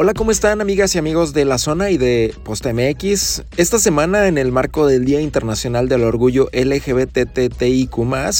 Hola, 0.00 0.14
¿cómo 0.14 0.30
están 0.30 0.60
amigas 0.60 0.94
y 0.94 0.98
amigos 0.98 1.32
de 1.32 1.44
la 1.44 1.58
zona 1.58 1.90
y 1.90 1.98
de 1.98 2.32
Posta 2.44 2.72
MX? 2.72 3.42
Esta 3.56 3.80
semana, 3.80 4.28
en 4.28 4.38
el 4.38 4.52
marco 4.52 4.86
del 4.86 5.04
Día 5.04 5.20
Internacional 5.20 5.88
del 5.88 6.04
Orgullo 6.04 6.48
LGBTTIQ, 6.52 7.96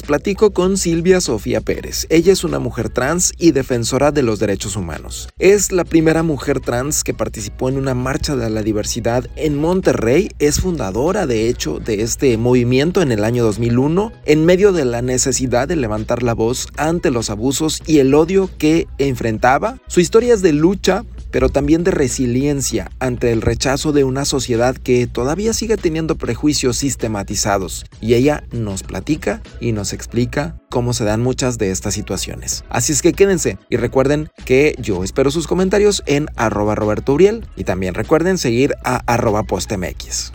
platico 0.06 0.52
con 0.52 0.76
Silvia 0.76 1.20
Sofía 1.20 1.60
Pérez. 1.60 2.06
Ella 2.10 2.32
es 2.32 2.44
una 2.44 2.60
mujer 2.60 2.90
trans 2.90 3.32
y 3.38 3.50
defensora 3.50 4.12
de 4.12 4.22
los 4.22 4.38
derechos 4.38 4.76
humanos. 4.76 5.30
Es 5.40 5.72
la 5.72 5.84
primera 5.84 6.22
mujer 6.22 6.60
trans 6.60 7.02
que 7.02 7.12
participó 7.12 7.68
en 7.68 7.76
una 7.76 7.94
marcha 7.94 8.36
de 8.36 8.50
la 8.50 8.62
diversidad 8.62 9.26
en 9.34 9.56
Monterrey. 9.56 10.30
Es 10.38 10.60
fundadora, 10.60 11.26
de 11.26 11.48
hecho, 11.48 11.80
de 11.80 12.02
este 12.02 12.36
movimiento 12.36 13.02
en 13.02 13.10
el 13.10 13.24
año 13.24 13.42
2001, 13.42 14.12
en 14.26 14.44
medio 14.44 14.70
de 14.70 14.84
la 14.84 15.02
necesidad 15.02 15.66
de 15.66 15.74
levantar 15.74 16.22
la 16.22 16.34
voz 16.34 16.68
ante 16.76 17.10
los 17.10 17.30
abusos 17.30 17.82
y 17.84 17.98
el 17.98 18.14
odio 18.14 18.48
que 18.58 18.86
enfrentaba. 18.98 19.80
Su 19.88 19.98
historia 19.98 20.34
es 20.34 20.42
de 20.42 20.52
lucha 20.52 21.04
pero 21.30 21.48
también 21.48 21.84
de 21.84 21.90
resiliencia 21.90 22.90
ante 22.98 23.32
el 23.32 23.42
rechazo 23.42 23.92
de 23.92 24.04
una 24.04 24.24
sociedad 24.24 24.76
que 24.76 25.06
todavía 25.06 25.52
sigue 25.52 25.76
teniendo 25.76 26.16
prejuicios 26.16 26.76
sistematizados. 26.76 27.86
Y 28.00 28.14
ella 28.14 28.44
nos 28.52 28.82
platica 28.82 29.42
y 29.60 29.72
nos 29.72 29.92
explica 29.92 30.56
cómo 30.70 30.92
se 30.92 31.04
dan 31.04 31.22
muchas 31.22 31.58
de 31.58 31.70
estas 31.70 31.94
situaciones. 31.94 32.64
Así 32.68 32.92
es 32.92 33.02
que 33.02 33.12
quédense 33.12 33.58
y 33.68 33.76
recuerden 33.76 34.28
que 34.44 34.74
yo 34.78 35.04
espero 35.04 35.30
sus 35.30 35.46
comentarios 35.46 36.02
en 36.06 36.28
arroba 36.36 36.74
Roberto 36.74 37.14
Uriel 37.14 37.46
y 37.56 37.64
también 37.64 37.94
recuerden 37.94 38.38
seguir 38.38 38.74
a 38.84 38.96
arroba 39.06 39.42
postmx. 39.42 40.32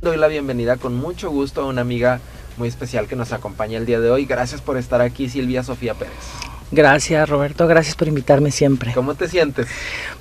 Doy 0.00 0.16
la 0.16 0.28
bienvenida 0.28 0.78
con 0.78 0.96
mucho 0.96 1.30
gusto 1.30 1.60
a 1.60 1.66
una 1.66 1.82
amiga 1.82 2.20
muy 2.56 2.68
especial 2.68 3.06
que 3.06 3.16
nos 3.16 3.32
acompaña 3.32 3.78
el 3.78 3.86
día 3.86 4.00
de 4.00 4.10
hoy. 4.10 4.24
Gracias 4.24 4.60
por 4.60 4.76
estar 4.78 5.00
aquí, 5.00 5.28
Silvia 5.28 5.62
Sofía 5.62 5.94
Pérez. 5.94 6.14
Gracias 6.72 7.28
Roberto, 7.28 7.66
gracias 7.66 7.96
por 7.96 8.06
invitarme 8.06 8.50
siempre. 8.52 8.92
¿Cómo 8.92 9.14
te 9.14 9.28
sientes? 9.28 9.66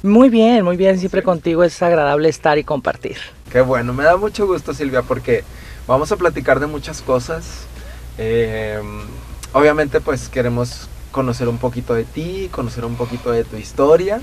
Muy 0.02 0.30
bien, 0.30 0.64
muy 0.64 0.78
bien, 0.78 0.97
siempre 0.97 1.22
contigo 1.22 1.64
es 1.64 1.81
agradable 1.83 2.28
estar 2.30 2.58
y 2.58 2.64
compartir. 2.64 3.17
Qué 3.52 3.61
bueno, 3.61 3.94
me 3.94 4.03
da 4.03 4.17
mucho 4.17 4.47
gusto 4.47 4.73
Silvia 4.73 5.03
porque 5.03 5.44
vamos 5.88 6.11
a 6.11 6.17
platicar 6.17 6.59
de 6.59 6.67
muchas 6.67 7.02
cosas. 7.02 7.67
Eh, 8.17 8.80
obviamente 9.53 10.02
pues 10.02 10.28
queremos 10.30 10.89
conocer 11.11 11.47
un 11.47 11.59
poquito 11.59 11.94
de 11.94 12.03
ti, 12.03 12.50
conocer 12.52 12.84
un 12.84 12.95
poquito 12.95 13.31
de 13.31 13.44
tu 13.44 13.56
historia. 13.56 14.19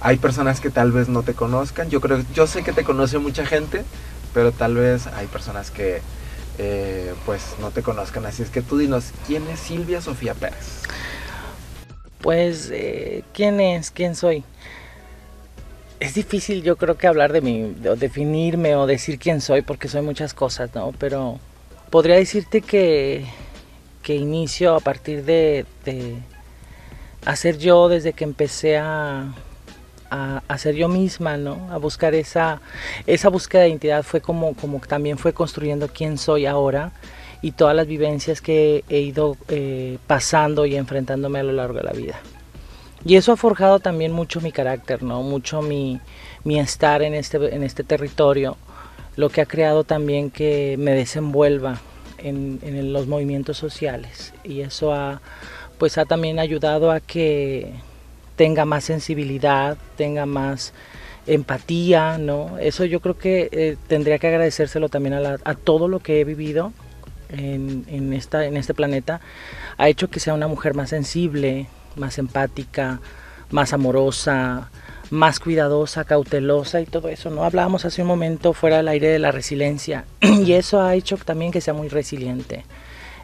Hay 0.00 0.16
personas 0.16 0.60
que 0.60 0.70
tal 0.70 0.90
vez 0.90 1.08
no 1.08 1.22
te 1.22 1.34
conozcan, 1.34 1.88
yo 1.88 2.00
creo, 2.00 2.24
yo 2.34 2.48
sé 2.48 2.64
que 2.64 2.72
te 2.72 2.82
conoce 2.82 3.18
mucha 3.18 3.46
gente, 3.46 3.84
pero 4.34 4.50
tal 4.50 4.74
vez 4.74 5.06
hay 5.06 5.28
personas 5.28 5.70
que 5.70 6.00
eh, 6.58 7.14
pues 7.24 7.54
no 7.60 7.70
te 7.70 7.82
conozcan. 7.82 8.26
Así 8.26 8.42
es 8.42 8.50
que 8.50 8.62
tú 8.62 8.78
dinos, 8.78 9.12
¿quién 9.28 9.46
es 9.48 9.60
Silvia 9.60 10.00
Sofía 10.00 10.34
Pérez? 10.34 10.82
Pues, 12.22 12.72
¿quién 13.32 13.60
es? 13.60 13.90
¿Quién 13.90 14.14
soy? 14.14 14.44
Es 15.98 16.14
difícil 16.14 16.62
yo 16.62 16.76
creo 16.76 16.96
que 16.96 17.08
hablar 17.08 17.32
de 17.32 17.40
mí, 17.40 17.74
o 17.88 17.96
definirme 17.96 18.76
o 18.76 18.86
decir 18.86 19.18
quién 19.18 19.40
soy, 19.40 19.62
porque 19.62 19.88
soy 19.88 20.02
muchas 20.02 20.32
cosas, 20.32 20.72
¿no? 20.74 20.92
Pero 20.98 21.40
podría 21.90 22.16
decirte 22.16 22.60
que, 22.60 23.26
que 24.02 24.14
inicio 24.14 24.76
a 24.76 24.80
partir 24.80 25.24
de, 25.24 25.66
de 25.84 26.16
hacer 27.24 27.58
yo 27.58 27.88
desde 27.88 28.12
que 28.12 28.22
empecé 28.22 28.78
a, 28.78 29.34
a, 30.10 30.42
a, 30.46 30.58
ser 30.58 30.76
yo 30.76 30.88
misma, 30.88 31.36
¿no? 31.36 31.68
A 31.72 31.78
buscar 31.78 32.14
esa, 32.14 32.60
esa 33.06 33.30
búsqueda 33.30 33.62
de 33.62 33.70
identidad 33.70 34.04
fue 34.04 34.20
como, 34.20 34.54
como 34.54 34.78
también 34.80 35.18
fue 35.18 35.32
construyendo 35.32 35.88
quién 35.88 36.18
soy 36.18 36.46
ahora 36.46 36.92
y 37.42 37.52
todas 37.52 37.74
las 37.74 37.86
vivencias 37.86 38.40
que 38.40 38.84
he 38.88 39.00
ido 39.00 39.36
eh, 39.48 39.98
pasando 40.06 40.64
y 40.64 40.76
enfrentándome 40.76 41.40
a 41.40 41.42
lo 41.42 41.52
largo 41.52 41.78
de 41.78 41.84
la 41.84 41.92
vida. 41.92 42.20
Y 43.04 43.16
eso 43.16 43.32
ha 43.32 43.36
forjado 43.36 43.80
también 43.80 44.12
mucho 44.12 44.40
mi 44.40 44.52
carácter, 44.52 45.02
¿no? 45.02 45.22
mucho 45.22 45.60
mi, 45.60 46.00
mi 46.44 46.60
estar 46.60 47.02
en 47.02 47.14
este, 47.14 47.54
en 47.54 47.64
este 47.64 47.82
territorio, 47.82 48.56
lo 49.16 49.28
que 49.28 49.40
ha 49.40 49.46
creado 49.46 49.82
también 49.82 50.30
que 50.30 50.76
me 50.78 50.92
desenvuelva 50.92 51.80
en, 52.18 52.60
en 52.62 52.92
los 52.92 53.08
movimientos 53.08 53.58
sociales. 53.58 54.32
Y 54.44 54.60
eso 54.60 54.92
ha, 54.92 55.20
pues 55.78 55.98
ha 55.98 56.04
también 56.04 56.38
ayudado 56.38 56.92
a 56.92 57.00
que 57.00 57.72
tenga 58.36 58.64
más 58.64 58.84
sensibilidad, 58.84 59.76
tenga 59.96 60.24
más 60.24 60.72
empatía, 61.26 62.18
¿no? 62.18 62.58
Eso 62.58 62.84
yo 62.84 63.00
creo 63.00 63.18
que 63.18 63.48
eh, 63.52 63.76
tendría 63.88 64.18
que 64.18 64.28
agradecérselo 64.28 64.88
también 64.88 65.14
a, 65.14 65.20
la, 65.20 65.38
a 65.44 65.54
todo 65.54 65.88
lo 65.88 65.98
que 65.98 66.20
he 66.20 66.24
vivido 66.24 66.72
en, 67.32 67.84
en, 67.88 68.12
esta, 68.12 68.44
en 68.44 68.56
este 68.56 68.74
planeta 68.74 69.20
ha 69.78 69.88
hecho 69.88 70.08
que 70.08 70.20
sea 70.20 70.34
una 70.34 70.48
mujer 70.48 70.74
más 70.74 70.90
sensible, 70.90 71.66
más 71.96 72.18
empática, 72.18 73.00
más 73.50 73.72
amorosa, 73.72 74.70
más 75.10 75.40
cuidadosa, 75.40 76.04
cautelosa 76.04 76.80
y 76.80 76.86
todo 76.86 77.08
eso, 77.08 77.30
¿no? 77.30 77.44
Hablábamos 77.44 77.84
hace 77.84 78.02
un 78.02 78.08
momento 78.08 78.54
fuera 78.54 78.78
del 78.78 78.88
aire 78.88 79.08
de 79.08 79.18
la 79.18 79.30
resiliencia 79.30 80.06
y 80.20 80.52
eso 80.52 80.80
ha 80.80 80.94
hecho 80.94 81.16
también 81.18 81.52
que 81.52 81.60
sea 81.60 81.74
muy 81.74 81.88
resiliente. 81.88 82.64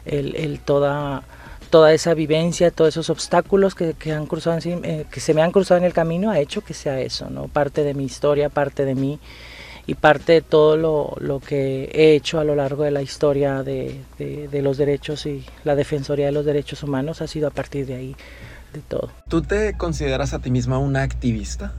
El, 0.05 0.35
el 0.35 0.59
toda, 0.59 1.23
toda 1.69 1.93
esa 1.93 2.13
vivencia, 2.13 2.71
todos 2.71 2.89
esos 2.89 3.09
obstáculos 3.09 3.75
que, 3.75 3.93
que 3.93 4.13
han 4.13 4.27
cruzado 4.27 4.59
eh, 4.63 5.05
que 5.11 5.19
se 5.19 5.33
me 5.33 5.41
han 5.41 5.51
cruzado 5.51 5.79
en 5.79 5.83
el 5.83 5.93
camino 5.93 6.31
ha 6.31 6.39
hecho 6.39 6.61
que 6.61 6.73
sea 6.73 6.99
eso, 6.99 7.29
¿no? 7.29 7.47
Parte 7.47 7.83
de 7.83 7.93
mi 7.93 8.05
historia, 8.05 8.49
parte 8.49 8.85
de 8.85 8.95
mí 8.95 9.19
y 9.89 9.95
parte 9.95 10.33
de 10.33 10.41
todo 10.41 10.77
lo, 10.77 11.15
lo, 11.19 11.39
que 11.39 11.89
he 11.91 12.13
hecho 12.13 12.39
a 12.39 12.43
lo 12.43 12.53
largo 12.53 12.83
de 12.83 12.91
la 12.91 13.01
historia 13.01 13.63
de, 13.63 13.99
de, 14.19 14.47
de, 14.47 14.61
los 14.61 14.77
derechos 14.77 15.25
y 15.25 15.43
la 15.63 15.73
Defensoría 15.73 16.27
de 16.27 16.31
los 16.31 16.45
Derechos 16.45 16.83
Humanos 16.83 17.23
ha 17.23 17.27
sido 17.27 17.47
a 17.47 17.49
partir 17.49 17.87
de 17.87 17.95
ahí, 17.95 18.15
de 18.71 18.81
todo. 18.81 19.09
¿Tú 19.27 19.41
te 19.41 19.73
consideras 19.73 20.35
a 20.35 20.39
ti 20.39 20.51
misma 20.51 20.77
una 20.77 21.01
activista? 21.01 21.73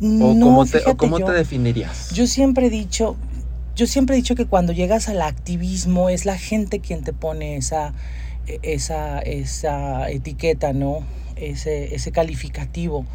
¿O 0.00 0.34
no, 0.34 0.46
cómo, 0.46 0.66
te, 0.66 0.78
o 0.86 0.96
cómo 0.96 1.20
yo, 1.20 1.26
te 1.26 1.32
definirías? 1.34 2.10
Yo 2.10 2.26
siempre 2.26 2.66
he 2.66 2.70
dicho, 2.70 3.14
yo 3.76 3.86
siempre 3.86 4.16
he 4.16 4.18
dicho 4.18 4.34
que 4.34 4.46
cuando 4.46 4.72
llegas 4.72 5.08
al 5.08 5.22
activismo 5.22 6.08
es 6.08 6.24
la 6.24 6.38
gente 6.38 6.80
quien 6.80 7.04
te 7.04 7.12
pone 7.12 7.56
esa, 7.56 7.94
esa, 8.62 9.20
esa 9.20 10.10
etiqueta, 10.10 10.72
¿no? 10.72 11.04
Ese, 11.36 11.94
ese 11.94 12.10
calificativo 12.10 13.06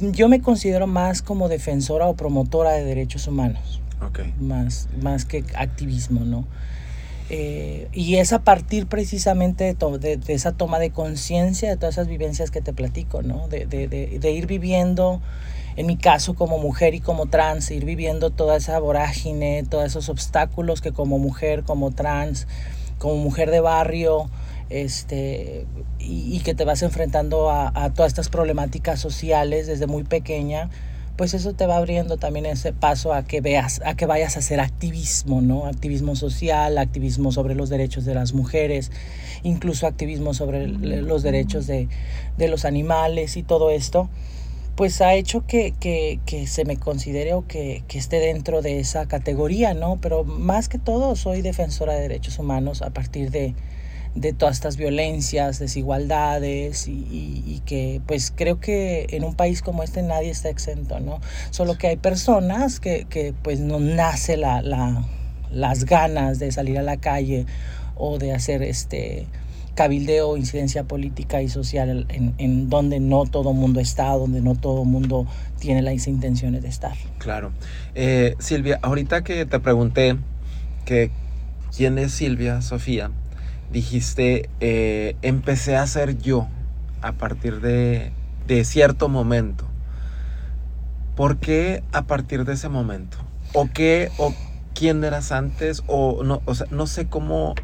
yo 0.00 0.28
me 0.28 0.40
considero 0.40 0.86
más 0.86 1.22
como 1.22 1.48
defensora 1.48 2.06
o 2.06 2.14
promotora 2.14 2.72
de 2.72 2.84
derechos 2.84 3.26
humanos. 3.26 3.80
Okay. 4.08 4.34
Más, 4.40 4.88
más 5.00 5.24
que 5.24 5.44
activismo, 5.54 6.20
¿no? 6.20 6.44
Eh, 7.28 7.88
y 7.92 8.16
es 8.16 8.32
a 8.32 8.40
partir 8.40 8.86
precisamente 8.86 9.64
de, 9.64 9.98
de, 9.98 10.16
de 10.16 10.32
esa 10.32 10.52
toma 10.52 10.78
de 10.78 10.90
conciencia 10.90 11.68
de 11.68 11.76
todas 11.76 11.96
esas 11.96 12.06
vivencias 12.06 12.52
que 12.52 12.60
te 12.60 12.72
platico, 12.72 13.22
¿no? 13.22 13.48
De, 13.48 13.66
de, 13.66 14.30
ir 14.30 14.46
viviendo, 14.46 15.20
en 15.76 15.86
mi 15.86 15.96
caso 15.96 16.34
como 16.34 16.58
mujer 16.58 16.94
y 16.94 17.00
como 17.00 17.26
trans, 17.26 17.70
ir 17.72 17.84
viviendo 17.84 18.30
toda 18.30 18.56
esa 18.56 18.78
vorágine, 18.78 19.64
todos 19.68 19.86
esos 19.86 20.08
obstáculos 20.08 20.80
que 20.80 20.92
como 20.92 21.18
mujer, 21.18 21.64
como 21.64 21.90
trans, 21.90 22.46
como 22.98 23.16
mujer 23.16 23.50
de 23.50 23.60
barrio, 23.60 24.30
este, 24.70 25.66
y, 25.98 26.36
y, 26.36 26.40
que 26.40 26.54
te 26.54 26.64
vas 26.64 26.82
enfrentando 26.82 27.50
a, 27.50 27.72
a, 27.74 27.92
todas 27.92 28.10
estas 28.10 28.28
problemáticas 28.28 29.00
sociales 29.00 29.66
desde 29.66 29.86
muy 29.86 30.04
pequeña, 30.04 30.70
pues 31.16 31.32
eso 31.32 31.54
te 31.54 31.66
va 31.66 31.76
abriendo 31.76 32.18
también 32.18 32.46
ese 32.46 32.72
paso 32.72 33.14
a 33.14 33.24
que 33.24 33.40
veas, 33.40 33.80
a 33.84 33.96
que 33.96 34.06
vayas 34.06 34.36
a 34.36 34.40
hacer 34.40 34.60
activismo, 34.60 35.40
¿no? 35.40 35.66
Activismo 35.66 36.14
social, 36.14 36.76
activismo 36.78 37.32
sobre 37.32 37.54
los 37.54 37.70
derechos 37.70 38.04
de 38.04 38.14
las 38.14 38.34
mujeres, 38.34 38.92
incluso 39.42 39.86
activismo 39.86 40.34
sobre 40.34 40.68
los 40.68 41.22
derechos 41.22 41.66
de, 41.66 41.88
de 42.36 42.48
los 42.48 42.64
animales 42.64 43.36
y 43.36 43.42
todo 43.42 43.70
esto 43.70 44.08
pues 44.76 45.00
ha 45.00 45.14
hecho 45.14 45.46
que, 45.46 45.72
que, 45.72 46.20
que, 46.26 46.46
se 46.46 46.66
me 46.66 46.76
considere 46.76 47.32
o 47.32 47.46
que, 47.46 47.82
que 47.88 47.96
esté 47.96 48.20
dentro 48.20 48.60
de 48.60 48.78
esa 48.78 49.06
categoría, 49.08 49.72
¿no? 49.72 49.96
Pero 50.02 50.22
más 50.22 50.68
que 50.68 50.78
todo 50.78 51.16
soy 51.16 51.40
defensora 51.40 51.94
de 51.94 52.02
derechos 52.02 52.38
humanos 52.38 52.82
a 52.82 52.90
partir 52.90 53.30
de, 53.30 53.54
de 54.16 54.32
todas 54.32 54.56
estas 54.56 54.76
violencias, 54.78 55.58
desigualdades 55.58 56.88
y, 56.88 57.06
y, 57.10 57.62
que 57.66 58.00
pues 58.06 58.32
creo 58.34 58.58
que 58.58 59.06
en 59.10 59.24
un 59.24 59.34
país 59.34 59.60
como 59.60 59.82
este 59.82 60.02
nadie 60.02 60.30
está 60.30 60.48
exento, 60.48 61.00
¿no? 61.00 61.20
Solo 61.50 61.76
que 61.76 61.88
hay 61.88 61.96
personas 61.96 62.80
que, 62.80 63.04
que 63.04 63.34
pues 63.42 63.60
no 63.60 63.78
nace 63.78 64.38
la, 64.38 64.62
la, 64.62 65.04
las 65.52 65.84
ganas 65.84 66.38
de 66.38 66.50
salir 66.50 66.78
a 66.78 66.82
la 66.82 66.96
calle 66.96 67.44
o 67.94 68.18
de 68.18 68.32
hacer 68.32 68.62
este 68.62 69.26
cabildeo, 69.74 70.38
incidencia 70.38 70.84
política 70.84 71.42
y 71.42 71.50
social 71.50 72.06
en, 72.08 72.34
en 72.38 72.70
donde 72.70 72.98
no 72.98 73.26
todo 73.26 73.52
mundo 73.52 73.80
está, 73.80 74.08
donde 74.12 74.40
no 74.40 74.54
todo 74.54 74.84
mundo 74.84 75.26
tiene 75.60 75.82
las 75.82 76.06
intenciones 76.06 76.62
de 76.62 76.68
estar. 76.68 76.96
Claro. 77.18 77.52
Eh, 77.94 78.34
Silvia, 78.38 78.78
ahorita 78.80 79.22
que 79.22 79.44
te 79.44 79.60
pregunté 79.60 80.16
que 80.86 81.10
quién 81.76 81.98
es 81.98 82.12
Silvia 82.12 82.62
Sofía, 82.62 83.10
dijiste, 83.72 84.48
eh, 84.60 85.16
empecé 85.22 85.76
a 85.76 85.86
ser 85.86 86.18
yo 86.18 86.48
a 87.02 87.12
partir 87.12 87.60
de, 87.60 88.12
de, 88.46 88.64
cierto 88.64 89.08
momento. 89.08 89.66
¿Por 91.14 91.38
qué 91.38 91.82
a 91.92 92.02
partir 92.02 92.44
de 92.44 92.54
ese 92.54 92.68
momento? 92.68 93.18
¿O 93.54 93.68
qué, 93.72 94.10
o 94.18 94.34
quién 94.74 95.02
eras 95.04 95.32
antes? 95.32 95.82
O 95.86 96.22
no, 96.24 96.42
o 96.44 96.54
sea, 96.54 96.66
no 96.70 96.86
sé 96.86 97.06
cómo, 97.06 97.54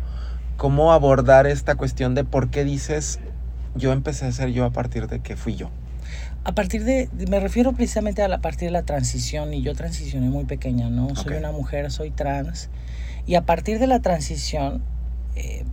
cómo 0.57 0.93
abordar 0.93 1.47
esta 1.47 1.75
cuestión 1.75 2.15
de 2.15 2.25
por 2.25 2.51
qué 2.51 2.65
dices, 2.65 3.21
yo 3.75 3.93
empecé 3.93 4.27
a 4.27 4.33
ser 4.33 4.51
yo 4.51 4.65
a 4.65 4.71
partir 4.71 5.07
de 5.09 5.21
que 5.21 5.37
fui 5.37 5.55
yo? 5.55 5.71
A 6.45 6.53
partir 6.53 6.85
de, 6.85 7.09
me 7.29 7.39
refiero 7.39 7.73
precisamente 7.73 8.23
a 8.23 8.29
la 8.29 8.41
partir 8.41 8.69
de 8.69 8.73
la 8.73 8.83
transición 8.83 9.55
y 9.55 9.63
yo 9.63 9.75
transicioné 9.75 10.29
muy 10.29 10.45
pequeña, 10.45 10.91
¿no? 10.91 11.15
Soy 11.15 11.35
una 11.35 11.53
mujer, 11.53 11.91
soy 11.91 12.11
trans 12.11 12.69
y 13.27 13.37
a 13.37 13.43
partir 13.43 13.79
de 13.79 13.87
la 13.87 14.01
transición 14.01 14.83
eh, 15.37 15.65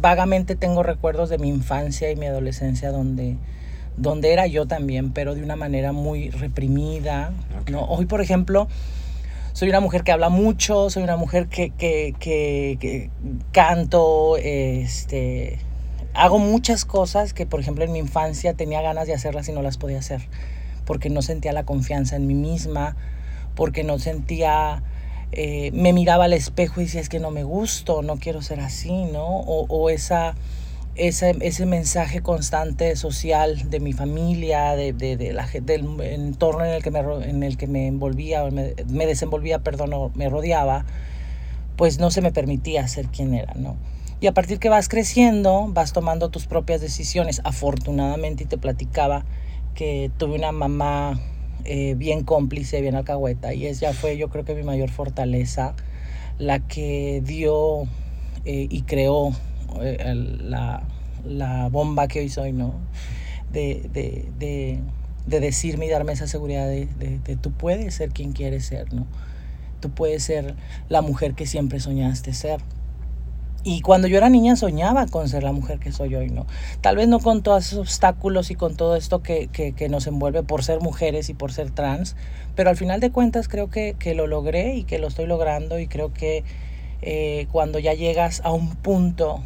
vagamente 0.00 0.56
tengo 0.56 0.82
recuerdos 0.82 1.28
de 1.30 1.38
mi 1.38 1.48
infancia 1.48 2.10
y 2.10 2.16
mi 2.16 2.26
adolescencia 2.26 2.90
donde 2.90 3.36
donde 3.96 4.32
era 4.32 4.46
yo 4.46 4.66
también, 4.66 5.12
pero 5.12 5.34
de 5.34 5.42
una 5.42 5.56
manera 5.56 5.92
muy 5.92 6.30
reprimida, 6.30 7.32
¿no? 7.70 7.84
Hoy, 7.84 8.06
por 8.06 8.20
ejemplo, 8.20 8.66
soy 9.52 9.68
una 9.68 9.80
mujer 9.80 10.04
que 10.04 10.12
habla 10.12 10.30
mucho, 10.30 10.88
soy 10.90 11.02
una 11.02 11.16
mujer 11.16 11.48
que, 11.48 11.70
que, 11.70 12.14
que, 12.18 13.10
canto, 13.52 14.36
este, 14.38 15.58
hago 16.14 16.38
muchas 16.38 16.84
cosas 16.84 17.34
que, 17.34 17.46
por 17.46 17.60
ejemplo, 17.60 17.84
en 17.84 17.92
mi 17.92 17.98
infancia 17.98 18.54
tenía 18.54 18.80
ganas 18.80 19.06
de 19.06 19.14
hacerlas 19.14 19.48
y 19.48 19.52
no 19.52 19.60
las 19.60 19.76
podía 19.76 19.98
hacer, 19.98 20.22
porque 20.86 21.10
no 21.10 21.20
sentía 21.20 21.52
la 21.52 21.64
confianza 21.64 22.16
en 22.16 22.26
mí 22.26 22.34
misma, 22.34 22.96
porque 23.54 23.84
no 23.84 23.98
sentía, 23.98 24.82
eh, 25.32 25.70
me 25.72 25.92
miraba 25.92 26.24
al 26.24 26.32
espejo 26.32 26.80
y 26.80 26.84
decía, 26.84 27.00
es 27.00 27.08
que 27.08 27.20
no 27.20 27.30
me 27.30 27.44
gusto, 27.44 28.02
no 28.02 28.16
quiero 28.16 28.42
ser 28.42 28.60
así, 28.60 29.04
¿no? 29.04 29.26
O, 29.26 29.66
o 29.68 29.90
esa 29.90 30.34
ese, 30.96 31.36
ese 31.40 31.66
mensaje 31.66 32.20
constante 32.20 32.94
social 32.96 33.70
de 33.70 33.80
mi 33.80 33.92
familia, 33.92 34.74
de, 34.76 34.92
de, 34.92 35.32
la, 35.32 35.46
del 35.46 36.00
entorno 36.00 36.64
en 36.64 36.72
el 36.72 36.82
que 36.82 36.90
me, 36.90 37.00
en 37.00 37.42
el 37.42 37.56
que 37.56 37.66
me 37.66 37.86
envolvía, 37.86 38.44
me, 38.50 38.74
me 38.88 39.06
desenvolvía, 39.06 39.60
perdón, 39.60 40.12
me 40.14 40.28
rodeaba, 40.28 40.84
pues 41.76 41.98
no 41.98 42.10
se 42.10 42.20
me 42.20 42.32
permitía 42.32 42.86
ser 42.88 43.06
quien 43.06 43.34
era, 43.34 43.54
¿no? 43.54 43.76
Y 44.20 44.26
a 44.26 44.34
partir 44.34 44.58
que 44.58 44.68
vas 44.68 44.88
creciendo, 44.88 45.66
vas 45.68 45.94
tomando 45.94 46.28
tus 46.28 46.46
propias 46.46 46.82
decisiones. 46.82 47.40
Afortunadamente, 47.42 48.42
y 48.44 48.46
te 48.46 48.58
platicaba 48.58 49.24
que 49.74 50.10
tuve 50.18 50.34
una 50.34 50.52
mamá 50.52 51.18
eh, 51.64 51.94
bien 51.96 52.24
cómplice, 52.24 52.80
bien 52.80 52.94
alcahueta, 52.94 53.54
y 53.54 53.66
ella 53.66 53.92
fue 53.92 54.16
yo 54.16 54.28
creo 54.28 54.44
que 54.44 54.54
mi 54.54 54.62
mayor 54.62 54.90
fortaleza, 54.90 55.74
la 56.38 56.60
que 56.60 57.22
dio 57.24 57.82
eh, 58.44 58.66
y 58.70 58.82
creó 58.82 59.32
eh, 59.82 60.14
la, 60.14 60.82
la, 61.24 61.68
bomba 61.68 62.08
que 62.08 62.20
hoy 62.20 62.28
soy, 62.28 62.52
¿no? 62.52 62.74
De, 63.52 63.88
de, 63.92 64.28
de, 64.38 64.80
de, 65.26 65.40
decirme 65.40 65.86
y 65.86 65.88
darme 65.90 66.12
esa 66.12 66.26
seguridad 66.26 66.66
de, 66.66 66.86
de, 66.98 67.36
tú 67.36 67.52
puedes 67.52 67.94
ser 67.94 68.10
quien 68.10 68.32
quieres 68.32 68.64
ser, 68.64 68.92
¿no? 68.94 69.06
Tú 69.80 69.90
puedes 69.90 70.22
ser 70.22 70.54
la 70.88 71.02
mujer 71.02 71.34
que 71.34 71.46
siempre 71.46 71.80
soñaste 71.80 72.32
ser. 72.32 72.60
Y 73.62 73.82
cuando 73.82 74.08
yo 74.08 74.16
era 74.16 74.30
niña 74.30 74.56
soñaba 74.56 75.06
con 75.06 75.28
ser 75.28 75.42
la 75.42 75.52
mujer 75.52 75.78
que 75.78 75.92
soy 75.92 76.14
hoy, 76.14 76.30
¿no? 76.30 76.46
Tal 76.80 76.96
vez 76.96 77.08
no 77.08 77.20
con 77.20 77.42
todos 77.42 77.66
esos 77.66 77.78
obstáculos 77.78 78.50
y 78.50 78.54
con 78.54 78.76
todo 78.76 78.96
esto 78.96 79.22
que, 79.22 79.48
que, 79.48 79.72
que, 79.72 79.88
nos 79.88 80.06
envuelve 80.06 80.42
por 80.42 80.64
ser 80.64 80.80
mujeres 80.80 81.28
y 81.28 81.34
por 81.34 81.52
ser 81.52 81.70
trans, 81.70 82.16
pero 82.56 82.70
al 82.70 82.76
final 82.76 83.00
de 83.00 83.10
cuentas 83.10 83.48
creo 83.48 83.68
que, 83.68 83.96
que 83.98 84.14
lo 84.14 84.26
logré 84.26 84.76
y 84.76 84.84
que 84.84 84.98
lo 84.98 85.08
estoy 85.08 85.26
logrando 85.26 85.78
y 85.78 85.88
creo 85.88 86.12
que 86.12 86.42
eh, 87.02 87.48
cuando 87.52 87.78
ya 87.78 87.92
llegas 87.92 88.40
a 88.44 88.50
un 88.52 88.76
punto 88.76 89.42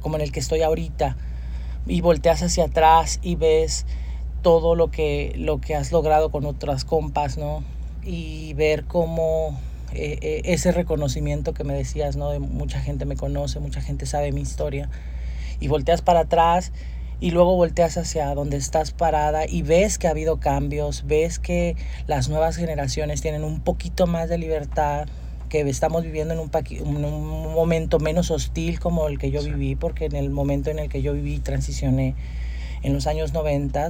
como 0.00 0.16
en 0.16 0.22
el 0.22 0.32
que 0.32 0.40
estoy 0.40 0.62
ahorita, 0.62 1.16
y 1.86 2.00
volteas 2.00 2.42
hacia 2.42 2.64
atrás 2.64 3.18
y 3.22 3.36
ves 3.36 3.86
todo 4.42 4.74
lo 4.74 4.90
que, 4.90 5.32
lo 5.36 5.60
que 5.60 5.74
has 5.74 5.92
logrado 5.92 6.30
con 6.30 6.44
otras 6.46 6.84
compas, 6.84 7.38
¿no? 7.38 7.62
Y 8.02 8.54
ver 8.54 8.84
cómo 8.84 9.58
eh, 9.94 10.18
eh, 10.22 10.42
ese 10.44 10.72
reconocimiento 10.72 11.54
que 11.54 11.64
me 11.64 11.74
decías, 11.74 12.16
¿no? 12.16 12.30
De 12.30 12.38
mucha 12.38 12.80
gente 12.80 13.04
me 13.04 13.16
conoce, 13.16 13.60
mucha 13.60 13.80
gente 13.80 14.06
sabe 14.06 14.32
mi 14.32 14.40
historia. 14.40 14.88
Y 15.60 15.68
volteas 15.68 16.02
para 16.02 16.20
atrás 16.20 16.72
y 17.20 17.30
luego 17.30 17.54
volteas 17.54 17.96
hacia 17.96 18.34
donde 18.34 18.56
estás 18.56 18.90
parada 18.90 19.46
y 19.46 19.62
ves 19.62 19.98
que 19.98 20.08
ha 20.08 20.10
habido 20.10 20.40
cambios, 20.40 21.06
ves 21.06 21.38
que 21.38 21.76
las 22.06 22.28
nuevas 22.28 22.56
generaciones 22.56 23.20
tienen 23.20 23.44
un 23.44 23.60
poquito 23.60 24.06
más 24.06 24.28
de 24.28 24.38
libertad, 24.38 25.06
que 25.48 25.60
estamos 25.60 26.02
viviendo 26.02 26.34
en 26.34 26.40
un, 26.40 27.04
un, 27.04 27.54
momento 27.54 28.00
menos 28.00 28.30
hostil 28.30 28.80
como 28.80 29.06
el 29.06 29.18
que 29.18 29.30
yo 29.30 29.42
viví, 29.42 29.76
porque 29.76 30.06
en 30.06 30.16
el 30.16 30.30
momento 30.30 30.70
en 30.70 30.78
el 30.78 30.88
que 30.88 31.02
yo 31.02 31.12
viví 31.12 31.38
transicioné 31.38 32.16
en 32.82 32.92
los 32.92 33.06
años 33.06 33.32
90, 33.32 33.88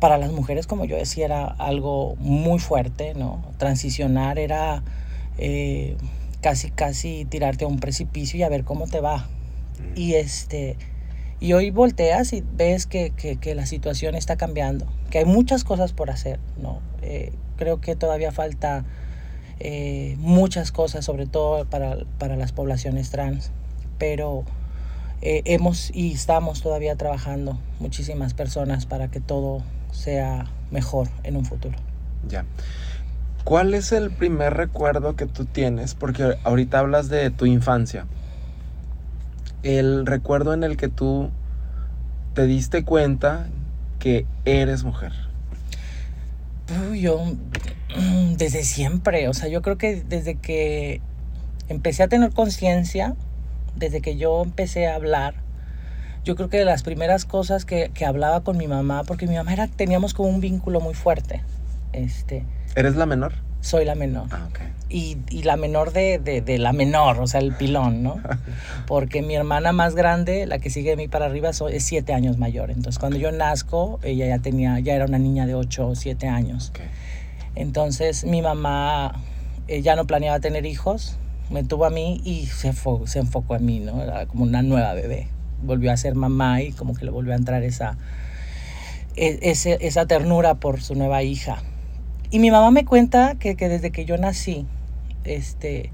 para 0.00 0.18
las 0.18 0.32
mujeres, 0.32 0.66
como 0.66 0.84
yo 0.84 0.96
decía, 0.96 1.24
era 1.24 1.46
algo 1.46 2.16
muy 2.16 2.58
fuerte, 2.58 3.14
¿no? 3.14 3.42
Transicionar 3.56 4.38
era 4.38 4.82
eh, 5.38 5.96
casi, 6.40 6.70
casi 6.70 7.24
tirarte 7.24 7.64
a 7.64 7.68
un 7.68 7.80
precipicio 7.80 8.38
y 8.38 8.42
a 8.42 8.48
ver 8.48 8.64
cómo 8.64 8.86
te 8.86 9.00
va. 9.00 9.18
Mm. 9.18 9.98
Y 9.98 10.14
este... 10.14 10.76
Y 11.40 11.52
hoy 11.52 11.70
volteas 11.70 12.32
y 12.32 12.42
ves 12.56 12.86
que, 12.86 13.10
que, 13.10 13.36
que, 13.36 13.54
la 13.54 13.66
situación 13.66 14.14
está 14.14 14.36
cambiando, 14.36 14.86
que 15.10 15.18
hay 15.18 15.24
muchas 15.26 15.62
cosas 15.62 15.92
por 15.92 16.08
hacer, 16.08 16.38
¿no? 16.56 16.80
Eh, 17.02 17.32
creo 17.56 17.80
que 17.80 17.96
todavía 17.96 18.32
falta 18.32 18.84
eh, 19.60 20.16
muchas 20.18 20.72
cosas, 20.72 21.04
sobre 21.04 21.26
todo 21.26 21.64
para, 21.66 21.98
para 22.18 22.36
las 22.36 22.52
poblaciones 22.52 23.10
trans, 23.10 23.50
pero 23.98 24.44
eh, 25.22 25.42
hemos 25.44 25.94
y 25.94 26.12
estamos 26.12 26.60
todavía 26.60 26.96
trabajando 26.96 27.58
muchísimas 27.78 28.34
personas 28.34 28.86
para 28.86 29.10
que 29.10 29.20
todo 29.20 29.62
sea 29.92 30.46
mejor 30.70 31.08
en 31.22 31.36
un 31.36 31.44
futuro. 31.44 31.78
Ya. 32.28 32.44
¿Cuál 33.44 33.74
es 33.74 33.92
el 33.92 34.10
primer 34.10 34.54
recuerdo 34.54 35.16
que 35.16 35.26
tú 35.26 35.44
tienes? 35.44 35.94
Porque 35.94 36.36
ahorita 36.44 36.78
hablas 36.78 37.08
de 37.08 37.30
tu 37.30 37.46
infancia. 37.46 38.06
El 39.62 40.06
recuerdo 40.06 40.54
en 40.54 40.64
el 40.64 40.76
que 40.76 40.88
tú 40.88 41.30
te 42.34 42.46
diste 42.46 42.84
cuenta 42.84 43.46
que 43.98 44.26
eres 44.44 44.82
mujer. 44.84 45.12
yo 46.94 47.22
Mm, 47.96 48.34
desde 48.34 48.64
siempre, 48.64 49.28
o 49.28 49.34
sea, 49.34 49.48
yo 49.48 49.62
creo 49.62 49.78
que 49.78 50.02
desde 50.02 50.34
que 50.34 51.00
empecé 51.68 52.02
a 52.02 52.08
tener 52.08 52.32
conciencia, 52.32 53.14
desde 53.76 54.00
que 54.00 54.16
yo 54.16 54.42
empecé 54.42 54.88
a 54.88 54.96
hablar, 54.96 55.34
yo 56.24 56.34
creo 56.34 56.48
que 56.48 56.58
de 56.58 56.64
las 56.64 56.82
primeras 56.82 57.24
cosas 57.24 57.64
que, 57.64 57.90
que, 57.94 58.04
hablaba 58.04 58.42
con 58.42 58.56
mi 58.56 58.66
mamá, 58.66 59.04
porque 59.04 59.26
mi 59.26 59.36
mamá 59.36 59.52
era, 59.52 59.68
teníamos 59.68 60.14
como 60.14 60.28
un 60.28 60.40
vínculo 60.40 60.80
muy 60.80 60.94
fuerte. 60.94 61.42
Este, 61.92 62.44
¿Eres 62.74 62.96
la 62.96 63.06
menor? 63.06 63.32
Soy 63.60 63.84
la 63.84 63.94
menor. 63.94 64.26
Ah, 64.30 64.46
okay. 64.50 64.66
y, 64.90 65.16
y, 65.30 65.44
la 65.44 65.56
menor 65.56 65.92
de, 65.92 66.18
de, 66.18 66.42
de, 66.42 66.58
la 66.58 66.74
menor, 66.74 67.18
o 67.18 67.26
sea, 67.26 67.40
el 67.40 67.54
pilón, 67.54 68.02
¿no? 68.02 68.20
Porque 68.86 69.22
mi 69.22 69.34
hermana 69.34 69.72
más 69.72 69.94
grande, 69.94 70.46
la 70.46 70.58
que 70.58 70.68
sigue 70.68 70.90
de 70.90 70.96
mí 70.96 71.08
para 71.08 71.26
arriba, 71.26 71.50
es 71.50 71.84
siete 71.84 72.12
años 72.12 72.36
mayor. 72.36 72.70
Entonces, 72.70 72.98
cuando 72.98 73.16
yo 73.16 73.32
nazco, 73.32 74.00
ella 74.02 74.26
ya 74.26 74.38
tenía, 74.38 74.78
ya 74.80 74.94
era 74.94 75.06
una 75.06 75.18
niña 75.18 75.46
de 75.46 75.54
ocho 75.54 75.88
o 75.88 75.94
siete 75.94 76.28
años. 76.28 76.70
Okay. 76.70 76.86
Entonces 77.54 78.24
mi 78.24 78.42
mamá 78.42 79.14
eh, 79.68 79.82
ya 79.82 79.96
no 79.96 80.06
planeaba 80.06 80.40
tener 80.40 80.66
hijos, 80.66 81.16
me 81.50 81.62
tuvo 81.62 81.84
a 81.84 81.90
mí 81.90 82.20
y 82.24 82.46
se, 82.46 82.72
se 82.72 83.18
enfocó 83.18 83.56
en 83.56 83.64
mí, 83.64 83.80
¿no? 83.80 84.02
Era 84.02 84.26
como 84.26 84.44
una 84.44 84.62
nueva 84.62 84.92
bebé. 84.94 85.28
Volvió 85.62 85.92
a 85.92 85.96
ser 85.96 86.14
mamá 86.14 86.62
y 86.62 86.72
como 86.72 86.94
que 86.94 87.04
le 87.04 87.10
volvió 87.10 87.32
a 87.32 87.36
entrar 87.36 87.62
esa, 87.62 87.96
e, 89.16 89.38
esa 89.42 90.06
ternura 90.06 90.56
por 90.56 90.80
su 90.80 90.94
nueva 90.94 91.22
hija. 91.22 91.62
Y 92.34 92.40
mi 92.40 92.50
mamá 92.50 92.72
me 92.72 92.84
cuenta 92.84 93.36
que, 93.36 93.54
que 93.54 93.68
desde 93.68 93.92
que 93.92 94.06
yo 94.06 94.18
nací, 94.18 94.66
este, 95.22 95.92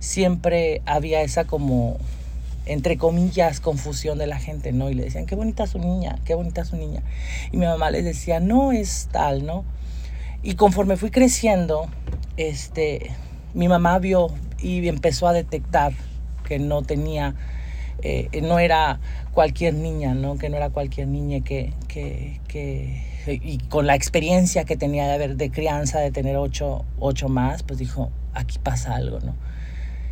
siempre 0.00 0.82
había 0.86 1.22
esa 1.22 1.44
como, 1.44 1.98
entre 2.66 2.98
comillas, 2.98 3.60
confusión 3.60 4.18
de 4.18 4.26
la 4.26 4.40
gente, 4.40 4.72
¿no? 4.72 4.90
Y 4.90 4.94
le 4.94 5.04
decían, 5.04 5.24
qué 5.26 5.36
bonita 5.36 5.68
su 5.68 5.78
niña, 5.78 6.18
qué 6.24 6.34
bonita 6.34 6.64
su 6.64 6.74
niña. 6.74 7.04
Y 7.52 7.58
mi 7.58 7.66
mamá 7.66 7.92
les 7.92 8.04
decía, 8.04 8.40
no 8.40 8.72
es 8.72 9.08
tal, 9.12 9.46
¿no? 9.46 9.64
Y 10.42 10.56
conforme 10.56 10.96
fui 10.96 11.12
creciendo, 11.12 11.86
este, 12.36 13.12
mi 13.54 13.68
mamá 13.68 14.00
vio 14.00 14.34
y 14.60 14.88
empezó 14.88 15.28
a 15.28 15.32
detectar 15.32 15.92
que 16.42 16.58
no 16.58 16.82
tenía, 16.82 17.36
eh, 18.02 18.28
no 18.42 18.58
era 18.58 18.98
cualquier 19.30 19.74
niña, 19.74 20.12
¿no? 20.14 20.38
Que 20.38 20.48
no 20.48 20.56
era 20.56 20.70
cualquier 20.70 21.06
niña 21.06 21.38
que, 21.44 21.72
que, 21.86 22.40
que, 22.48 23.00
y 23.34 23.58
con 23.68 23.86
la 23.86 23.94
experiencia 23.94 24.64
que 24.64 24.76
tenía 24.76 25.06
de 25.06 25.14
haber 25.14 25.36
de 25.36 25.50
crianza, 25.50 26.00
de 26.00 26.10
tener 26.10 26.36
ocho, 26.36 26.84
ocho 26.98 27.28
más, 27.28 27.62
pues 27.62 27.78
dijo, 27.78 28.10
aquí 28.34 28.58
pasa 28.58 28.94
algo, 28.94 29.20
¿no? 29.20 29.34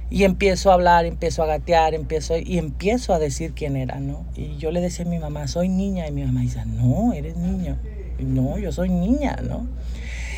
Y 0.09 0.23
empiezo 0.25 0.71
a 0.71 0.75
hablar, 0.75 1.05
empiezo 1.05 1.43
a 1.43 1.47
gatear, 1.47 1.95
empiezo, 1.95 2.37
y 2.37 2.59
empiezo 2.59 3.13
a 3.13 3.19
decir 3.19 3.53
quién 3.55 3.77
era, 3.77 3.99
¿no? 3.99 4.25
Y 4.37 4.57
yo 4.57 4.71
le 4.71 4.81
decía 4.81 5.05
a 5.05 5.09
mi 5.09 5.19
mamá, 5.19 5.49
soy 5.49 5.69
niña, 5.69 6.07
y 6.07 6.13
mi 6.13 6.25
mamá 6.25 6.43
dice, 6.43 6.65
no, 6.65 7.13
eres 7.13 7.37
niño. 7.37 7.77
no, 8.19 8.57
yo 8.59 8.71
soy 8.71 8.89
niña, 8.89 9.37
¿no? 9.43 9.67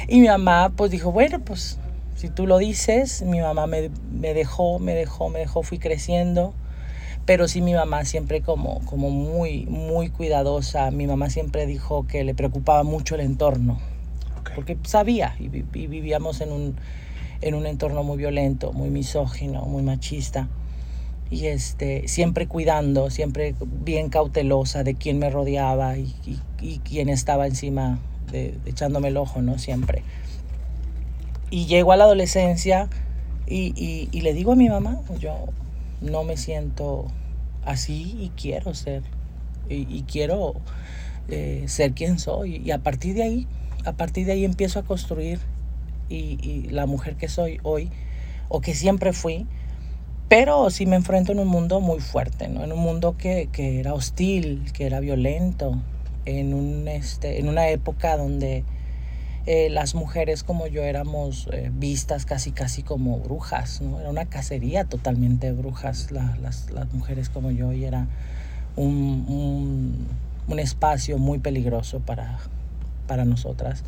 Y 0.08 0.20
mi 0.20 0.28
mamá 0.28 0.73
pues 0.75 0.90
dijo, 0.90 1.12
bueno, 1.12 1.40
pues 1.40 1.78
si 2.16 2.30
tú 2.30 2.47
lo 2.47 2.58
dices, 2.58 3.23
mi 3.23 3.40
mamá 3.40 3.66
me, 3.66 3.90
me 4.11 4.32
dejó, 4.32 4.78
me 4.78 4.94
dejó, 4.94 5.28
me 5.28 5.40
dejó, 5.40 5.62
fui 5.62 5.78
creciendo 5.78 6.54
pero 7.28 7.47
sí 7.47 7.61
mi 7.61 7.75
mamá 7.75 8.06
siempre 8.06 8.40
como, 8.40 8.80
como 8.87 9.11
muy, 9.11 9.66
muy 9.66 10.08
cuidadosa. 10.08 10.90
Mi 10.90 11.06
mamá 11.06 11.28
siempre 11.28 11.66
dijo 11.66 12.06
que 12.06 12.25
le 12.25 12.35
preocupaba 12.35 12.85
mucho 12.85 13.16
el 13.16 13.20
entorno, 13.20 13.78
okay. 14.40 14.54
porque 14.54 14.78
sabía 14.85 15.37
y, 15.38 15.44
y, 15.44 15.87
vivíamos 15.88 16.40
en 16.40 16.52
un, 16.52 16.76
en 17.42 17.54
un 17.54 17.66
entorno 17.66 18.02
muy 18.02 18.16
violento, 18.16 18.73
muy 18.73 18.88
misógino, 18.88 19.61
muy 19.66 19.82
machista. 19.82 20.49
y 21.30 21.49
este, 21.49 22.08
siempre 22.08 22.47
cuidando, 22.47 23.11
siempre 23.11 23.54
bien 23.61 24.08
cautelosa 24.08 24.82
de 24.82 24.94
quién 24.94 25.18
me 25.18 25.28
rodeaba 25.28 25.99
y, 25.99 26.40
quién 26.82 27.11
estaba 27.11 27.47
encima 27.47 27.99
de, 28.32 28.56
echándome 28.64 29.08
el 29.08 29.18
ojo, 29.18 29.42
¿no? 29.42 29.58
Siempre. 29.58 30.02
Y 31.50 31.66
llego 31.66 31.92
a 31.92 31.99
la 31.99 32.04
adolescencia 32.04 32.88
y, 33.47 34.08
le 34.18 34.32
digo 34.32 34.52
a 34.52 34.56
mi 34.56 34.70
mamá, 34.70 35.02
yo 35.20 35.35
no 36.00 36.25
me 36.25 36.38
siento 36.38 37.08
así 37.68 38.16
y 38.20 38.30
quiero 38.30 38.75
ser, 38.75 39.02
y, 39.68 40.02
quiero 40.02 40.54
eh, 41.28 41.64
ser 41.66 41.92
quien 41.92 42.18
soy. 42.18 42.56
Y 42.64 42.70
a 42.70 42.78
partir 42.78 43.14
de 43.14 43.22
ahí, 43.22 43.46
a 43.84 43.92
partir 43.92 44.26
de 44.26 44.32
ahí 44.32 44.44
empiezo 44.44 44.78
a 44.78 44.82
construir 44.82 45.40
y 46.08 46.62
la 46.70 46.87
mujer 46.87 47.16
que 47.16 47.28
soy 47.28 47.60
hoy, 47.62 47.90
o 48.48 48.60
que 48.60 48.75
siempre 48.75 49.12
fui, 49.12 49.46
pero 50.28 50.68
sí 50.70 50.84
me 50.84 50.96
enfrento 50.96 51.32
en 51.32 51.38
un 51.38 51.48
mundo 51.48 51.80
muy 51.80 52.00
fuerte, 52.00 52.48
¿no? 52.48 52.62
En 52.62 52.72
un 52.72 52.80
mundo 52.80 53.16
que, 53.16 53.48
que 53.50 53.80
era 53.80 53.94
hostil, 53.94 54.70
que 54.72 54.84
era 54.84 55.00
violento, 55.00 55.80
en, 56.26 56.52
un, 56.52 56.87
este, 56.87 57.40
en 57.40 57.48
una 57.48 57.68
época 57.70 58.16
donde 58.16 58.64
eh, 59.50 59.71
las 59.71 59.95
mujeres 59.95 60.43
como 60.43 60.67
yo 60.67 60.83
éramos 60.83 61.49
eh, 61.50 61.71
vistas 61.73 62.26
casi 62.26 62.52
casi 62.52 62.83
como 62.83 63.19
brujas, 63.19 63.81
¿no? 63.81 63.99
Era 63.99 64.11
una 64.11 64.26
cacería 64.26 64.85
totalmente 64.85 65.47
de 65.47 65.55
brujas 65.55 66.11
las, 66.11 66.38
las, 66.38 66.93
mujeres 66.93 67.31
como 67.31 67.50
yo 67.50 67.73
y 67.73 67.87
era 67.87 68.09
un, 68.76 69.25
un, 69.26 70.07
un 70.49 70.59
espacio 70.59 71.17
muy 71.17 71.38
peligroso 71.38 72.00
para, 72.00 72.40
para 73.07 73.25
nosotras. 73.25 73.85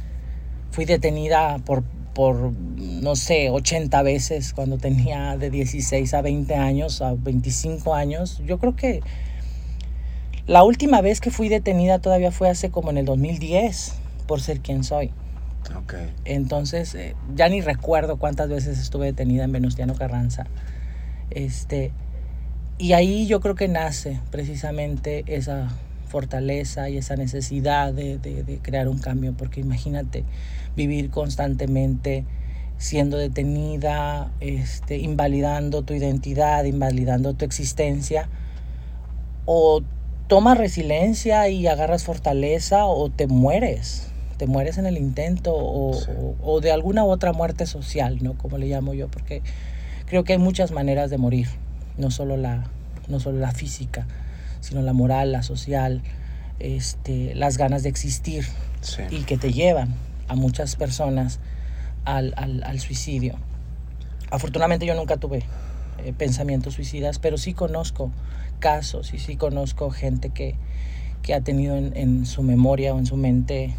Fui 0.70 0.86
detenida 0.86 1.58
por 1.58 1.84
por, 2.14 2.52
no 2.78 3.14
sé, 3.14 3.50
80 3.50 4.02
veces 4.02 4.54
cuando 4.54 4.78
tenía 4.78 5.36
de 5.36 5.50
16 5.50 6.14
a 6.14 6.22
20 6.22 6.54
años, 6.54 7.02
a 7.02 7.12
25 7.12 7.94
años. 7.94 8.40
Yo 8.46 8.58
creo 8.58 8.76
que 8.76 9.02
la 10.46 10.64
última 10.64 11.02
vez 11.02 11.20
que 11.20 11.30
fui 11.30 11.50
detenida 11.50 11.98
todavía 11.98 12.32
fue 12.32 12.48
hace 12.48 12.70
como 12.70 12.90
en 12.90 12.96
el 12.96 13.04
2010, 13.04 13.92
por 14.26 14.40
ser 14.40 14.60
quien 14.60 14.84
soy. 14.84 15.12
Okay. 15.84 16.12
Entonces, 16.24 16.94
eh, 16.94 17.14
ya 17.34 17.48
ni 17.48 17.60
recuerdo 17.60 18.18
cuántas 18.18 18.48
veces 18.48 18.78
estuve 18.78 19.06
detenida 19.06 19.44
en 19.44 19.52
Venustiano 19.52 19.94
Carranza. 19.94 20.46
Este, 21.30 21.92
y 22.78 22.92
ahí 22.92 23.26
yo 23.26 23.40
creo 23.40 23.54
que 23.54 23.68
nace 23.68 24.20
precisamente 24.30 25.24
esa 25.26 25.68
fortaleza 26.08 26.88
y 26.88 26.96
esa 26.96 27.14
necesidad 27.16 27.92
de, 27.92 28.18
de 28.18 28.58
crear 28.62 28.88
un 28.88 28.98
cambio, 28.98 29.34
porque 29.36 29.60
imagínate, 29.60 30.24
vivir 30.76 31.10
constantemente 31.10 32.24
siendo 32.80 33.18
detenida, 33.18 34.32
este, 34.40 34.96
invalidando 34.96 35.82
tu 35.82 35.92
identidad, 35.92 36.64
invalidando 36.64 37.34
tu 37.34 37.44
existencia, 37.44 38.28
o 39.44 39.82
tomas 40.28 40.56
resiliencia 40.56 41.48
y 41.50 41.66
agarras 41.66 42.04
fortaleza 42.04 42.86
o 42.86 43.10
te 43.10 43.26
mueres, 43.26 44.09
te 44.40 44.46
mueres 44.46 44.78
en 44.78 44.86
el 44.86 44.96
intento 44.96 45.54
o, 45.54 45.92
o, 46.42 46.60
de 46.62 46.72
alguna 46.72 47.04
otra 47.04 47.34
muerte 47.34 47.66
social, 47.66 48.20
¿no? 48.22 48.38
Como 48.38 48.56
le 48.56 48.68
llamo 48.68 48.94
yo, 48.94 49.08
porque 49.08 49.42
creo 50.06 50.24
que 50.24 50.32
hay 50.32 50.38
muchas 50.38 50.70
maneras 50.70 51.10
de 51.10 51.18
morir, 51.18 51.48
no 51.98 52.10
solo 52.10 52.38
la, 52.38 52.64
no 53.06 53.20
solo 53.20 53.38
la 53.38 53.52
física, 53.52 54.06
sino 54.62 54.80
la 54.80 54.94
moral, 54.94 55.30
la 55.30 55.42
social, 55.42 56.00
este, 56.58 57.34
las 57.34 57.58
ganas 57.58 57.82
de 57.82 57.90
existir 57.90 58.46
y 59.10 59.24
que 59.24 59.36
te 59.36 59.52
llevan 59.52 59.94
a 60.26 60.36
muchas 60.36 60.74
personas 60.74 61.38
al, 62.06 62.80
suicidio. 62.80 63.34
Afortunadamente 64.30 64.86
yo 64.86 64.94
nunca 64.94 65.18
tuve 65.18 65.44
eh, 65.98 66.14
pensamientos 66.16 66.72
suicidas, 66.72 67.18
pero 67.18 67.36
sí 67.36 67.52
conozco 67.52 68.10
casos 68.58 69.12
y 69.12 69.18
sí 69.18 69.36
conozco 69.36 69.90
gente 69.90 70.30
que, 70.30 70.56
ha 71.30 71.42
tenido 71.42 71.76
en, 71.76 72.24
su 72.24 72.42
memoria 72.42 72.94
o 72.94 72.98
en 72.98 73.04
su 73.04 73.18
mente 73.18 73.74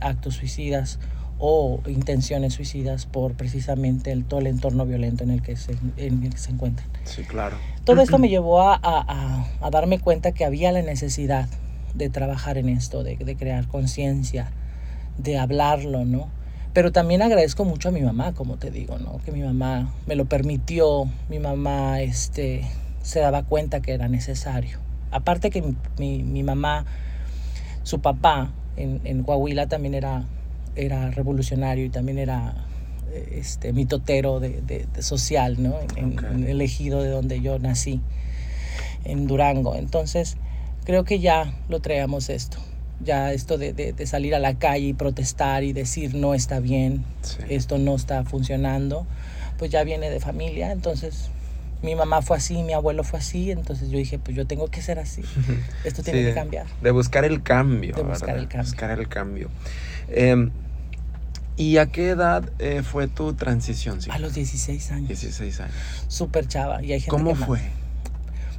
actos 0.00 0.34
suicidas 0.34 0.98
o 1.38 1.80
intenciones 1.86 2.54
suicidas 2.54 3.06
por 3.06 3.34
precisamente 3.34 4.10
el, 4.12 4.24
todo 4.24 4.40
el 4.40 4.46
entorno 4.46 4.86
violento 4.86 5.24
en 5.24 5.30
el 5.30 5.42
que 5.42 5.56
se, 5.56 5.76
en 5.96 6.36
se 6.36 6.50
encuentran. 6.50 6.88
Sí, 7.04 7.22
claro. 7.24 7.56
Todo 7.84 8.00
esto 8.00 8.18
me 8.18 8.28
llevó 8.28 8.62
a, 8.62 9.46
darme 9.70 9.98
cuenta 9.98 10.32
que 10.32 10.44
había 10.44 10.72
la 10.72 10.82
necesidad 10.82 11.48
de 11.94 12.08
trabajar 12.08 12.58
en 12.58 12.68
esto, 12.68 13.04
de, 13.04 13.16
de 13.16 13.36
crear 13.36 13.66
conciencia, 13.68 14.50
de 15.18 15.38
hablarlo, 15.38 16.04
¿no? 16.04 16.28
Pero 16.76 16.92
también 16.92 17.22
agradezco 17.22 17.64
mucho 17.64 17.88
a 17.88 17.92
mi 17.92 18.02
mamá, 18.02 18.34
como 18.34 18.56
te 18.58 18.70
digo, 18.70 18.98
¿no? 18.98 19.18
Que 19.24 19.32
mi 19.32 19.42
mamá 19.42 19.94
me 20.06 20.14
lo 20.14 20.26
permitió, 20.26 21.08
mi 21.30 21.38
mamá 21.38 22.02
este, 22.02 22.66
se 23.00 23.20
daba 23.20 23.44
cuenta 23.44 23.80
que 23.80 23.92
era 23.92 24.08
necesario. 24.08 24.78
Aparte 25.10 25.48
que 25.48 25.62
mi, 25.96 26.22
mi, 26.22 26.42
mamá, 26.42 26.84
su 27.82 28.00
papá 28.00 28.50
en, 28.76 29.00
en, 29.04 29.22
Coahuila 29.22 29.66
también 29.66 29.94
era, 29.94 30.24
era 30.74 31.10
revolucionario 31.10 31.84
y 31.84 31.90
también 31.90 32.18
era 32.18 32.54
este, 33.30 33.72
mitotero 33.72 34.40
de, 34.40 34.60
de, 34.62 35.02
social, 35.02 35.62
¿no? 35.62 35.76
En, 35.96 36.44
elegido 36.48 37.02
de 37.02 37.10
donde 37.10 37.40
yo 37.40 37.58
nací, 37.58 38.00
en 39.04 39.26
Durango. 39.26 39.76
Entonces, 39.76 40.36
creo 40.84 41.04
que 41.04 41.20
ya 41.20 41.54
lo 41.68 41.80
traíamos 41.80 42.28
esto 42.28 42.58
ya 43.00 43.32
esto 43.32 43.58
de, 43.58 43.74
de, 43.74 44.06
salir 44.06 44.34
a 44.34 44.38
la 44.38 44.58
calle 44.58 44.86
y 44.86 44.92
protestar 44.94 45.64
y 45.64 45.74
decir 45.74 46.14
no 46.14 46.32
está 46.32 46.60
bien, 46.60 47.04
esto 47.50 47.76
no 47.76 47.94
está 47.94 48.24
funcionando, 48.24 49.06
pues 49.58 49.70
ya 49.70 49.84
viene 49.84 50.08
de 50.08 50.18
familia, 50.18 50.72
entonces 50.72 51.30
mi 51.86 51.94
mamá 51.94 52.20
fue 52.20 52.36
así, 52.36 52.64
mi 52.64 52.72
abuelo 52.72 53.04
fue 53.04 53.20
así, 53.20 53.52
entonces 53.52 53.90
yo 53.90 53.96
dije, 53.96 54.18
pues 54.18 54.36
yo 54.36 54.44
tengo 54.44 54.66
que 54.66 54.82
ser 54.82 54.98
así, 54.98 55.22
esto 55.84 56.02
tiene 56.02 56.24
que 56.24 56.34
cambiar. 56.34 56.66
De 56.82 56.90
buscar 56.90 57.24
el 57.24 57.44
cambio. 57.44 57.94
De 57.94 58.02
buscar 58.02 58.36
el 58.36 58.48
cambio. 58.48 58.64
Buscar 58.64 58.90
el 58.98 59.08
cambio. 59.08 59.50
Em, 60.08 60.50
¿Y 61.56 61.78
a 61.78 61.86
qué 61.86 62.08
edad 62.08 62.50
eh, 62.58 62.82
fue 62.82 63.06
tu 63.06 63.34
transición? 63.34 64.00
A 64.10 64.18
los 64.18 64.34
16 64.34 64.90
años. 64.90 65.08
16 65.08 65.60
años. 65.60 65.74
Súper 66.08 66.48
chava. 66.48 66.82
Y 66.82 66.92
hay 66.92 67.00
gente 67.00 67.10
¿Cómo 67.10 67.34
fue? 67.36 67.60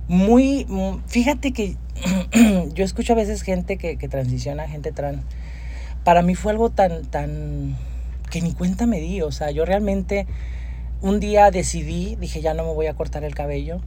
Muy, 0.07 0.65
fíjate 1.07 1.51
que 1.51 1.75
yo 2.73 2.85
escucho 2.85 3.11
a 3.11 3.15
veces 3.17 3.41
gente 3.41 3.77
que, 3.77 3.97
que 3.97 4.07
transiciona, 4.07 4.69
gente 4.69 4.93
trans. 4.93 5.21
Para 6.05 6.21
mí 6.21 6.33
fue 6.33 6.53
algo 6.53 6.69
tan, 6.69 7.03
tan, 7.05 7.75
que 8.31 8.41
ni 8.41 8.53
cuenta 8.53 8.87
me 8.87 9.01
di. 9.01 9.21
O 9.21 9.33
sea, 9.33 9.51
yo 9.51 9.65
realmente 9.65 10.25
un 11.01 11.19
día 11.19 11.51
decidí, 11.51 12.15
dije, 12.15 12.41
ya 12.41 12.53
no 12.53 12.63
me 12.63 12.73
voy 12.73 12.87
a 12.87 12.93
cortar 12.93 13.23
el 13.23 13.35
cabello, 13.35 13.81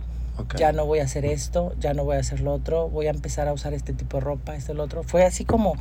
ya 0.56 0.72
no 0.72 0.86
voy 0.86 1.00
a 1.00 1.04
hacer 1.04 1.24
esto, 1.24 1.74
ya 1.78 1.92
no 1.92 2.04
voy 2.04 2.16
a 2.16 2.20
hacer 2.20 2.40
lo 2.40 2.52
otro, 2.54 2.88
voy 2.88 3.06
a 3.06 3.10
empezar 3.10 3.48
a 3.48 3.52
usar 3.52 3.74
este 3.74 3.92
tipo 3.92 4.18
de 4.18 4.24
ropa, 4.24 4.56
este 4.56 4.74
lo 4.74 4.84
otro. 4.84 5.02
Fue 5.02 5.24
así 5.24 5.44
como 5.44 5.74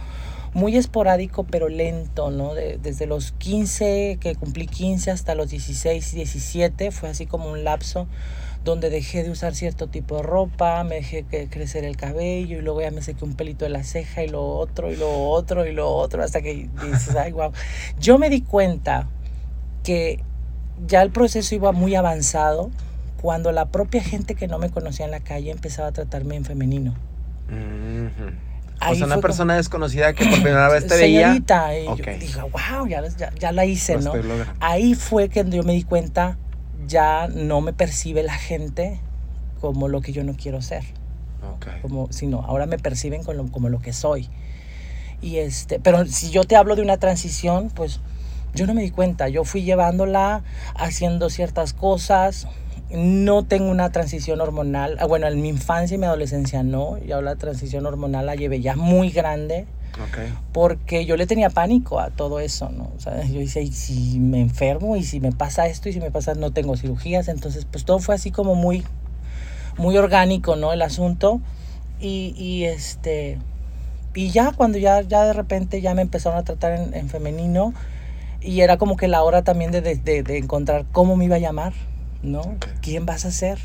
muy 0.54 0.76
esporádico, 0.76 1.44
pero 1.44 1.70
lento, 1.70 2.32
¿no? 2.32 2.54
desde 2.54 3.06
los 3.06 3.32
15, 3.34 4.18
que 4.20 4.36
cumplí 4.36 4.68
15 4.68 5.12
hasta 5.12 5.36
los 5.36 5.50
16, 5.50 6.14
17, 6.14 6.92
fue 6.92 7.10
así 7.10 7.26
como 7.26 7.50
un 7.52 7.64
lapso 7.64 8.08
donde 8.66 8.90
dejé 8.90 9.24
de 9.24 9.30
usar 9.30 9.56
cierto 9.56 9.88
tipo 9.88 10.18
de 10.18 10.24
ropa, 10.24 10.84
me 10.84 10.96
dejé 10.96 11.24
crecer 11.50 11.86
el 11.86 11.96
cabello 11.96 12.60
y 12.60 12.62
luego 12.62 12.82
ya 12.82 12.92
me 12.92 13.02
sequé 13.02 13.24
un 13.24 13.36
pelito 13.36 13.64
de 13.64 13.70
la 13.70 13.84
ceja 13.84 14.24
y 14.24 14.28
lo 14.28 14.46
otro 14.46 14.92
y 14.92 14.98
lo 14.98 15.30
otro 15.30 15.66
y 15.66 15.72
lo 15.72 15.90
otro 15.90 16.24
hasta 16.24 16.42
que 16.42 16.70
dices, 16.84 17.16
ay, 17.16 17.32
wow. 17.32 17.54
Yo 18.00 18.18
me 18.18 18.30
di 18.30 18.42
cuenta 18.42 19.08
que 19.84 20.22
ya 20.88 21.02
el 21.02 21.12
proceso 21.12 21.56
iba 21.56 21.72
muy 21.72 21.96
avanzado 21.96 22.72
cuando 23.22 23.52
la 23.52 23.66
propia 23.66 24.02
gente 24.02 24.36
que 24.36 24.48
no 24.48 24.60
me 24.60 24.70
conocía 24.70 25.06
en 25.06 25.12
la 25.12 25.20
calle 25.20 25.52
empezaba 25.52 25.90
a 25.90 25.92
tratarme 25.92 26.36
en 26.36 26.46
femenino. 26.46 26.96
o 27.50 28.96
sea, 28.96 29.06
una 29.06 29.18
persona 29.20 29.56
desconocida 29.56 30.14
que 30.14 30.26
por 30.26 30.42
primera 30.42 30.70
vez 30.70 30.88
te 30.88 30.96
veía. 30.96 31.36
Y 31.36 31.86
yo 31.86 31.96
dije, 31.96 32.42
wow, 32.42 32.88
ya, 32.88 33.04
ya, 33.38 33.52
la 33.52 33.66
hice, 33.66 33.98
¿no? 33.98 34.14
Ahí 34.60 34.96
fue 34.96 35.30
que 35.30 35.44
yo 35.50 35.64
me 35.64 35.74
di 35.74 35.84
cuenta, 35.84 36.38
ya 36.88 37.28
no 37.28 37.62
me 37.62 37.74
percibe 37.74 38.24
la 38.24 38.36
gente 38.36 39.00
como 39.60 39.88
lo 39.90 40.02
que 40.02 40.14
yo 40.14 40.24
no 40.24 40.34
quiero 40.34 40.62
ser. 40.62 40.84
Como, 41.82 42.12
sino 42.12 42.42
ahora 42.42 42.66
me 42.66 42.78
perciben 42.78 43.24
como 43.24 43.70
lo 43.70 43.80
que 43.80 43.92
soy. 43.92 44.30
Y 45.22 45.38
este, 45.38 45.80
pero 45.80 46.06
si 46.06 46.30
yo 46.30 46.46
te 46.46 46.56
hablo 46.56 46.76
de 46.76 46.82
una 46.82 46.98
transición, 46.98 47.70
pues 47.70 48.00
yo 48.54 48.68
no 48.68 48.74
me 48.74 48.82
di 48.82 48.92
cuenta. 48.92 49.30
Yo 49.30 49.44
fui 49.44 49.64
llevándola, 49.64 50.44
haciendo 50.76 51.30
ciertas 51.30 51.74
cosas. 51.74 52.48
No 52.92 53.44
tengo 53.46 53.70
una 53.70 53.92
transición 53.92 54.42
hormonal. 54.42 54.98
Ah, 55.00 55.06
bueno, 55.06 55.28
en 55.28 55.42
mi 55.42 55.50
infancia 55.50 55.96
y 55.96 55.98
mi 55.98 56.06
adolescencia 56.06 56.64
no. 56.64 56.98
Yo 57.00 57.22
la 57.22 57.36
transición 57.36 57.86
hormonal 57.86 58.26
la 58.26 58.36
llevé 58.36 58.62
ya 58.62 58.76
muy 58.76 59.10
grande. 59.10 59.68
Porque 60.54 61.06
yo 61.06 61.18
le 61.18 61.28
tenía 61.28 61.50
pánico 61.50 62.00
a 62.00 62.10
todo 62.10 62.40
eso, 62.40 62.70
¿no? 62.70 62.90
O 62.96 63.00
sea, 63.02 63.22
yo 63.26 63.40
decía, 63.40 63.62
y 63.62 63.72
si 63.72 64.20
me 64.20 64.40
enfermo, 64.40 64.96
y 64.96 65.04
si 65.04 65.20
me 65.20 65.34
pasa 65.34 65.68
esto, 65.68 65.90
y 65.90 65.94
si 65.94 66.00
me 66.00 66.10
pasa, 66.10 66.36
no 66.36 66.52
tengo 66.52 66.78
cirugías. 66.78 67.28
Entonces, 67.28 67.66
pues 67.70 67.84
todo 67.84 68.00
fue 68.00 68.16
así 68.16 68.32
como 68.32 68.56
muy, 68.56 68.86
muy 69.78 69.98
orgánico, 69.98 70.56
¿no? 70.56 70.72
El 70.72 70.82
asunto. 70.82 71.42
Y, 72.00 72.34
y 72.38 72.64
este, 72.64 73.40
y 74.20 74.32
ya 74.32 74.52
cuando 74.52 74.78
ya, 74.78 75.02
ya 75.02 75.24
de 75.24 75.34
repente 75.34 75.82
ya 75.82 75.94
me 75.94 76.02
empezaron 76.02 76.38
a 76.38 76.44
tratar 76.44 76.90
en, 76.94 77.10
femenino, 77.10 77.74
y 78.42 78.62
era 78.62 78.78
como 78.78 78.98
que 78.98 79.08
la 79.08 79.24
hora 79.24 79.44
también 79.44 79.72
de, 79.72 79.82
de, 79.82 80.24
de, 80.24 80.38
encontrar 80.38 80.86
cómo 80.92 81.16
me 81.16 81.26
iba 81.26 81.36
a 81.36 81.40
llamar, 81.40 81.74
¿no? 82.24 82.56
¿Quién 82.82 83.06
vas 83.06 83.26
a 83.26 83.32
ser? 83.32 83.60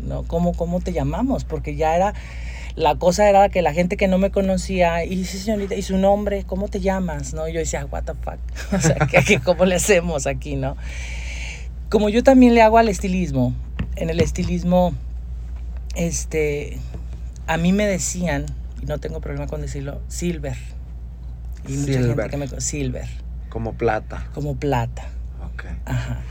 ¿no? 0.00 0.22
¿Cómo, 0.24 0.52
cómo 0.52 0.80
te 0.80 0.92
llamamos? 0.92 1.44
Porque 1.44 1.76
ya 1.76 1.94
era, 1.96 2.14
la 2.76 2.96
cosa 2.96 3.28
era 3.28 3.48
que 3.48 3.62
la 3.62 3.72
gente 3.72 3.96
que 3.96 4.08
no 4.08 4.18
me 4.18 4.30
conocía, 4.30 5.04
y 5.04 5.16
dice, 5.16 5.38
señorita, 5.38 5.74
¿y 5.74 5.82
su 5.82 5.98
nombre? 5.98 6.44
¿Cómo 6.44 6.68
te 6.68 6.80
llamas? 6.80 7.34
¿No? 7.34 7.48
Y 7.48 7.52
yo 7.52 7.60
decía, 7.60 7.86
what 7.86 8.04
the 8.04 8.14
fuck, 8.14 8.38
o 8.72 8.80
sea, 8.80 8.96
¿qué, 9.26 9.40
¿cómo 9.40 9.64
le 9.64 9.76
hacemos 9.76 10.26
aquí, 10.26 10.56
no? 10.56 10.76
Como 11.88 12.08
yo 12.08 12.22
también 12.22 12.54
le 12.54 12.62
hago 12.62 12.78
al 12.78 12.88
estilismo, 12.88 13.54
en 13.96 14.10
el 14.10 14.20
estilismo, 14.20 14.94
este, 15.94 16.78
a 17.46 17.56
mí 17.56 17.72
me 17.72 17.86
decían, 17.86 18.46
y 18.82 18.86
no 18.86 18.98
tengo 18.98 19.20
problema 19.20 19.46
con 19.46 19.60
decirlo, 19.60 20.00
silver. 20.08 20.56
Y 21.66 21.72
mucha 21.72 21.94
Silver. 21.94 22.30
gente 22.30 22.30
que 22.30 22.36
me... 22.36 22.60
Silver, 22.60 23.08
Como 23.54 23.74
plata. 23.74 24.26
como 24.34 24.56
plata. 24.56 25.04
Ok. 25.54 25.64
Ajá. 25.84 26.22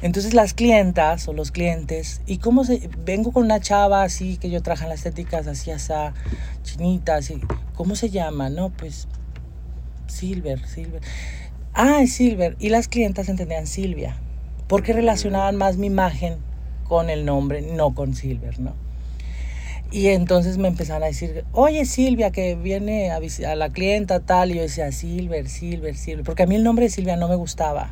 Entonces 0.00 0.32
las 0.32 0.54
clientas 0.54 1.28
o 1.28 1.34
los 1.34 1.50
clientes, 1.50 2.22
¿y 2.26 2.38
cómo 2.38 2.64
se...? 2.64 2.88
Vengo 3.04 3.32
con 3.32 3.44
una 3.44 3.60
chava 3.60 4.02
así, 4.02 4.38
que 4.38 4.48
yo 4.48 4.62
traje 4.62 4.84
en 4.84 4.88
las 4.88 5.00
estéticas, 5.00 5.46
así, 5.46 5.70
asa, 5.70 6.14
chinita, 6.62 7.16
así. 7.16 7.38
¿Cómo 7.74 7.96
se 7.96 8.08
llama? 8.08 8.48
No, 8.48 8.70
pues... 8.70 9.08
Silver, 10.06 10.66
Silver. 10.66 11.02
Ah, 11.74 12.00
es 12.00 12.14
Silver. 12.14 12.56
Y 12.58 12.70
las 12.70 12.88
clientas 12.88 13.28
entendían 13.28 13.66
Silvia. 13.66 14.16
Porque 14.66 14.94
relacionaban 14.94 15.56
más 15.56 15.76
mi 15.76 15.88
imagen 15.88 16.38
con 16.88 17.10
el 17.10 17.26
nombre, 17.26 17.60
no 17.60 17.94
con 17.94 18.14
Silver, 18.14 18.58
¿no? 18.58 18.72
Y 19.92 20.08
entonces 20.08 20.56
me 20.58 20.68
empezaron 20.68 21.02
a 21.02 21.06
decir, 21.06 21.44
oye 21.52 21.84
Silvia, 21.84 22.30
que 22.30 22.54
viene 22.54 23.10
a, 23.10 23.18
a 23.18 23.54
la 23.56 23.70
clienta 23.70 24.20
tal. 24.20 24.50
Y 24.52 24.54
yo 24.54 24.62
decía, 24.62 24.92
Silver, 24.92 25.48
Silver, 25.48 25.96
Silver. 25.96 26.24
Porque 26.24 26.44
a 26.44 26.46
mí 26.46 26.54
el 26.56 26.62
nombre 26.64 26.84
de 26.86 26.90
Silvia 26.90 27.16
no 27.16 27.28
me 27.28 27.34
gustaba. 27.34 27.90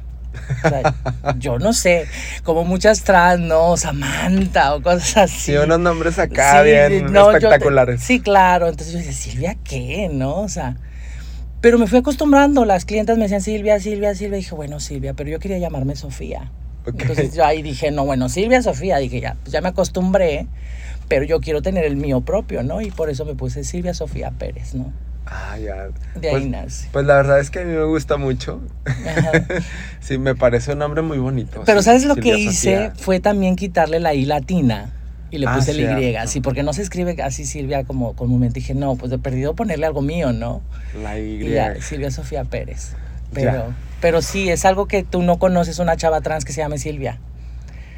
O 0.64 0.68
sea, 0.68 0.94
yo 1.38 1.58
no 1.58 1.72
sé, 1.72 2.06
como 2.44 2.64
muchas 2.64 3.02
trans, 3.02 3.40
¿no? 3.40 3.76
Samantha 3.76 4.74
o 4.76 4.82
cosas 4.82 5.16
así. 5.16 5.52
Sí, 5.52 5.56
unos 5.56 5.80
nombres 5.80 6.18
acá 6.18 6.62
Sí, 6.62 6.66
bien 6.68 7.12
no, 7.12 7.30
te- 7.30 7.36
espectaculares. 7.38 8.00
sí, 8.02 8.20
claro. 8.20 8.68
Entonces 8.68 8.92
yo 8.92 8.98
decía, 8.98 9.12
Silvia, 9.14 9.56
¿qué? 9.64 10.08
¿No? 10.12 10.36
O 10.42 10.48
sea, 10.48 10.76
pero 11.60 11.78
me 11.78 11.88
fui 11.88 11.98
acostumbrando. 11.98 12.64
Las 12.64 12.84
clientas 12.84 13.16
me 13.16 13.24
decían 13.24 13.40
Silvia, 13.40 13.80
Silvia, 13.80 14.14
Silvia. 14.14 14.38
Y 14.38 14.42
dije, 14.42 14.54
bueno, 14.54 14.78
Silvia, 14.78 15.14
pero 15.14 15.30
yo 15.30 15.40
quería 15.40 15.58
llamarme 15.58 15.96
Sofía. 15.96 16.52
Entonces 16.86 17.34
yo 17.34 17.44
ahí 17.44 17.60
dije, 17.62 17.90
no, 17.90 18.04
bueno, 18.06 18.28
Silvia, 18.28 18.62
Sofía. 18.62 18.98
Dije, 18.98 19.20
ya, 19.20 19.36
pues 19.42 19.52
ya 19.52 19.60
me 19.60 19.68
acostumbré, 19.70 20.46
pero 21.08 21.24
yo 21.24 21.40
quiero 21.40 21.62
tener 21.62 21.84
el 21.84 21.96
mío 21.96 22.20
propio, 22.20 22.62
¿no? 22.62 22.80
Y 22.80 22.90
por 22.90 23.10
eso 23.10 23.24
me 23.24 23.34
puse 23.34 23.64
Silvia 23.64 23.94
Sofía 23.94 24.30
Pérez, 24.30 24.74
¿no? 24.74 24.92
Ah, 25.26 25.58
ya. 25.58 25.88
De 26.14 26.30
pues, 26.30 26.34
ahí 26.34 26.48
nace. 26.48 26.88
Pues 26.90 27.04
la 27.04 27.16
verdad 27.16 27.38
es 27.40 27.50
que 27.50 27.60
a 27.60 27.64
mí 27.64 27.72
me 27.72 27.84
gusta 27.84 28.16
mucho. 28.16 28.60
Ajá. 28.86 29.32
sí, 30.00 30.16
me 30.18 30.34
parece 30.34 30.72
un 30.72 30.78
nombre 30.78 31.02
muy 31.02 31.18
bonito. 31.18 31.62
Pero 31.66 31.80
sí, 31.80 31.84
¿sabes 31.86 32.04
lo 32.06 32.14
Silvia 32.14 32.32
que 32.34 32.38
hice? 32.40 32.74
Sofía. 32.88 32.92
Fue 32.96 33.20
también 33.20 33.56
quitarle 33.56 34.00
la 34.00 34.14
I 34.14 34.24
latina. 34.24 34.92
Y 35.30 35.36
le 35.36 35.46
Ah, 35.46 35.56
puse 35.56 35.72
el 35.72 35.80
Y, 35.80 35.86
cierto. 36.10 36.28
sí, 36.30 36.40
porque 36.40 36.62
no 36.62 36.72
se 36.72 36.80
escribe 36.80 37.14
así 37.22 37.44
Silvia 37.44 37.84
como 37.84 38.16
comúnmente. 38.16 38.60
Dije, 38.60 38.74
no, 38.74 38.96
pues 38.96 39.10
de 39.10 39.18
perdido 39.18 39.54
ponerle 39.54 39.84
algo 39.84 40.00
mío, 40.00 40.32
¿no? 40.32 40.62
La 41.02 41.18
Y. 41.18 41.42
Y 41.46 41.50
ya, 41.50 41.74
Silvia 41.82 42.10
Sofía 42.10 42.44
Pérez. 42.44 42.92
Ya. 43.32 43.40
Pero, 43.52 43.64
pero 44.00 44.22
sí, 44.22 44.48
es 44.48 44.64
algo 44.64 44.86
que 44.88 45.02
tú 45.02 45.20
no 45.22 45.38
conoces 45.38 45.78
una 45.78 45.98
chava 45.98 46.22
trans 46.22 46.46
que 46.46 46.54
se 46.54 46.62
llame 46.62 46.78
Silvia. 46.78 47.18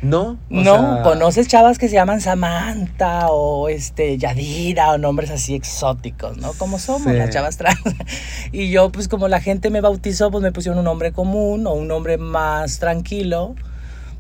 No, 0.02 0.30
o 0.30 0.38
no, 0.49 0.62
sea, 0.95 1.02
conoces 1.02 1.47
chavas 1.47 1.78
que 1.78 1.88
se 1.88 1.95
llaman 1.95 2.21
Samantha 2.23 3.28
o 3.28 3.69
este 3.69 4.16
Yadira 4.16 4.92
o 4.92 4.99
nombres 4.99 5.30
así 5.30 5.54
exóticos, 5.54 6.38
¿no? 6.38 6.52
Como 6.54 6.78
somos 6.78 7.12
Sí. 7.12 7.19
las 7.19 7.30
chavas 7.30 7.57
trans. 7.59 7.78
Y 8.52 8.71
yo, 8.71 8.90
pues 8.90 9.09
como 9.09 9.28
la 9.28 9.40
gente 9.40 9.69
me 9.71 9.80
bautizó, 9.80 10.30
pues 10.30 10.42
me 10.42 10.52
pusieron 10.52 10.78
un 10.78 10.85
nombre 10.87 11.12
común 11.12 11.66
o 11.66 11.75
un 11.75 11.87
nombre 11.88 12.16
más 12.19 12.78
tranquilo. 12.78 13.54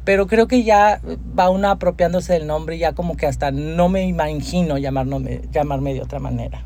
Pero 0.04 0.26
creo 0.26 0.48
que 0.48 0.64
ya 0.64 1.00
va 1.38 1.50
una 1.50 1.72
apropiándose 1.72 2.32
del 2.34 2.46
nombre 2.46 2.76
y 2.76 2.80
ya 2.80 2.92
como 2.92 3.16
que 3.16 3.26
hasta 3.26 3.50
no 3.50 3.88
me 3.88 4.06
imagino 4.06 4.78
llamarme, 4.78 5.42
llamarme 5.52 5.94
de 5.94 6.02
otra 6.02 6.18
manera. 6.18 6.62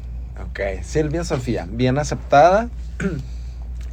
Ok, 0.51 0.61
Silvia 0.83 1.25
Sofía, 1.25 1.67
bien 1.71 1.99
aceptada. 1.99 2.69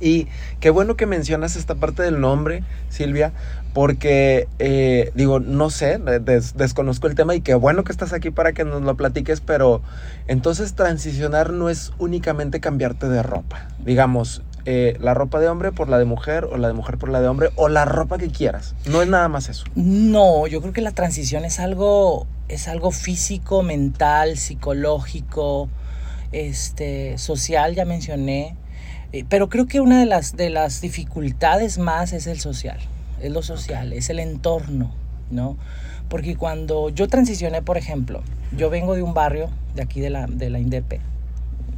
Y 0.02 0.28
qué 0.60 0.72
bueno 0.72 0.96
que 0.96 1.06
mencionas 1.06 1.56
esta 1.56 1.76
parte 1.76 2.02
del 2.04 2.20
nombre, 2.20 2.64
Silvia, 2.90 3.32
porque 3.74 4.48
eh, 4.60 5.12
digo, 5.16 5.40
no 5.40 5.70
sé, 5.70 6.00
des- 6.00 6.58
desconozco 6.58 7.08
el 7.08 7.16
tema 7.16 7.36
y 7.36 7.42
qué 7.42 7.54
bueno 7.54 7.84
que 7.84 7.92
estás 7.92 8.12
aquí 8.12 8.32
para 8.32 8.52
que 8.54 8.66
nos 8.66 8.82
lo 8.82 8.98
platiques, 8.98 9.42
pero 9.42 9.82
entonces 10.28 10.74
transicionar 10.74 11.52
no 11.52 11.70
es 11.70 11.94
únicamente 12.00 12.60
cambiarte 12.60 13.08
de 13.08 13.22
ropa. 13.22 13.68
Digamos, 13.86 14.42
eh, 14.66 14.98
la 15.00 15.14
ropa 15.14 15.40
de 15.40 15.48
hombre 15.48 15.72
por 15.72 15.88
la 15.90 15.98
de 16.00 16.06
mujer 16.06 16.46
o 16.46 16.58
la 16.58 16.68
de 16.68 16.74
mujer 16.74 16.98
por 16.98 17.10
la 17.10 17.22
de 17.22 17.28
hombre 17.28 17.50
o 17.56 17.70
la 17.70 17.86
ropa 17.86 18.18
que 18.18 18.30
quieras. 18.30 18.76
No 18.86 19.02
es 19.02 19.08
nada 19.08 19.28
más 19.28 19.50
eso. 19.50 19.66
No, 19.76 20.48
yo 20.48 20.62
creo 20.62 20.74
que 20.74 20.82
la 20.82 20.92
transición 20.92 21.46
es 21.46 21.60
algo, 21.60 22.28
es 22.48 22.68
algo 22.68 22.92
físico, 22.92 23.64
mental, 23.64 24.38
psicológico, 24.38 25.70
este, 26.32 27.18
social, 27.18 27.76
ya 27.76 27.86
mencioné. 27.86 28.56
Eh, 29.14 29.26
Pero 29.28 29.50
creo 29.50 29.68
que 29.68 29.80
una 29.82 30.00
de 30.00 30.06
las, 30.06 30.36
de 30.36 30.50
las 30.50 30.82
dificultades 30.82 31.78
más 31.78 32.14
es 32.14 32.28
el 32.28 32.40
social, 32.40 32.80
es 33.22 33.32
lo 33.32 33.42
social, 33.44 33.94
es 33.94 34.10
el 34.10 34.20
entorno, 34.20 34.92
¿no? 35.30 35.58
Porque 36.10 36.36
cuando 36.36 36.90
yo 36.90 37.08
transicioné, 37.08 37.62
por 37.62 37.78
ejemplo, 37.78 38.22
yo 38.56 38.70
vengo 38.70 38.96
de 38.96 39.04
un 39.04 39.14
barrio 39.14 39.50
de 39.76 39.82
aquí 39.84 40.02
de 40.02 40.10
la, 40.10 40.28
de 40.28 40.50
la 40.50 40.60
Indepe, 40.60 41.00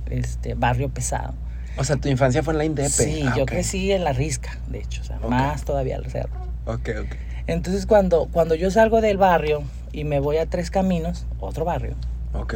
este, 0.10 0.54
barrio 0.56 0.90
pesado. 0.90 1.34
O 1.78 1.84
sea, 1.84 1.96
tu 1.96 2.08
infancia 2.08 2.44
fue 2.44 2.54
en 2.54 2.58
la 2.60 2.66
INDEP. 2.66 2.88
Sí, 2.88 3.24
Ah, 3.28 3.34
yo 3.36 3.46
crecí 3.46 3.92
en 3.92 4.04
la 4.04 4.14
Risca, 4.14 4.58
de 4.70 4.80
hecho, 4.80 5.02
o 5.02 5.06
sea, 5.06 5.18
más 5.28 5.64
todavía 5.66 5.96
al 5.98 6.06
cerro. 6.10 6.30
Ok, 6.66 6.90
ok. 7.02 7.16
Entonces 7.48 7.86
cuando, 7.86 8.28
cuando 8.32 8.56
yo 8.56 8.70
salgo 8.72 9.02
del 9.02 9.18
barrio 9.18 9.64
y 9.92 10.04
me 10.04 10.20
voy 10.20 10.38
a 10.38 10.46
Tres 10.46 10.70
Caminos, 10.72 11.26
otro 11.40 11.66
barrio, 11.66 11.96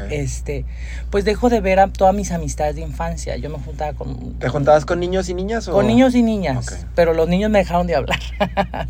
Este, 0.09 0.65
pues 1.11 1.23
dejo 1.23 1.49
de 1.49 1.61
ver 1.61 1.79
a 1.79 1.87
todas 1.87 2.13
mis 2.13 2.31
amistades 2.31 2.75
de 2.75 2.81
infancia. 2.81 3.35
Yo 3.37 3.49
me 3.49 3.59
juntaba 3.59 3.93
con, 3.93 4.33
¿Te 4.33 4.49
juntabas 4.49 4.85
con 4.85 4.99
niños 4.99 5.29
y 5.29 5.33
niñas? 5.33 5.67
O? 5.67 5.73
con 5.73 5.87
niños 5.87 6.15
y 6.15 6.23
niñas, 6.23 6.85
pero 6.95 7.13
los 7.13 7.29
niños 7.29 7.51
me 7.51 7.59
dejaron 7.59 7.87
de 7.87 7.95
hablar. 7.95 8.19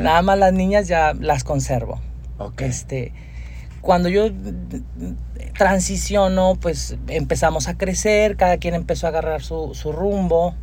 Nada 0.00 0.22
más 0.22 0.38
las 0.38 0.52
niñas 0.52 0.88
ya 0.88 1.14
las 1.14 1.44
conservo. 1.44 2.00
Este, 2.58 3.12
cuando 3.80 4.08
yo 4.08 4.28
transiciono, 5.56 6.56
pues 6.60 6.96
empezamos 7.06 7.68
a 7.68 7.78
crecer, 7.78 8.36
cada 8.36 8.58
quien 8.58 8.74
empezó 8.74 9.06
a 9.06 9.10
agarrar 9.10 9.42
su, 9.42 9.74
su 9.74 9.92
rumbo. 9.92 10.54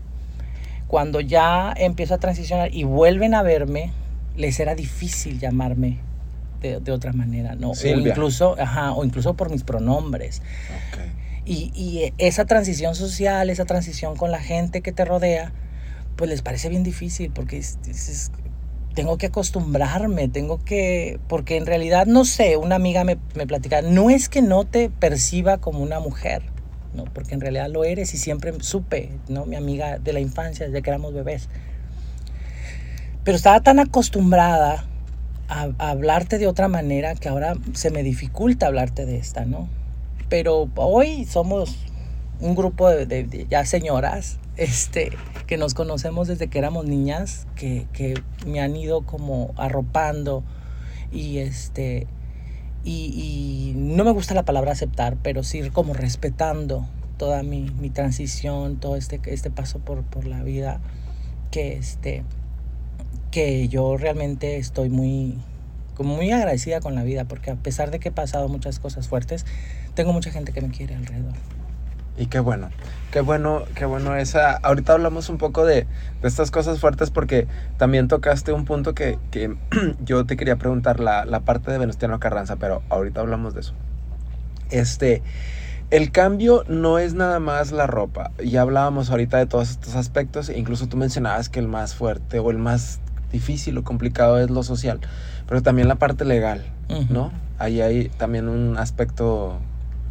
Cuando 0.87 1.21
ya 1.21 1.73
empiezo 1.77 2.15
a 2.15 2.17
transicionar 2.17 2.73
y 2.73 2.83
vuelven 2.83 3.33
a 3.33 3.41
verme, 3.41 3.93
les 4.35 4.59
era 4.59 4.75
difícil 4.75 5.39
llamarme 5.39 6.10
de, 6.61 6.79
de 6.79 6.91
otra 6.91 7.11
manera, 7.13 7.55
¿no? 7.55 7.71
O 7.71 7.75
incluso, 8.11 8.55
ajá, 8.59 8.93
o 8.93 9.03
incluso 9.03 9.33
por 9.35 9.49
mis 9.49 9.63
pronombres. 9.63 10.41
Y, 11.45 11.71
y 11.73 12.13
esa 12.19 12.45
transición 12.45 12.93
social, 12.95 13.49
esa 13.49 13.65
transición 13.65 14.15
con 14.15 14.31
la 14.31 14.39
gente 14.39 14.81
que 14.81 14.91
te 14.91 15.03
rodea, 15.05 15.51
pues 16.15 16.29
les 16.29 16.41
parece 16.41 16.69
bien 16.69 16.83
difícil 16.83 17.31
porque 17.31 17.57
es- 17.57 17.79
es- 17.87 18.09
es- 18.09 18.31
tengo 18.93 19.17
que 19.17 19.27
acostumbrarme, 19.27 20.27
tengo 20.27 20.63
que, 20.63 21.19
porque 21.27 21.55
en 21.57 21.65
realidad 21.65 22.05
no 22.05 22.25
sé, 22.25 22.57
una 22.57 22.75
amiga 22.75 23.03
me, 23.05 23.17
me 23.35 23.47
platicaba, 23.47 23.87
no 23.87 24.09
es 24.09 24.27
que 24.29 24.41
no 24.41 24.65
te 24.65 24.89
perciba 24.89 25.57
como 25.59 25.79
una 25.79 25.99
mujer, 25.99 26.43
¿no? 26.93 27.05
porque 27.05 27.33
en 27.33 27.39
realidad 27.41 27.69
lo 27.69 27.85
eres 27.85 28.13
y 28.13 28.17
siempre 28.17 28.53
supe, 28.59 29.13
¿no? 29.29 29.45
mi 29.45 29.55
amiga 29.55 29.97
de 29.97 30.11
la 30.13 30.19
infancia, 30.19 30.65
desde 30.67 30.81
que 30.81 30.89
éramos 30.89 31.13
bebés. 31.13 31.47
Pero 33.23 33.37
estaba 33.37 33.61
tan 33.61 33.79
acostumbrada 33.79 34.85
hablarte 35.51 36.37
de 36.37 36.47
otra 36.47 36.67
manera 36.67 37.15
que 37.15 37.27
ahora 37.29 37.55
se 37.73 37.91
me 37.91 38.03
dificulta 38.03 38.67
hablarte 38.67 39.05
de 39.05 39.17
esta, 39.17 39.45
¿no? 39.45 39.67
Pero 40.29 40.69
hoy 40.75 41.25
somos 41.25 41.75
un 42.39 42.55
grupo 42.55 42.89
de, 42.89 43.05
de- 43.05 43.47
ya 43.49 43.65
señoras 43.65 44.39
este, 44.55 45.11
que 45.47 45.57
nos 45.57 45.73
conocemos 45.73 46.27
desde 46.27 46.47
que 46.47 46.57
éramos 46.57 46.85
niñas, 46.85 47.47
que, 47.55 47.85
que 47.93 48.13
me 48.47 48.61
han 48.61 48.75
ido 48.75 49.01
como 49.05 49.53
arropando 49.57 50.43
y 51.11 51.39
este 51.39 52.07
y, 52.83 53.73
y 53.73 53.73
no 53.75 54.03
me 54.05 54.11
gusta 54.11 54.33
la 54.33 54.43
palabra 54.43 54.71
aceptar, 54.71 55.17
pero 55.21 55.43
sí 55.43 55.69
como 55.69 55.93
respetando 55.93 56.87
toda 57.17 57.43
mi, 57.43 57.69
mi 57.79 57.89
transición, 57.91 58.77
todo 58.77 58.95
este, 58.95 59.19
este 59.25 59.51
paso 59.51 59.77
por, 59.79 60.01
por 60.03 60.25
la 60.25 60.41
vida, 60.41 60.79
que 61.51 61.73
este 61.73 62.23
que 63.31 63.67
yo 63.69 63.97
realmente 63.97 64.57
estoy 64.57 64.89
muy 64.89 65.37
como 65.95 66.15
muy 66.15 66.31
agradecida 66.31 66.79
con 66.79 66.95
la 66.95 67.03
vida 67.03 67.25
porque 67.25 67.51
a 67.51 67.55
pesar 67.55 67.91
de 67.91 67.99
que 67.99 68.09
he 68.09 68.11
pasado 68.11 68.47
muchas 68.47 68.79
cosas 68.79 69.07
fuertes 69.07 69.45
tengo 69.93 70.13
mucha 70.13 70.31
gente 70.31 70.53
que 70.53 70.61
me 70.61 70.69
quiere 70.69 70.95
alrededor 70.95 71.33
Y 72.17 72.27
qué 72.27 72.39
bueno, 72.39 72.69
qué 73.11 73.21
bueno, 73.21 73.63
qué 73.75 73.85
bueno 73.85 74.15
esa. 74.15 74.53
Ahorita 74.53 74.93
hablamos 74.93 75.29
un 75.29 75.37
poco 75.37 75.65
de, 75.65 75.87
de 76.21 76.27
estas 76.27 76.51
cosas 76.51 76.79
fuertes 76.79 77.11
porque 77.11 77.47
también 77.77 78.07
tocaste 78.07 78.51
un 78.53 78.65
punto 78.65 78.93
que, 78.93 79.19
que 79.31 79.55
yo 80.03 80.25
te 80.25 80.37
quería 80.37 80.55
preguntar, 80.55 80.99
la, 80.99 81.25
la 81.25 81.41
parte 81.41 81.71
de 81.71 81.77
Venustiano 81.77 82.19
Carranza, 82.19 82.55
pero 82.55 82.83
ahorita 82.89 83.21
hablamos 83.21 83.53
de 83.53 83.61
eso. 83.61 83.73
Este, 84.69 85.21
el 85.91 86.13
cambio 86.13 86.63
no 86.69 86.99
es 86.99 87.13
nada 87.15 87.41
más 87.41 87.73
la 87.73 87.85
ropa. 87.85 88.31
Ya 88.41 88.61
hablábamos 88.61 89.09
ahorita 89.11 89.37
de 89.37 89.45
todos 89.45 89.71
estos 89.71 89.95
aspectos, 89.95 90.47
e 90.47 90.57
incluso 90.57 90.87
tú 90.87 90.95
mencionabas 90.95 91.49
que 91.49 91.59
el 91.59 91.67
más 91.67 91.95
fuerte 91.95 92.39
o 92.39 92.49
el 92.49 92.57
más 92.57 93.00
difícil 93.31 93.77
o 93.77 93.83
complicado 93.83 94.39
es 94.39 94.49
lo 94.49 94.63
social. 94.63 94.99
Pero 95.47 95.61
también 95.61 95.87
la 95.87 95.95
parte 95.95 96.25
legal, 96.25 96.63
¿no? 97.09 97.31
Ahí 97.57 97.81
hay 97.81 98.09
también 98.09 98.49
un 98.49 98.77
aspecto 98.77 99.59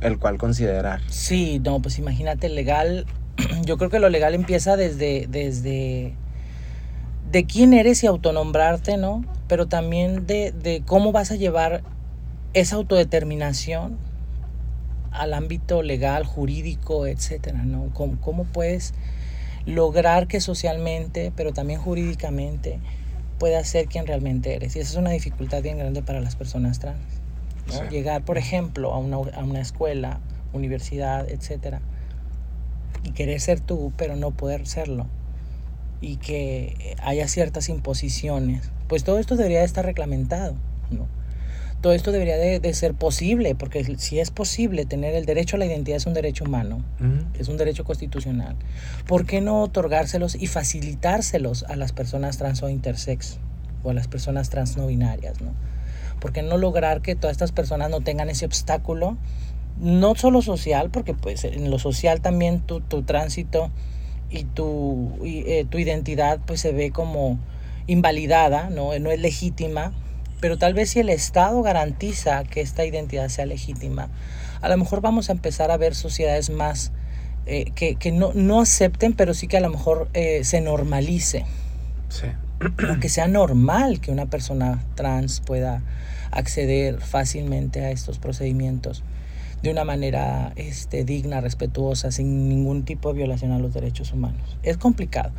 el 0.01 0.19
cual 0.19 0.39
considerar. 0.39 1.01
Sí, 1.09 1.61
no, 1.65 1.81
pues 1.81 1.99
imagínate, 1.99 2.49
legal, 2.49 3.07
yo 3.65 3.77
creo 3.77 3.91
que 3.91 3.99
lo 3.99 4.09
legal 4.09 4.35
empieza 4.35 4.77
desde, 4.77 5.27
desde 5.29 6.15
de 7.31 7.45
quién 7.45 7.73
eres 7.73 8.03
y 8.03 8.07
autonombrarte, 8.07 8.97
¿no? 8.97 9.25
Pero 9.47 9.67
también 9.67 10.27
de, 10.27 10.53
de 10.53 10.83
cómo 10.85 11.13
vas 11.13 11.31
a 11.31 11.37
llevar 11.37 11.83
esa 12.53 12.77
autodeterminación 12.77 13.99
al 15.13 15.35
ámbito 15.35 15.83
legal, 15.83 16.25
jurídico, 16.25 17.07
etcétera, 17.07 17.63
¿no? 17.65 17.91
¿Cómo, 17.95 18.21
¿Cómo, 18.21 18.45
puedes 18.45 18.95
lograr 19.67 20.27
que 20.27 20.41
socialmente, 20.41 21.33
pero 21.37 21.53
también 21.53 21.81
jurídicamente, 21.81 22.81
puedas 23.41 23.67
ser 23.67 23.87
quien 23.87 24.07
realmente 24.07 24.55
eres? 24.55 24.77
Y 24.77 24.81
esa 24.81 24.91
es 24.91 24.97
una 24.97 25.11
dificultad 25.11 25.63
bien 25.63 25.79
grande 25.79 26.03
para 26.03 26.21
las 26.21 26.37
personas 26.37 26.79
trans. 26.79 27.01
Llegar, 27.91 28.23
por 28.23 28.37
ejemplo, 28.37 28.93
a 28.93 28.99
una, 28.99 29.17
a 29.17 29.45
una 29.45 29.61
escuela, 29.61 30.21
universidad, 30.53 31.29
etcétera, 31.29 31.81
y 33.03 33.13
querer 33.13 33.41
ser 33.41 33.61
tú, 33.61 33.93
pero 33.97 34.15
no 34.15 34.31
poder 34.33 34.67
serlo. 34.67 35.07
Y 36.03 36.17
que 36.17 36.97
haya 37.03 37.29
ciertas 37.29 37.69
imposiciones. 37.69 38.71
Pues 38.89 39.05
todo 39.05 39.19
esto 39.19 39.37
debería 39.37 39.65
estar 39.65 39.85
reglamentado, 39.85 40.55
¿no? 40.91 41.09
Todo 41.81 41.95
esto 41.95 42.13
debería 42.13 42.37
de, 42.37 42.75
ser 42.75 42.95
posible, 42.95 43.55
porque 43.55 43.85
si 43.99 44.19
es 44.19 44.31
posible 44.31 44.85
tener 44.85 45.15
el 45.15 45.25
derecho 45.25 45.57
a 45.57 45.59
la 45.59 45.67
identidad 45.67 45.97
es 45.97 46.07
un 46.07 46.13
derecho 46.13 46.45
humano, 46.45 46.85
es 47.39 47.49
un 47.49 47.57
derecho 47.57 47.85
constitucional. 47.85 48.57
¿Por 49.07 49.25
qué 49.25 49.41
no 49.41 49.63
otorgárselos 49.63 50.35
y 50.35 50.47
facilitárselos 50.47 51.65
a 51.65 51.77
las 51.77 51.93
personas 51.93 52.37
trans 52.37 52.63
o 52.63 52.69
intersex 52.69 53.39
o 53.83 53.91
a 53.91 53.95
las 53.95 54.09
personas 54.09 54.51
trans 54.51 54.77
no 54.77 54.89
binarias? 54.89 55.41
¿no? 55.41 55.53
¿Por 56.21 56.33
qué 56.33 56.43
no 56.43 56.59
lograr 56.59 57.01
que 57.01 57.15
todas 57.15 57.33
estas 57.33 57.53
personas 57.53 57.89
no 57.89 58.03
tengan 58.03 58.29
ese 58.29 58.45
obstáculo? 58.45 59.17
No 59.79 60.15
solo 60.17 60.43
social, 60.43 60.91
porque 60.91 61.15
pues 61.15 61.45
en 61.45 61.71
lo 61.71 61.79
social 61.79 62.21
también 62.21 62.61
tu, 62.61 62.81
tu 62.81 63.05
tránsito 63.05 63.71
y 64.31 64.45
tu, 64.45 65.19
eh, 65.25 65.65
tu 65.71 65.79
identidad 65.79 66.41
pues 66.47 66.61
se 66.61 66.73
ve 66.73 66.91
como 66.91 67.39
invalidada, 67.87 68.69
¿no? 68.69 68.97
no 68.99 69.11
es 69.11 69.19
legítima 69.19 69.95
pero 70.41 70.59
tal 70.59 70.75
vez 70.75 70.91
si 70.91 71.01
el 71.01 71.09
Estado 71.09 71.63
garantiza 71.63 72.45
que 72.45 72.61
esta 72.61 72.85
identidad 72.85 73.29
sea 73.29 73.47
legítima, 73.47 74.09
a 74.61 74.69
lo 74.69 74.77
mejor 74.77 75.01
vamos 75.01 75.29
a 75.29 75.33
empezar 75.33 75.71
a 75.71 75.77
ver 75.77 75.95
sociedades 75.95 76.51
más 76.51 76.93
eh, 77.47 77.73
que, 77.75 77.97
que 77.97 78.13
no, 78.13 78.33
no, 78.35 78.61
acepten, 78.61 79.13
pero 79.13 79.35
sí 79.35 79.49
que 79.49 79.57
a 79.57 79.61
lo 79.61 79.71
mejor 79.71 80.09
eh, 80.15 80.45
se 80.45 80.61
normalice. 80.61 81.45
Sí. 82.09 82.27
que 83.01 83.09
sea 83.09 83.29
normal 83.29 84.01
que 84.01 84.11
una 84.11 84.27
persona 84.27 84.85
trans 84.95 85.41
pueda 85.41 85.83
acceder 86.31 87.01
fácilmente 87.01 87.85
a 87.85 87.91
estos 87.91 88.19
procedimientos 88.19 89.03
de 89.63 89.71
una 89.71 89.85
manera 89.85 90.53
este, 90.57 91.05
digna, 91.05 91.41
respetuosa, 91.41 92.11
sin 92.11 92.49
ningún 92.49 92.85
tipo 92.85 93.11
de 93.13 93.19
violación 93.19 93.53
a 93.53 93.59
los 93.59 93.75
derechos 93.75 94.13
humanos. 94.13 94.57
Es 94.63 94.77
complicado. 94.77 95.33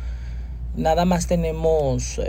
Nada 0.76 1.04
más 1.04 1.26
tenemos 1.26 2.20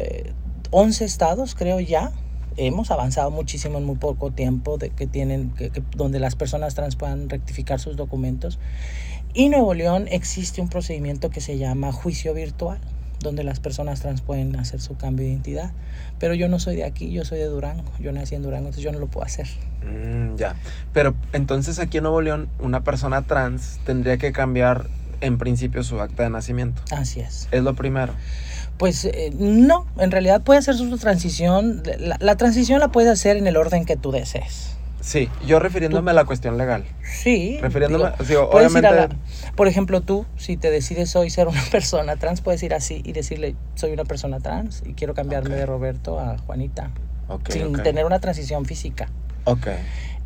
11 0.71 1.03
eh, 1.03 1.07
estados, 1.07 1.55
creo 1.55 1.79
ya, 1.79 2.11
hemos 2.57 2.91
avanzado 2.91 3.31
muchísimo 3.31 3.77
en 3.77 3.85
muy 3.85 3.95
poco 3.95 4.31
tiempo 4.31 4.77
de 4.77 4.89
que 4.89 5.07
tienen 5.07 5.51
que, 5.51 5.71
donde 5.95 6.19
las 6.19 6.35
personas 6.35 6.75
trans 6.75 6.95
puedan 6.95 7.29
rectificar 7.29 7.79
sus 7.79 7.95
documentos. 7.95 8.59
Y 9.33 9.49
Nuevo 9.49 9.73
León 9.73 10.07
existe 10.11 10.61
un 10.61 10.69
procedimiento 10.69 11.29
que 11.29 11.41
se 11.41 11.57
llama 11.57 11.91
juicio 11.91 12.33
virtual 12.33 12.79
donde 13.23 13.43
las 13.43 13.59
personas 13.59 14.01
trans 14.01 14.21
pueden 14.21 14.55
hacer 14.57 14.81
su 14.81 14.97
cambio 14.97 15.25
de 15.25 15.31
identidad. 15.31 15.71
Pero 16.19 16.33
yo 16.33 16.49
no 16.49 16.59
soy 16.59 16.75
de 16.75 16.83
aquí 16.83 17.11
yo 17.11 17.25
soy 17.25 17.39
de 17.39 17.45
Durango 17.45 17.89
yo 17.99 18.11
nací 18.11 18.35
en 18.35 18.43
Durango 18.43 18.67
entonces 18.67 18.83
yo 18.83 18.91
no 18.91 18.99
lo 18.99 19.07
puedo 19.07 19.25
hacer. 19.25 19.47
Mm, 19.81 20.35
ya. 20.35 20.55
Pero 20.91 21.15
entonces 21.31 21.79
aquí 21.79 21.97
en 21.97 22.03
Nuevo 22.03 22.21
León 22.21 22.49
una 22.59 22.83
persona 22.83 23.23
trans 23.23 23.79
tendría 23.85 24.17
que 24.17 24.31
cambiar 24.31 24.87
en 25.21 25.37
principio 25.37 25.83
su 25.83 25.99
acta 26.01 26.23
de 26.23 26.29
nacimiento. 26.29 26.81
Así 26.91 27.21
es. 27.21 27.47
Es 27.51 27.63
lo 27.63 27.75
primero 27.75 28.13
pues 28.77 29.05
eh, 29.05 29.31
no, 29.37 29.85
en 29.97 30.11
realidad 30.11 30.41
puede 30.41 30.59
hacer 30.59 30.75
su 30.75 30.97
transición, 30.97 31.83
la, 31.97 32.35
transición 32.37 32.79
la 32.79 32.89
puede 32.89 33.09
hacer 33.09 33.37
en 33.37 33.47
el 33.47 33.57
orden 33.57 33.85
que 33.85 33.95
tú 33.95 34.11
desees. 34.11 34.71
Sí, 35.01 35.29
yo 35.45 35.59
refiriéndome 35.59 36.11
a 36.11 36.13
la 36.13 36.23
cuestión 36.23 36.57
legal. 36.57 36.85
Sí. 37.03 37.57
Refiriéndome, 37.61 38.11
obviamente... 38.51 39.15
por 39.55 39.67
ejemplo, 39.67 39.99
tú, 39.99 40.25
si 40.37 40.55
te 40.55 40.71
decides 40.71 41.13
hoy 41.17 41.29
ser 41.29 41.49
una 41.49 41.61
persona 41.71 42.15
trans, 42.15 42.41
puedes 42.41 42.63
ir 42.63 42.73
así 42.73 43.01
y 43.03 43.11
decirle, 43.11 43.55
soy 43.75 43.91
una 43.91 44.05
persona 44.05 44.39
trans 44.39 44.81
y 44.85 44.93
quiero 44.93 45.13
cambiarme 45.13 45.55
de 45.55 45.65
Roberto 45.65 46.19
a 46.19 46.37
Juanita. 46.37 46.91
sin 47.49 47.73
tener 47.83 48.05
una 48.05 48.19
transición 48.19 48.65
física. 48.65 49.09
Ok. 49.43 49.67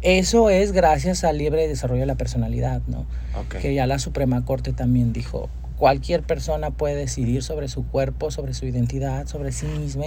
Eso 0.03 0.51
es 0.51 0.73
gracias 0.73 1.23
al 1.23 1.39
libre 1.39 1.67
desarrollo 1.67 2.01
de 2.01 2.05
la 2.05 2.15
personalidad, 2.15 2.81
¿no? 2.87 3.05
Que 3.49 3.73
ya 3.73 3.87
la 3.87 3.97
Suprema 3.97 4.45
Corte 4.45 4.73
también 4.73 5.11
dijo, 5.11 5.49
Cualquier 5.77 6.23
persona 6.23 6.71
puede 6.71 6.95
decidir 6.95 7.43
sobre 7.43 7.67
su 7.67 7.85
cuerpo, 7.85 8.31
sobre 8.31 8.53
su 8.53 8.65
identidad, 8.65 9.27
sobre 9.27 9.51
sí 9.51 9.67
misma, 9.67 10.05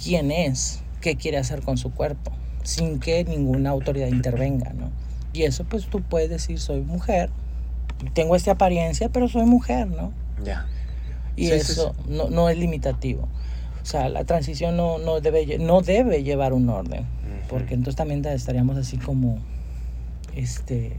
quién 0.00 0.30
es, 0.30 0.80
qué 1.00 1.16
quiere 1.16 1.38
hacer 1.38 1.62
con 1.62 1.76
su 1.76 1.92
cuerpo, 1.92 2.30
sin 2.62 3.00
que 3.00 3.24
ninguna 3.24 3.70
autoridad 3.70 4.06
intervenga, 4.06 4.72
¿no? 4.72 4.90
Y 5.32 5.42
eso 5.42 5.64
pues 5.64 5.86
tú 5.86 6.02
puedes 6.02 6.30
decir, 6.30 6.60
soy 6.60 6.80
mujer, 6.82 7.30
tengo 8.14 8.36
esta 8.36 8.52
apariencia, 8.52 9.08
pero 9.08 9.28
soy 9.28 9.44
mujer, 9.44 9.88
¿no? 9.88 10.12
Ya. 10.44 10.66
Y 11.36 11.50
eso 11.50 11.94
No, 12.08 12.30
no, 12.30 12.48
es 12.48 12.56
limitativo. 12.58 13.28
O 13.82 13.84
sea, 13.84 14.08
la 14.08 14.24
transición 14.24 14.76
no, 14.76 14.98
no, 14.98 15.20
debe, 15.20 15.58
no 15.58 15.80
debe 15.80 16.22
llevar 16.22 16.52
un 16.52 16.68
orden, 16.68 17.06
porque 17.48 17.74
entonces 17.74 17.96
también 17.96 18.24
estaríamos 18.24 18.76
así 18.76 18.96
como, 18.96 19.38
este, 20.34 20.96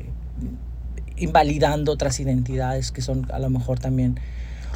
invalidando 1.18 1.92
otras 1.92 2.20
identidades 2.20 2.92
que 2.92 3.02
son 3.02 3.28
a 3.32 3.40
lo 3.40 3.50
mejor 3.50 3.80
también 3.80 4.20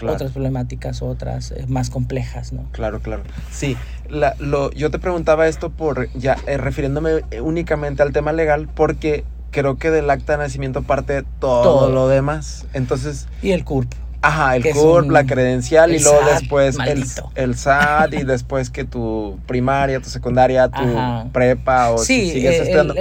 otras 0.09 0.31
problemáticas, 0.31 1.01
otras 1.01 1.51
eh, 1.51 1.65
más 1.67 1.89
complejas, 1.89 2.53
¿no? 2.53 2.63
Claro, 2.71 3.01
claro. 3.01 3.23
Sí, 3.51 3.77
la, 4.09 4.35
lo, 4.39 4.71
yo 4.71 4.89
te 4.89 4.99
preguntaba 4.99 5.47
esto 5.47 5.69
por, 5.69 6.11
ya 6.13 6.37
eh, 6.47 6.57
refiriéndome 6.57 7.21
únicamente 7.41 8.01
al 8.01 8.11
tema 8.11 8.33
legal, 8.33 8.67
porque 8.73 9.23
creo 9.51 9.77
que 9.77 9.91
del 9.91 10.09
acta 10.09 10.33
de 10.33 10.39
nacimiento 10.39 10.81
parte 10.81 11.23
todo, 11.39 11.63
todo. 11.63 11.91
lo 11.91 12.07
demás. 12.07 12.65
Entonces... 12.73 13.27
Y 13.41 13.51
el 13.51 13.63
CURP. 13.63 13.93
Ajá, 14.23 14.55
el 14.55 14.69
CURP, 14.69 15.09
la 15.09 15.25
credencial 15.25 15.95
y 15.95 15.99
luego 15.99 16.19
después 16.25 16.77
el, 16.85 17.03
el, 17.35 17.55
SAT 17.55 18.13
y 18.13 18.23
después 18.23 18.69
que 18.69 18.83
tu 18.83 19.39
primaria, 19.47 19.99
tu 19.99 20.09
secundaria, 20.09 20.69
tu 20.69 21.31
prepa 21.31 21.91
o 21.91 21.97
si 21.97 22.29
sigues 22.29 22.61
estudiando. 22.61 22.93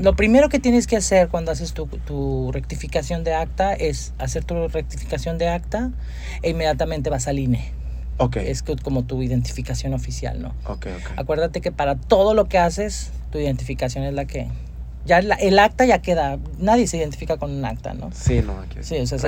lo 0.00 0.16
primero 0.16 0.48
que 0.48 0.58
tienes 0.58 0.86
que 0.86 0.96
hacer 0.96 1.28
cuando 1.28 1.52
haces 1.52 1.74
tu, 1.74 1.86
tu, 1.86 2.50
rectificación 2.52 3.24
de 3.24 3.34
acta 3.34 3.74
es 3.74 4.14
hacer 4.18 4.44
tu 4.44 4.68
rectificación 4.68 5.36
de 5.36 5.48
acta 5.48 5.90
e 6.42 6.50
inmediatamente 6.50 7.10
vas 7.10 7.28
al 7.28 7.38
INE. 7.38 7.72
Okay. 8.16 8.48
Es 8.48 8.62
como 8.62 9.04
tu 9.04 9.22
identificación 9.22 9.94
oficial, 9.94 10.42
¿no? 10.42 10.54
Okay, 10.66 10.92
okay. 10.92 11.14
Acuérdate 11.16 11.60
que 11.60 11.72
para 11.72 11.94
todo 11.94 12.34
lo 12.34 12.48
que 12.48 12.58
haces, 12.58 13.10
tu 13.32 13.38
identificación 13.38 14.04
es 14.04 14.12
la 14.12 14.26
que 14.26 14.48
ya 15.04 15.18
el 15.18 15.58
acta 15.58 15.84
ya 15.84 16.00
queda, 16.00 16.38
nadie 16.58 16.86
se 16.86 16.98
identifica 16.98 17.36
con 17.36 17.50
un 17.50 17.64
acta, 17.64 17.94
¿no? 17.94 18.10
Sí, 18.12 18.42
no, 18.42 18.60
aquí. 18.60 18.78
Sí, 18.82 18.96
o 18.98 19.06
sea, 19.06 19.18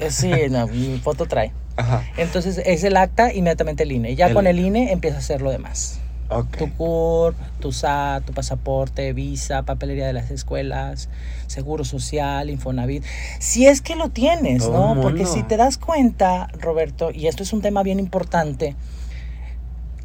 es, 0.00 0.14
sí, 0.14 0.30
no, 0.50 0.66
mi 0.68 0.98
foto 0.98 1.26
trae. 1.26 1.52
Ajá. 1.76 2.04
Entonces 2.16 2.60
es 2.64 2.84
el 2.84 2.96
acta, 2.96 3.32
inmediatamente 3.32 3.84
el 3.84 3.92
INE. 3.92 4.14
Ya 4.14 4.32
con 4.34 4.46
el 4.46 4.58
INE 4.58 4.92
empieza 4.92 5.16
a 5.16 5.20
hacer 5.20 5.40
lo 5.40 5.50
demás. 5.50 6.00
Okay. 6.28 6.66
Tu 6.66 6.74
CURP, 6.76 7.36
tu 7.60 7.72
SAT, 7.72 8.24
tu 8.24 8.32
pasaporte, 8.32 9.12
visa, 9.12 9.64
papelería 9.64 10.06
de 10.06 10.14
las 10.14 10.30
escuelas, 10.30 11.10
seguro 11.46 11.84
social, 11.84 12.48
Infonavit. 12.48 13.04
Si 13.38 13.66
es 13.66 13.82
que 13.82 13.96
lo 13.96 14.08
tienes, 14.08 14.68
¿no? 14.68 14.98
Porque 15.00 15.26
si 15.26 15.42
te 15.42 15.58
das 15.58 15.76
cuenta, 15.76 16.48
Roberto, 16.58 17.10
y 17.10 17.26
esto 17.26 17.42
es 17.42 17.52
un 17.52 17.60
tema 17.60 17.82
bien 17.82 17.98
importante, 17.98 18.76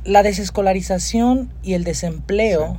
la 0.04 0.24
desescolarización 0.24 1.50
y 1.64 1.74
el 1.74 1.84
desempleo 1.84 2.78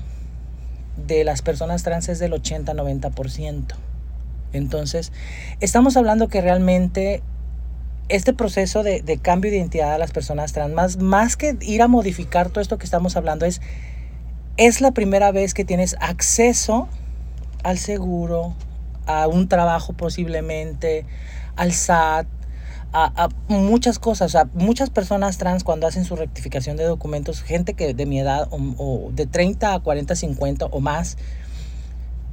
de 1.07 1.25
las 1.25 1.43
personas 1.43 1.83
trans 1.83 2.09
es 2.09 2.19
del 2.19 2.33
80-90%. 2.33 3.75
Entonces, 4.53 5.13
estamos 5.61 5.97
hablando 5.97 6.29
que 6.29 6.41
realmente 6.41 7.23
este 8.09 8.33
proceso 8.33 8.83
de, 8.83 9.19
cambio 9.21 9.51
de 9.51 9.59
identidad 9.59 9.93
a 9.93 9.99
las 9.99 10.13
personas 10.13 10.53
trans, 10.53 10.73
más, 10.73 10.97
más 10.97 11.37
que 11.37 11.57
ir 11.61 11.83
a 11.83 11.89
modificar 11.89 12.49
todo 12.49 12.61
esto 12.61 12.79
que 12.79 12.85
estamos 12.85 13.17
hablando, 13.17 13.45
es, 13.45 13.61
es 14.57 14.81
la 14.81 14.93
primera 14.93 15.31
vez 15.31 15.53
que 15.53 15.65
tienes 15.65 15.97
acceso 16.01 16.89
al 17.63 17.79
seguro, 17.79 18.55
a 19.07 19.27
un 19.27 19.49
trabajo 19.49 19.93
posiblemente, 19.93 21.05
al 21.57 21.73
SAT, 21.73 22.27
a, 22.93 23.29
muchas 23.49 23.99
cosas. 23.99 24.35
O 24.35 24.45
muchas 24.55 24.91
personas 24.91 25.39
trans 25.39 25.65
cuando 25.65 25.87
hacen 25.87 26.05
su 26.05 26.17
rectificación 26.17 26.77
de 26.77 26.85
documentos, 26.85 27.43
gente 27.43 27.75
que 27.75 27.95
de 27.95 28.07
mi 28.07 28.21
edad, 28.21 28.49
o, 28.51 29.11
de 29.13 29.27
30 29.27 29.75
a 29.75 29.81
40, 29.81 30.15
50 30.15 30.67
o 30.67 30.81
más, 30.81 31.17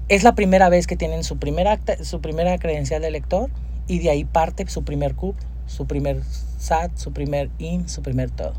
es 0.08 0.24
la 0.24 0.36
primera 0.36 0.70
vez 0.70 0.88
que 0.88 0.96
tienen 0.96 1.24
su 1.24 1.38
primera, 1.38 1.80
su 2.04 2.22
primera 2.22 2.58
credencial 2.58 3.02
de 3.02 3.08
elector 3.08 3.50
y 3.88 4.00
de 4.00 4.10
ahí 4.10 4.24
parte 4.24 4.68
su 4.68 4.84
primer 4.84 5.16
CUP, 5.16 5.36
su 5.68 5.88
primer 5.88 6.22
SAT, 6.60 6.96
su 6.96 7.12
primer 7.12 7.50
IN, 7.58 7.90
su 7.90 8.02
primer 8.02 8.30
todo. 8.30 8.54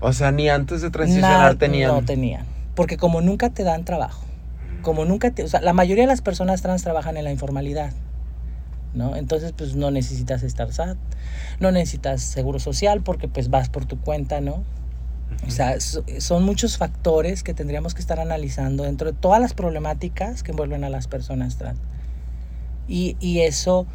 O 0.00 0.12
sea, 0.12 0.30
ni 0.32 0.48
antes 0.48 0.82
de 0.82 0.90
transicionar 0.90 1.56
tenían. 1.56 1.90
No 1.90 2.04
tenían. 2.04 2.46
Porque 2.74 2.96
como 2.96 3.20
nunca 3.20 3.50
te 3.50 3.62
dan 3.62 3.84
trabajo, 3.84 4.22
como 4.82 5.04
nunca 5.04 5.30
te, 5.30 5.42
o 5.42 5.48
sea, 5.48 5.60
la 5.62 5.72
mayoría 5.72 6.04
de 6.04 6.08
las 6.08 6.20
personas 6.20 6.60
trans 6.62 6.82
trabajan 6.82 7.16
en 7.16 7.24
la 7.24 7.30
informalidad. 7.30 7.92
¿No? 8.96 9.14
Entonces, 9.16 9.52
pues 9.56 9.76
no 9.76 9.90
necesitas 9.90 10.42
estar 10.42 10.72
SAT, 10.72 10.96
no 11.60 11.70
necesitas 11.70 12.22
seguro 12.22 12.58
social 12.58 13.02
porque 13.02 13.28
pues 13.28 13.50
vas 13.50 13.68
por 13.68 13.84
tu 13.84 14.00
cuenta, 14.00 14.40
¿no? 14.40 14.64
O 15.46 15.50
sea, 15.50 15.78
son 15.80 16.44
muchos 16.44 16.78
factores 16.78 17.42
que 17.42 17.52
tendríamos 17.52 17.94
que 17.94 18.00
estar 18.00 18.20
analizando 18.20 18.84
dentro 18.84 19.12
de 19.12 19.18
todas 19.18 19.40
las 19.40 19.54
problemáticas 19.54 20.42
que 20.42 20.52
envuelven 20.52 20.84
a 20.84 20.88
las 20.88 21.08
personas 21.08 21.56
trans. 21.56 21.78
Y, 22.88 23.16
y 23.20 23.40
eso, 23.40 23.86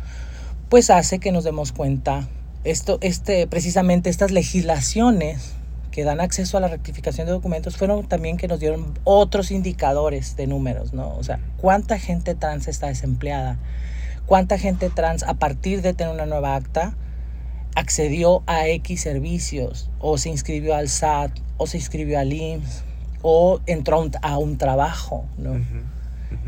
pues 0.69 0.89
hace 0.89 1.19
que 1.19 1.31
nos 1.31 1.43
demos 1.43 1.71
cuenta, 1.71 2.27
esto, 2.63 2.99
este, 3.01 3.47
precisamente 3.47 4.09
estas 4.09 4.31
legislaciones 4.31 5.53
que 5.91 6.03
dan 6.03 6.21
acceso 6.21 6.57
a 6.57 6.61
la 6.61 6.67
rectificación 6.67 7.27
de 7.27 7.33
documentos 7.33 7.77
fueron 7.77 8.07
también 8.07 8.37
que 8.37 8.47
nos 8.47 8.59
dieron 8.59 8.97
otros 9.03 9.51
indicadores 9.51 10.35
de 10.37 10.47
números, 10.47 10.93
¿no? 10.93 11.15
O 11.17 11.23
sea, 11.23 11.39
cuánta 11.57 11.99
gente 11.99 12.33
trans 12.33 12.67
está 12.67 12.87
desempleada, 12.87 13.59
cuánta 14.31 14.57
gente 14.57 14.89
trans 14.89 15.23
a 15.23 15.33
partir 15.33 15.81
de 15.81 15.93
tener 15.93 16.13
una 16.13 16.25
nueva 16.25 16.55
acta 16.55 16.93
accedió 17.75 18.43
a 18.47 18.65
X 18.69 19.01
servicios 19.01 19.89
o 19.99 20.17
se 20.17 20.29
inscribió 20.29 20.73
al 20.73 20.87
SAT 20.87 21.37
o 21.57 21.67
se 21.67 21.75
inscribió 21.75 22.17
al 22.17 22.31
IMSS 22.31 22.85
o 23.23 23.59
entró 23.65 24.09
a 24.21 24.37
un, 24.37 24.57
trabajo, 24.57 25.25
¿no? 25.37 25.59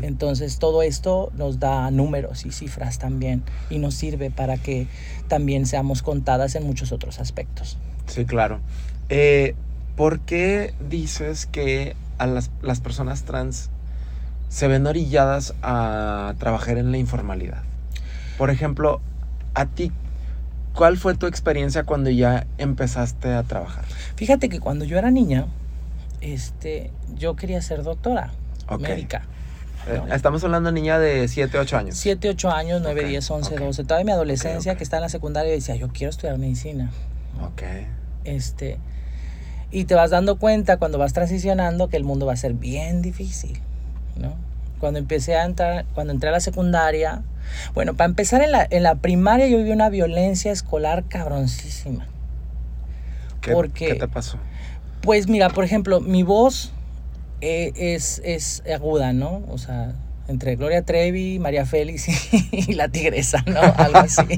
Entonces 0.00 0.58
todo 0.58 0.80
esto 0.80 1.30
nos 1.36 1.60
da 1.60 1.90
números 1.90 2.46
y 2.46 2.52
cifras 2.52 2.98
también 2.98 3.42
y 3.68 3.78
nos 3.78 3.92
sirve 3.92 4.30
para 4.30 4.56
que 4.56 4.86
también 5.28 5.66
seamos 5.66 6.00
contadas 6.00 6.54
en 6.54 6.66
muchos 6.66 6.90
otros 6.90 7.20
aspectos. 7.20 7.76
Sí, 8.06 8.24
claro. 8.24 8.60
Eh, 9.10 9.54
¿Por 9.94 10.20
qué 10.20 10.72
dices 10.88 11.44
que 11.44 11.96
a 12.16 12.26
las, 12.26 12.50
las 12.62 12.80
personas 12.80 13.24
trans 13.24 13.68
se 14.48 14.68
ven 14.68 14.86
orilladas 14.86 15.52
a 15.60 16.32
trabajar 16.38 16.78
en 16.78 16.90
la 16.90 16.96
informalidad? 16.96 17.62
Por 18.38 18.50
ejemplo, 18.50 19.00
a 19.54 19.66
ti, 19.66 19.92
¿cuál 20.74 20.96
fue 20.96 21.14
tu 21.14 21.26
experiencia 21.26 21.84
cuando 21.84 22.10
ya 22.10 22.46
empezaste 22.58 23.32
a 23.32 23.42
trabajar? 23.42 23.84
Fíjate 24.16 24.48
que 24.48 24.60
cuando 24.60 24.84
yo 24.84 24.98
era 24.98 25.10
niña, 25.10 25.46
este, 26.20 26.90
yo 27.16 27.36
quería 27.36 27.60
ser 27.62 27.82
doctora 27.82 28.32
médica. 28.78 29.22
Eh, 29.86 30.00
estamos 30.12 30.42
hablando 30.44 30.70
de 30.70 30.74
niña 30.74 30.98
de 30.98 31.28
7, 31.28 31.58
8 31.58 31.76
años. 31.76 31.96
7, 31.98 32.30
8 32.30 32.50
años, 32.50 32.80
9, 32.82 33.04
10, 33.04 33.30
11, 33.30 33.56
12. 33.56 33.84
Toda 33.84 34.02
mi 34.02 34.12
adolescencia 34.12 34.76
que 34.76 34.84
está 34.84 34.96
en 34.96 35.02
la 35.02 35.08
secundaria 35.10 35.52
decía, 35.52 35.76
yo 35.76 35.88
quiero 35.88 36.10
estudiar 36.10 36.38
medicina. 36.38 36.90
Ok. 37.42 37.62
Este, 38.24 38.78
y 39.70 39.84
te 39.84 39.94
vas 39.94 40.10
dando 40.10 40.38
cuenta 40.38 40.78
cuando 40.78 40.98
vas 40.98 41.12
transicionando 41.12 41.88
que 41.88 41.98
el 41.98 42.04
mundo 42.04 42.26
va 42.26 42.32
a 42.32 42.36
ser 42.36 42.54
bien 42.54 43.02
difícil, 43.02 43.60
¿no? 44.16 44.34
Cuando 44.84 44.98
empecé 44.98 45.34
a 45.34 45.46
entrar, 45.46 45.86
cuando 45.94 46.12
entré 46.12 46.28
a 46.28 46.32
la 46.32 46.40
secundaria, 46.40 47.22
bueno, 47.72 47.94
para 47.94 48.04
empezar 48.04 48.42
en 48.42 48.52
la, 48.52 48.66
en 48.68 48.82
la 48.82 48.96
primaria 48.96 49.46
yo 49.46 49.56
viví 49.56 49.70
una 49.70 49.88
violencia 49.88 50.52
escolar 50.52 51.04
cabroncísima. 51.08 52.06
¿Qué, 53.40 53.52
porque, 53.52 53.86
¿qué 53.86 53.94
te 53.94 54.08
pasó? 54.08 54.36
Pues 55.00 55.26
mira, 55.26 55.48
por 55.48 55.64
ejemplo, 55.64 56.02
mi 56.02 56.22
voz 56.22 56.70
eh, 57.40 57.72
es, 57.76 58.20
es 58.26 58.62
aguda, 58.70 59.14
¿no? 59.14 59.42
O 59.48 59.56
sea, 59.56 59.94
entre 60.28 60.56
Gloria 60.56 60.82
Trevi, 60.82 61.38
María 61.38 61.64
Félix 61.64 62.06
y, 62.52 62.74
la 62.74 62.88
tigresa, 62.88 63.42
¿no? 63.46 63.62
Algo 63.62 64.00
así. 64.00 64.36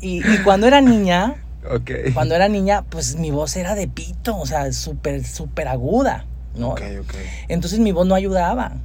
Y, 0.00 0.18
y 0.24 0.38
cuando 0.44 0.68
era 0.68 0.80
niña, 0.80 1.34
okay. 1.68 2.12
cuando 2.12 2.36
era 2.36 2.46
niña, 2.48 2.84
pues 2.88 3.16
mi 3.16 3.32
voz 3.32 3.56
era 3.56 3.74
de 3.74 3.88
pito, 3.88 4.38
o 4.38 4.46
sea, 4.46 4.72
súper, 4.72 5.24
súper 5.24 5.66
aguda, 5.66 6.26
¿no? 6.54 6.74
Okay, 6.74 6.98
okay. 6.98 7.26
Entonces 7.48 7.80
mi 7.80 7.90
voz 7.90 8.06
no 8.06 8.14
ayudaba. 8.14 8.76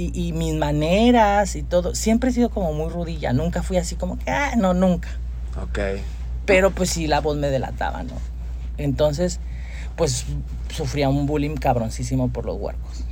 Y, 0.00 0.10
y, 0.14 0.32
mis 0.32 0.54
maneras 0.54 1.56
y 1.56 1.62
todo, 1.62 1.94
siempre 1.94 2.30
he 2.30 2.32
sido 2.32 2.48
como 2.48 2.72
muy 2.72 2.88
rudilla, 2.88 3.34
nunca 3.34 3.62
fui 3.62 3.76
así 3.76 3.96
como 3.96 4.18
que, 4.18 4.30
ah, 4.30 4.54
no, 4.56 4.72
nunca. 4.72 5.10
Ok. 5.62 5.78
Pero 6.46 6.70
pues 6.70 6.88
sí, 6.88 7.06
la 7.06 7.20
voz 7.20 7.36
me 7.36 7.50
delataba, 7.50 8.02
¿no? 8.02 8.14
Entonces, 8.78 9.40
pues 9.96 10.24
sufría 10.70 11.10
un 11.10 11.26
bullying 11.26 11.56
cabroncísimo 11.56 12.28
por 12.30 12.46
los 12.46 12.56
huercos. 12.58 13.04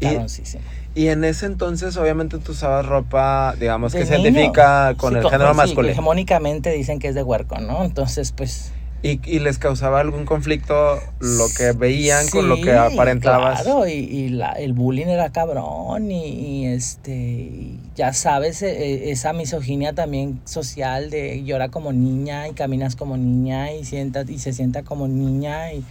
Cabroncísimo. 0.00 0.62
Y, 0.94 1.08
en 1.08 1.24
ese 1.24 1.46
entonces, 1.46 1.96
obviamente, 1.96 2.38
tú 2.38 2.52
usabas 2.52 2.86
ropa, 2.86 3.56
digamos, 3.58 3.92
que 3.92 4.06
se 4.06 4.16
identifica 4.16 4.94
con 4.96 5.16
el 5.16 5.24
género 5.24 5.46
pues, 5.46 5.56
masculino. 5.56 5.94
Sí, 5.94 5.98
hegemónicamente 5.98 6.70
dicen 6.70 7.00
que 7.00 7.08
es 7.08 7.16
de 7.16 7.24
huerco, 7.24 7.58
¿no? 7.58 7.84
Entonces, 7.84 8.30
pues 8.30 8.70
¿Y, 9.06 9.38
les 9.38 9.58
causaba 9.58 10.00
algún 10.00 10.24
conflicto 10.24 10.98
lo 11.20 11.46
que 11.56 11.72
veían 11.72 12.28
con 12.28 12.48
lo 12.48 12.60
que 12.60 12.72
aparentabas? 12.72 13.62
Claro, 13.62 13.86
y, 13.86 14.28
la, 14.30 14.52
el 14.52 14.72
bullying 14.72 15.06
era 15.06 15.30
cabrón 15.30 16.10
y, 16.10 16.66
este, 16.66 17.70
ya 17.94 18.12
sabes, 18.12 18.62
e, 18.62 18.70
e, 18.70 19.10
esa 19.10 19.32
misoginia 19.32 19.92
también 19.92 20.40
social 20.44 21.10
de 21.10 21.44
llora 21.44 21.68
como 21.68 21.92
niña 21.92 22.48
y 22.48 22.52
caminas 22.52 22.96
como 22.96 23.16
niña 23.16 23.72
y, 23.72 23.84
sientas, 23.84 24.28
y 24.28 24.38
se 24.38 24.52
sienta 24.52 24.82
como 24.82 25.08
niña. 25.08 25.72
Y... 25.72 25.84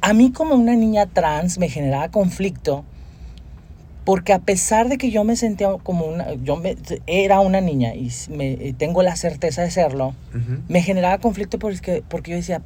A 0.00 0.12
mí 0.12 0.32
como 0.32 0.54
una 0.54 0.74
niña 0.74 1.06
trans 1.06 1.58
me 1.58 1.68
generaba 1.68 2.10
conflicto 2.10 2.84
porque 4.04 4.32
a 4.32 4.38
pesar 4.38 4.88
de 4.88 4.98
que 4.98 5.10
yo 5.10 5.24
me 5.24 5.36
sentía 5.36 5.68
como 5.82 6.04
una, 6.04 6.34
yo 6.34 6.56
me, 6.56 6.76
era 7.06 7.40
una 7.40 7.60
niña 7.60 7.94
y 7.94 8.10
me, 8.28 8.52
eh, 8.52 8.74
tengo 8.76 9.02
la 9.02 9.16
certeza 9.16 9.62
de 9.62 9.70
serlo, 9.70 10.14
me 10.68 10.82
generaba 10.82 11.18
conflicto 11.18 11.58
porque, 11.58 12.02
porque 12.06 12.32
yo 12.32 12.36
decía, 12.36 12.62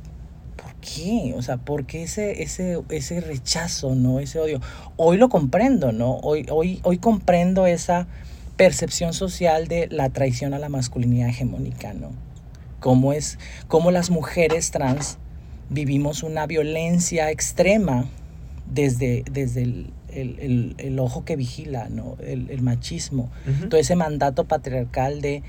¿por 0.57 0.75
qué? 0.77 1.35
O 1.37 1.43
sea, 1.43 1.57
¿por 1.57 1.87
qué 1.87 2.03
ese, 2.03 2.43
ese, 2.43 2.81
ese 2.89 3.21
rechazo, 3.21 3.95
no? 3.95 4.19
Ese 4.19 4.41
odio. 4.41 4.61
Hoy 4.97 5.17
lo 5.17 5.29
comprendo, 5.29 5.93
¿no? 5.93 6.17
Hoy, 6.17 6.47
hoy, 6.51 6.81
hoy 6.83 6.99
comprendo 6.99 7.67
esa 7.67 8.09
percepción 8.57 9.13
social 9.13 9.69
de 9.69 9.87
la 9.91 10.11
traición 10.11 10.55
a 10.55 10.59
la 10.59 10.69
masculinidad 10.69 11.29
hegemónica, 11.29 11.95
¿no? 11.95 12.11
Cómo 12.81 13.13
es, 13.13 13.39
cómo 13.69 13.93
las 13.93 14.11
mujeres 14.11 14.73
trans 14.73 15.19
vivimos 15.71 16.25
una 16.25 16.47
violencia 16.47 17.31
extrema 17.31 18.07
desde, 18.73 19.25
desde 19.31 19.63
el, 19.63 19.93
el, 20.19 20.75
el, 20.79 20.99
ojo 20.99 21.25
que 21.25 21.37
vigila, 21.37 21.89
¿no? 21.89 22.17
el, 22.21 22.61
machismo, 22.63 23.31
todo 23.69 23.81
ese 23.81 23.97
mandato 23.97 24.45
patriarcal 24.45 25.21
de, 25.21 25.43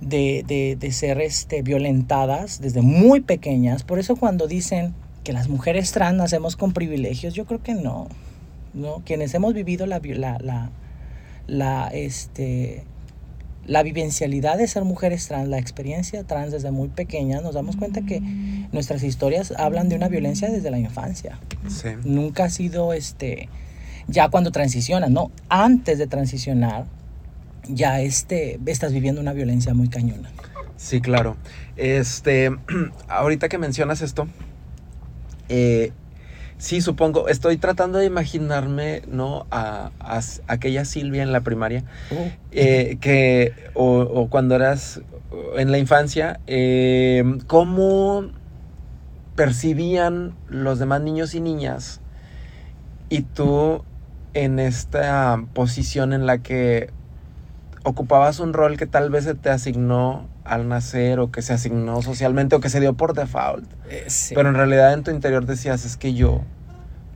de, 0.00 0.76
de, 0.78 0.92
ser 0.92 1.20
este, 1.20 1.62
violentadas 1.62 2.60
desde 2.60 2.82
muy 2.82 3.20
pequeñas. 3.20 3.84
Por 3.84 3.98
eso 3.98 4.16
cuando 4.16 4.46
dicen 4.46 4.94
que 5.24 5.32
las 5.32 5.48
mujeres 5.48 5.92
trans 5.92 6.16
nacemos 6.16 6.56
con 6.56 6.72
privilegios, 6.72 7.34
yo 7.34 7.44
creo 7.44 7.62
que 7.62 7.74
no. 7.74 8.08
¿no? 8.74 9.02
Quienes 9.04 9.34
hemos 9.34 9.54
vivido 9.54 9.86
la, 9.86 10.00
la, 10.00 10.38
la, 10.38 10.70
la, 11.46 11.88
este, 11.88 12.84
la 13.66 13.82
vivencialidad 13.82 14.58
de 14.58 14.66
ser 14.66 14.84
mujeres 14.84 15.28
trans, 15.28 15.48
la 15.48 15.58
experiencia 15.58 16.24
trans 16.24 16.52
desde 16.52 16.70
muy 16.70 16.88
pequeñas, 16.88 17.42
nos 17.42 17.54
damos 17.54 17.76
cuenta 17.76 18.02
que 18.02 18.20
nuestras 18.72 19.02
historias 19.02 19.52
hablan 19.56 19.88
de 19.88 19.96
una 19.96 20.08
violencia 20.08 20.50
desde 20.50 20.70
la 20.70 20.78
infancia. 20.78 21.38
Nunca 22.04 22.44
ha 22.44 22.50
sido 22.50 22.92
este 22.92 23.48
ya 24.08 24.28
cuando 24.28 24.50
transicionas, 24.50 25.10
¿no? 25.10 25.30
Antes 25.48 25.98
de 25.98 26.06
transicionar, 26.06 26.86
ya 27.68 28.00
este, 28.00 28.58
estás 28.66 28.92
viviendo 28.92 29.20
una 29.20 29.32
violencia 29.32 29.74
muy 29.74 29.88
cañona. 29.88 30.30
Sí, 30.76 31.00
claro. 31.00 31.36
Este, 31.76 32.50
ahorita 33.08 33.48
que 33.48 33.58
mencionas 33.58 34.02
esto, 34.02 34.26
eh, 35.48 35.92
sí, 36.58 36.80
supongo, 36.80 37.28
estoy 37.28 37.56
tratando 37.56 37.98
de 37.98 38.06
imaginarme, 38.06 39.02
¿no? 39.06 39.46
A, 39.50 39.90
aquella 40.48 40.84
Silvia 40.84 41.22
en 41.22 41.32
la 41.32 41.40
primaria, 41.40 41.84
uh. 42.10 42.30
eh, 42.50 42.98
que, 43.00 43.52
o, 43.74 44.28
cuando 44.28 44.56
eras 44.56 45.00
en 45.56 45.70
la 45.70 45.78
infancia, 45.78 46.40
eh, 46.46 47.22
¿cómo 47.46 48.30
percibían 49.36 50.34
los 50.48 50.78
demás 50.78 51.00
niños 51.00 51.34
y 51.34 51.40
niñas 51.40 52.00
y 53.08 53.22
tú 53.22 53.84
en 54.34 54.58
esta 54.58 55.42
posición 55.52 56.12
en 56.12 56.26
la 56.26 56.38
que 56.38 56.90
ocupabas 57.84 58.40
un 58.40 58.52
rol 58.52 58.76
que 58.76 58.86
tal 58.86 59.10
vez 59.10 59.24
se 59.24 59.34
te 59.34 59.50
asignó 59.50 60.28
al 60.44 60.68
nacer 60.68 61.20
o 61.20 61.30
que 61.30 61.42
se 61.42 61.52
asignó 61.52 62.02
socialmente 62.02 62.56
o 62.56 62.60
que 62.60 62.68
se 62.68 62.80
dio 62.80 62.94
por 62.94 63.14
default. 63.14 63.64
Eh, 63.88 64.06
Pero 64.34 64.48
en 64.48 64.54
realidad 64.54 64.92
en 64.92 65.02
tu 65.02 65.10
interior 65.10 65.46
decías, 65.46 65.84
es 65.84 65.96
que 65.96 66.14
yo 66.14 66.42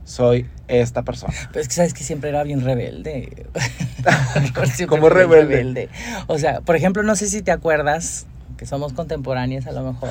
soy 0.05 0.49
esta 0.67 1.03
persona. 1.03 1.33
Pero 1.51 1.61
es 1.61 1.67
que 1.67 1.73
sabes 1.75 1.93
que 1.93 2.03
siempre 2.03 2.29
era 2.29 2.43
bien 2.43 2.61
rebelde. 2.61 3.47
¿Cómo 4.87 5.09
rebelde? 5.09 5.89
O 6.27 6.37
sea, 6.37 6.61
por 6.61 6.75
ejemplo, 6.75 7.03
no 7.03 7.15
sé 7.15 7.27
si 7.27 7.41
te 7.41 7.51
acuerdas 7.51 8.25
que 8.57 8.65
somos 8.65 8.93
contemporáneas 8.93 9.67
a 9.67 9.71
lo 9.71 9.83
mejor, 9.83 10.09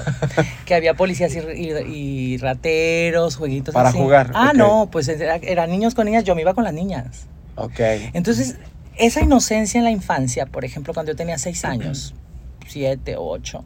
que 0.64 0.74
había 0.74 0.94
policías 0.94 1.34
y, 1.34 2.38
rateros, 2.38 3.36
jueguitos 3.36 3.74
Para 3.74 3.92
jugar. 3.92 4.30
Ah, 4.34 4.52
no, 4.54 4.88
pues 4.90 5.08
eran 5.08 5.70
niños 5.70 5.94
con 5.94 6.06
niñas, 6.06 6.24
yo 6.24 6.34
me 6.34 6.42
iba 6.42 6.54
con 6.54 6.64
las 6.64 6.72
niñas. 6.72 7.26
Ok. 7.56 7.80
Entonces, 8.12 8.56
esa 8.96 9.20
inocencia 9.20 9.78
en 9.78 9.84
la 9.84 9.90
infancia, 9.90 10.46
por 10.46 10.64
ejemplo, 10.64 10.94
cuando 10.94 11.12
yo 11.12 11.16
tenía 11.16 11.38
seis 11.38 11.64
años, 11.64 12.14
siete, 12.66 13.16
ocho, 13.18 13.64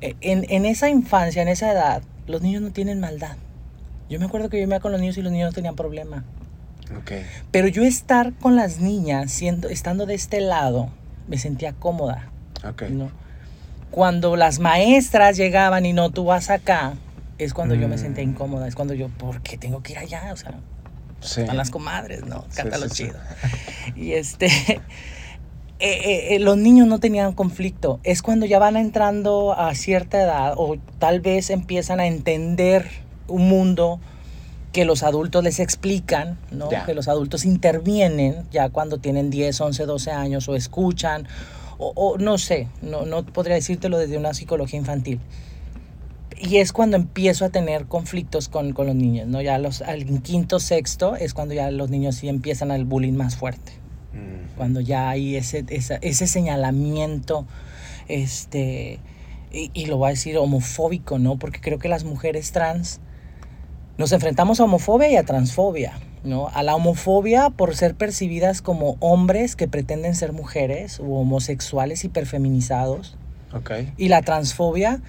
e, 0.00 0.16
en, 0.20 0.44
en 0.48 0.66
esa 0.66 0.90
infancia, 0.90 1.40
en 1.40 1.48
esa 1.48 1.72
edad, 1.72 2.02
los 2.26 2.42
niños 2.42 2.62
no 2.62 2.72
tienen 2.72 3.00
maldad. 3.00 3.36
Yo 4.08 4.18
me 4.18 4.26
acuerdo 4.26 4.50
que 4.50 4.60
yo 4.60 4.66
me 4.66 4.74
iba 4.74 4.80
con 4.80 4.92
los 4.92 5.00
niños 5.00 5.16
y 5.18 5.22
los 5.22 5.32
niños 5.32 5.50
no 5.50 5.54
tenían 5.54 5.76
problema. 5.76 6.24
Ok. 6.98 7.12
Pero 7.52 7.68
yo 7.68 7.84
estar 7.84 8.32
con 8.34 8.56
las 8.56 8.80
niñas, 8.80 9.30
siendo, 9.30 9.68
estando 9.68 10.06
de 10.06 10.14
este 10.14 10.40
lado, 10.40 10.90
me 11.28 11.38
sentía 11.38 11.72
cómoda. 11.72 12.30
Ok. 12.68 12.82
¿no? 12.90 13.12
Cuando 13.90 14.36
las 14.36 14.58
maestras 14.60 15.36
llegaban 15.36 15.84
y 15.86 15.92
no, 15.92 16.10
tú 16.10 16.24
vas 16.24 16.50
acá, 16.50 16.94
es 17.38 17.54
cuando 17.54 17.74
yo 17.74 17.88
me 17.88 17.98
sentía 17.98 18.24
Mm. 18.24 18.30
incómoda. 18.30 18.68
Es 18.68 18.74
cuando 18.74 18.94
yo, 18.94 19.08
¿por 19.08 19.40
qué 19.42 19.56
tengo 19.56 19.82
que 19.82 19.92
ir 19.92 19.98
allá? 19.98 20.30
O 20.32 20.36
sea, 20.36 20.54
Sí. 21.20 21.40
están 21.42 21.56
las 21.56 21.70
comadres, 21.70 22.24
¿no? 22.24 22.44
Sí, 22.50 22.62
sí, 22.62 22.80
sí. 22.88 22.88
chido. 23.04 23.18
Y 23.96 24.12
este, 24.12 24.46
eh, 24.76 24.80
eh, 25.80 26.34
eh, 26.34 26.38
los 26.38 26.56
niños 26.56 26.86
no 26.86 26.98
tenían 26.98 27.32
conflicto. 27.32 28.00
Es 28.04 28.22
cuando 28.22 28.46
ya 28.46 28.58
van 28.58 28.76
entrando 28.76 29.52
a 29.58 29.74
cierta 29.74 30.20
edad 30.22 30.54
o 30.56 30.76
tal 30.98 31.20
vez 31.20 31.50
empiezan 31.50 32.00
a 32.00 32.06
entender 32.06 32.86
un 33.28 33.48
mundo 33.48 34.00
que 34.72 34.84
los 34.84 35.02
adultos 35.02 35.42
les 35.42 35.58
explican, 35.58 36.38
¿no? 36.52 36.68
Que 36.86 36.94
los 36.94 37.08
adultos 37.08 37.44
intervienen 37.44 38.46
ya 38.52 38.68
cuando 38.68 38.98
tienen 38.98 39.28
10, 39.30 39.60
11, 39.60 39.84
12 39.84 40.12
años 40.12 40.48
o 40.48 40.54
escuchan 40.54 41.26
o, 41.80 41.92
o 41.96 42.18
no 42.18 42.38
sé, 42.38 42.68
no, 42.82 43.06
no 43.06 43.24
podría 43.24 43.54
decírtelo 43.56 43.98
desde 43.98 44.16
una 44.18 44.34
psicología 44.34 44.78
infantil. 44.78 45.18
Y 46.42 46.56
es 46.58 46.72
cuando 46.72 46.96
empiezo 46.96 47.44
a 47.44 47.50
tener 47.50 47.86
conflictos 47.86 48.48
con, 48.48 48.72
con 48.72 48.86
los 48.86 48.94
niños, 48.94 49.26
¿no? 49.28 49.42
Ya 49.42 49.58
los, 49.58 49.82
al 49.82 50.04
quinto, 50.22 50.58
sexto 50.60 51.16
es 51.16 51.34
cuando 51.34 51.54
ya 51.54 51.70
los 51.70 51.90
niños 51.90 52.14
sí 52.14 52.28
empiezan 52.28 52.70
al 52.70 52.84
bullying 52.84 53.12
más 53.14 53.36
fuerte. 53.36 53.72
Mm. 54.14 54.56
Cuando 54.56 54.80
ya 54.80 55.10
hay 55.10 55.36
ese, 55.36 55.64
esa- 55.68 55.96
ese 56.00 56.26
señalamiento, 56.26 57.46
este, 58.08 59.00
y, 59.52 59.70
y 59.74 59.86
lo 59.86 59.98
voy 59.98 60.08
a 60.08 60.10
decir 60.10 60.38
homofóbico, 60.38 61.18
¿no? 61.18 61.38
Porque 61.38 61.60
creo 61.60 61.78
que 61.78 61.88
las 61.88 62.04
mujeres 62.04 62.52
trans 62.52 63.00
nos 63.98 64.12
enfrentamos 64.12 64.60
a 64.60 64.64
homofobia 64.64 65.10
y 65.10 65.16
a 65.16 65.24
transfobia, 65.24 65.92
¿no? 66.24 66.48
A 66.48 66.62
la 66.62 66.74
homofobia 66.76 67.50
por 67.50 67.74
ser 67.76 67.94
percibidas 67.94 68.62
como 68.62 68.96
hombres 69.00 69.56
que 69.56 69.68
pretenden 69.68 70.14
ser 70.14 70.32
mujeres 70.32 71.00
o 71.00 71.04
homosexuales 71.20 72.04
hiperfeminizados. 72.04 73.16
Ok. 73.52 73.70
Y 73.96 74.08
la 74.08 74.22
transfobia 74.22 75.00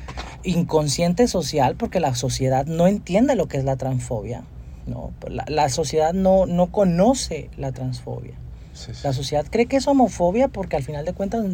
inconsciente 0.44 1.28
social, 1.28 1.76
porque 1.76 2.00
la 2.00 2.16
sociedad 2.16 2.66
no 2.66 2.88
entiende 2.88 3.36
lo 3.36 3.48
que 3.48 3.58
es 3.58 3.64
la 3.64 3.76
transfobia. 3.76 4.44
¿no? 4.88 5.12
La, 5.30 5.46
la 5.48 5.70
sociedad 5.70 6.14
no, 6.14 6.46
no 6.48 6.72
conoce 6.72 7.50
la 7.58 7.72
transfobia. 7.72 8.34
Sí, 8.74 8.94
sí. 8.94 9.02
La 9.04 9.14
sociedad 9.14 9.46
cree 9.50 9.68
que 9.68 9.78
es 9.78 9.88
homofobia 9.88 10.48
porque 10.48 10.76
al 10.76 10.84
final 10.84 11.06
de 11.06 11.14
cuentas, 11.14 11.46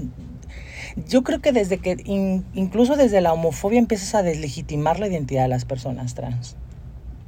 yo 1.09 1.23
creo 1.23 1.41
que 1.41 1.51
desde 1.51 1.79
que, 1.79 1.97
in- 2.05 2.45
incluso 2.53 2.95
desde 2.95 3.19
la 3.21 3.33
homofobia 3.33 3.79
empiezas 3.79 4.15
a 4.15 4.21
deslegitimar 4.23 4.99
la 4.99 5.07
identidad 5.07 5.41
de 5.43 5.49
las 5.49 5.65
personas 5.65 6.13
trans. 6.13 6.55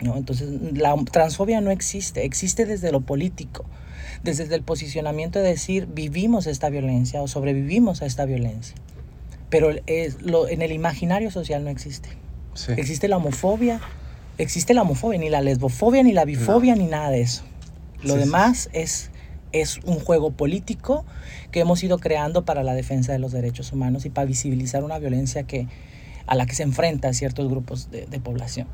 ¿No? 0.01 0.17
Entonces, 0.17 0.49
la 0.73 0.95
transfobia 1.11 1.61
no 1.61 1.71
existe, 1.71 2.25
existe 2.25 2.65
desde 2.65 2.91
lo 2.91 3.01
político, 3.01 3.65
desde 4.23 4.53
el 4.53 4.63
posicionamiento 4.63 5.39
de 5.39 5.49
decir 5.49 5.87
vivimos 5.87 6.47
esta 6.47 6.69
violencia 6.69 7.21
o 7.21 7.27
sobrevivimos 7.27 8.01
a 8.01 8.05
esta 8.05 8.25
violencia. 8.25 8.75
Pero 9.49 9.71
es, 9.87 10.21
lo, 10.21 10.47
en 10.47 10.61
el 10.61 10.71
imaginario 10.71 11.31
social 11.31 11.63
no 11.63 11.69
existe. 11.69 12.09
Sí. 12.53 12.73
Existe 12.77 13.07
la 13.07 13.17
homofobia, 13.17 13.79
existe 14.37 14.73
la 14.73 14.83
homofobia, 14.83 15.19
ni 15.19 15.29
la 15.29 15.41
lesbofobia, 15.41 16.03
ni 16.03 16.13
la 16.13 16.25
bifobia, 16.25 16.75
ni 16.75 16.85
nada 16.85 17.09
de 17.09 17.21
eso. 17.21 17.43
Lo 18.01 18.13
Sí, 18.13 18.19
sí, 18.19 18.19
demás 18.19 18.69
es, 18.73 19.11
es 19.51 19.79
un 19.85 19.99
juego 19.99 20.31
político 20.31 21.05
que 21.51 21.61
hemos 21.61 21.83
ido 21.83 21.97
creando 21.97 22.45
para 22.45 22.63
la 22.63 22.73
defensa 22.73 23.11
de 23.11 23.19
los 23.19 23.31
derechos 23.31 23.71
humanos 23.73 24.05
y 24.05 24.09
para 24.09 24.25
visibilizar 24.25 24.83
una 24.83 24.99
violencia 24.99 25.43
que, 25.43 25.67
a 26.27 26.35
la 26.35 26.45
que 26.45 26.55
se 26.55 26.63
enfrentan 26.63 27.13
ciertos 27.13 27.49
grupos 27.49 27.89
de, 27.91 28.05
de 28.05 28.19
población. 28.19 28.67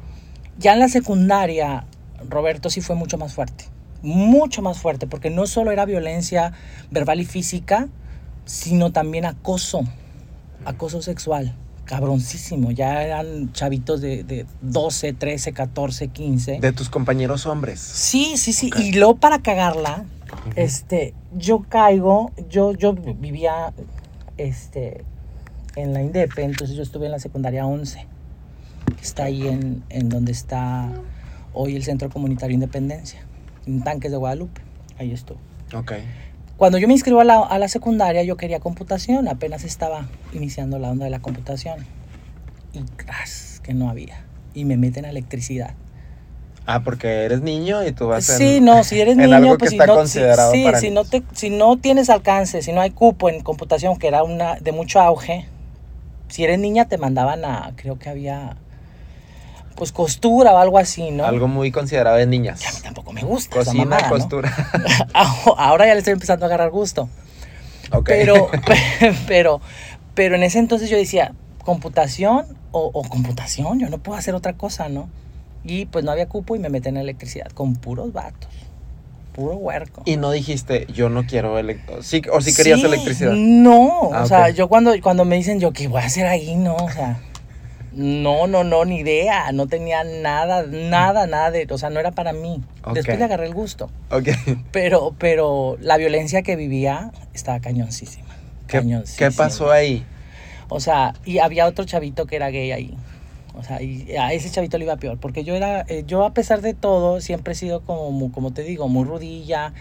Ya 0.57 0.73
en 0.73 0.79
la 0.79 0.87
secundaria, 0.87 1.85
Roberto 2.29 2.69
sí 2.69 2.81
fue 2.81 2.95
mucho 2.95 3.17
más 3.17 3.33
fuerte, 3.33 3.65
mucho 4.01 4.61
más 4.61 4.77
fuerte, 4.77 5.05
porque 5.07 5.29
no 5.29 5.47
solo 5.47 5.71
era 5.71 5.85
violencia 5.85 6.53
verbal 6.91 7.19
y 7.19 7.25
física, 7.25 7.89
sino 8.45 8.91
también 8.91 9.25
acoso, 9.25 9.81
acoso 10.63 11.01
sexual, 11.01 11.55
cabroncísimo. 11.83 12.71
Ya 12.71 13.03
eran 13.03 13.51
chavitos 13.51 13.99
de, 13.99 14.23
de 14.23 14.45
12, 14.61 15.13
13, 15.13 15.51
14, 15.51 16.07
15. 16.07 16.59
De 16.61 16.71
tus 16.71 16.89
compañeros 16.89 17.45
hombres. 17.45 17.79
Sí, 17.79 18.37
sí, 18.37 18.53
sí. 18.53 18.71
Y 18.77 18.93
luego 18.93 19.17
para 19.17 19.41
cagarla, 19.41 20.05
este, 20.55 21.13
yo 21.35 21.65
caigo, 21.67 22.31
yo, 22.49 22.73
yo 22.73 22.93
vivía 22.93 23.73
este, 24.37 25.03
en 25.75 25.93
la 25.93 26.01
INDEP, 26.01 26.39
entonces 26.39 26.77
yo 26.77 26.83
estuve 26.83 27.07
en 27.07 27.11
la 27.11 27.19
secundaria 27.19 27.65
11. 27.65 28.07
Que 28.85 29.03
Está 29.03 29.25
ahí 29.25 29.47
en, 29.47 29.83
en 29.89 30.09
donde 30.09 30.31
está 30.31 30.89
hoy 31.53 31.75
el 31.75 31.83
Centro 31.83 32.09
Comunitario 32.09 32.53
Independencia, 32.53 33.21
en 33.65 33.83
Tanques 33.83 34.11
de 34.11 34.17
Guadalupe. 34.17 34.61
Ahí 34.97 35.11
estuve. 35.11 35.37
Ok. 35.73 35.93
Cuando 36.57 36.77
yo 36.77 36.87
me 36.87 36.93
inscribo 36.93 37.19
a 37.19 37.23
la, 37.25 37.39
a 37.41 37.59
la 37.59 37.67
secundaria, 37.67 38.23
yo 38.23 38.37
quería 38.37 38.59
computación, 38.59 39.27
apenas 39.27 39.63
estaba 39.63 40.07
iniciando 40.33 40.79
la 40.79 40.89
onda 40.89 41.05
de 41.05 41.11
la 41.11 41.19
computación. 41.19 41.85
Y 42.73 42.81
tras, 42.97 43.59
que 43.63 43.73
no 43.73 43.89
había. 43.89 44.23
Y 44.53 44.65
me 44.65 44.77
meten 44.77 45.05
a 45.05 45.09
electricidad. 45.09 45.73
Ah, 46.65 46.81
porque 46.83 47.23
eres 47.25 47.41
niño 47.41 47.85
y 47.85 47.91
tú 47.91 48.07
vas 48.07 48.27
en... 48.29 48.37
Sí, 48.37 48.59
no, 48.61 48.83
si 48.83 48.99
eres 48.99 49.17
niño, 49.39 49.57
pues 49.57 49.71
si 49.71 49.77
no, 49.77 49.85
si- 49.85 49.89
considerado 49.91 50.51
sí, 50.51 50.63
para 50.63 50.79
si 50.79 50.89
no 50.91 51.03
te, 51.05 51.23
si 51.33 51.49
no 51.49 51.77
tienes 51.77 52.09
alcance, 52.09 52.61
si 52.61 52.71
no 52.71 52.81
hay 52.81 52.91
cupo 52.91 53.29
en 53.29 53.41
computación, 53.41 53.97
que 53.97 54.07
era 54.07 54.23
una 54.23 54.55
de 54.55 54.71
mucho 54.71 54.99
auge, 54.99 55.45
si 56.29 56.43
eres 56.43 56.57
niña 56.57 56.87
te 56.87 56.97
mandaban 56.97 57.45
a, 57.45 57.73
creo 57.75 57.99
que 57.99 58.09
había, 58.09 58.57
pues 59.75 59.91
costura 59.91 60.53
o 60.53 60.57
algo 60.57 60.77
así, 60.77 61.11
¿no? 61.11 61.25
Algo 61.25 61.47
muy 61.47 61.71
considerado 61.71 62.17
de 62.17 62.25
niñas. 62.25 62.61
Que 62.61 62.67
a 62.67 62.71
mí 62.71 62.77
tampoco 62.81 63.11
me 63.13 63.21
gusta 63.21 63.59
esa 63.59 63.71
Cocina, 63.71 63.99
¿no? 64.01 64.09
costura. 64.09 64.53
Ahora 65.57 65.85
ya 65.87 65.93
le 65.93 65.99
estoy 65.99 66.13
empezando 66.13 66.45
a 66.45 66.47
agarrar 66.47 66.71
gusto. 66.71 67.09
ok. 67.91 68.05
Pero, 68.05 68.49
pero, 69.27 69.61
pero 70.13 70.35
en 70.35 70.43
ese 70.43 70.59
entonces 70.59 70.89
yo 70.89 70.97
decía, 70.97 71.33
computación 71.63 72.45
o, 72.71 72.89
o 72.93 73.03
computación, 73.03 73.79
yo 73.79 73.89
no 73.89 73.97
puedo 73.97 74.17
hacer 74.17 74.33
otra 74.35 74.53
cosa, 74.53 74.89
¿no? 74.89 75.09
Y 75.63 75.85
pues 75.87 76.05
no 76.05 76.11
había 76.11 76.27
cupo 76.27 76.55
y 76.55 76.59
me 76.59 76.69
meten 76.69 76.95
en 76.97 77.01
electricidad 77.03 77.47
con 77.51 77.75
puros 77.75 78.13
vatos, 78.13 78.49
puro 79.33 79.55
huerco. 79.55 80.03
Y 80.05 80.15
no 80.17 80.31
dijiste, 80.31 80.85
yo 80.93 81.09
no 81.09 81.25
quiero 81.25 81.57
electricidad. 81.57 82.01
Sí, 82.03 82.21
o 82.31 82.39
si 82.39 82.53
querías 82.55 82.79
Sí, 82.79 82.85
electricidad. 82.85 83.31
No, 83.33 84.11
Ah, 84.13 84.23
o 84.23 84.25
sea, 84.27 84.45
ok. 84.45 84.53
yo 84.53 84.67
cuando, 84.69 84.93
cuando 85.01 85.25
me 85.25 85.35
dicen 85.35 85.59
yo, 85.59 85.71
¿qué 85.73 85.87
voy 85.87 86.01
a 86.01 86.05
hacer 86.05 86.27
ahí? 86.27 86.55
No, 86.55 86.75
o 86.75 86.91
sea, 86.91 87.17
no, 87.95 88.47
no, 88.47 88.63
no, 88.63 88.85
ni 88.85 88.97
idea, 88.99 89.51
no 89.51 89.67
tenía 89.67 90.03
nada, 90.03 90.65
nada, 90.67 91.27
nada 91.27 91.51
de, 91.51 91.67
o 91.69 91.77
sea, 91.77 91.89
no 91.89 91.99
era 91.99 92.11
para 92.11 92.33
mí. 92.33 92.61
Después 92.93 93.17
le 93.17 93.25
agarré 93.25 93.47
el 93.47 93.53
gusto, 93.53 93.89
Ok. 94.11 94.29
pero, 94.71 95.15
pero 95.17 95.77
la 95.79 95.97
violencia 95.97 96.41
que 96.41 96.55
vivía 96.55 97.11
estaba 97.33 97.59
cañoncísima. 97.59 98.27
¿Qué, 98.67 98.79
cañoncísima. 98.79 99.29
¿Qué 99.29 99.35
pasó 99.35 99.71
ahí? 99.71 100.05
O 100.69 100.79
sea, 100.79 101.13
y 101.25 101.39
había 101.39 101.67
otro 101.67 101.85
chavito 101.85 102.25
que 102.25 102.35
era 102.35 102.49
gay 102.49 102.71
ahí. 102.71 102.97
O 103.57 103.63
sea, 103.63 103.81
y 103.81 104.15
a 104.17 104.33
ese 104.33 104.49
chavito 104.51 104.77
le 104.77 104.85
iba 104.85 104.95
peor, 104.97 105.17
porque 105.17 105.43
yo 105.43 105.55
era, 105.55 105.81
eh, 105.87 106.03
yo 106.05 106.25
a 106.25 106.33
pesar 106.33 106.61
de 106.61 106.73
todo, 106.73 107.21
siempre 107.21 107.53
he 107.53 107.55
sido 107.55 107.81
como, 107.81 108.31
como 108.31 108.51
te 108.53 108.63
digo, 108.63 108.87
muy 108.87 109.05
rudilla, 109.05 109.73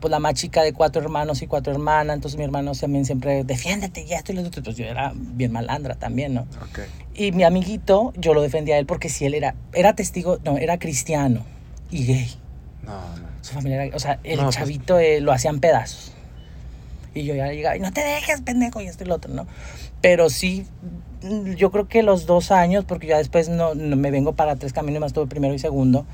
pues 0.00 0.10
la 0.10 0.18
más 0.18 0.34
chica 0.34 0.62
de 0.62 0.72
cuatro 0.72 1.02
hermanos 1.02 1.42
y 1.42 1.46
cuatro 1.46 1.72
hermanas, 1.72 2.14
entonces 2.16 2.38
mi 2.38 2.44
hermano 2.44 2.72
también 2.72 3.04
siempre, 3.04 3.44
defiéndete 3.44 4.02
y 4.02 4.12
esto 4.12 4.32
y 4.32 4.36
lo 4.36 4.42
otro, 4.42 4.62
pues 4.62 4.76
yo 4.76 4.84
era 4.86 5.12
bien 5.14 5.52
malandra 5.52 5.94
también, 5.94 6.34
¿no? 6.34 6.42
Ok. 6.62 6.80
Y 7.14 7.32
mi 7.32 7.42
amiguito, 7.44 8.12
yo 8.16 8.32
lo 8.34 8.42
defendía 8.42 8.76
a 8.76 8.78
él 8.78 8.86
porque 8.86 9.08
si 9.08 9.24
él 9.26 9.34
era, 9.34 9.54
era 9.74 9.94
testigo, 9.94 10.38
no, 10.44 10.56
era 10.58 10.78
cristiano 10.78 11.44
y 11.90 12.06
gay. 12.06 12.30
No, 12.82 12.92
no. 13.18 13.28
Su 13.42 13.54
familia 13.54 13.84
era, 13.84 13.96
o 13.96 13.98
sea, 14.00 14.20
el 14.24 14.38
No, 14.38 14.44
pues- 14.44 14.56
chavito 14.56 14.98
eh, 14.98 15.20
lo 15.20 15.32
hacían 15.32 15.60
pedazos. 15.60 16.12
Y 17.14 17.24
yo 17.24 17.34
ya 17.34 17.48
llegaba, 17.52 17.76
y 17.76 17.80
no 17.80 17.92
te 17.92 18.02
dejes, 18.02 18.40
pendejo, 18.42 18.80
y 18.80 18.86
esto 18.86 19.02
y 19.04 19.06
lo 19.08 19.16
otro, 19.16 19.32
¿no? 19.34 19.46
Pero 20.00 20.30
sí, 20.30 20.66
yo 21.56 21.70
creo 21.70 21.88
que 21.88 22.02
los 22.02 22.26
dos 22.26 22.50
años, 22.50 22.84
porque 22.84 23.06
ya 23.08 23.18
después 23.18 23.48
no, 23.48 23.74
no 23.74 23.96
me 23.96 24.10
vengo 24.10 24.34
para 24.34 24.56
tres 24.56 24.72
caminos, 24.72 25.00
más 25.00 25.12
tuve 25.12 25.26
primero 25.26 25.54
y 25.54 25.58
segundo. 25.58 26.06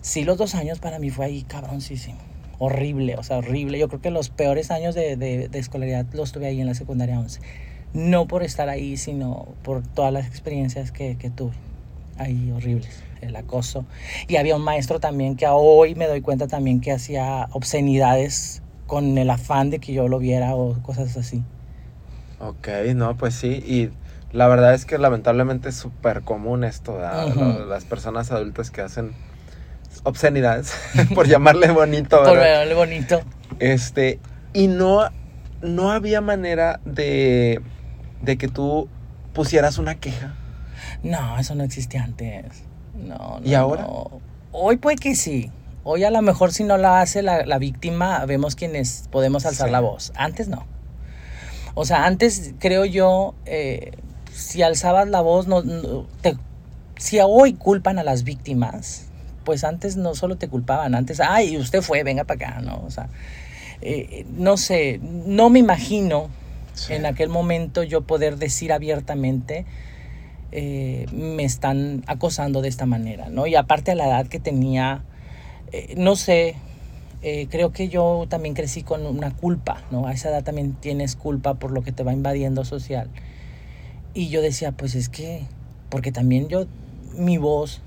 Sí, 0.00 0.24
los 0.24 0.38
dos 0.38 0.54
años 0.54 0.78
para 0.78 0.98
mí 0.98 1.10
fue 1.10 1.26
ahí 1.26 1.42
cabroncísimo. 1.42 2.18
Horrible, 2.58 3.16
o 3.16 3.22
sea, 3.22 3.38
horrible. 3.38 3.78
Yo 3.78 3.88
creo 3.88 4.00
que 4.00 4.10
los 4.10 4.30
peores 4.30 4.70
años 4.70 4.94
de, 4.94 5.16
de, 5.16 5.48
de 5.48 5.58
escolaridad 5.58 6.06
los 6.12 6.32
tuve 6.32 6.46
ahí 6.46 6.60
en 6.60 6.66
la 6.66 6.74
secundaria 6.74 7.18
11. 7.18 7.40
No 7.94 8.26
por 8.26 8.42
estar 8.42 8.68
ahí, 8.68 8.96
sino 8.96 9.48
por 9.62 9.82
todas 9.86 10.12
las 10.12 10.26
experiencias 10.26 10.92
que, 10.92 11.16
que 11.16 11.30
tuve. 11.30 11.52
Ahí 12.16 12.50
horribles, 12.50 13.02
el 13.20 13.36
acoso. 13.36 13.84
Y 14.26 14.36
había 14.36 14.56
un 14.56 14.62
maestro 14.62 14.98
también 14.98 15.36
que 15.36 15.46
hoy 15.46 15.94
me 15.94 16.06
doy 16.06 16.20
cuenta 16.20 16.48
también 16.48 16.80
que 16.80 16.90
hacía 16.90 17.48
obscenidades 17.52 18.62
con 18.86 19.18
el 19.18 19.30
afán 19.30 19.70
de 19.70 19.78
que 19.78 19.92
yo 19.92 20.08
lo 20.08 20.18
viera 20.18 20.54
o 20.56 20.74
cosas 20.82 21.16
así. 21.16 21.44
Ok, 22.40 22.68
no, 22.94 23.16
pues 23.16 23.34
sí. 23.34 23.48
Y 23.48 23.90
la 24.32 24.46
verdad 24.48 24.74
es 24.74 24.84
que 24.84 24.98
lamentablemente 24.98 25.68
es 25.70 25.76
súper 25.76 26.22
común 26.22 26.64
esto. 26.64 26.98
Lo- 27.34 27.66
las 27.66 27.84
personas 27.84 28.30
adultas 28.30 28.70
que 28.70 28.80
hacen 28.82 29.12
obscenidades, 30.04 30.72
por 31.14 31.26
llamarle 31.26 31.70
bonito, 31.70 32.22
Por 32.22 32.36
verle 32.38 32.74
bonito. 32.74 33.20
Este, 33.58 34.20
y 34.52 34.68
no, 34.68 35.08
no 35.62 35.90
había 35.92 36.20
manera 36.20 36.80
de, 36.84 37.60
de 38.22 38.38
que 38.38 38.48
tú 38.48 38.88
pusieras 39.32 39.78
una 39.78 39.96
queja. 39.96 40.34
No, 41.02 41.38
eso 41.38 41.54
no 41.54 41.64
existía 41.64 42.02
antes. 42.04 42.64
No, 42.94 43.38
no. 43.40 43.46
¿Y 43.46 43.54
ahora? 43.54 43.82
no. 43.82 44.20
Hoy 44.52 44.76
puede 44.76 44.96
que 44.96 45.14
sí. 45.14 45.50
Hoy 45.84 46.04
a 46.04 46.10
lo 46.10 46.20
mejor 46.22 46.52
si 46.52 46.64
no 46.64 46.76
la 46.76 47.00
hace 47.00 47.22
la, 47.22 47.46
la 47.46 47.58
víctima, 47.58 48.24
vemos 48.26 48.56
quienes 48.56 49.08
podemos 49.10 49.46
alzar 49.46 49.68
Sí. 49.68 49.72
la 49.72 49.80
voz. 49.80 50.12
Antes 50.16 50.48
no. 50.48 50.66
O 51.74 51.84
sea, 51.84 52.04
antes 52.06 52.54
creo 52.58 52.84
yo, 52.84 53.34
eh, 53.46 53.92
si 54.38 54.62
alzabas 54.62 55.08
la 55.08 55.20
voz, 55.20 55.48
no, 55.48 55.62
no- 55.62 56.06
te- 56.22 56.36
si 56.96 57.18
hoy 57.20 57.54
culpan 57.54 57.98
a 57.98 58.04
las 58.04 58.22
víctimas, 58.22 59.06
pues 59.44 59.64
antes 59.64 59.96
no 59.96 60.14
solo 60.14 60.36
te 60.36 60.48
culpaban, 60.48 60.94
antes, 60.94 61.20
ay, 61.20 61.56
usted 61.56 61.82
fue, 61.82 62.02
venga 62.04 62.24
para 62.24 62.46
acá, 62.50 62.60
¿no? 62.60 62.82
O 62.86 62.90
sea, 62.90 63.08
eh, 63.82 64.24
no 64.36 64.56
sé, 64.56 65.00
no 65.02 65.50
me 65.50 65.58
imagino 65.58 66.28
Sí. 66.74 66.92
en 66.92 67.06
aquel 67.06 67.28
momento 67.28 67.82
yo 67.82 68.02
poder 68.02 68.36
decir 68.36 68.72
abiertamente, 68.72 69.66
eh, 70.52 71.06
me 71.12 71.42
están 71.44 72.04
acosando 72.06 72.62
de 72.62 72.68
esta 72.68 72.86
manera, 72.86 73.28
¿no? 73.30 73.46
Y 73.48 73.56
aparte 73.56 73.90
a 73.90 73.94
la 73.96 74.06
edad 74.06 74.28
que 74.28 74.38
tenía, 74.38 75.02
eh, 75.72 75.94
no 75.96 76.14
sé, 76.14 76.54
eh, 77.22 77.48
creo 77.50 77.72
que 77.72 77.88
yo 77.88 78.26
también 78.28 78.54
crecí 78.54 78.84
con 78.84 79.04
una 79.04 79.34
culpa, 79.34 79.82
¿no? 79.90 80.06
A 80.06 80.12
esa 80.12 80.28
edad 80.28 80.44
también 80.44 80.74
tienes 80.74 81.16
culpa 81.16 81.54
por 81.54 81.72
lo 81.72 81.82
que 81.82 81.90
te 81.90 82.04
va 82.04 82.12
invadiendo 82.12 82.64
social. 82.64 83.08
Y 84.14 84.28
yo 84.28 84.42
decía, 84.42 84.72
pues 84.72 84.94
es 84.94 85.08
que, 85.08 85.44
porque 85.90 86.12
también 86.12 86.48
yo, 86.48 86.66
mi 87.16 87.38
voz, 87.38 87.80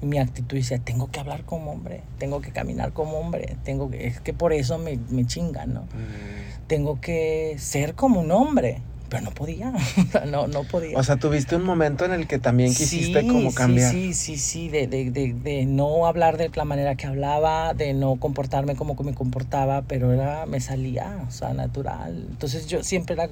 mi 0.00 0.18
actitud 0.18 0.56
decía, 0.56 0.78
tengo 0.78 1.10
que 1.10 1.20
hablar 1.20 1.44
como 1.44 1.72
hombre, 1.72 2.02
tengo 2.18 2.40
que 2.40 2.52
caminar 2.52 2.92
como 2.92 3.18
hombre, 3.18 3.56
tengo 3.64 3.90
que, 3.90 4.06
es 4.06 4.20
que 4.20 4.32
por 4.32 4.52
eso 4.52 4.78
me, 4.78 4.98
me 5.10 5.26
chingan, 5.26 5.74
¿no? 5.74 5.82
Mm. 5.82 6.66
Tengo 6.66 7.00
que 7.00 7.56
ser 7.58 7.94
como 7.94 8.20
un 8.20 8.30
hombre, 8.30 8.80
pero 9.08 9.22
no 9.22 9.30
podía, 9.30 9.72
no, 10.26 10.46
no 10.46 10.64
podía. 10.64 10.98
O 10.98 11.02
sea, 11.02 11.16
tuviste 11.16 11.56
un 11.56 11.64
momento 11.64 12.04
en 12.04 12.12
el 12.12 12.26
que 12.26 12.38
también 12.38 12.74
quisiste 12.74 13.20
Sí, 13.20 13.28
como 13.28 13.54
cambiar. 13.54 13.90
Sí, 13.90 14.14
sí, 14.14 14.36
sí, 14.36 14.38
sí, 14.38 14.68
de, 14.68 14.86
de, 14.86 15.10
de, 15.10 15.32
de 15.32 15.64
no 15.64 16.06
hablar 16.06 16.36
de 16.36 16.50
la 16.54 16.64
manera 16.64 16.94
que 16.96 17.06
hablaba, 17.06 17.74
de 17.74 17.94
no 17.94 18.16
comportarme 18.16 18.76
como 18.76 18.94
me 18.94 19.14
comportaba, 19.14 19.82
pero 19.82 20.12
era, 20.12 20.46
me 20.46 20.60
salía, 20.60 21.24
o 21.26 21.30
sea, 21.30 21.54
natural. 21.54 22.26
Entonces 22.30 22.66
yo 22.66 22.82
siempre 22.82 23.14
era... 23.14 23.28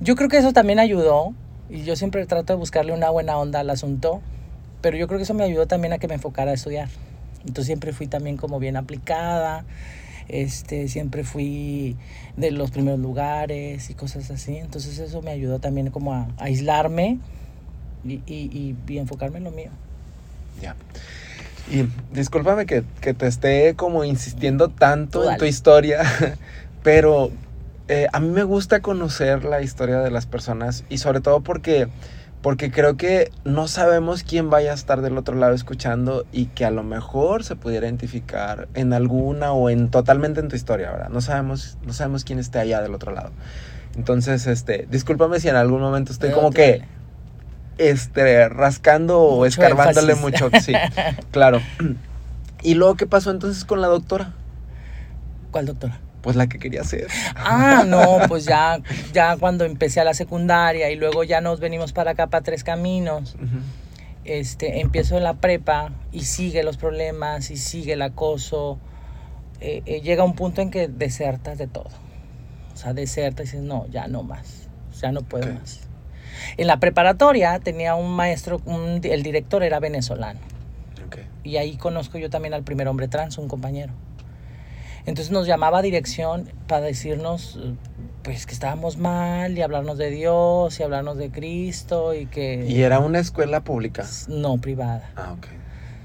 Yo 0.00 0.14
creo 0.14 0.28
que 0.28 0.38
eso 0.38 0.52
también 0.52 0.78
ayudó, 0.78 1.34
y 1.70 1.82
yo 1.84 1.96
siempre 1.96 2.24
trato 2.26 2.52
de 2.52 2.58
buscarle 2.58 2.92
una 2.92 3.10
buena 3.10 3.36
onda 3.38 3.60
al 3.60 3.70
asunto, 3.70 4.20
pero 4.80 4.96
yo 4.96 5.06
creo 5.06 5.18
que 5.18 5.24
eso 5.24 5.34
me 5.34 5.44
ayudó 5.44 5.66
también 5.66 5.92
a 5.92 5.98
que 5.98 6.08
me 6.08 6.14
enfocara 6.14 6.50
a 6.50 6.54
estudiar. 6.54 6.88
Entonces 7.40 7.66
siempre 7.66 7.92
fui 7.92 8.06
también 8.06 8.36
como 8.36 8.58
bien 8.58 8.76
aplicada, 8.76 9.64
este, 10.28 10.88
siempre 10.88 11.24
fui 11.24 11.96
de 12.36 12.50
los 12.50 12.70
primeros 12.70 13.00
lugares 13.00 13.90
y 13.90 13.94
cosas 13.94 14.30
así. 14.30 14.56
Entonces 14.56 14.98
eso 14.98 15.22
me 15.22 15.30
ayudó 15.30 15.58
también 15.58 15.90
como 15.90 16.12
a, 16.14 16.28
a 16.38 16.44
aislarme 16.44 17.18
y, 18.04 18.14
y, 18.14 18.22
y- 18.26 18.76
y 18.86 18.98
enfocarme 18.98 19.38
en 19.38 19.44
lo 19.44 19.50
mío. 19.50 19.70
Ya. 20.60 20.74
Y 21.70 21.86
discúlpame 22.14 22.66
que, 22.66 22.82
que 23.00 23.14
te 23.14 23.26
esté 23.26 23.74
como 23.76 24.04
insistiendo 24.04 24.68
tanto 24.68 25.18
Tú 25.20 25.24
en 25.24 25.26
dale. 25.26 25.38
tu 25.38 25.44
historia, 25.44 26.02
pero 26.82 27.30
eh, 27.88 28.06
a 28.12 28.20
mí 28.20 28.28
me 28.28 28.42
gusta 28.42 28.80
conocer 28.80 29.44
la 29.44 29.62
historia 29.62 30.00
de 30.00 30.10
las 30.10 30.26
personas 30.26 30.84
y 30.90 30.98
sobre 30.98 31.20
todo 31.20 31.40
porque, 31.40 31.88
porque 32.42 32.70
creo 32.70 32.98
que 32.98 33.32
no 33.44 33.66
sabemos 33.66 34.22
quién 34.22 34.50
vaya 34.50 34.72
a 34.72 34.74
estar 34.74 35.00
del 35.00 35.16
otro 35.16 35.36
lado 35.36 35.54
escuchando 35.54 36.26
y 36.30 36.46
que 36.46 36.66
a 36.66 36.70
lo 36.70 36.82
mejor 36.82 37.44
se 37.44 37.56
pudiera 37.56 37.86
identificar 37.86 38.68
en 38.74 38.92
alguna 38.92 39.52
o 39.52 39.70
en 39.70 39.88
totalmente 39.90 40.40
en 40.40 40.48
tu 40.48 40.56
historia, 40.56 40.90
¿verdad? 40.92 41.08
No 41.08 41.22
sabemos, 41.22 41.78
no 41.86 41.94
sabemos 41.94 42.24
quién 42.24 42.38
esté 42.38 42.58
allá 42.58 42.82
del 42.82 42.94
otro 42.94 43.12
lado. 43.12 43.30
Entonces, 43.96 44.46
este, 44.46 44.86
discúlpame 44.90 45.40
si 45.40 45.48
en 45.48 45.56
algún 45.56 45.80
momento 45.80 46.12
estoy 46.12 46.30
como 46.30 46.50
que 46.50 46.82
este, 47.78 48.50
rascando 48.50 49.20
o 49.20 49.46
escarbándole 49.46 50.12
énfasis. 50.12 50.42
mucho, 50.42 50.60
sí, 50.60 50.74
claro. 51.30 51.62
¿Y 52.62 52.74
luego 52.74 52.96
qué 52.96 53.06
pasó 53.06 53.30
entonces 53.30 53.64
con 53.64 53.80
la 53.80 53.86
doctora? 53.86 54.34
¿Cuál 55.52 55.64
doctora? 55.64 56.00
Pues 56.22 56.34
la 56.36 56.48
que 56.48 56.58
quería 56.58 56.82
ser. 56.84 57.06
Ah, 57.36 57.84
no, 57.86 58.18
pues 58.28 58.44
ya, 58.44 58.80
ya 59.12 59.36
cuando 59.36 59.64
empecé 59.64 60.00
a 60.00 60.04
la 60.04 60.14
secundaria 60.14 60.90
y 60.90 60.96
luego 60.96 61.22
ya 61.24 61.40
nos 61.40 61.60
venimos 61.60 61.92
para 61.92 62.10
acá, 62.12 62.26
para 62.26 62.42
Tres 62.42 62.64
Caminos, 62.64 63.36
este, 64.24 64.80
empiezo 64.80 65.16
en 65.16 65.24
la 65.24 65.34
prepa 65.34 65.90
y 66.12 66.22
sigue 66.24 66.62
los 66.62 66.76
problemas 66.76 67.50
y 67.50 67.56
sigue 67.56 67.94
el 67.94 68.02
acoso. 68.02 68.78
Eh, 69.60 69.82
eh, 69.86 70.00
llega 70.02 70.22
un 70.24 70.34
punto 70.34 70.60
en 70.60 70.70
que 70.70 70.88
desertas 70.88 71.56
de 71.58 71.66
todo. 71.66 71.88
O 72.74 72.76
sea, 72.76 72.92
desertas 72.92 73.46
y 73.48 73.50
dices, 73.52 73.62
no, 73.62 73.86
ya 73.88 74.06
no 74.06 74.22
más, 74.22 74.68
ya 75.00 75.10
no 75.12 75.22
puedo 75.22 75.52
más. 75.52 75.80
En 76.56 76.66
la 76.68 76.78
preparatoria 76.78 77.58
tenía 77.58 77.94
un 77.96 78.10
maestro, 78.14 78.60
un- 78.66 79.00
el 79.02 79.22
director 79.22 79.62
era 79.64 79.80
venezolano. 79.80 80.38
Ok. 81.06 81.18
Y 81.42 81.56
ahí 81.56 81.76
conozco 81.76 82.18
yo 82.18 82.28
también 82.30 82.54
al 82.54 82.62
primer 82.62 82.86
hombre 82.86 83.08
trans, 83.08 83.38
un 83.38 83.48
compañero. 83.48 83.92
Entonces 85.08 85.32
nos 85.32 85.46
llamaba 85.46 85.78
a 85.78 85.82
dirección 85.82 86.50
para 86.66 86.82
decirnos 86.82 87.58
pues 88.22 88.44
que 88.44 88.52
estábamos 88.52 88.98
mal 88.98 89.56
y 89.56 89.62
hablarnos 89.62 89.96
de 89.96 90.10
Dios 90.10 90.78
y 90.78 90.82
hablarnos 90.82 91.16
de 91.16 91.30
Cristo 91.30 92.12
y 92.12 92.26
que... 92.26 92.66
Y 92.68 92.82
era 92.82 92.98
una 92.98 93.18
escuela 93.18 93.60
pública. 93.62 94.04
No, 94.28 94.58
privada. 94.58 95.10
Ah, 95.16 95.32
ok. 95.32 95.46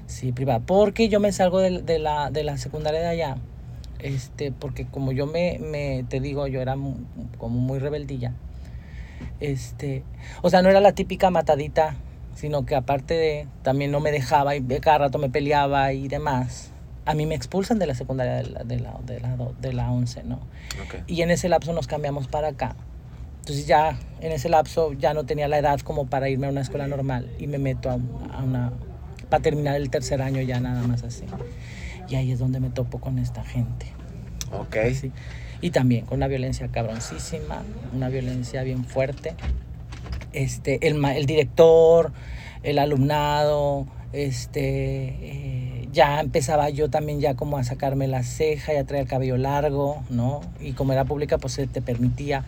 Sí, 0.06 0.32
privada. 0.32 0.60
Porque 0.60 1.10
yo 1.10 1.20
me 1.20 1.32
salgo 1.32 1.60
de, 1.60 1.82
de 1.82 1.98
la, 1.98 2.30
de 2.30 2.44
la 2.44 2.56
secundaria 2.56 3.00
de 3.00 3.06
allá. 3.08 3.36
Este, 3.98 4.52
porque 4.52 4.86
como 4.86 5.12
yo 5.12 5.26
me, 5.26 5.58
me 5.60 6.04
te 6.08 6.20
digo, 6.20 6.46
yo 6.46 6.62
era 6.62 6.76
mu- 6.76 6.96
como 7.36 7.58
muy 7.58 7.78
rebeldilla. 7.80 8.32
Este, 9.40 10.02
o 10.40 10.48
sea, 10.48 10.62
no 10.62 10.70
era 10.70 10.80
la 10.80 10.92
típica 10.92 11.28
matadita, 11.28 11.96
sino 12.34 12.64
que 12.64 12.74
aparte 12.74 13.12
de, 13.12 13.48
también 13.62 13.90
no 13.90 14.00
me 14.00 14.12
dejaba 14.12 14.56
y 14.56 14.60
de 14.60 14.80
cada 14.80 14.96
rato 14.98 15.18
me 15.18 15.28
peleaba 15.28 15.92
y 15.92 16.08
demás. 16.08 16.70
A 17.06 17.14
mí 17.14 17.26
me 17.26 17.34
expulsan 17.34 17.78
de 17.78 17.86
la 17.86 17.94
secundaria 17.94 18.36
de 18.36 18.44
la, 18.44 18.64
de 18.64 18.80
la, 18.80 18.98
de 19.04 19.20
la, 19.20 19.36
de 19.60 19.72
la 19.72 19.90
11, 19.90 20.24
¿no? 20.24 20.40
Y 21.06 21.22
en 21.22 21.30
ese 21.30 21.48
lapso 21.48 21.72
nos 21.72 21.86
cambiamos 21.86 22.28
para 22.28 22.48
acá. 22.48 22.76
Entonces 23.40 23.66
ya 23.66 23.98
en 24.20 24.32
ese 24.32 24.48
lapso 24.48 24.94
ya 24.94 25.12
no 25.12 25.24
tenía 25.24 25.48
la 25.48 25.58
edad 25.58 25.80
como 25.80 26.06
para 26.06 26.30
irme 26.30 26.46
a 26.46 26.50
una 26.50 26.62
escuela 26.62 26.86
normal 26.86 27.30
y 27.38 27.46
me 27.46 27.58
meto 27.58 27.90
a 27.90 27.96
una, 27.96 28.34
a 28.34 28.42
una 28.42 28.72
para 29.28 29.42
terminar 29.42 29.76
el 29.76 29.90
tercer 29.90 30.22
año 30.22 30.40
ya 30.42 30.60
nada 30.60 30.82
más 30.86 31.02
así. 31.02 31.24
Y 32.08 32.14
ahí 32.14 32.32
es 32.32 32.38
donde 32.38 32.60
me 32.60 32.70
topo 32.70 33.00
con 33.00 33.18
esta 33.18 33.42
gente. 33.42 33.86
Ok. 34.52 34.76
Sí. 34.94 35.12
Y 35.60 35.70
también 35.70 36.04
con 36.06 36.18
una 36.18 36.26
violencia 36.26 36.68
cabroncísima, 36.68 37.62
una 37.92 38.08
violencia 38.08 38.62
bien 38.62 38.84
fuerte. 38.84 39.34
Este, 40.32 40.86
el, 40.86 41.02
el 41.04 41.26
director, 41.26 42.12
el 42.62 42.78
alumnado, 42.78 43.86
este, 44.14 45.08
eh, 45.08 45.88
ya 45.92 46.20
empezaba 46.20 46.70
yo 46.70 46.88
también 46.88 47.20
ya 47.20 47.34
como 47.34 47.58
a 47.58 47.64
sacarme 47.64 48.06
la 48.06 48.22
ceja, 48.22 48.72
ya 48.72 48.84
traía 48.84 49.02
el 49.02 49.08
cabello 49.08 49.36
largo, 49.36 50.02
¿no? 50.08 50.40
Y 50.60 50.72
como 50.72 50.92
era 50.92 51.04
pública, 51.04 51.38
pues 51.38 51.54
se 51.54 51.66
te 51.66 51.82
permitía, 51.82 52.44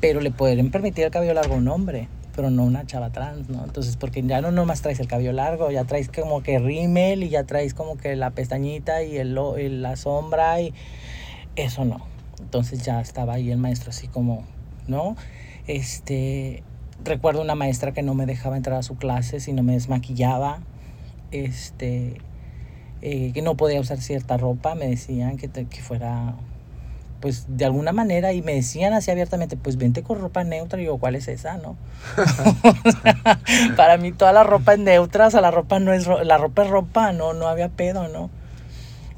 pero 0.00 0.20
le 0.20 0.30
pueden 0.30 0.70
permitir 0.70 1.04
el 1.04 1.10
cabello 1.10 1.34
largo 1.34 1.54
a 1.54 1.58
un 1.58 1.68
hombre, 1.68 2.08
pero 2.34 2.48
no 2.48 2.64
una 2.64 2.86
chava 2.86 3.10
trans, 3.10 3.50
¿no? 3.50 3.64
Entonces, 3.64 3.96
porque 3.98 4.22
ya 4.22 4.40
no 4.40 4.50
nomás 4.50 4.80
traes 4.80 4.98
el 4.98 5.06
cabello 5.06 5.32
largo, 5.32 5.70
ya 5.70 5.84
traes 5.84 6.08
como 6.08 6.42
que 6.42 6.58
rímel 6.58 7.22
y 7.22 7.28
ya 7.28 7.44
traes 7.44 7.74
como 7.74 7.98
que 7.98 8.16
la 8.16 8.30
pestañita 8.30 9.02
y 9.02 9.18
el, 9.18 9.34
la 9.82 9.96
sombra 9.96 10.60
y 10.62 10.72
eso 11.54 11.84
no. 11.84 12.06
Entonces 12.40 12.82
ya 12.82 13.00
estaba 13.02 13.34
ahí 13.34 13.50
el 13.50 13.58
maestro 13.58 13.90
así 13.90 14.08
como, 14.08 14.44
¿no? 14.88 15.16
Este, 15.66 16.62
recuerdo 17.04 17.42
una 17.42 17.54
maestra 17.54 17.92
que 17.92 18.02
no 18.02 18.14
me 18.14 18.24
dejaba 18.24 18.56
entrar 18.56 18.78
a 18.78 18.82
su 18.82 18.96
clase 18.96 19.40
si 19.40 19.52
no 19.52 19.62
me 19.62 19.74
desmaquillaba, 19.74 20.60
este, 21.34 22.20
eh, 23.02 23.32
que 23.32 23.42
no 23.42 23.56
podía 23.56 23.80
usar 23.80 24.00
cierta 24.00 24.36
ropa, 24.36 24.74
me 24.74 24.86
decían 24.88 25.36
que, 25.36 25.48
que 25.50 25.82
fuera, 25.82 26.34
pues 27.20 27.46
de 27.48 27.64
alguna 27.64 27.92
manera, 27.92 28.32
y 28.32 28.42
me 28.42 28.54
decían 28.54 28.92
así 28.92 29.10
abiertamente, 29.10 29.56
pues 29.56 29.76
vente 29.76 30.02
con 30.02 30.20
ropa 30.20 30.44
neutra, 30.44 30.80
y 30.80 30.84
yo, 30.86 30.98
¿cuál 30.98 31.14
es 31.16 31.28
esa, 31.28 31.56
no? 31.56 31.76
Para 33.76 33.96
mí 33.96 34.12
toda 34.12 34.32
la 34.32 34.42
ropa 34.44 34.74
es 34.74 34.78
neutra, 34.78 35.26
o 35.26 35.30
sea, 35.30 35.40
la 35.40 35.50
ropa 35.50 35.78
no 35.80 35.92
es, 35.92 36.06
la 36.06 36.38
ropa 36.38 36.64
es 36.64 36.70
ropa, 36.70 37.12
no, 37.12 37.32
no 37.34 37.48
había 37.48 37.68
pedo, 37.68 38.08
¿no? 38.08 38.30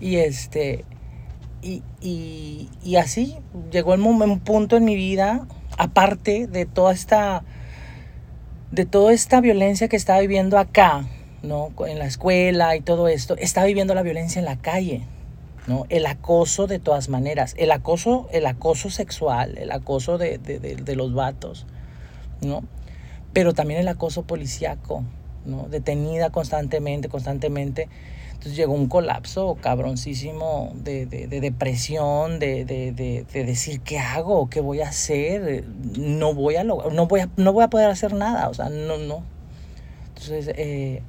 Y 0.00 0.16
este, 0.16 0.84
y, 1.62 1.82
y, 2.00 2.96
así 2.96 3.36
llegó 3.72 3.94
el 3.94 4.00
mom- 4.00 4.22
un 4.22 4.40
punto 4.40 4.76
en 4.76 4.84
mi 4.84 4.94
vida, 4.94 5.46
aparte 5.78 6.46
de 6.46 6.66
toda 6.66 6.92
esta, 6.92 7.42
de 8.70 8.84
toda 8.84 9.12
esta 9.12 9.40
violencia 9.40 9.88
que 9.88 9.96
estaba 9.96 10.20
viviendo 10.20 10.58
acá, 10.58 11.04
¿no? 11.46 11.70
En 11.86 11.98
la 11.98 12.06
escuela 12.06 12.76
y 12.76 12.80
todo 12.80 13.08
esto, 13.08 13.36
estaba 13.38 13.66
viviendo 13.66 13.94
la 13.94 14.02
violencia 14.02 14.38
en 14.38 14.44
la 14.44 14.56
calle, 14.58 15.02
¿no? 15.66 15.86
El 15.88 16.06
acoso 16.06 16.66
de 16.66 16.78
todas 16.78 17.08
maneras, 17.08 17.54
el 17.58 17.70
acoso, 17.70 18.28
el 18.32 18.46
acoso 18.46 18.90
sexual, 18.90 19.56
el 19.58 19.72
acoso 19.72 20.18
de, 20.18 20.38
de, 20.38 20.58
de- 20.58 20.96
los 20.96 21.14
vatos, 21.14 21.66
¿no? 22.40 22.62
Pero 23.32 23.52
también 23.54 23.80
el 23.80 23.88
acoso 23.88 24.22
policíaco, 24.22 25.04
¿no? 25.44 25.68
Detenida 25.68 26.30
constantemente, 26.30 27.08
constantemente. 27.08 27.88
Entonces 28.30 28.56
llegó 28.56 28.74
un 28.74 28.88
colapso 28.88 29.56
cabroncísimo 29.60 30.72
de, 30.74 31.06
de- 31.06 31.26
de 31.26 31.40
depresión, 31.40 32.38
de, 32.38 32.64
de- 32.64 32.92
de- 32.92 33.24
de 33.32 33.44
decir 33.44 33.80
qué 33.80 33.98
hago, 33.98 34.48
qué 34.50 34.60
voy 34.60 34.80
a 34.80 34.88
hacer, 34.88 35.64
no 35.98 36.34
voy 36.34 36.56
a 36.56 36.64
log- 36.64 36.92
no 36.92 37.06
voy 37.06 37.20
a, 37.20 37.28
no 37.36 37.52
voy 37.52 37.64
a 37.64 37.68
poder 37.70 37.88
hacer 37.90 38.12
nada, 38.14 38.48
o 38.48 38.54
sea, 38.54 38.68
no, 38.68 38.98
no. 38.98 39.22
Entonces, 40.08 40.50
eh, 40.56 41.02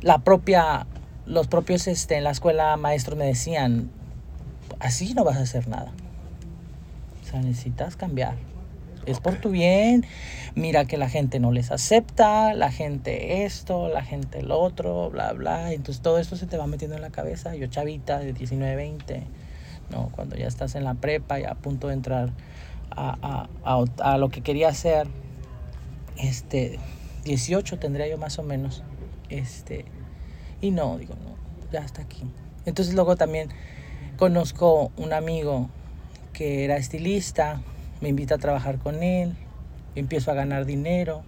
la 0.00 0.18
propia, 0.18 0.86
los 1.26 1.46
propios 1.48 1.86
este, 1.88 2.16
en 2.16 2.24
la 2.24 2.30
escuela 2.30 2.76
maestros 2.76 3.18
me 3.18 3.26
decían, 3.26 3.90
así 4.80 5.14
no 5.14 5.24
vas 5.24 5.36
a 5.36 5.40
hacer 5.40 5.68
nada. 5.68 5.92
O 7.22 7.26
sea, 7.30 7.40
necesitas 7.40 7.96
cambiar. 7.96 8.36
Es 9.06 9.20
por 9.20 9.36
tu 9.36 9.50
bien. 9.50 10.04
Mira 10.54 10.84
que 10.84 10.98
la 10.98 11.08
gente 11.08 11.40
no 11.40 11.50
les 11.50 11.70
acepta, 11.70 12.52
la 12.52 12.70
gente 12.70 13.44
esto, 13.44 13.88
la 13.88 14.02
gente 14.02 14.40
el 14.40 14.50
otro, 14.50 15.10
bla, 15.10 15.32
bla. 15.32 15.72
Entonces 15.72 16.02
todo 16.02 16.18
esto 16.18 16.36
se 16.36 16.46
te 16.46 16.56
va 16.56 16.66
metiendo 16.66 16.96
en 16.96 17.02
la 17.02 17.10
cabeza. 17.10 17.54
Yo 17.54 17.66
chavita 17.68 18.18
de 18.18 18.32
19, 18.32 18.76
20, 18.76 19.22
¿no? 19.90 20.10
cuando 20.14 20.36
ya 20.36 20.46
estás 20.46 20.74
en 20.74 20.84
la 20.84 20.94
prepa 20.94 21.40
y 21.40 21.44
a 21.44 21.54
punto 21.54 21.88
de 21.88 21.94
entrar 21.94 22.30
a, 22.90 23.16
a, 23.22 23.48
a, 23.64 24.12
a 24.12 24.18
lo 24.18 24.28
que 24.28 24.42
quería 24.42 24.68
hacer, 24.68 25.06
este, 26.18 26.78
18 27.24 27.78
tendría 27.78 28.08
yo 28.08 28.18
más 28.18 28.38
o 28.38 28.42
menos. 28.42 28.82
Este, 29.28 29.84
y 30.60 30.70
no, 30.70 30.98
digo, 30.98 31.14
no, 31.14 31.36
ya 31.72 31.84
está 31.84 32.02
aquí. 32.02 32.24
Entonces 32.66 32.94
luego 32.94 33.16
también 33.16 33.48
conozco 34.16 34.90
un 34.96 35.12
amigo 35.12 35.68
que 36.32 36.64
era 36.64 36.76
estilista, 36.76 37.60
me 38.00 38.08
invita 38.08 38.36
a 38.36 38.38
trabajar 38.38 38.78
con 38.78 39.02
él, 39.02 39.34
empiezo 39.94 40.30
a 40.30 40.34
ganar 40.34 40.66
dinero, 40.66 41.22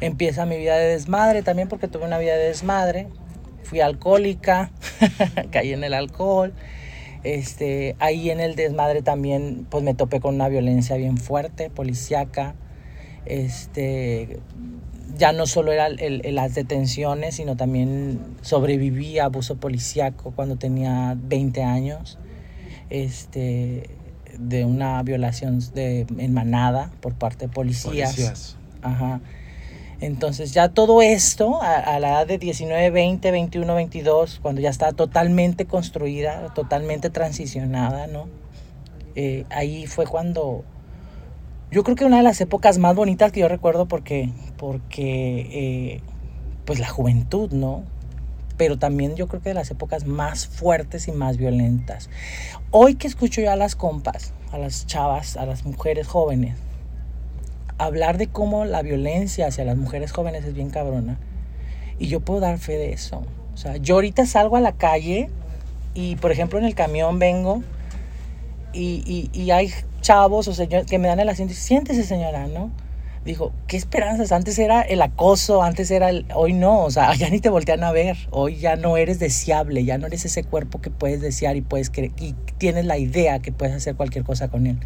empieza 0.00 0.46
mi 0.46 0.56
vida 0.56 0.76
de 0.76 0.88
desmadre 0.88 1.42
también 1.42 1.68
porque 1.68 1.88
tuve 1.88 2.04
una 2.04 2.18
vida 2.18 2.36
de 2.36 2.48
desmadre, 2.48 3.08
fui 3.62 3.80
alcohólica, 3.80 4.70
caí 5.50 5.72
en 5.72 5.84
el 5.84 5.94
alcohol, 5.94 6.52
este, 7.24 7.96
ahí 7.98 8.30
en 8.30 8.40
el 8.40 8.54
desmadre 8.56 9.02
también 9.02 9.66
pues 9.68 9.82
me 9.82 9.94
topé 9.94 10.20
con 10.20 10.34
una 10.36 10.48
violencia 10.48 10.96
bien 10.96 11.18
fuerte, 11.18 11.70
policíaca, 11.70 12.54
este, 13.24 14.40
ya 15.16 15.32
no 15.32 15.46
solo 15.46 15.72
era 15.72 15.86
el, 15.86 16.22
el, 16.24 16.34
las 16.34 16.54
detenciones, 16.54 17.36
sino 17.36 17.56
también 17.56 18.20
sobreviví 18.42 19.18
a 19.18 19.26
abuso 19.26 19.56
policíaco 19.56 20.32
cuando 20.34 20.56
tenía 20.56 21.16
20 21.16 21.62
años, 21.62 22.18
este, 22.90 23.90
de 24.38 24.64
una 24.64 25.02
violación 25.02 25.60
de, 25.74 26.06
en 26.18 26.32
manada 26.32 26.90
por 27.00 27.14
parte 27.14 27.46
de 27.46 27.52
policías. 27.52 28.14
policías. 28.14 28.56
Ajá. 28.82 29.20
Entonces 30.00 30.52
ya 30.52 30.68
todo 30.68 31.00
esto 31.00 31.62
a, 31.62 31.76
a, 31.76 31.98
la 32.00 32.10
edad 32.10 32.26
de 32.26 32.36
19, 32.36 32.90
20, 32.90 33.30
21, 33.30 33.74
22, 33.74 34.40
cuando 34.42 34.60
ya 34.60 34.68
está 34.68 34.92
totalmente 34.92 35.64
construida, 35.64 36.52
totalmente 36.54 37.08
transicionada, 37.08 38.06
¿no? 38.06 38.28
Eh, 39.14 39.46
ahí 39.48 39.86
fue 39.86 40.06
cuando 40.06 40.64
yo 41.70 41.82
creo 41.82 41.96
que 41.96 42.04
una 42.04 42.18
de 42.18 42.22
las 42.22 42.40
épocas 42.40 42.78
más 42.78 42.94
bonitas 42.94 43.32
que 43.32 43.40
yo 43.40 43.48
recuerdo 43.48 43.86
porque, 43.86 44.30
porque 44.56 45.40
eh, 45.50 46.00
pues 46.64 46.78
la 46.78 46.88
juventud, 46.88 47.50
¿no? 47.52 47.82
Pero 48.56 48.78
también 48.78 49.16
yo 49.16 49.26
creo 49.28 49.42
que 49.42 49.50
de 49.50 49.54
las 49.54 49.70
épocas 49.70 50.06
más 50.06 50.46
fuertes 50.46 51.08
y 51.08 51.12
más 51.12 51.36
violentas. 51.36 52.08
Hoy 52.70 52.94
que 52.94 53.06
escucho 53.06 53.40
yo 53.40 53.50
a 53.50 53.56
las 53.56 53.74
compas, 53.74 54.32
a 54.52 54.58
las 54.58 54.86
chavas, 54.86 55.36
a 55.36 55.44
las 55.44 55.64
mujeres 55.64 56.06
jóvenes, 56.06 56.56
hablar 57.78 58.16
de 58.16 58.28
cómo 58.28 58.64
la 58.64 58.82
violencia 58.82 59.48
hacia 59.48 59.64
las 59.64 59.76
mujeres 59.76 60.12
jóvenes 60.12 60.44
es 60.44 60.54
bien 60.54 60.70
cabrona. 60.70 61.18
Y 61.98 62.08
yo 62.08 62.20
puedo 62.20 62.40
dar 62.40 62.58
fe 62.58 62.74
de 62.74 62.92
eso. 62.92 63.24
O 63.54 63.56
sea, 63.56 63.76
yo 63.76 63.96
ahorita 63.96 64.24
salgo 64.26 64.56
a 64.56 64.60
la 64.60 64.72
calle 64.72 65.30
y, 65.94 66.16
por 66.16 66.30
ejemplo, 66.30 66.58
en 66.58 66.64
el 66.64 66.74
camión 66.74 67.18
vengo 67.18 67.62
y, 68.72 69.02
y, 69.06 69.38
y 69.38 69.50
hay 69.50 69.72
chavos 70.06 70.46
o 70.46 70.54
señores 70.54 70.86
que 70.86 71.00
me 71.00 71.08
dan 71.08 71.18
el 71.18 71.28
asiento 71.28 71.52
y 71.52 71.56
siéntese 71.56 72.04
señora, 72.04 72.46
¿no? 72.46 72.70
Dijo, 73.24 73.52
¿qué 73.66 73.76
esperanzas? 73.76 74.30
Antes 74.30 74.56
era 74.56 74.82
el 74.82 75.02
acoso, 75.02 75.64
antes 75.64 75.90
era 75.90 76.10
el... 76.10 76.26
Hoy 76.32 76.52
no, 76.52 76.84
o 76.84 76.90
sea, 76.92 77.12
ya 77.16 77.28
ni 77.28 77.40
te 77.40 77.48
voltean 77.48 77.82
a 77.82 77.90
ver. 77.90 78.16
Hoy 78.30 78.56
ya 78.56 78.76
no 78.76 78.96
eres 78.96 79.18
deseable, 79.18 79.84
ya 79.84 79.98
no 79.98 80.06
eres 80.06 80.24
ese 80.24 80.44
cuerpo 80.44 80.80
que 80.80 80.90
puedes 80.90 81.20
desear 81.20 81.56
y 81.56 81.60
puedes 81.60 81.90
creer, 81.90 82.12
y 82.18 82.34
tienes 82.56 82.84
la 82.84 82.98
idea 82.98 83.40
que 83.40 83.50
puedes 83.50 83.74
hacer 83.74 83.96
cualquier 83.96 84.22
cosa 84.22 84.46
con 84.46 84.68
él. 84.68 84.78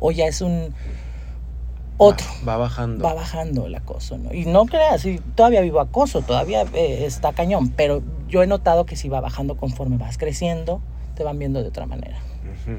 Hoy 0.00 0.16
ya 0.16 0.26
es 0.26 0.42
un... 0.42 0.74
Otro. 1.96 2.26
Va, 2.46 2.56
va 2.56 2.64
bajando. 2.64 3.04
Va 3.04 3.14
bajando 3.14 3.66
el 3.66 3.74
acoso, 3.74 4.18
¿no? 4.18 4.34
Y 4.34 4.44
no 4.44 4.66
creas, 4.66 5.06
todavía 5.34 5.62
vivo 5.62 5.80
acoso, 5.80 6.20
todavía 6.20 6.66
eh, 6.74 7.06
está 7.06 7.32
cañón, 7.32 7.70
pero 7.70 8.02
yo 8.28 8.42
he 8.42 8.46
notado 8.46 8.84
que 8.84 8.96
si 8.96 9.08
va 9.08 9.22
bajando 9.22 9.56
conforme 9.56 9.96
vas 9.96 10.18
creciendo, 10.18 10.82
te 11.14 11.24
van 11.24 11.38
viendo 11.38 11.62
de 11.62 11.68
otra 11.68 11.86
manera. 11.86 12.18
Uh 12.66 12.70
-huh. 12.70 12.78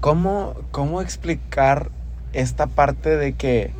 ¿Cómo, 0.00 0.54
¿Cómo 0.70 1.00
explicar 1.00 1.90
esta 2.32 2.66
parte 2.66 3.16
de 3.16 3.34
que 3.34 3.72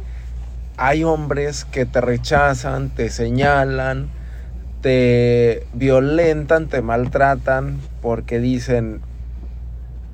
hay 0.76 1.04
hombres 1.04 1.64
que 1.64 1.86
te 1.86 2.00
rechazan, 2.00 2.90
te 2.90 3.10
señalan, 3.10 4.08
te 4.82 5.66
violentan, 5.72 6.68
te 6.68 6.82
maltratan 6.82 7.80
porque 8.02 8.38
dicen 8.38 9.00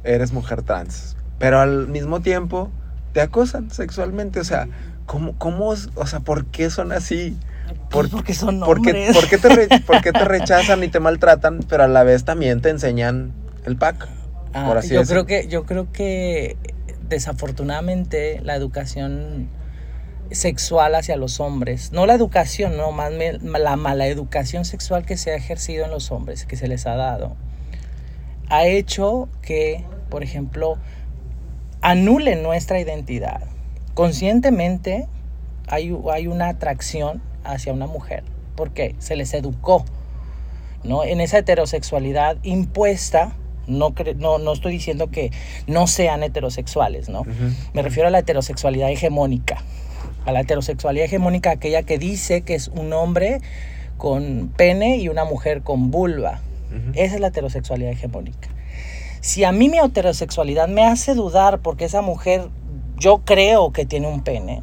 eres 0.05 0.32
mujer 0.32 0.62
trans, 0.62 1.16
pero 1.38 1.61
al 1.61 1.88
mismo 1.88 2.20
tiempo 2.20 2.70
te 3.12 3.20
acosan 3.20 3.70
sexualmente? 3.70 4.40
O 4.40 4.44
sea, 4.44 4.68
¿cómo, 5.07 5.36
cómo 5.38 5.68
o 5.68 6.07
sea, 6.07 6.20
¿por 6.20 6.46
qué 6.46 6.70
son 6.70 6.92
así? 6.92 7.36
Por, 7.90 8.11
porque 8.11 8.34
son 8.34 8.62
hombres. 8.62 8.66
¿por 8.66 8.82
qué, 8.82 9.11
por, 9.12 9.28
qué 9.28 9.38
te 9.38 9.48
re, 9.48 9.80
¿Por 9.80 10.00
qué 10.00 10.12
te 10.12 10.24
rechazan 10.24 10.82
y 10.82 10.88
te 10.88 11.00
maltratan, 11.00 11.61
pero 11.68 11.84
a 11.84 11.88
la 11.88 12.03
vez 12.05 12.24
también 12.24 12.61
te 12.61 12.70
enseñan 12.70 13.32
el 13.64 13.76
pack? 13.76 14.09
Ah, 14.55 14.68
yo 14.82 15.00
decir. 15.00 15.07
creo 15.07 15.26
que 15.26 15.48
yo 15.48 15.64
creo 15.64 15.92
que 15.92 16.57
desafortunadamente 17.09 18.40
la 18.42 18.55
educación 18.55 19.48
sexual 20.30 20.94
hacia 20.94 21.16
los 21.16 21.40
hombres, 21.40 21.92
no 21.92 22.07
la 22.07 22.14
educación, 22.14 22.76
no 22.76 22.92
más 22.92 23.12
la 23.12 23.76
mala 23.76 24.07
educación 24.07 24.64
sexual 24.64 25.05
que 25.05 25.16
se 25.16 25.30
ha 25.30 25.34
ejercido 25.34 25.84
en 25.84 25.90
los 25.90 26.11
hombres, 26.11 26.46
que 26.46 26.57
se 26.57 26.68
les 26.68 26.86
ha 26.86 26.96
dado, 26.96 27.36
ha 28.48 28.66
hecho 28.66 29.28
que, 29.42 29.84
por 30.09 30.22
ejemplo, 30.22 30.78
anulen 31.80 32.42
nuestra 32.42 32.80
identidad. 32.80 33.42
Conscientemente 33.94 35.07
hay, 35.68 35.94
hay 36.11 36.26
una 36.26 36.48
atracción 36.48 37.22
hacia 37.44 37.72
una 37.72 37.86
mujer, 37.86 38.24
porque 38.57 38.94
se 38.98 39.16
les 39.16 39.34
educó, 39.34 39.84
¿no? 40.82 41.05
En 41.05 41.20
esa 41.20 41.38
heterosexualidad 41.38 42.38
impuesta 42.42 43.36
no, 43.66 43.94
no, 44.16 44.38
no 44.38 44.52
estoy 44.52 44.72
diciendo 44.72 45.10
que 45.10 45.30
no 45.66 45.86
sean 45.86 46.22
heterosexuales, 46.22 47.08
¿no? 47.08 47.20
Uh 47.20 47.26
-huh. 47.26 47.54
Me 47.74 47.82
refiero 47.82 48.08
a 48.08 48.10
la 48.10 48.20
heterosexualidad 48.20 48.90
hegemónica. 48.90 49.62
A 50.24 50.32
la 50.32 50.40
heterosexualidad 50.40 51.06
hegemónica, 51.06 51.50
aquella 51.50 51.82
que 51.82 51.98
dice 51.98 52.42
que 52.42 52.54
es 52.54 52.68
un 52.68 52.92
hombre 52.92 53.40
con 53.96 54.52
pene 54.56 54.96
y 54.98 55.08
una 55.08 55.24
mujer 55.24 55.62
con 55.62 55.90
vulva. 55.90 56.40
Uh 56.70 56.74
-huh. 56.74 56.92
Esa 56.94 57.14
es 57.16 57.20
la 57.20 57.28
heterosexualidad 57.28 57.92
hegemónica. 57.92 58.48
Si 59.20 59.44
a 59.44 59.52
mí 59.52 59.68
mi 59.68 59.78
heterosexualidad 59.78 60.68
me 60.68 60.84
hace 60.84 61.14
dudar 61.14 61.60
porque 61.60 61.84
esa 61.84 62.02
mujer 62.02 62.48
yo 62.98 63.22
creo 63.24 63.72
que 63.72 63.84
tiene 63.86 64.08
un 64.08 64.22
pene, 64.22 64.62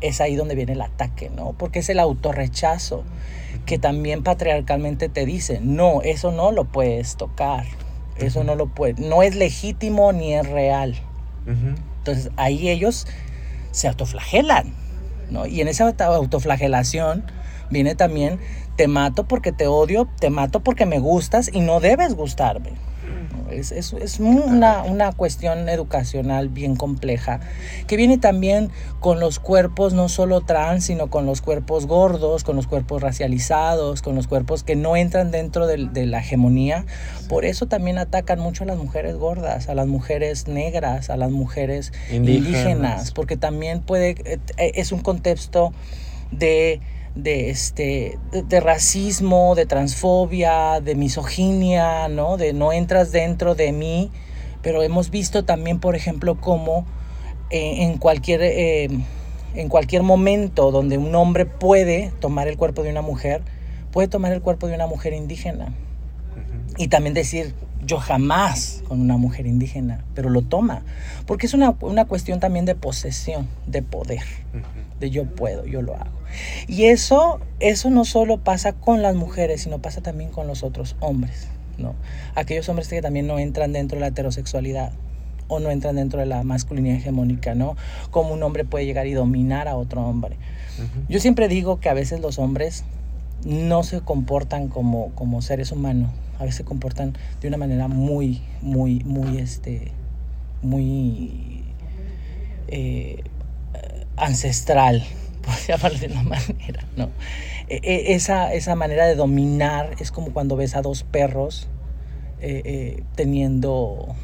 es 0.00 0.20
ahí 0.20 0.34
donde 0.34 0.54
viene 0.54 0.72
el 0.72 0.80
ataque, 0.80 1.30
¿no? 1.30 1.52
Porque 1.52 1.80
es 1.80 1.88
el 1.88 2.00
autorrechazo 2.00 3.04
que 3.66 3.78
también 3.78 4.22
patriarcalmente 4.22 5.08
te 5.08 5.26
dice, 5.26 5.60
no, 5.62 6.02
eso 6.02 6.32
no 6.32 6.52
lo 6.52 6.64
puedes 6.64 7.16
tocar. 7.16 7.64
Eso 8.20 8.44
no 8.44 8.54
lo 8.54 8.66
puede, 8.66 8.94
no 9.02 9.22
es 9.22 9.34
legítimo 9.34 10.12
ni 10.12 10.34
es 10.34 10.48
real. 10.48 10.96
Uh 11.46 11.50
-huh. 11.50 11.76
Entonces 11.98 12.30
ahí 12.36 12.68
ellos 12.68 13.06
se 13.72 13.88
autoflagelan, 13.88 14.74
¿no? 15.30 15.46
Y 15.46 15.60
en 15.60 15.68
esa 15.68 15.88
autoflagelación 15.88 17.24
viene 17.70 17.94
también, 17.94 18.40
te 18.76 18.88
mato 18.88 19.26
porque 19.26 19.52
te 19.52 19.66
odio, 19.66 20.08
te 20.18 20.30
mato 20.30 20.60
porque 20.60 20.86
me 20.86 20.98
gustas 20.98 21.50
y 21.52 21.60
no 21.60 21.80
debes 21.80 22.14
gustarme. 22.14 22.72
Es, 23.50 23.72
es, 23.72 23.92
es 23.92 24.20
una, 24.20 24.82
una, 24.82 25.12
cuestión 25.12 25.68
educacional 25.68 26.48
bien 26.48 26.76
compleja 26.76 27.40
que 27.86 27.96
viene 27.96 28.18
también 28.18 28.70
con 29.00 29.20
los 29.20 29.38
cuerpos 29.38 29.92
no 29.92 30.08
solo 30.08 30.40
trans, 30.40 30.84
sino 30.84 31.08
con 31.08 31.26
los 31.26 31.40
cuerpos 31.40 31.86
gordos, 31.86 32.44
con 32.44 32.56
los 32.56 32.66
cuerpos 32.66 33.02
racializados, 33.02 34.02
con 34.02 34.14
los 34.14 34.26
cuerpos 34.26 34.62
que 34.62 34.76
no 34.76 34.96
entran 34.96 35.30
dentro 35.30 35.66
de, 35.66 35.88
de 35.88 36.06
la 36.06 36.20
hegemonía. 36.20 36.86
Por 37.28 37.44
eso 37.44 37.66
también 37.66 37.98
atacan 37.98 38.38
mucho 38.38 38.64
a 38.64 38.66
las 38.66 38.78
mujeres 38.78 39.16
gordas, 39.16 39.68
a 39.68 39.74
las 39.74 39.86
mujeres 39.86 40.48
negras, 40.48 41.10
a 41.10 41.16
las 41.16 41.30
mujeres 41.30 41.92
indígenas, 42.10 42.46
indígenas 42.46 43.10
porque 43.12 43.36
también 43.36 43.80
puede, 43.80 44.40
es 44.56 44.92
un 44.92 45.00
contexto 45.00 45.72
de 46.30 46.80
de, 47.14 47.50
este, 47.50 48.18
de, 48.32 48.42
de, 48.42 48.60
racismo, 48.60 49.54
de 49.54 49.66
transfobia, 49.66 50.80
de 50.80 50.94
misoginia, 50.94 52.08
¿no? 52.08 52.36
De 52.36 52.52
no 52.52 52.72
entras 52.72 53.12
dentro 53.12 53.54
de 53.54 53.72
mí, 53.72 54.10
pero 54.62 54.82
hemos 54.82 55.10
visto 55.10 55.44
también, 55.44 55.80
por 55.80 55.96
ejemplo, 55.96 56.40
cómo 56.40 56.86
eh, 57.50 57.82
en, 57.84 57.98
cualquier, 57.98 58.42
eh, 58.42 58.88
en 59.54 59.68
cualquier 59.68 60.04
momento 60.04 60.70
donde 60.70 60.98
un 60.98 61.14
hombre 61.16 61.46
puede 61.46 62.12
tomar 62.20 62.46
el 62.46 62.56
cuerpo 62.56 62.84
de 62.84 62.90
una 62.90 63.02
mujer, 63.02 63.42
puede 63.90 64.06
tomar 64.06 64.32
el 64.32 64.40
cuerpo 64.40 64.68
de 64.68 64.76
una 64.76 64.86
mujer 64.86 65.12
indígena. 65.14 65.66
Uh 65.66 65.68
-huh. 65.68 66.74
Y 66.78 66.88
también 66.88 67.14
decir, 67.14 67.54
Yo 67.84 67.96
jamás 67.96 68.82
con 68.86 69.00
una 69.00 69.16
mujer 69.16 69.46
indígena, 69.46 70.04
pero 70.14 70.28
lo 70.28 70.42
toma, 70.42 70.82
porque 71.26 71.46
es 71.46 71.54
una, 71.54 71.74
una 71.80 72.04
cuestión 72.04 72.38
también 72.38 72.66
de 72.66 72.74
posesión, 72.74 73.48
de 73.66 73.80
poder, 73.82 74.22
de 75.00 75.10
yo 75.10 75.24
puedo, 75.24 75.64
yo 75.64 75.82
lo 75.82 75.94
hago. 75.94 76.20
Y 76.68 76.84
eso, 76.84 77.40
eso 77.58 77.90
no 77.90 78.04
solo 78.04 78.38
pasa 78.38 78.72
con 78.72 79.02
las 79.02 79.16
mujeres, 79.16 79.62
sino 79.62 79.80
pasa 79.80 80.00
también 80.00 80.30
con 80.30 80.46
los 80.46 80.62
otros 80.62 80.96
hombres, 81.00 81.48
¿no? 81.78 81.94
Aquellos 82.34 82.68
hombres 82.68 82.88
que 82.88 83.02
también 83.02 83.26
no 83.26 83.38
entran 83.38 83.72
dentro 83.72 83.96
de 83.96 84.02
la 84.02 84.08
heterosexualidad 84.08 84.92
o 85.48 85.58
no 85.58 85.70
entran 85.70 85.96
dentro 85.96 86.20
de 86.20 86.26
la 86.26 86.44
masculinidad 86.44 86.96
hegemónica, 86.96 87.54
¿no? 87.54 87.76
Como 88.10 88.32
un 88.32 88.42
hombre 88.42 88.64
puede 88.64 88.86
llegar 88.86 89.06
y 89.06 89.12
dominar 89.12 89.66
a 89.66 89.76
otro 89.76 90.06
hombre. 90.06 90.36
Yo 91.08 91.20
siempre 91.20 91.48
digo 91.48 91.78
que 91.78 91.90
a 91.90 91.94
veces 91.94 92.20
los 92.20 92.38
hombres 92.38 92.84
no 93.44 93.82
se 93.82 94.00
comportan 94.00 94.68
como, 94.68 95.10
como 95.14 95.42
seres 95.42 95.72
humanos, 95.72 96.10
a 96.38 96.44
veces 96.44 96.56
se 96.56 96.64
comportan 96.64 97.14
de 97.40 97.48
una 97.48 97.58
manera 97.58 97.88
muy, 97.88 98.40
muy, 98.62 99.00
muy, 99.00 99.38
este, 99.38 99.92
muy 100.62 101.64
eh, 102.68 103.24
ancestral, 104.20 105.04
por 105.42 105.54
llamarlo 105.66 105.98
de 105.98 106.06
una 106.06 106.22
manera, 106.22 106.84
¿no? 106.96 107.10
E, 107.68 107.80
e, 107.82 108.14
esa, 108.14 108.52
esa 108.52 108.74
manera 108.74 109.06
de 109.06 109.14
dominar 109.14 109.94
es 110.00 110.10
como 110.10 110.32
cuando 110.32 110.56
ves 110.56 110.74
a 110.74 110.82
dos 110.82 111.04
perros 111.04 111.68
eh, 112.40 112.62
eh, 112.64 113.02
teniendo 113.14 114.14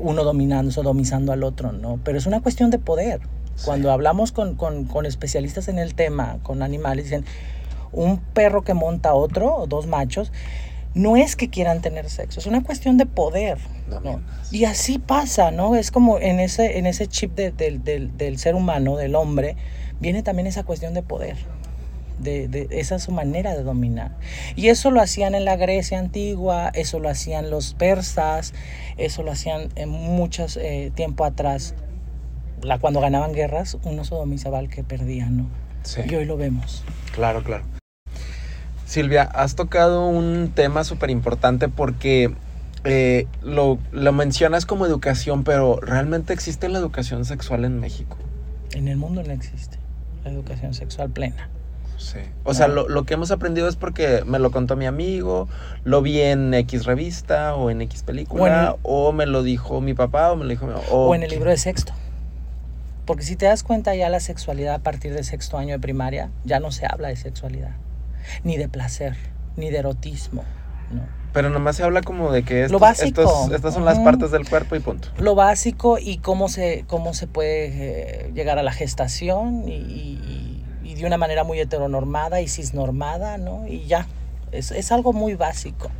uno 0.00 0.24
dominando, 0.24 0.72
sodomizando 0.72 1.32
al 1.32 1.42
otro, 1.44 1.72
¿no? 1.72 2.00
Pero 2.04 2.18
es 2.18 2.26
una 2.26 2.40
cuestión 2.40 2.70
de 2.70 2.78
poder. 2.78 3.20
Cuando 3.64 3.92
hablamos 3.92 4.32
con, 4.32 4.56
con, 4.56 4.84
con, 4.84 5.06
especialistas 5.06 5.68
en 5.68 5.78
el 5.78 5.94
tema, 5.94 6.38
con 6.42 6.62
animales, 6.62 7.04
dicen, 7.04 7.24
un 7.92 8.18
perro 8.18 8.62
que 8.62 8.74
monta 8.74 9.10
a 9.10 9.14
otro, 9.14 9.66
dos 9.68 9.86
machos, 9.86 10.32
no 10.94 11.16
es 11.16 11.36
que 11.36 11.48
quieran 11.48 11.80
tener 11.82 12.08
sexo, 12.10 12.40
es 12.40 12.46
una 12.46 12.62
cuestión 12.62 12.96
de 12.96 13.06
poder. 13.06 13.58
¿No? 14.00 14.20
Y 14.50 14.64
así 14.64 14.98
pasa, 14.98 15.50
¿no? 15.50 15.76
Es 15.76 15.90
como 15.90 16.18
en 16.18 16.40
ese, 16.40 16.78
en 16.78 16.86
ese 16.86 17.06
chip 17.06 17.34
de, 17.34 17.50
del 17.52 18.38
ser 18.38 18.54
humano, 18.54 18.96
del 18.96 19.14
hombre, 19.14 19.56
viene 20.00 20.22
también 20.22 20.46
esa 20.46 20.64
cuestión 20.64 20.94
de 20.94 21.02
poder. 21.02 21.36
De, 22.18 22.46
de, 22.46 22.68
esa 22.70 22.96
es 22.96 23.02
su 23.02 23.12
manera 23.12 23.54
de 23.54 23.62
dominar. 23.62 24.16
Y 24.54 24.68
eso 24.68 24.90
lo 24.90 25.00
hacían 25.00 25.34
en 25.34 25.44
la 25.44 25.56
Grecia 25.56 25.98
antigua, 25.98 26.70
eso 26.74 26.98
lo 27.00 27.08
hacían 27.08 27.50
los 27.50 27.74
persas, 27.74 28.54
eso 28.96 29.22
lo 29.22 29.32
hacían 29.32 29.70
en 29.74 29.88
muchos 29.88 30.56
eh, 30.56 30.92
tiempo 30.94 31.24
atrás. 31.24 31.74
La, 32.60 32.78
cuando 32.78 33.00
ganaban 33.00 33.32
guerras, 33.32 33.78
uno 33.84 34.04
sodomizaba 34.04 34.58
al 34.58 34.68
que 34.68 34.84
perdía, 34.84 35.26
¿no? 35.26 35.48
Sí. 35.82 36.02
Y 36.08 36.14
hoy 36.14 36.26
lo 36.26 36.36
vemos. 36.36 36.84
Claro, 37.12 37.42
claro. 37.42 37.64
Silvia, 38.92 39.22
has 39.22 39.56
tocado 39.56 40.06
un 40.06 40.52
tema 40.54 40.84
súper 40.84 41.08
importante 41.08 41.68
porque 41.68 42.30
eh, 42.84 43.26
lo, 43.42 43.78
lo, 43.92 44.12
mencionas 44.12 44.66
como 44.66 44.86
educación, 44.86 45.44
pero 45.44 45.78
¿realmente 45.80 46.32
existe 46.32 46.68
la 46.68 46.78
educación 46.78 47.24
sexual 47.24 47.64
en 47.64 47.78
México? 47.78 48.16
En 48.72 48.88
el 48.88 48.96
mundo 48.96 49.22
no 49.22 49.32
existe 49.32 49.78
la 50.24 50.30
educación 50.30 50.74
sexual 50.74 51.10
plena. 51.10 51.48
Sí. 51.96 52.18
O 52.42 52.52
sea, 52.52 52.66
lo, 52.66 52.88
lo, 52.88 53.04
que 53.04 53.14
hemos 53.14 53.30
aprendido 53.30 53.68
es 53.68 53.76
porque 53.76 54.24
me 54.26 54.40
lo 54.40 54.50
contó 54.50 54.74
mi 54.74 54.86
amigo, 54.86 55.48
lo 55.84 56.02
vi 56.02 56.20
en 56.20 56.52
X 56.52 56.84
revista 56.84 57.54
o 57.54 57.70
en 57.70 57.80
X 57.82 58.02
película, 58.02 58.76
o, 58.82 59.12
me 59.12 59.26
lo 59.26 59.44
dijo 59.44 59.80
mi 59.80 59.94
papá 59.94 60.32
o 60.32 60.36
me 60.36 60.44
lo 60.44 60.50
dijo 60.50 60.66
mi 60.66 60.72
mamá. 60.72 60.84
O, 60.90 61.10
o 61.10 61.14
en 61.14 61.22
el 61.22 61.30
libro 61.30 61.50
de 61.50 61.56
sexto. 61.56 61.92
Porque 63.06 63.22
si 63.22 63.36
te 63.36 63.46
das 63.46 63.62
cuenta 63.62 63.94
ya 63.94 64.08
la 64.08 64.20
sexualidad 64.20 64.74
a 64.74 64.78
partir 64.80 65.12
del 65.14 65.24
sexto 65.24 65.58
año 65.58 65.74
de 65.74 65.78
primaria, 65.78 66.30
ya 66.44 66.58
no 66.58 66.72
se 66.72 66.86
habla 66.86 67.08
de 67.08 67.16
sexualidad 67.16 67.76
ni 68.44 68.56
de 68.56 68.68
placer, 68.68 69.16
ni 69.56 69.70
de 69.70 69.78
erotismo. 69.78 70.44
¿no? 70.90 71.21
Pero 71.32 71.48
nomás 71.48 71.76
se 71.76 71.82
habla 71.82 72.02
como 72.02 72.30
de 72.30 72.42
que 72.42 72.64
estos, 72.64 73.00
estos, 73.00 73.50
estas 73.50 73.74
son 73.74 73.84
las 73.84 73.98
partes 73.98 74.30
del 74.30 74.48
cuerpo 74.48 74.76
y 74.76 74.80
punto. 74.80 75.08
Lo 75.18 75.34
básico 75.34 75.98
y 75.98 76.18
cómo 76.18 76.48
se, 76.48 76.84
cómo 76.86 77.14
se 77.14 77.26
puede 77.26 78.26
eh, 78.26 78.30
llegar 78.34 78.58
a 78.58 78.62
la 78.62 78.72
gestación 78.72 79.66
y, 79.66 79.72
y, 79.72 80.64
y, 80.84 80.94
de 80.94 81.06
una 81.06 81.16
manera 81.16 81.42
muy 81.42 81.58
heteronormada 81.58 82.42
y 82.42 82.48
cisnormada, 82.48 83.38
¿no? 83.38 83.66
Y 83.66 83.86
ya, 83.86 84.06
es, 84.52 84.70
es 84.72 84.92
algo 84.92 85.12
muy 85.12 85.34
básico. 85.34 85.90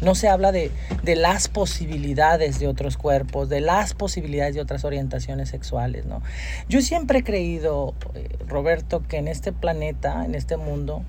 No 0.00 0.14
se 0.14 0.28
habla 0.28 0.52
de, 0.52 0.70
de, 1.02 1.16
las 1.16 1.48
posibilidades 1.48 2.60
de 2.60 2.68
otros 2.68 2.96
cuerpos, 2.96 3.48
de 3.48 3.60
las 3.60 3.94
posibilidades 3.94 4.54
de 4.54 4.60
otras 4.60 4.84
orientaciones 4.84 5.48
sexuales, 5.48 6.06
¿no? 6.06 6.22
Yo 6.68 6.82
siempre 6.82 7.18
he 7.18 7.24
creído, 7.24 7.94
eh, 8.14 8.28
Roberto, 8.46 9.02
que 9.08 9.16
en 9.16 9.26
este 9.26 9.52
planeta, 9.52 10.24
en 10.24 10.36
este 10.36 10.56
mundo, 10.56 11.02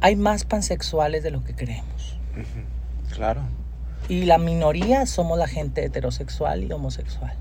hay 0.00 0.16
más 0.16 0.44
pansexuales 0.44 1.22
de 1.22 1.30
lo 1.30 1.44
que 1.44 1.54
creemos. 1.54 2.18
Claro. 3.14 3.42
Y 4.08 4.24
la 4.24 4.38
minoría 4.38 5.06
somos 5.06 5.38
la 5.38 5.46
gente 5.46 5.84
heterosexual 5.84 6.64
y 6.64 6.72
homosexual. 6.72 7.34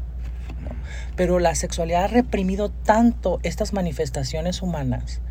Pero 1.15 1.39
la 1.39 1.55
sexualidad 1.55 2.05
ha 2.05 2.07
reprimido 2.07 2.69
tanto 2.69 3.39
estas 3.43 3.73
manifestaciones 3.73 4.61
humanas 4.61 5.21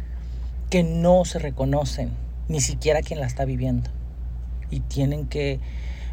que 0.70 0.82
no 0.82 1.24
se 1.24 1.38
reconocen, 1.38 2.10
ni 2.48 2.60
siquiera 2.60 3.02
quien 3.02 3.20
la 3.20 3.26
está 3.26 3.44
viviendo. 3.44 3.90
Y 4.70 4.80
tienen 4.80 5.26
que 5.26 5.60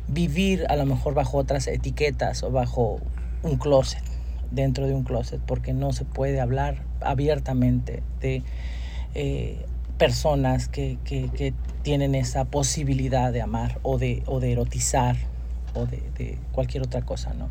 vivir 0.08 0.66
a 0.70 0.76
lo 0.76 0.86
mejor 0.86 1.14
bajo 1.14 1.38
otras 1.38 1.68
etiquetas 1.68 2.44
o 2.44 2.52
bajo 2.52 3.00
un 3.44 3.58
closet, 3.58 4.04
dentro 4.52 4.88
de 4.88 4.94
un 4.94 5.04
closet, 5.04 5.40
porque 5.46 5.74
no 5.74 5.94
se 5.94 6.06
puede 6.06 6.42
hablar 6.42 6.84
abiertamente 7.02 8.04
de 8.20 8.44
eh, 9.16 9.66
personas 10.00 10.68
que, 10.70 10.98
que, 11.04 11.54
tienen 11.84 12.14
esa 12.14 12.46
posibilidad 12.46 13.32
de 13.32 13.42
amar 13.42 13.80
o 13.84 13.98
de, 13.98 14.22
o 14.26 14.40
de 14.40 14.52
erotizar 14.52 15.16
o 15.74 15.86
de, 15.86 16.04
de, 16.18 16.38
cualquier 16.52 16.84
otra 16.84 17.04
cosa, 17.04 17.34
¿no? 17.34 17.48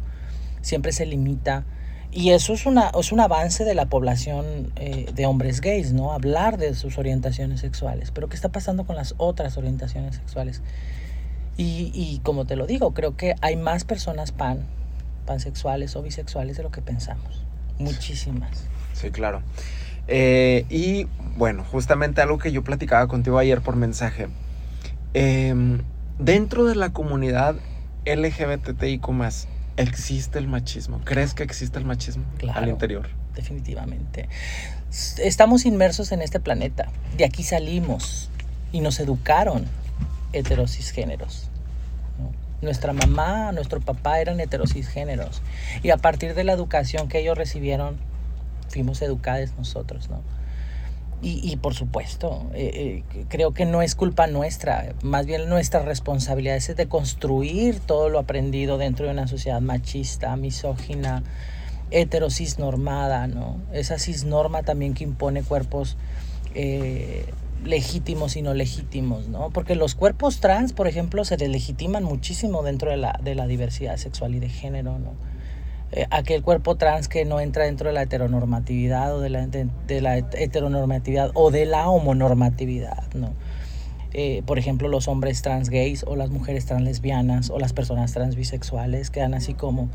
Siempre 0.61 0.93
se 0.93 1.07
limita. 1.07 1.65
Y 2.13 2.31
eso 2.31 2.53
es, 2.53 2.67
una, 2.67 2.91
es 2.99 3.13
un 3.13 3.21
avance 3.21 3.65
de 3.65 3.75
la 3.75 3.87
población 3.87 4.73
eh, 4.77 5.11
de 5.15 5.27
hombres 5.27 5.61
gays, 5.61 5.93
¿no? 5.93 6.13
Hablar 6.13 6.59
de 6.59 6.75
sus 6.75 6.99
orientaciones 6.99 7.61
sexuales. 7.61 8.11
Pero 8.11 8.29
¿qué 8.29 8.37
está 8.37 8.51
pasando 8.51 8.85
con 8.85 8.97
las 8.97 9.15
otras 9.19 9.57
orientaciones 9.57 10.17
sexuales? 10.17 10.63
Y, 11.57 11.91
y 11.95 12.21
como 12.23 12.45
te 12.45 12.57
lo 12.57 12.67
digo, 12.67 12.93
creo 12.93 13.17
que 13.17 13.35
hay 13.41 13.57
más 13.57 13.85
personas 13.85 14.33
pan, 14.33 14.67
pansexuales 15.27 15.97
o 15.97 16.03
bisexuales 16.03 16.57
de 16.57 16.63
lo 16.63 16.71
que 16.71 16.83
pensamos. 16.83 17.45
Muchísimas. 17.79 18.65
Sí, 18.95 19.11
claro. 19.11 19.43
Eh, 20.09 20.65
y 20.71 21.07
bueno, 21.37 21.65
justamente 21.65 22.21
algo 22.21 22.39
que 22.39 22.51
yo 22.51 22.65
platicaba 22.65 23.07
contigo 23.07 23.39
ayer 23.39 23.61
por 23.61 23.77
mensaje. 23.77 24.29
Eh, 25.15 25.55
dentro 26.19 26.65
de 26.65 26.75
la 26.75 26.93
comunidad 26.93 27.57
LGBTIQ 28.05 29.09
¿existe 29.77 30.39
el 30.39 30.49
machismo? 30.49 31.01
¿Crees 31.05 31.35
que 31.35 31.43
existe 31.43 31.79
el 31.79 31.85
machismo 31.85 32.25
claro, 32.39 32.61
al 32.61 32.69
interior? 32.69 33.09
Definitivamente. 33.35 34.29
Estamos 35.19 35.65
inmersos 35.65 36.13
en 36.13 36.23
este 36.23 36.41
planeta. 36.41 36.89
De 37.17 37.25
aquí 37.25 37.43
salimos 37.43 38.31
y 38.73 38.81
nos 38.81 38.99
educaron 39.01 39.67
heterocisgéneros. 40.33 41.49
¿no? 42.19 42.33
Nuestra 42.61 42.93
mamá, 42.93 43.53
nuestro 43.53 43.81
papá 43.81 44.21
eran 44.21 44.41
heterocisgéneros. 44.41 45.43
Y 45.83 45.91
a 45.91 45.97
partir 45.97 46.35
de 46.35 46.45
la 46.45 46.53
educación 46.53 47.09
que 47.09 47.21
ellos 47.21 47.39
recibieron, 47.39 47.97
fuimos 48.69 49.03
educados 49.03 49.51
nosotros, 49.57 50.09
¿no? 50.11 50.23
Y, 51.21 51.41
y 51.43 51.57
por 51.57 51.75
supuesto, 51.75 52.47
eh, 52.55 53.03
eh, 53.13 53.25
creo 53.29 53.53
que 53.53 53.67
no 53.67 53.83
es 53.83 53.97
culpa 53.97 54.29
nuestra, 54.29 54.95
más 55.03 55.27
bien 55.27 55.49
nuestra 55.49 55.83
responsabilidad 55.83 56.55
es 56.55 56.77
de 56.77 56.87
construir 56.87 57.81
todo 57.81 58.09
lo 58.09 58.21
aprendido 58.21 58.79
dentro 58.79 59.07
de 59.07 59.13
una 59.13 59.27
sociedad 59.27 59.61
machista, 59.61 60.37
misógina, 60.37 61.25
heterocisnormada, 61.91 63.27
¿no? 63.27 63.57
Esa 63.73 63.99
cisnorma 63.99 64.63
también 64.63 64.95
que 64.95 65.03
impone 65.03 65.43
cuerpos 65.43 65.97
eh, 66.55 67.27
legítimos 67.65 68.37
y 68.37 68.43
no 68.43 68.55
legítimos, 68.55 69.29
¿no? 69.29 69.51
Porque 69.51 69.75
los 69.75 69.95
cuerpos 69.95 70.39
trans, 70.39 70.73
por 70.73 70.87
ejemplo, 70.87 71.25
se 71.25 71.37
deslegitiman 71.37 72.05
muchísimo 72.05 72.63
dentro 72.63 72.91
de 72.91 72.97
la, 72.97 73.19
de 73.23 73.35
la 73.35 73.47
diversidad 73.47 73.97
sexual 73.97 74.35
y 74.37 74.39
de 74.39 74.49
género, 74.49 74.99
¿no? 74.99 75.15
Eh, 75.91 76.07
aquel 76.11 76.43
cuerpo 76.43 76.77
trans 76.77 77.09
que 77.09 77.25
no 77.25 77.41
entra 77.41 77.65
dentro 77.65 77.89
de 77.89 77.95
la 77.95 78.03
heteronormatividad 78.03 79.17
o 79.17 79.21
de 79.21 79.31
la, 79.31 80.19
heteronormatividad 80.19 81.31
o 81.33 81.51
de 81.51 81.65
la 81.65 81.89
homonormatividad, 81.89 83.05
¿no? 83.15 83.33
Eh, 84.13 84.43
por 84.45 84.59
ejemplo, 84.59 84.89
los 84.89 85.09
hombres 85.09 85.41
trans 85.41 85.71
gays 85.71 86.05
o 86.07 86.15
las 86.17 86.31
mujeres 86.31 86.67
trans 86.67 86.83
lesbianas 86.83 87.51
o 87.51 87.59
las 87.59 87.73
personas 87.73 88.13
trans 88.13 88.37
bisexuales 88.37 89.11
quedan 89.11 89.33
así 89.33 89.55
como, 89.55 89.89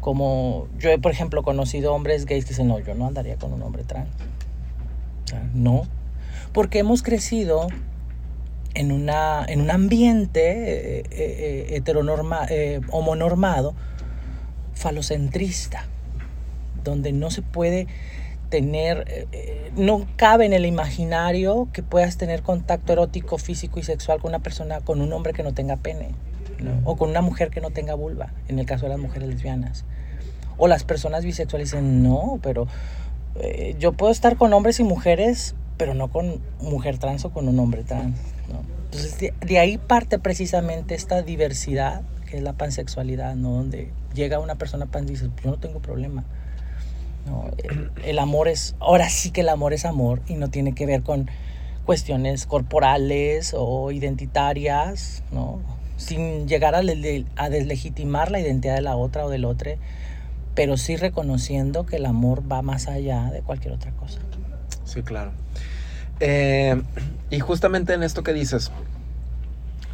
como 0.00 0.68
yo 0.78 0.90
he, 0.90 0.98
por 0.98 1.10
ejemplo, 1.10 1.42
conocido 1.42 1.92
hombres 1.92 2.24
gays 2.24 2.44
que 2.44 2.50
dicen, 2.50 2.68
no, 2.68 2.78
yo 2.78 2.94
no 2.94 3.06
andaría 3.06 3.36
con 3.36 3.52
un 3.52 3.62
hombre 3.62 3.82
trans. 3.82 4.10
No, 5.54 5.86
porque 6.52 6.78
hemos 6.78 7.02
crecido 7.02 7.66
en, 8.74 8.92
una, 8.92 9.44
en 9.48 9.60
un 9.60 9.70
ambiente 9.70 10.98
eh, 11.00 11.04
eh, 11.10 11.66
heteronorma, 11.70 12.46
homonormado, 12.90 13.74
falocentrista, 14.82 15.86
donde 16.84 17.12
no 17.12 17.30
se 17.30 17.40
puede 17.40 17.86
tener, 18.50 19.26
eh, 19.32 19.70
no 19.76 20.06
cabe 20.16 20.44
en 20.44 20.52
el 20.52 20.66
imaginario 20.66 21.68
que 21.72 21.82
puedas 21.82 22.18
tener 22.18 22.42
contacto 22.42 22.92
erótico, 22.92 23.38
físico 23.38 23.80
y 23.80 23.82
sexual 23.82 24.20
con 24.20 24.30
una 24.30 24.40
persona, 24.40 24.80
con 24.80 25.00
un 25.00 25.12
hombre 25.12 25.32
que 25.32 25.42
no 25.42 25.54
tenga 25.54 25.76
pene. 25.76 26.10
¿no? 26.60 26.80
O 26.84 26.96
con 26.96 27.08
una 27.10 27.22
mujer 27.22 27.50
que 27.50 27.60
no 27.60 27.70
tenga 27.70 27.94
vulva, 27.94 28.32
en 28.48 28.58
el 28.58 28.66
caso 28.66 28.84
de 28.84 28.90
las 28.90 28.98
mujeres 28.98 29.28
lesbianas. 29.28 29.84
O 30.58 30.68
las 30.68 30.84
personas 30.84 31.24
bisexuales 31.24 31.70
dicen, 31.70 32.02
no, 32.02 32.38
pero 32.42 32.68
eh, 33.36 33.74
yo 33.78 33.92
puedo 33.92 34.12
estar 34.12 34.36
con 34.36 34.52
hombres 34.52 34.78
y 34.80 34.84
mujeres, 34.84 35.54
pero 35.76 35.94
no 35.94 36.08
con 36.08 36.40
mujer 36.60 36.98
trans 36.98 37.24
o 37.24 37.30
con 37.30 37.48
un 37.48 37.58
hombre 37.58 37.84
trans. 37.84 38.16
¿no? 38.52 38.60
Entonces, 38.84 39.18
de, 39.18 39.34
de, 39.40 39.58
ahí 39.58 39.78
parte 39.78 40.18
precisamente 40.18 40.94
esta 40.94 41.22
diversidad, 41.22 42.02
que 42.32 42.38
es 42.38 42.42
la 42.42 42.54
pansexualidad, 42.54 43.34
¿no? 43.34 43.50
Donde 43.50 43.90
llega 44.14 44.38
una 44.38 44.54
persona 44.54 44.86
pan 44.86 45.04
y 45.04 45.08
dice, 45.08 45.28
yo 45.44 45.50
no 45.50 45.58
tengo 45.58 45.80
problema. 45.80 46.24
No, 47.26 47.50
el, 48.02 48.18
amor 48.18 48.48
es, 48.48 48.74
ahora 48.80 49.10
sí 49.10 49.32
que 49.32 49.42
el 49.42 49.50
amor 49.50 49.74
es 49.74 49.84
amor 49.84 50.22
y 50.26 50.36
no 50.36 50.48
tiene 50.48 50.74
que 50.74 50.86
ver 50.86 51.02
con 51.02 51.30
cuestiones 51.84 52.46
corporales 52.46 53.54
o 53.54 53.92
identitarias, 53.92 55.22
¿no? 55.30 55.60
sin 55.98 56.48
llegar 56.48 56.74
a, 56.74 56.80
a 57.36 57.50
deslegitimar 57.50 58.30
la 58.30 58.40
identidad 58.40 58.76
de 58.76 58.80
la 58.80 58.96
otra 58.96 59.26
o 59.26 59.28
del 59.28 59.44
otro, 59.44 59.72
pero 60.54 60.78
sí 60.78 60.96
reconociendo 60.96 61.84
que 61.84 61.96
el 61.96 62.06
amor 62.06 62.50
va 62.50 62.62
más 62.62 62.88
allá 62.88 63.30
de 63.30 63.42
cualquier 63.42 63.74
otra 63.74 63.92
cosa. 63.92 64.20
Sí, 64.86 65.02
claro. 65.02 65.32
Eh, 66.18 66.80
y 67.28 67.40
justamente 67.40 67.92
en 67.92 68.02
esto 68.02 68.22
que 68.22 68.32
dices, 68.32 68.72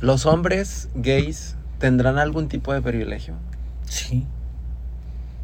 ¿los 0.00 0.24
hombres 0.24 0.88
gays 0.94 1.56
tendrán 1.78 2.18
algún 2.18 2.48
tipo 2.48 2.72
de 2.72 2.82
privilegio? 2.82 3.34
Sí. 3.84 4.26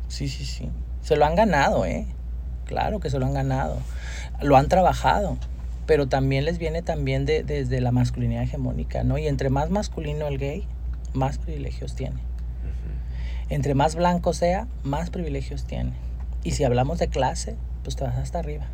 Sí, 0.08 0.28
sí, 0.28 0.44
sí. 0.44 0.70
Se 1.02 1.16
lo 1.16 1.24
han 1.24 1.34
ganado, 1.34 1.84
¿eh? 1.84 2.06
Claro 2.66 3.00
que 3.00 3.10
se 3.10 3.18
lo 3.18 3.26
han 3.26 3.34
ganado. 3.34 3.78
Lo 4.40 4.56
han 4.56 4.68
trabajado. 4.68 5.36
Pero 5.86 6.08
también 6.08 6.44
les 6.44 6.58
viene 6.58 6.82
también 6.82 7.26
de, 7.26 7.42
desde 7.42 7.80
la 7.80 7.92
masculinidad 7.92 8.42
hegemónica, 8.42 9.04
¿no? 9.04 9.18
Y 9.18 9.26
entre 9.26 9.50
más 9.50 9.70
masculino 9.70 10.26
el 10.28 10.38
gay, 10.38 10.66
más 11.12 11.38
privilegios 11.38 11.94
tiene. 11.94 12.20
Entre 13.50 13.74
más 13.74 13.94
blanco 13.94 14.32
sea, 14.32 14.66
más 14.82 15.10
privilegios 15.10 15.64
tiene. 15.64 15.92
Y 16.42 16.52
si 16.52 16.64
hablamos 16.64 16.98
de 16.98 17.08
clase, 17.08 17.56
pues 17.82 17.96
te 17.96 18.04
vas 18.04 18.16
hasta 18.16 18.38
arriba. 18.38 18.66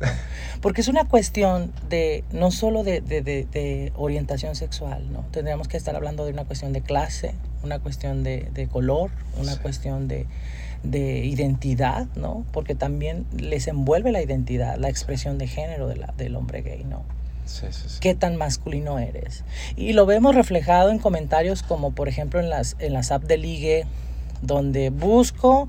Porque 0.60 0.80
es 0.80 0.88
una 0.88 1.04
cuestión 1.04 1.72
de, 1.88 2.24
no 2.32 2.50
solo 2.50 2.82
de, 2.82 3.00
de, 3.00 3.22
de, 3.22 3.46
de, 3.50 3.92
orientación 3.96 4.56
sexual, 4.56 5.12
¿no? 5.12 5.24
Tendríamos 5.30 5.68
que 5.68 5.76
estar 5.76 5.94
hablando 5.94 6.24
de 6.24 6.32
una 6.32 6.44
cuestión 6.44 6.72
de 6.72 6.80
clase, 6.80 7.34
una 7.62 7.78
cuestión 7.78 8.24
de, 8.24 8.68
color, 8.70 9.10
una 9.38 9.54
sí. 9.54 9.58
cuestión 9.60 10.08
de, 10.08 10.26
identidad, 10.84 12.06
¿no? 12.16 12.44
Porque 12.52 12.74
también 12.74 13.26
les 13.36 13.68
envuelve 13.68 14.12
la 14.12 14.22
identidad, 14.22 14.76
la 14.78 14.88
expresión 14.88 15.38
de 15.38 15.46
género 15.46 15.94
la, 15.94 16.12
del 16.16 16.36
hombre 16.36 16.62
gay, 16.62 16.84
¿no? 16.84 17.02
Sí, 17.46 17.66
sí, 17.70 17.84
sí. 17.88 17.98
¿Qué 18.00 18.14
tan 18.14 18.36
masculino 18.36 18.98
eres? 18.98 19.44
Y 19.76 19.94
lo 19.94 20.06
vemos 20.06 20.34
reflejado 20.34 20.90
en 20.90 20.98
comentarios 20.98 21.62
como, 21.62 21.92
por 21.92 22.08
ejemplo, 22.08 22.40
en 22.40 22.50
las, 22.50 22.76
en 22.78 22.92
las 22.92 23.10
apps 23.10 23.26
de 23.26 23.38
ligue, 23.38 23.86
donde 24.42 24.90
busco 24.90 25.68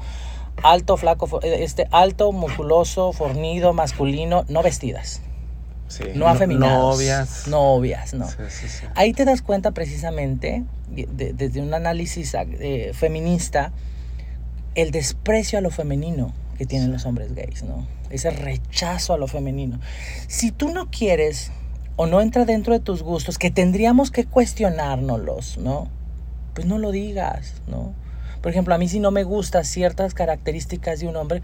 alto, 0.64 0.97
flaco, 0.97 1.41
este, 1.41 1.88
alto, 1.91 2.32
musculoso, 2.32 3.12
fornido, 3.12 3.74
masculino, 3.74 4.45
no 4.49 4.64
vestidas. 4.64 5.22
Sí, 5.88 6.03
no 6.14 6.28
afeminados. 6.28 6.97
Novias. 6.97 7.47
Novias, 7.47 8.14
no. 8.14 8.28
Sí, 8.28 8.36
sí, 8.49 8.68
sí. 8.70 8.86
Ahí 8.95 9.12
te 9.14 9.26
das 9.26 9.41
cuenta 9.41 9.72
precisamente, 9.72 10.64
de, 10.89 11.34
desde 11.34 11.62
un 11.62 11.74
análisis 11.74 12.36
eh, 12.36 12.91
feminista, 12.93 13.72
el 14.76 14.91
desprecio 14.91 15.57
a 15.57 15.62
lo 15.62 15.72
femenino 15.72 16.34
que 16.60 16.66
tienen 16.66 16.91
los 16.91 17.05
hombres 17.05 17.34
gays, 17.34 17.64
¿no? 17.64 17.88
Ese 18.10 18.30
rechazo 18.32 19.14
a 19.14 19.18
lo 19.18 19.28
femenino. 19.28 19.80
Si 20.28 20.51
tú 20.51 20.70
no 20.70 20.91
quieres 20.91 21.51
o 21.95 22.05
no 22.05 22.22
entra 22.22 22.45
dentro 22.45 22.74
de 22.74 22.80
tus 22.80 23.01
gustos, 23.01 23.38
que 23.38 23.49
tendríamos 23.49 24.12
que 24.12 24.26
cuestionárnoslos, 24.26 25.57
¿no? 25.57 25.89
Pues 26.53 26.68
no 26.68 26.78
lo 26.78 26.91
digas, 26.91 27.53
¿no? 27.68 27.93
Por 28.42 28.52
ejemplo, 28.52 28.74
a 28.74 28.78
mí 28.78 28.88
si 28.88 29.00
no 29.00 29.12
me 29.12 29.24
gustan 29.24 29.66
ciertas 29.66 30.14
características 30.14 31.00
de 31.00 31.08
un 31.08 31.16
hombre, 31.16 31.42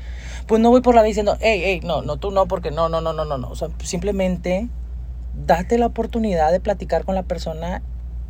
pues 0.47 0.61
no 0.61 0.69
voy 0.69 0.81
por 0.81 0.95
la 0.95 1.01
vida 1.01 1.09
diciendo, 1.09 1.37
hey, 1.41 1.61
hey, 1.63 1.81
no, 1.83 2.01
no, 2.01 2.17
tú 2.17 2.31
no, 2.31 2.47
porque 2.47 2.71
no, 2.71 2.89
no, 2.89 3.01
no, 3.01 3.13
no, 3.13 3.25
no, 3.25 3.37
no. 3.37 3.49
O 3.49 3.55
sea, 3.55 3.69
simplemente 3.83 4.69
date 5.45 5.77
la 5.77 5.87
oportunidad 5.87 6.51
de 6.51 6.59
platicar 6.59 7.03
con 7.03 7.15
la 7.15 7.23
persona 7.23 7.81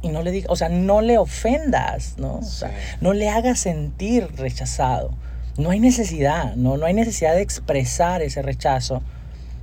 y 0.01 0.09
no 0.09 0.21
le 0.21 0.31
digas, 0.31 0.49
o 0.51 0.55
sea, 0.55 0.69
no 0.69 1.01
le 1.01 1.17
ofendas, 1.17 2.15
¿no? 2.17 2.35
O 2.35 2.43
sea, 2.43 2.71
no 3.01 3.13
le 3.13 3.29
hagas 3.29 3.59
sentir 3.59 4.27
rechazado. 4.35 5.11
No 5.57 5.69
hay 5.69 5.79
necesidad, 5.79 6.55
¿no? 6.55 6.77
No 6.77 6.85
hay 6.85 6.93
necesidad 6.93 7.33
de 7.33 7.41
expresar 7.41 8.21
ese 8.21 8.41
rechazo. 8.41 9.01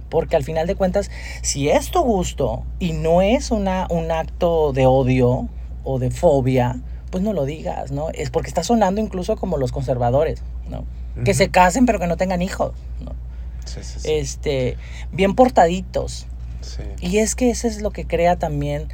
Porque 0.08 0.36
al 0.36 0.44
final 0.44 0.66
de 0.66 0.74
cuentas, 0.74 1.10
si 1.42 1.68
es 1.68 1.90
tu 1.90 2.02
gusto 2.02 2.64
y 2.78 2.92
no 2.92 3.22
es 3.22 3.50
una, 3.50 3.86
un 3.90 4.10
acto 4.10 4.72
de 4.72 4.86
odio 4.86 5.48
o 5.84 5.98
de 5.98 6.10
fobia, 6.10 6.80
pues 7.12 7.22
no 7.22 7.32
lo 7.32 7.44
digas, 7.44 7.92
¿no? 7.92 8.08
Es 8.10 8.30
porque 8.30 8.48
está 8.48 8.64
sonando 8.64 9.00
incluso 9.00 9.36
como 9.36 9.58
los 9.58 9.70
conservadores, 9.70 10.42
¿no? 10.68 10.80
Uh 10.80 11.20
-huh. 11.20 11.24
Que 11.24 11.34
se 11.34 11.50
casen 11.50 11.86
pero 11.86 12.00
que 12.00 12.08
no 12.08 12.16
tengan 12.16 12.42
hijos, 12.42 12.72
¿no? 13.04 13.12
Sí, 13.66 13.80
sí, 13.82 14.00
sí. 14.00 14.12
Este, 14.12 14.76
bien 15.12 15.36
portaditos. 15.36 16.26
Sí. 16.62 16.82
Y 17.00 17.18
es 17.18 17.36
que 17.36 17.50
eso 17.50 17.68
es 17.68 17.82
lo 17.82 17.90
que 17.90 18.06
crea 18.06 18.36
también 18.36 18.88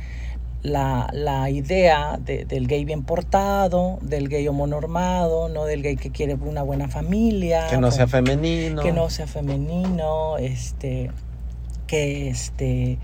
la, 0.62 1.08
la 1.12 1.48
idea 1.48 2.18
de, 2.18 2.44
del 2.44 2.66
gay 2.66 2.84
bien 2.84 3.04
portado, 3.04 3.98
del 4.02 4.28
gay 4.28 4.46
homonormado, 4.48 5.48
¿no? 5.48 5.64
Del 5.64 5.82
gay 5.82 5.96
que 5.96 6.10
quiere 6.10 6.34
una 6.34 6.62
buena 6.62 6.88
familia. 6.88 7.68
Que 7.70 7.78
no 7.78 7.90
sea 7.92 8.08
femenino. 8.08 8.82
Que 8.82 8.92
no 8.92 9.10
sea 9.10 9.28
femenino, 9.28 10.38
este, 10.38 11.12
que 11.86 12.28
este, 12.28 12.98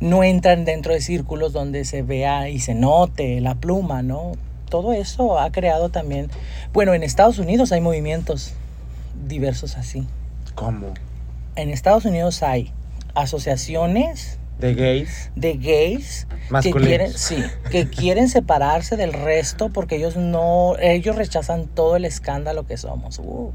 no 0.00 0.22
entran 0.22 0.64
dentro 0.64 0.92
de 0.92 1.00
círculos 1.00 1.52
donde 1.52 1.84
se 1.84 2.02
vea 2.02 2.50
y 2.50 2.60
se 2.60 2.74
note 2.74 3.40
la 3.40 3.54
pluma, 3.54 4.02
¿no? 4.02 4.32
Todo 4.70 4.92
eso 4.92 5.38
ha 5.38 5.52
creado 5.52 5.90
también, 5.90 6.30
bueno, 6.72 6.94
en 6.94 7.02
Estados 7.02 7.38
Unidos 7.38 7.72
hay 7.72 7.80
movimientos 7.80 8.54
diversos 9.26 9.76
así. 9.76 10.06
¿Cómo? 10.54 10.94
En 11.56 11.70
Estados 11.70 12.04
Unidos 12.04 12.42
hay 12.42 12.72
asociaciones 13.14 14.38
de 14.60 14.74
gays 14.74 15.30
de 15.34 15.54
gays 15.54 16.26
Masculinos. 16.50 16.82
que 16.82 16.86
quieren 16.86 17.12
sí 17.14 17.44
que 17.70 17.88
quieren 17.88 18.28
separarse 18.28 18.96
del 18.96 19.12
resto 19.12 19.70
porque 19.70 19.96
ellos 19.96 20.16
no 20.16 20.76
ellos 20.78 21.16
rechazan 21.16 21.66
todo 21.66 21.96
el 21.96 22.04
escándalo 22.04 22.66
que 22.66 22.76
somos 22.76 23.18
uh. 23.20 23.52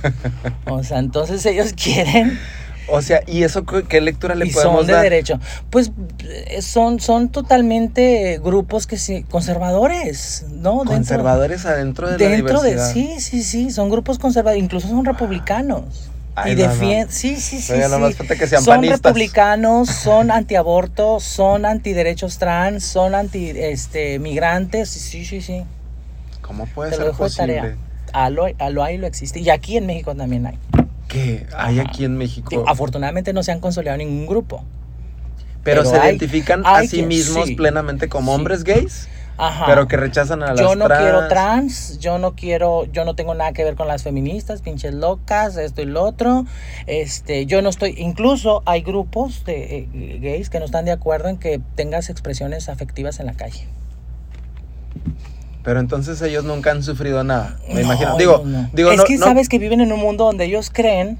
o 0.66 0.82
sea 0.84 0.98
entonces 0.98 1.44
ellos 1.44 1.72
quieren 1.72 2.38
o 2.90 3.02
sea, 3.02 3.22
¿y 3.26 3.42
eso 3.42 3.64
qué 3.64 4.00
lectura 4.00 4.34
le 4.34 4.46
y 4.46 4.50
podemos 4.50 4.78
son 4.78 4.86
de 4.86 4.92
dar? 4.92 5.02
derecho. 5.02 5.40
Pues 5.70 5.90
son, 6.60 7.00
son 7.00 7.28
totalmente 7.28 8.40
grupos 8.42 8.86
que 8.86 8.98
sí, 8.98 9.24
conservadores, 9.30 10.46
¿no? 10.50 10.84
Conservadores 10.84 11.64
dentro, 11.64 12.06
adentro 12.06 12.10
de 12.10 12.16
dentro 12.18 12.54
la 12.56 12.62
diversidad. 12.62 12.88
De, 12.88 12.92
sí, 12.92 13.20
sí, 13.20 13.42
sí, 13.42 13.70
son 13.70 13.90
grupos 13.90 14.18
conservadores, 14.18 14.62
incluso 14.62 14.88
son 14.88 15.04
republicanos. 15.04 16.10
Ay, 16.34 16.52
y 16.52 16.56
no, 16.56 16.68
defienden, 16.68 17.06
no. 17.06 17.12
sí, 17.12 17.36
sí, 17.36 17.60
sí. 17.60 17.72
Oye, 17.72 18.12
sí. 18.12 18.26
que 18.38 18.46
sean 18.46 18.62
son 18.62 18.76
panistas. 18.76 19.00
republicanos, 19.00 19.88
son 20.04 20.30
antiaborto, 20.30 21.18
son 21.18 21.66
antiderechos 21.66 22.38
trans, 22.38 22.84
son 22.84 23.14
anti 23.14 23.50
este, 23.50 24.18
migrantes, 24.20 24.88
sí, 24.88 25.24
sí, 25.24 25.40
sí. 25.40 25.64
¿Cómo 26.40 26.66
puede 26.66 26.90
Te 26.90 26.96
ser 26.96 27.04
lo 27.04 27.10
dejo 27.12 27.24
de 27.24 27.30
posible? 27.30 27.56
tarea. 27.56 27.76
A 28.12 28.30
lo, 28.30 28.46
a 28.58 28.70
lo 28.70 28.84
hay 28.84 28.96
lo 28.96 29.06
existe. 29.06 29.40
Y 29.40 29.50
aquí 29.50 29.76
en 29.76 29.86
México 29.86 30.14
también 30.14 30.46
hay. 30.46 30.58
¿Qué 31.08 31.46
hay 31.56 31.78
Ajá. 31.80 31.88
aquí 31.88 32.04
en 32.04 32.16
México? 32.16 32.64
Afortunadamente 32.68 33.32
no 33.32 33.42
se 33.42 33.50
han 33.52 33.60
consolidado 33.60 33.98
ningún 33.98 34.26
grupo. 34.26 34.62
pero, 35.64 35.82
pero 35.82 35.84
se 35.90 35.96
hay- 35.98 36.10
identifican 36.10 36.62
hay 36.64 36.86
a 36.86 36.88
sí 36.88 36.96
quien- 36.98 37.08
mismos 37.08 37.46
sí. 37.48 37.54
plenamente 37.56 38.08
como 38.08 38.34
hombres 38.34 38.64
gays, 38.64 39.08
Ajá. 39.36 39.66
pero 39.66 39.86
que 39.88 39.96
rechazan 39.98 40.42
a 40.42 40.48
las 40.54 40.60
yo 40.60 40.76
no 40.76 40.86
trans. 40.86 41.02
quiero 41.02 41.28
trans, 41.28 41.98
yo 41.98 42.18
no 42.18 42.34
quiero, 42.34 42.84
yo 42.86 43.04
no 43.04 43.14
tengo 43.14 43.34
nada 43.34 43.52
que 43.52 43.64
ver 43.64 43.74
con 43.74 43.86
las 43.88 44.02
feministas, 44.02 44.62
pinches 44.62 44.94
locas, 44.94 45.56
esto 45.56 45.82
y 45.82 45.86
lo 45.86 46.02
otro. 46.04 46.46
Este, 46.86 47.44
yo 47.46 47.60
no 47.60 47.68
estoy, 47.68 47.94
incluso 47.98 48.62
hay 48.66 48.80
grupos 48.82 49.44
de 49.44 49.78
eh, 49.94 50.18
gays 50.22 50.48
que 50.48 50.58
no 50.58 50.64
están 50.64 50.84
de 50.86 50.92
acuerdo 50.92 51.28
en 51.28 51.36
que 51.38 51.60
tengas 51.74 52.08
expresiones 52.08 52.68
afectivas 52.70 53.20
en 53.20 53.26
la 53.26 53.34
calle. 53.34 53.66
Pero 55.64 55.80
entonces 55.80 56.20
ellos 56.22 56.44
nunca 56.44 56.70
han 56.70 56.82
sufrido 56.82 57.22
nada. 57.24 57.58
Me 57.68 57.74
No, 57.74 57.80
imagino. 57.82 58.16
Digo, 58.16 58.42
no, 58.44 58.62
no. 58.62 58.70
digo, 58.72 58.90
es 58.90 58.96
no, 58.98 59.04
que 59.04 59.16
no- 59.18 59.24
sabes 59.26 59.48
que 59.48 59.58
viven 59.58 59.80
en 59.80 59.92
un 59.92 60.00
mundo 60.00 60.24
donde 60.24 60.44
ellos 60.44 60.70
creen 60.72 61.18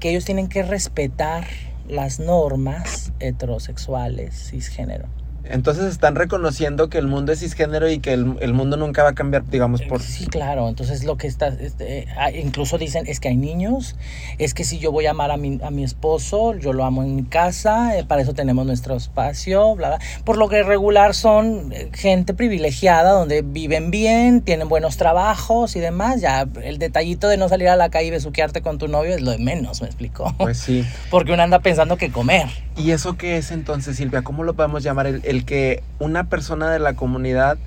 que 0.00 0.10
ellos 0.10 0.24
tienen 0.24 0.48
que 0.48 0.62
respetar 0.62 1.44
las 1.88 2.18
normas 2.18 3.12
heterosexuales, 3.20 4.48
cisgénero. 4.50 5.06
Entonces 5.50 5.84
están 5.84 6.14
reconociendo 6.14 6.88
que 6.88 6.98
el 6.98 7.06
mundo 7.06 7.32
es 7.32 7.40
cisgénero 7.40 7.90
y 7.90 7.98
que 7.98 8.12
el, 8.12 8.36
el 8.40 8.52
mundo 8.52 8.76
nunca 8.76 9.02
va 9.02 9.10
a 9.10 9.14
cambiar, 9.14 9.44
digamos, 9.46 9.82
por 9.82 10.02
Sí, 10.02 10.26
claro. 10.26 10.68
Entonces 10.68 11.04
lo 11.04 11.16
que 11.16 11.26
está, 11.26 11.48
este, 11.48 12.06
ah, 12.18 12.30
incluso 12.30 12.78
dicen 12.78 13.04
es 13.06 13.20
que 13.20 13.28
hay 13.28 13.36
niños, 13.36 13.96
es 14.38 14.54
que 14.54 14.64
si 14.64 14.78
yo 14.78 14.92
voy 14.92 15.06
a 15.06 15.10
amar 15.10 15.30
a 15.30 15.36
mi, 15.36 15.58
a 15.62 15.70
mi 15.70 15.84
esposo, 15.84 16.54
yo 16.54 16.72
lo 16.72 16.84
amo 16.84 17.02
en 17.02 17.16
mi 17.16 17.24
casa, 17.24 17.96
eh, 17.98 18.04
para 18.04 18.22
eso 18.22 18.34
tenemos 18.34 18.66
nuestro 18.66 18.96
espacio, 18.96 19.74
bla, 19.74 19.88
bla. 19.88 19.98
Por 20.24 20.38
lo 20.38 20.48
que 20.48 20.62
regular 20.62 21.14
son 21.14 21.72
eh, 21.72 21.90
gente 21.92 22.34
privilegiada, 22.34 23.12
donde 23.12 23.42
viven 23.42 23.90
bien, 23.90 24.42
tienen 24.42 24.68
buenos 24.68 24.96
trabajos 24.96 25.76
y 25.76 25.80
demás. 25.80 26.20
Ya 26.20 26.46
el 26.62 26.78
detallito 26.78 27.28
de 27.28 27.36
no 27.36 27.48
salir 27.48 27.68
a 27.68 27.76
la 27.76 27.90
calle 27.90 28.08
y 28.08 28.10
besuquearte 28.10 28.62
con 28.62 28.78
tu 28.78 28.88
novio 28.88 29.14
es 29.14 29.20
lo 29.20 29.30
de 29.30 29.38
menos, 29.38 29.80
me 29.80 29.86
explico. 29.88 30.34
Pues 30.38 30.58
sí. 30.58 30.84
Porque 31.10 31.32
uno 31.32 31.42
anda 31.42 31.60
pensando 31.60 31.96
que 31.96 32.10
comer. 32.10 32.46
¿Y 32.76 32.90
eso 32.90 33.16
qué 33.16 33.38
es 33.38 33.52
entonces, 33.52 33.96
Silvia? 33.96 34.22
¿Cómo 34.22 34.44
lo 34.44 34.54
podemos 34.54 34.82
llamar? 34.82 35.06
El, 35.06 35.20
el 35.24 35.35
que 35.44 35.82
una 35.98 36.28
persona 36.28 36.70
de 36.70 36.78
la 36.78 36.94
comunidad 36.94 37.58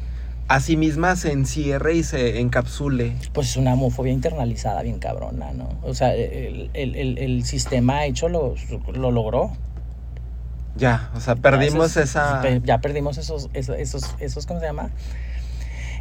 a 0.48 0.60
sí 0.62 0.78
misma 0.78 1.16
se 1.16 1.32
encierre 1.32 1.96
y 1.96 2.04
se 2.04 2.40
encapsule. 2.40 3.16
Pues 3.34 3.50
es 3.50 3.58
una 3.58 3.74
homofobia 3.74 4.12
internalizada 4.12 4.82
bien 4.82 4.98
cabrona, 4.98 5.52
¿no? 5.54 5.70
O 5.84 5.94
sea, 5.94 6.16
el, 6.16 6.72
el, 6.74 6.96
el, 6.96 7.18
el 7.20 7.46
sistema 7.46 8.06
hecho 8.06 8.30
lo, 8.30 8.56
lo 8.94 9.12
logró. 9.12 9.52
Ya, 10.76 11.12
o 11.16 11.20
sea, 11.20 11.36
perdimos 11.36 11.96
Entonces, 11.96 12.10
esa... 12.10 12.42
Ya 12.64 12.80
perdimos 12.80 13.18
esos, 13.18 13.50
esos, 13.54 13.78
esos, 13.78 14.16
esos, 14.20 14.46
¿cómo 14.48 14.60
se 14.60 14.66
llama? 14.66 14.90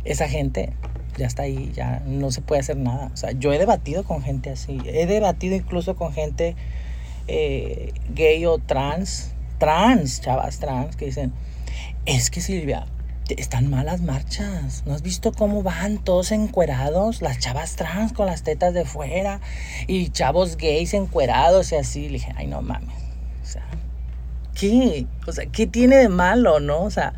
Esa 0.05 0.29
gente 0.29 0.73
ya 1.19 1.27
está 1.27 1.43
ahí, 1.43 1.73
ya 1.75 2.01
no 2.07 2.31
se 2.31 2.41
puede 2.41 2.61
hacer 2.61 2.77
nada. 2.77 3.11
O 3.13 3.17
sea, 3.17 3.33
yo 3.33 3.53
he 3.53 3.59
debatido 3.59 4.05
con 4.05 4.23
gente 4.23 4.51
así. 4.51 4.79
He 4.87 5.07
debatido 5.07 5.57
incluso 5.57 5.97
con 5.97 6.13
gente 6.13 6.57
eh, 7.27 7.93
gay 8.15 8.47
o 8.47 8.59
trans, 8.59 9.35
trans, 9.59 10.23
chavas 10.23 10.59
trans, 10.59 10.97
que 10.97 11.07
dicen, 11.07 11.33
es 12.07 12.31
que 12.31 12.41
Silvia, 12.41 12.87
están 13.37 13.69
malas 13.69 14.01
marchas. 14.01 14.83
¿No 14.87 14.95
has 14.95 15.03
visto 15.03 15.33
cómo 15.33 15.63
van 15.63 15.99
todos 15.99 16.33
encuerados? 16.33 17.23
Las 17.23 17.39
chavas 17.39 17.77
trans 17.77 18.13
con 18.13 18.27
las 18.27 18.43
tetas 18.43 18.75
de 18.75 18.85
fuera 18.85 19.41
y 19.87 20.09
chavos 20.09 20.57
gays 20.57 20.95
encuerados 20.95 21.73
y 21.73 21.77
así. 21.77 22.09
Le 22.09 22.15
dije, 22.15 22.33
ay, 22.37 22.47
no 22.47 22.63
mames. 22.63 22.97
O 23.43 23.47
sea, 23.47 23.65
¿qué? 24.55 25.07
O 25.27 25.33
sea, 25.33 25.47
¿qué 25.47 25.67
tiene 25.67 25.97
de 25.97 26.09
malo, 26.09 26.61
no? 26.61 26.83
O 26.83 26.91
sea, 26.91 27.15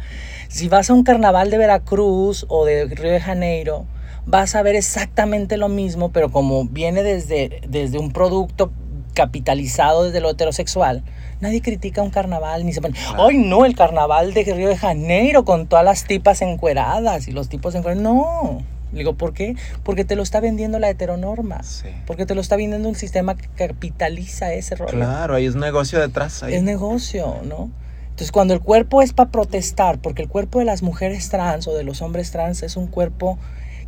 si 0.49 0.69
vas 0.69 0.91
a 0.91 0.95
un 0.95 1.05
carnaval 1.05 1.51
de 1.51 1.59
Veracruz 1.59 2.47
o 2.49 2.65
de 2.65 2.87
Río 2.87 3.13
de 3.13 3.21
Janeiro, 3.21 3.87
vas 4.27 4.55
a 4.55 4.63
ver 4.63 4.77
exactamente 4.77 5.57
lo 5.57 5.69
mismo, 5.69 6.11
pero 6.11 6.31
como 6.31 6.65
viene 6.65 7.03
desde, 7.03 7.61
desde 7.69 7.99
un 7.99 8.13
producto 8.13 8.73
capitalizado 9.11 10.05
desde 10.05 10.21
lo 10.21 10.31
heterosexual, 10.31 11.03
nadie 11.41 11.63
critica 11.63 12.03
un 12.03 12.11
carnaval 12.11 12.65
ni 12.67 12.73
se 12.73 12.81
pone, 12.81 12.95
Claro. 12.95 13.27
ay 13.29 13.37
no, 13.39 13.65
el 13.65 13.75
carnaval 13.75 14.35
de 14.35 14.45
Río 14.45 14.69
de 14.69 14.77
Janeiro 14.77 15.45
con 15.45 15.67
todas 15.67 15.85
las 15.85 16.05
tipas 16.05 16.43
encueradas 16.43 17.29
y 17.29 17.33
los 17.33 17.49
tipos 17.49 17.75
encuerados. 17.75 18.03
No. 18.03 18.63
Digo, 18.93 19.15
¿por 19.15 19.33
qué? 19.35 19.55
Porque 19.85 20.05
te 20.05 20.17
lo 20.17 20.23
está 20.25 20.41
vendiendo 20.41 20.81
la 20.81 20.91
heteronorma. 20.91 21.63
Sí. 21.63 21.87
Porque 22.07 22.27
te 22.27 22.35
lo 22.35 22.41
está 22.41 22.57
vendiendo 22.57 22.89
un 22.89 22.97
sistema 22.97 23.37
que 23.37 23.47
capitaliza 23.55 24.53
ese 24.53 24.75
rollo. 24.75 24.91
Claro, 24.93 25.35
hay 25.37 25.47
un 25.49 25.61
negocio 25.61 26.01
detrás. 26.01 26.43
ahí. 26.43 26.55
Es 26.55 26.63
negocio, 26.65 27.37
¿no? 27.45 27.71
Entonces, 28.11 28.33
cuando 28.33 28.53
el 28.53 28.61
cuerpo 28.61 29.01
es 29.01 29.13
para 29.13 29.31
protestar, 29.31 29.99
porque 30.01 30.23
el 30.23 30.29
cuerpo 30.29 30.59
de 30.59 30.65
las 30.65 30.83
mujeres 30.83 31.29
trans 31.29 31.69
o 31.69 31.75
de 31.75 31.85
los 31.85 32.03
hombres 32.03 32.33
trans 32.33 32.63
es 32.65 32.77
un 32.77 32.89
cuerpo 32.89 33.39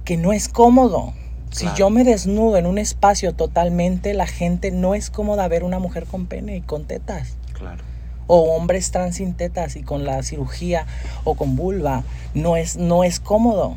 que 0.05 0.17
no 0.17 0.33
es 0.33 0.49
cómodo. 0.49 1.13
Si 1.53 1.69
yo 1.77 1.91
me 1.91 2.03
desnudo 2.03 2.57
en 2.57 2.67
un 2.67 2.79
espacio 2.79 3.35
totalmente, 3.35 4.15
la 4.15 4.27
gente 4.27 4.71
no 4.71 4.95
es 4.95 5.11
cómoda 5.11 5.47
ver 5.49 5.65
una 5.65 5.79
mujer 5.79 6.07
con 6.07 6.27
pene 6.27 6.57
y 6.57 6.61
con 6.63 6.87
tetas. 6.87 7.37
Claro. 7.53 7.85
O 8.27 8.57
hombres 8.57 8.91
trans 8.91 9.17
sin 9.17 9.35
tetas 9.35 9.77
y 9.77 9.83
con 9.83 10.05
la 10.05 10.23
cirugía 10.23 10.87
o 11.25 11.35
con 11.35 11.55
vulva. 11.55 12.05
No 12.33 12.57
es, 12.57 12.79
no 12.79 13.05
es 13.05 13.21
cómodo. 13.21 13.77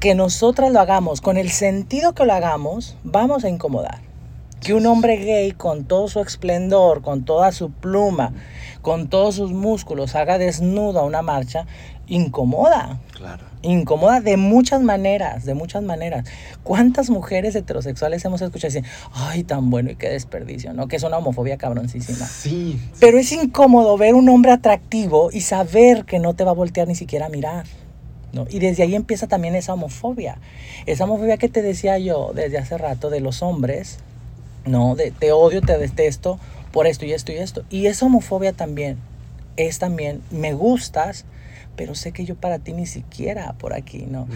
Que 0.00 0.14
nosotras 0.14 0.72
lo 0.72 0.80
hagamos 0.80 1.20
con 1.20 1.36
el 1.36 1.50
sentido 1.50 2.14
que 2.14 2.24
lo 2.24 2.32
hagamos, 2.32 2.96
vamos 3.04 3.44
a 3.44 3.50
incomodar. 3.50 3.98
Que 4.62 4.72
un 4.72 4.86
hombre 4.86 5.16
gay 5.18 5.52
con 5.52 5.84
todo 5.84 6.08
su 6.08 6.20
esplendor, 6.20 7.02
con 7.02 7.24
toda 7.26 7.52
su 7.52 7.70
pluma, 7.70 8.32
con 8.80 9.08
todos 9.08 9.34
sus 9.34 9.52
músculos, 9.52 10.14
haga 10.14 10.38
desnudo 10.38 11.00
a 11.00 11.04
una 11.04 11.20
marcha, 11.20 11.66
incomoda. 12.06 13.00
Claro. 13.12 13.49
Incomoda 13.62 14.20
de 14.20 14.36
muchas 14.36 14.80
maneras, 14.80 15.44
de 15.44 15.54
muchas 15.54 15.82
maneras. 15.82 16.26
¿Cuántas 16.62 17.10
mujeres 17.10 17.54
heterosexuales 17.54 18.24
hemos 18.24 18.40
escuchado 18.40 18.72
decir, 18.72 18.90
ay, 19.12 19.44
tan 19.44 19.68
bueno 19.70 19.90
y 19.90 19.96
qué 19.96 20.08
desperdicio, 20.08 20.72
¿no? 20.72 20.88
Que 20.88 20.96
es 20.96 21.02
una 21.02 21.18
homofobia 21.18 21.58
cabroncísima. 21.58 22.26
Sí. 22.26 22.80
Pero 23.00 23.18
es 23.18 23.30
incómodo 23.32 23.98
ver 23.98 24.14
un 24.14 24.28
hombre 24.28 24.52
atractivo 24.52 25.30
y 25.30 25.42
saber 25.42 26.04
que 26.06 26.18
no 26.18 26.34
te 26.34 26.44
va 26.44 26.52
a 26.52 26.54
voltear 26.54 26.88
ni 26.88 26.94
siquiera 26.94 27.26
a 27.26 27.28
mirar. 27.28 27.66
¿no? 28.32 28.46
Y 28.48 28.60
desde 28.60 28.82
ahí 28.82 28.94
empieza 28.94 29.26
también 29.26 29.54
esa 29.54 29.74
homofobia. 29.74 30.38
Esa 30.86 31.04
homofobia 31.04 31.36
que 31.36 31.48
te 31.48 31.62
decía 31.62 31.98
yo 31.98 32.32
desde 32.34 32.58
hace 32.58 32.78
rato 32.78 33.10
de 33.10 33.20
los 33.20 33.42
hombres, 33.42 33.98
¿no? 34.64 34.94
De 34.94 35.10
te 35.10 35.32
odio, 35.32 35.60
te 35.60 35.76
detesto 35.78 36.38
por 36.72 36.86
esto 36.86 37.04
y 37.04 37.12
esto 37.12 37.32
y 37.32 37.36
esto. 37.36 37.64
Y 37.70 37.86
esa 37.86 38.06
homofobia 38.06 38.52
también 38.52 38.98
es 39.56 39.78
también, 39.78 40.22
me 40.30 40.52
gustas, 40.54 41.24
pero 41.80 41.94
sé 41.94 42.12
que 42.12 42.26
yo 42.26 42.34
para 42.34 42.58
ti 42.58 42.74
ni 42.74 42.84
siquiera 42.84 43.54
por 43.54 43.72
aquí, 43.72 44.04
¿no? 44.06 44.28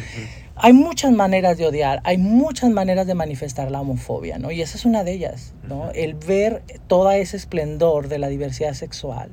Hay 0.57 0.73
muchas 0.73 1.13
maneras 1.13 1.59
de 1.59 1.67
odiar, 1.67 2.01
hay 2.03 2.17
muchas 2.17 2.71
maneras 2.71 3.07
de 3.07 3.15
manifestar 3.15 3.71
la 3.71 3.83
homofobia, 3.83 4.39
¿no? 4.39 4.51
Y 4.51 4.63
esa 4.63 4.79
es 4.79 4.87
una 4.87 5.05
de 5.05 5.13
ellas, 5.13 5.53
¿no? 5.69 5.91
El 5.91 6.15
ver 6.15 6.63
todo 6.87 7.11
ese 7.11 7.37
esplendor 7.37 8.09
de 8.09 8.19
la 8.19 8.29
diversidad 8.29 8.73
sexual 8.73 9.29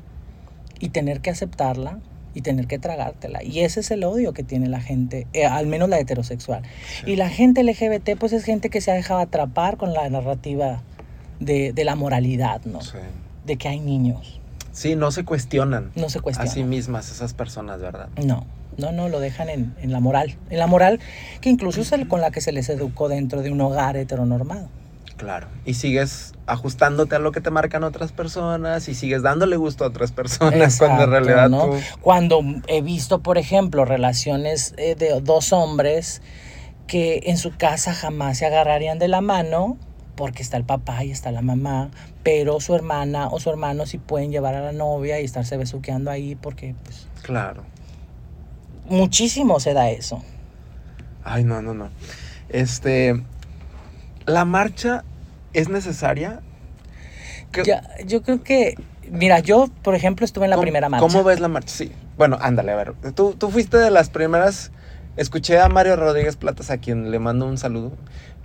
y 0.78 0.90
tener 0.90 1.22
que 1.22 1.30
aceptarla 1.30 2.00
y 2.34 2.42
tener 2.42 2.68
que 2.68 2.80
tragártela. 2.80 3.46
Y 3.46 3.62
ese 3.62 3.80
es 3.80 3.90
el 3.92 4.04
odio 4.04 4.34
que 4.34 4.44
tiene 4.44 4.68
la 4.68 4.82
gente, 4.82 5.26
eh, 5.32 5.46
al 5.46 5.68
menos 5.68 5.88
la 5.88 5.98
heterosexual. 5.98 6.64
Sí. 7.06 7.12
Y 7.12 7.16
la 7.16 7.30
gente 7.30 7.64
LGBT, 7.64 8.18
pues 8.20 8.34
es 8.34 8.44
gente 8.44 8.70
que 8.70 8.82
se 8.82 8.92
ha 8.92 8.96
dejado 8.96 9.22
atrapar 9.22 9.78
con 9.78 9.94
la 9.94 10.10
narrativa 10.10 10.84
de, 11.40 11.72
de 11.72 11.86
la 11.86 11.96
moralidad, 11.96 12.60
¿no? 12.66 12.82
Sí. 12.82 12.98
De 13.46 13.56
que 13.56 13.70
hay 13.70 13.80
niños. 13.80 14.41
Sí, 14.72 14.96
no 14.96 15.12
se 15.12 15.26
cuestionan 15.26 15.92
No 15.96 16.10
se 16.10 16.20
a 16.20 16.22
cuestiona. 16.22 16.50
sí 16.52 16.64
mismas 16.64 17.12
esas 17.12 17.34
personas, 17.34 17.82
¿verdad? 17.82 18.10
No, 18.24 18.46
no, 18.78 18.92
no, 18.92 19.10
lo 19.10 19.20
dejan 19.20 19.50
en, 19.50 19.76
en 19.82 19.92
la 19.92 20.00
moral. 20.00 20.38
En 20.50 20.60
la 20.60 20.68
moral 20.68 21.00
que 21.42 21.50
incluso 21.50 21.82
es 21.82 21.92
el 21.92 22.08
con 22.08 22.22
la 22.22 22.32
que 22.32 22.42
se 22.42 22.52
les 22.52 22.70
educó 22.70 23.10
dentro 23.10 23.42
de 23.42 23.52
un 23.52 23.62
hogar 23.62 23.98
heteronormado. 23.98 24.70
Claro. 25.18 25.48
Y 25.66 25.76
sigues 25.76 26.34
ajustándote 26.48 27.16
a 27.16 27.20
lo 27.20 27.32
que 27.32 27.42
te 27.42 27.52
marcan 27.52 27.84
otras 27.84 28.12
personas 28.12 28.88
y 28.90 28.96
sigues 28.96 29.22
dándole 29.22 29.56
gusto 29.56 29.84
a 29.84 29.90
otras 29.90 30.12
personas 30.12 30.80
cuando 30.80 31.04
en 31.04 31.12
realidad 31.12 31.48
¿no? 31.48 31.68
tú... 31.68 31.78
Cuando 32.02 32.42
he 32.68 32.82
visto, 32.82 33.20
por 33.20 33.38
ejemplo, 33.38 33.86
relaciones 33.86 34.74
eh, 34.78 34.96
de 34.96 35.22
dos 35.22 35.54
hombres 35.54 36.24
que 36.88 37.22
en 37.26 37.38
su 37.38 37.56
casa 37.56 37.94
jamás 37.94 38.40
se 38.40 38.48
agarrarían 38.48 38.98
de 38.98 39.10
la 39.10 39.22
mano 39.22 39.78
porque 40.16 40.44
está 40.44 40.58
el 40.58 40.64
papá 40.64 41.04
y 41.04 41.12
está 41.12 41.32
la 41.32 41.42
mamá, 41.42 41.90
pero 42.24 42.60
su 42.60 42.76
hermana 42.76 43.28
o 43.30 43.40
su 43.40 43.50
hermano 43.50 43.86
sí 43.86 43.98
pueden 43.98 44.32
llevar 44.32 44.56
a 44.56 44.62
la 44.62 44.72
novia 44.72 45.20
y 45.20 45.26
estarse 45.26 45.58
besuqueando 45.58 46.12
ahí 46.12 46.36
porque 46.36 46.76
pues, 46.84 47.08
Claro. 47.24 47.64
muchísimo 48.88 49.60
se 49.60 49.74
da 49.74 49.90
eso. 49.90 50.22
Ay, 51.24 51.44
no, 51.44 51.62
no, 51.62 51.74
no. 51.74 51.90
Este... 52.50 53.22
¿La 54.26 54.46
marcha 54.46 55.04
es 55.54 55.68
necesaria? 55.70 56.42
¿Qué- 57.52 57.64
Ya, 57.64 57.82
yo 58.06 58.22
creo 58.22 58.44
que, 58.44 58.76
mira, 59.10 59.40
yo, 59.40 59.68
por 59.82 59.96
ejemplo, 59.96 60.26
estuve 60.26 60.46
en 60.46 60.52
la 60.52 60.56
¿Cómo- 60.58 60.62
primera 60.64 60.90
marcha. 60.90 61.02
¿Cómo 61.08 61.24
ves 61.24 61.40
la 61.40 61.48
marcha? 61.48 61.74
Sí. 61.74 61.92
Bueno, 62.18 62.38
ándale, 62.40 62.72
a 62.72 62.76
ver. 62.76 62.94
Tú, 63.16 63.34
tú 63.34 63.50
fuiste 63.50 63.78
de 63.78 63.90
las 63.90 64.10
primeras. 64.10 64.72
Escuché 65.18 65.60
a 65.60 65.68
Mario 65.70 65.96
Rodríguez 65.98 66.36
Platas, 66.38 66.70
a 66.72 66.78
quien 66.78 67.12
le 67.12 67.20
mando 67.20 67.46
un 67.46 67.58
saludo. 67.58 67.92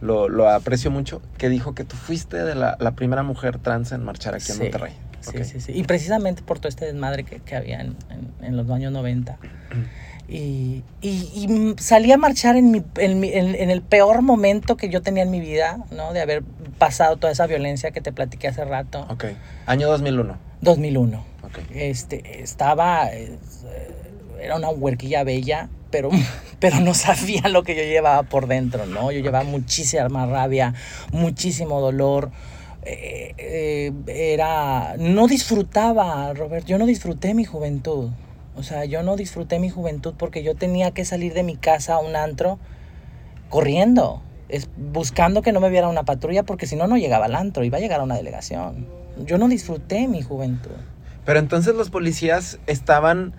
Lo, 0.01 0.29
lo 0.29 0.49
aprecio 0.51 0.91
mucho. 0.91 1.23
Que 1.39 1.49
dijo 1.49 1.75
que 1.75 1.85
tú 1.85 1.97
fuiste 1.97 2.43
de 2.43 2.55
la, 2.55 2.77
la 2.81 2.93
primera 2.93 3.23
mujer 3.23 3.59
trans 3.59 3.93
en 3.93 4.05
marchar 4.05 4.35
aquí 4.35 4.51
en 4.51 4.57
Sí, 4.59 4.63
Monterrey. 4.65 4.93
Sí, 5.21 5.45
sí, 5.45 5.61
sí. 5.61 5.73
Y 5.75 5.83
precisamente 5.85 6.43
por 6.43 6.59
todo 6.59 6.69
este 6.69 6.85
desmadre 6.85 7.25
que, 7.25 7.41
que 7.41 7.57
había 7.57 7.81
en, 7.81 7.97
en- 8.11 8.45
en 8.45 8.57
los 8.57 8.69
años 8.71 8.93
90. 8.93 9.39
Y, 10.29 10.83
y- 11.01 11.31
y 11.35 11.45
m- 11.49 11.75
salí 11.79 12.11
a 12.13 12.17
marchar 12.17 12.57
en, 12.57 12.71
mi, 12.71 12.83
en, 12.97 13.21
mi- 13.21 13.33
en- 13.33 13.55
en 13.55 13.71
el 13.71 13.81
peor 13.83 14.23
momento 14.23 14.77
que 14.77 14.89
yo 14.89 15.03
tenía 15.03 15.23
en 15.23 15.31
mi 15.31 15.41
vida, 15.41 15.79
¿no? 15.93 16.13
De 16.13 16.21
haber 16.21 16.43
pasado 16.79 17.17
toda 17.17 17.33
esa 17.33 17.47
violencia 17.47 17.91
que 17.93 18.01
te 18.01 18.13
platiqué 18.13 18.49
hace 18.49 18.65
rato. 18.65 19.07
Ok. 19.09 19.25
Año 19.67 19.89
2001. 19.89 20.37
2001. 20.61 21.25
Ok. 21.43 21.59
Este, 21.71 22.43
estaba, 22.43 23.13
eh, 23.13 23.39
era 24.41 24.57
una 24.57 24.69
huerquilla 24.71 25.23
bella, 25.25 25.69
pero, 25.97 26.11
pero 26.61 26.81
no 26.81 26.93
sabía 26.93 27.49
lo 27.49 27.63
que 27.63 27.75
yo 27.75 27.83
llevaba 27.83 28.23
por 28.25 28.49
dentro, 28.49 28.85
¿no? 28.85 29.11
Yo 29.13 29.21
llevaba 29.21 29.45
muchísima 29.45 30.27
rabia, 30.27 30.75
muchísimo 31.11 31.81
dolor. 31.81 32.31
eh, 32.83 33.35
eh, 33.39 33.93
era, 34.07 34.95
no 34.99 35.27
disfrutaba, 35.27 36.35
Robert, 36.35 36.67
yo 36.67 36.77
no 36.77 36.85
disfruté 36.85 37.33
mi 37.33 37.45
juventud. 37.45 38.11
O 38.57 38.63
sea, 38.63 38.85
yo 38.85 39.03
no 39.03 39.17
disfruté 39.17 39.59
mi 39.59 39.71
juventud 39.71 40.15
porque 40.19 40.43
yo 40.43 40.55
tenía 40.55 40.91
que 40.91 41.07
salir 41.07 41.33
de 41.33 41.43
mi 41.43 41.57
casa 41.57 41.95
a 41.95 41.99
un 41.99 42.15
antro 42.15 42.59
corriendo, 43.49 44.23
es, 44.49 44.69
buscando 44.77 45.41
que 45.41 45.53
no 45.53 45.61
me 45.61 45.71
viera 45.71 45.89
una 45.89 46.05
patrulla 46.05 46.43
porque 46.43 46.67
si 46.67 46.77
no, 46.77 46.87
no 46.87 46.99
llegaba 46.99 47.25
al 47.25 47.35
antro, 47.35 47.65
iba 47.65 47.79
a 47.79 47.81
llegar 47.81 48.01
a 48.01 48.05
una 48.05 48.17
delegación. 48.17 48.87
Yo 49.25 49.39
no 49.39 49.49
disfruté 49.49 50.09
mi 50.09 50.21
juventud. 50.21 50.77
Pero 51.25 51.39
entonces 51.39 51.75
los 51.75 51.89
policías 51.89 52.59
estaban. 52.67 53.33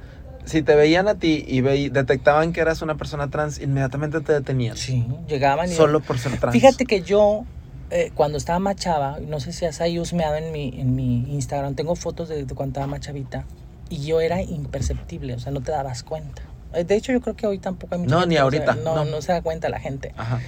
Si 0.48 0.62
te 0.64 0.76
veían 0.76 1.08
a 1.08 1.16
ti 1.16 1.43
y 1.48 1.62
veí- 1.62 1.89
detectaban 1.89 2.54
que 2.54 2.62
eras 2.62 2.82
una 2.82 2.95
persona 2.95 3.30
trans, 3.30 3.60
inmediatamente 3.60 4.22
te 4.22 4.34
detenían. 4.34 4.76
Sí, 4.78 5.06
llegaban 5.28 5.70
y... 5.72 5.76
Solo 5.76 6.00
por 6.02 6.18
ser 6.18 6.39
trans. 6.39 6.54
Fíjate 6.54 6.86
que 6.86 7.02
yo, 7.02 7.43
eh, 7.91 8.12
cuando 8.16 8.38
estaba 8.38 8.58
más 8.60 8.78
chava, 8.78 9.20
no 9.28 9.39
sé 9.39 9.54
si 9.54 9.66
has 9.66 9.80
ahí 9.82 10.00
husmeado 10.00 10.36
en 10.36 10.52
mi, 10.52 10.74
en 10.80 10.95
mi 10.95 11.32
Instagram, 11.34 11.76
tengo 11.76 11.95
fotos 11.95 12.30
de, 12.30 12.45
de 12.45 12.56
cuando 12.56 12.72
estaba 12.72 12.88
más 12.88 13.02
chavita, 13.02 13.45
y 13.89 14.06
yo 14.06 14.20
era 14.22 14.41
imperceptible, 14.41 15.34
o 15.36 15.39
sea, 15.39 15.52
no 15.52 15.62
te 15.62 15.72
dabas 15.72 16.04
cuenta. 16.04 16.41
Eh, 16.74 16.84
De 16.84 16.95
hecho, 16.95 17.12
yo 17.12 17.22
creo 17.22 17.36
que 17.36 17.48
hoy 17.48 17.60
tampoco 17.60 17.95
hay 17.95 18.02
mucha 18.02 18.12
No, 18.16 18.20
gente 18.22 18.30
ni 18.36 18.38
ahorita, 18.38 18.76
no, 18.76 18.95
no. 18.95 19.06
no 19.06 19.22
se 19.22 19.32
da 19.32 19.41
cuenta 19.41 19.70
la 19.70 19.80
gente. 19.80 20.14
Ajá. 20.18 20.39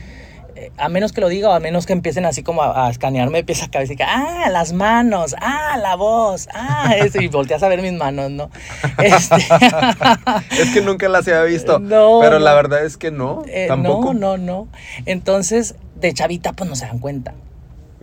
Eh, 0.59 0.71
a 0.77 0.89
menos 0.89 1.13
que 1.13 1.21
lo 1.21 1.29
diga 1.29 1.49
o 1.49 1.53
a 1.53 1.59
menos 1.59 1.85
que 1.85 1.93
empiecen 1.93 2.25
así 2.25 2.43
como 2.43 2.61
a, 2.61 2.87
a 2.87 2.89
escanearme 2.89 3.39
de 3.39 3.43
pies 3.45 3.63
a 3.63 3.71
cabeza 3.71 3.93
y 3.93 3.95
que, 3.95 4.03
ah, 4.03 4.49
las 4.51 4.73
manos, 4.73 5.33
ah, 5.39 5.77
la 5.81 5.95
voz, 5.95 6.49
ah, 6.53 6.93
eso, 6.97 7.21
y 7.21 7.27
volteas 7.29 7.63
a 7.63 7.69
ver 7.69 7.81
mis 7.81 7.93
manos, 7.93 8.29
¿no? 8.31 8.49
Este, 8.99 9.35
es 10.61 10.69
que 10.73 10.81
nunca 10.81 11.07
las 11.07 11.27
había 11.27 11.43
visto. 11.43 11.79
No, 11.89 12.19
pero 12.21 12.39
la 12.39 12.53
verdad 12.53 12.83
es 12.85 12.97
que 12.97 13.09
no. 13.09 13.43
eh, 13.47 13.65
tampoco. 13.67 14.13
no, 14.13 14.37
no, 14.37 14.37
no. 14.37 14.67
Entonces, 15.05 15.75
de 15.95 16.13
chavita, 16.13 16.53
pues 16.53 16.69
no 16.69 16.75
se 16.75 16.85
dan 16.85 16.99
cuenta. 16.99 17.33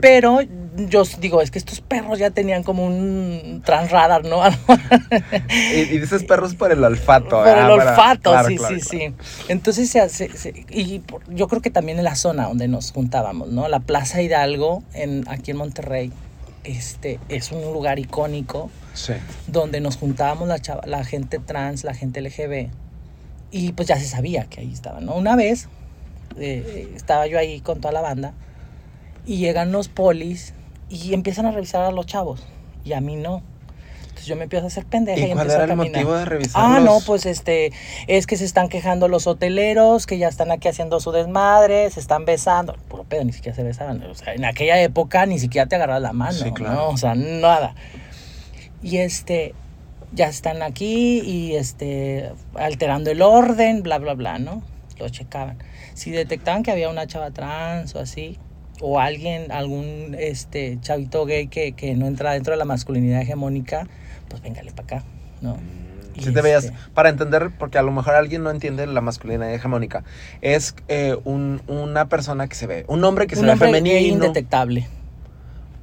Pero 0.01 0.41
yo 0.77 1.05
digo, 1.21 1.41
es 1.41 1.51
que 1.51 1.59
estos 1.59 1.81
perros 1.81 2.19
ya 2.19 2.31
tenían 2.31 2.63
como 2.63 2.85
un 2.87 3.63
transradar, 3.65 4.25
¿no? 4.25 4.43
Y, 5.51 5.81
y 5.81 5.99
dices 5.99 6.23
perros 6.25 6.55
por 6.55 6.71
el 6.71 6.85
olfato. 6.85 7.31
Por 7.31 7.45
¿verdad? 7.45 7.71
el 7.73 7.79
Para- 7.79 7.91
olfato, 7.93 8.31
claro, 8.31 8.49
sí, 8.49 8.57
claro, 8.57 8.75
sí, 8.79 8.81
claro. 8.99 9.15
sí. 9.19 9.45
Entonces, 9.49 9.89
se 9.91 10.01
hace, 10.01 10.29
se- 10.37 10.67
y 10.71 10.99
por- 10.99 11.23
yo 11.35 11.49
creo 11.49 11.63
que 11.63 11.71
también 11.71 11.99
en 11.99 12.05
la 12.05 12.15
zona 12.15 12.47
donde 12.49 12.69
nos 12.69 12.93
juntábamos, 12.93 13.49
¿no? 13.49 13.69
La 13.69 13.81
Plaza 13.81 14.21
Hidalgo, 14.21 14.83
en, 14.93 15.25
aquí 15.29 15.53
en 15.53 15.57
Monterrey, 15.57 16.13
este, 16.65 17.19
es 17.29 17.53
un 17.53 17.63
lugar 17.73 17.99
icónico 17.99 18.71
Sí. 18.93 19.13
donde 19.47 19.81
nos 19.81 19.97
juntábamos 19.97 20.47
la, 20.49 20.59
chava- 20.59 20.85
la 20.87 21.05
gente 21.05 21.39
trans, 21.39 21.85
la 21.85 21.95
gente 21.95 22.21
LGB, 22.21 22.69
y 23.51 23.73
pues 23.73 23.89
ya 23.89 23.97
se 23.99 24.07
sabía 24.07 24.45
que 24.45 24.61
ahí 24.61 24.73
estaban, 24.73 25.07
¿no? 25.07 25.15
Una 25.15 25.37
vez 25.37 25.69
eh, 26.39 26.93
estaba 26.95 27.27
yo 27.27 27.39
ahí 27.39 27.61
con 27.61 27.81
toda 27.81 27.93
la 27.93 28.01
banda 28.03 28.35
y 29.27 29.39
llegan 29.39 29.73
los 29.73 29.89
polis 29.89 30.55
y 30.89 31.13
empiezan 31.15 31.47
a 31.47 31.51
revisar 31.51 31.83
a 31.83 31.91
los 31.91 32.07
chavos 32.07 32.47
y 32.85 32.93
a 32.93 33.01
mí 33.01 33.17
no. 33.17 33.43
Entonces 34.03 34.27
yo 34.27 34.37
me 34.37 34.45
empiezo 34.45 34.65
a 34.65 34.69
hacer 34.69 34.87
pendeja 34.87 35.21
y, 35.21 35.25
¿Y 35.25 35.33
cuál 35.33 35.41
empiezo 35.43 35.55
era 35.57 35.63
a 35.63 35.65
el 35.65 35.71
caminar. 35.79 35.95
motivo 36.05 36.15
de 36.17 36.25
revisarlos? 36.25 36.77
Ah, 36.77 36.81
no, 36.81 37.01
pues 37.05 37.27
este, 37.27 37.73
es 38.07 38.27
que 38.27 38.37
se 38.39 38.45
están 38.47 38.69
quejando 38.71 39.09
los 39.09 39.27
hoteleros, 39.27 40.07
que 40.07 40.17
ya 40.17 40.29
están 40.29 40.51
aquí 40.51 40.69
haciendo 40.69 41.01
su 41.01 41.13
desmadre, 41.13 41.91
se 41.91 42.01
están 42.01 42.25
besando. 42.25 42.77
Puro 42.89 43.05
pedo, 43.05 43.25
ni 43.25 43.33
siquiera 43.35 43.55
se 43.55 43.63
besaban. 43.63 44.03
O 44.05 44.15
sea, 44.15 44.33
en 44.33 44.47
aquella 44.47 44.81
época 44.81 45.27
ni 45.27 45.39
siquiera 45.39 45.67
te 45.67 45.77
agarras 45.77 46.01
la 46.01 46.13
mano, 46.15 46.33
Sí, 46.33 46.51
claro. 46.53 46.75
¿no? 46.75 46.89
O 46.89 46.97
sea, 46.97 47.15
nada. 47.15 47.75
Y 48.83 48.99
este, 48.99 49.55
ya 50.13 50.29
están 50.29 50.63
aquí 50.63 51.21
y 51.21 51.55
este, 51.57 52.31
alterando 52.55 53.11
el 53.11 53.21
orden, 53.21 53.83
bla, 53.83 53.99
bla, 53.99 54.15
bla, 54.15 54.39
¿no? 54.39 54.63
Lo 54.99 55.09
checaban. 55.11 55.59
Si 55.93 56.11
detectaban 56.11 56.63
que 56.63 56.71
había 56.71 56.89
una 56.89 57.07
chava 57.07 57.33
trans 57.33 57.95
o 57.95 57.99
así, 58.01 58.39
o 58.81 59.01
alguien, 59.01 59.51
algún 59.53 60.17
este, 60.19 60.79
chavito 60.81 61.25
gay 61.27 61.49
que, 61.49 61.73
que 61.73 61.95
no 61.95 62.07
entra 62.07 62.33
dentro 62.33 62.53
de 62.53 62.59
la 62.59 62.65
masculinidad 62.65 63.21
hegemónica, 63.23 63.87
pues 64.29 64.43
véngale 64.43 64.73
para 64.73 64.99
acá, 64.99 65.05
¿no? 65.41 65.59
Y 66.15 66.23
Si 66.23 66.33
te 66.33 66.41
veías, 66.41 66.65
este- 66.65 66.77
para 66.95 67.11
entender, 67.11 67.51
porque 67.59 67.77
a 67.79 67.83
lo 67.83 67.93
mejor 67.93 68.15
alguien 68.15 68.43
no 68.43 68.51
entiende 68.51 68.87
la 68.87 69.01
masculinidad 69.03 69.53
hegemónica, 69.53 70.03
es 70.41 70.75
eh, 70.89 71.17
un- 71.25 71.61
una 71.67 72.09
persona 72.09 72.49
que 72.49 72.55
se 72.55 72.67
ve, 72.67 72.85
un 72.89 73.05
hombre 73.05 73.27
que 73.27 73.35
se 73.37 73.41
un 73.43 73.47
ve 73.49 73.53
hombre 73.53 73.69
femenino. 73.69 74.15
indetectable. 74.15 74.87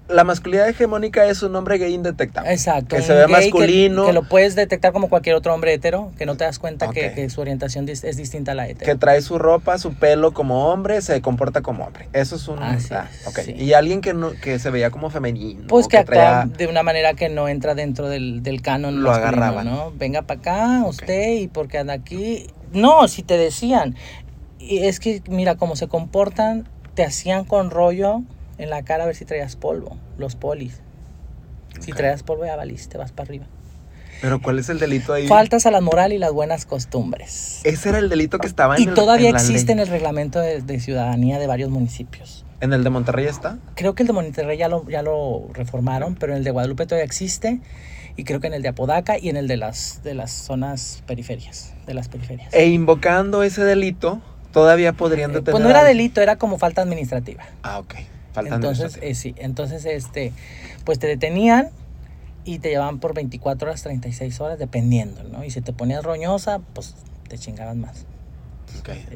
La 0.10 0.26
masculinidad 0.26 0.68
hegemónica 0.68 1.26
es 1.28 1.42
un 1.44 1.56
hombre 1.56 1.78
gay 1.78 1.94
indetectable. 1.94 2.52
Exacto. 2.52 2.96
Que 2.98 3.02
se 3.02 3.14
ve 3.14 3.26
que- 3.26 3.32
masculino, 3.32 4.02
Que, 4.04 4.08
que, 4.10 4.14
lo 4.14 4.24
puedes 4.24 4.54
detectar 4.56 4.92
como 4.92 5.08
cualquier 5.08 5.36
otro 5.36 5.54
hombre 5.54 5.74
hetero, 5.74 6.12
que 6.18 6.26
no 6.26 6.36
te 6.36 6.44
das 6.44 6.60
cuenta 6.60 6.90
que, 6.90 7.14
que 7.14 7.30
su 7.30 7.40
orientación 7.40 7.88
dis- 7.88 8.04
es 8.04 8.18
distinta 8.18 8.52
a 8.52 8.56
la 8.56 8.68
hetero. 8.68 8.98
trae 9.00 9.22
su 9.22 9.40
ropa, 9.40 9.78
su 9.78 9.94
pelo 9.94 10.34
como 10.34 10.68
hombre, 10.68 11.02
se 11.02 11.22
comporta 11.22 11.62
como 11.62 11.86
hombre. 11.86 12.10
Eso 12.12 12.36
es 12.36 12.48
un... 12.50 12.62
Ah, 12.62 12.76
es, 12.76 12.92
ok. 13.26 13.40
sí. 13.46 13.54
Y 13.54 13.74
alguien 13.74 14.02
que, 14.02 14.14
no, 14.14 14.32
que 14.34 14.60
se 14.60 14.70
veía 14.72 14.92
como 14.92 15.10
femenino. 15.10 15.68
Pues 15.70 15.88
que 15.88 15.98
actúa 15.98 16.14
traía- 16.16 16.46
de 16.58 16.68
una 16.68 16.84
manera 16.84 17.14
que 17.14 17.30
no 17.30 17.48
entra 17.48 17.74
dentro 17.74 18.10
del, 18.10 18.44
del 18.44 18.62
canon 18.62 19.04
Lo 19.04 19.12
agarraban. 19.12 19.66
¿no? 19.66 19.94
Venga 19.98 20.24
para 20.24 20.40
acá, 20.42 20.84
usted, 20.86 21.32
y 21.40 21.48
porque 21.48 21.78
anda 21.78 21.94
aquí. 21.94 22.48
No, 22.74 23.08
si 23.08 23.24
te 23.24 23.38
decían. 23.38 23.96
Y 24.60 24.80
es 24.80 25.00
que, 25.00 25.22
mira, 25.30 25.56
cómo 25.56 25.76
se 25.78 25.88
comportan, 25.88 26.68
te 26.94 27.06
hacían 27.06 27.46
con 27.46 27.70
rollo 27.72 28.22
en 28.64 28.70
la 28.70 28.84
cara 28.84 29.04
a 29.04 29.08
ver 29.08 29.16
si 29.16 29.26
traías 29.26 29.56
polvo, 29.56 29.98
los 30.18 30.36
polis. 30.36 30.80
Si 31.80 31.92
Ok. 31.92 31.98
traías 31.98 32.24
polvo 32.24 32.46
ya 32.46 32.56
valiste, 32.56 32.98
vas 32.98 33.12
para 33.12 33.28
arriba. 33.28 33.46
Pero 34.22 34.42
¿cuál 34.42 34.58
es 34.60 34.70
el 34.70 34.80
delito 34.80 35.12
ahí? 35.14 35.28
Faltas 35.28 35.66
a 35.66 35.72
la 35.72 35.82
moral 35.82 36.14
y 36.14 36.18
las 36.18 36.32
buenas 36.32 36.66
costumbres. 36.66 37.60
Ese 37.66 37.90
era 37.90 37.98
el 38.00 38.08
delito 38.10 38.40
que 38.40 38.48
estaba 38.48 38.78
en 38.78 38.84
Y 38.84 38.88
el- 38.88 38.94
todavía 38.94 39.30
en 39.30 39.36
existe 39.36 39.74
en 39.74 39.80
ley. 39.80 39.86
el 39.86 39.92
reglamento 39.92 40.40
de, 40.40 40.62
de 40.62 40.80
ciudadanía 40.80 41.40
de 41.40 41.48
varios 41.48 41.70
municipios. 41.70 42.46
¿En 42.62 42.72
el 42.72 42.84
de 42.86 42.90
Monterrey 42.90 43.26
está? 43.26 43.58
Creo 43.76 43.96
que 43.96 44.04
el 44.04 44.08
de 44.08 44.14
Monterrey 44.14 44.58
ya 44.58 44.70
lo, 44.70 44.88
ya 44.90 45.02
lo 45.02 45.50
reformaron, 45.54 46.16
pero 46.16 46.32
en 46.32 46.38
el 46.38 46.44
de 46.46 46.52
Guadalupe 46.52 46.86
todavía 46.86 47.04
existe. 47.04 47.60
Y 48.16 48.24
creo 48.24 48.40
que 48.40 48.48
en 48.48 48.54
el 48.54 48.62
de 48.62 48.70
Apodaca 48.70 49.18
y 49.18 49.28
en 49.28 49.36
el 49.36 49.48
de 49.50 49.58
las, 49.58 50.02
de 50.04 50.14
las 50.14 50.32
zonas 50.32 51.04
periferias. 51.06 51.74
De 51.88 51.94
las 51.94 52.08
periferias. 52.08 52.54
E 52.54 52.68
invocando 52.68 53.44
ese 53.44 53.66
delito, 53.66 54.22
todavía 54.54 54.94
podrían 54.94 55.32
Eh, 55.32 55.34
detener. 55.34 55.52
pues 55.52 55.64
no 55.64 55.70
era 55.70 55.84
delito, 55.84 56.22
era 56.22 56.38
como 56.38 56.58
falta 56.60 56.82
administrativa. 56.84 57.44
Ah, 57.64 57.80
ok. 57.80 57.96
Faltan 58.34 58.56
entonces, 58.56 59.00
eh, 59.02 59.16
sí, 59.16 59.36
entonces 59.38 59.86
este, 59.86 60.34
pues 60.86 61.00
te 61.00 61.08
detenían 61.08 61.70
y 62.46 62.60
te 62.60 62.70
llevaban 62.70 63.00
por 63.00 63.14
24 63.14 63.70
horas, 63.70 63.84
36 63.84 64.42
horas, 64.42 64.60
dependiendo, 64.60 65.24
¿no? 65.24 65.44
Y 65.44 65.52
si 65.52 65.62
te 65.62 65.72
ponías 65.72 66.04
roñosa, 66.04 66.60
pues 66.74 66.96
te 67.30 67.38
chingaban 67.38 67.80
más. 67.80 68.06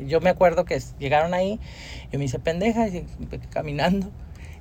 Yo 0.07 0.21
me 0.21 0.29
acuerdo 0.29 0.65
que 0.65 0.81
llegaron 0.99 1.33
ahí, 1.33 1.59
yo 2.11 2.19
me 2.19 2.25
hice 2.25 2.39
pendeja, 2.39 2.87
y 2.87 3.05
caminando, 3.49 4.09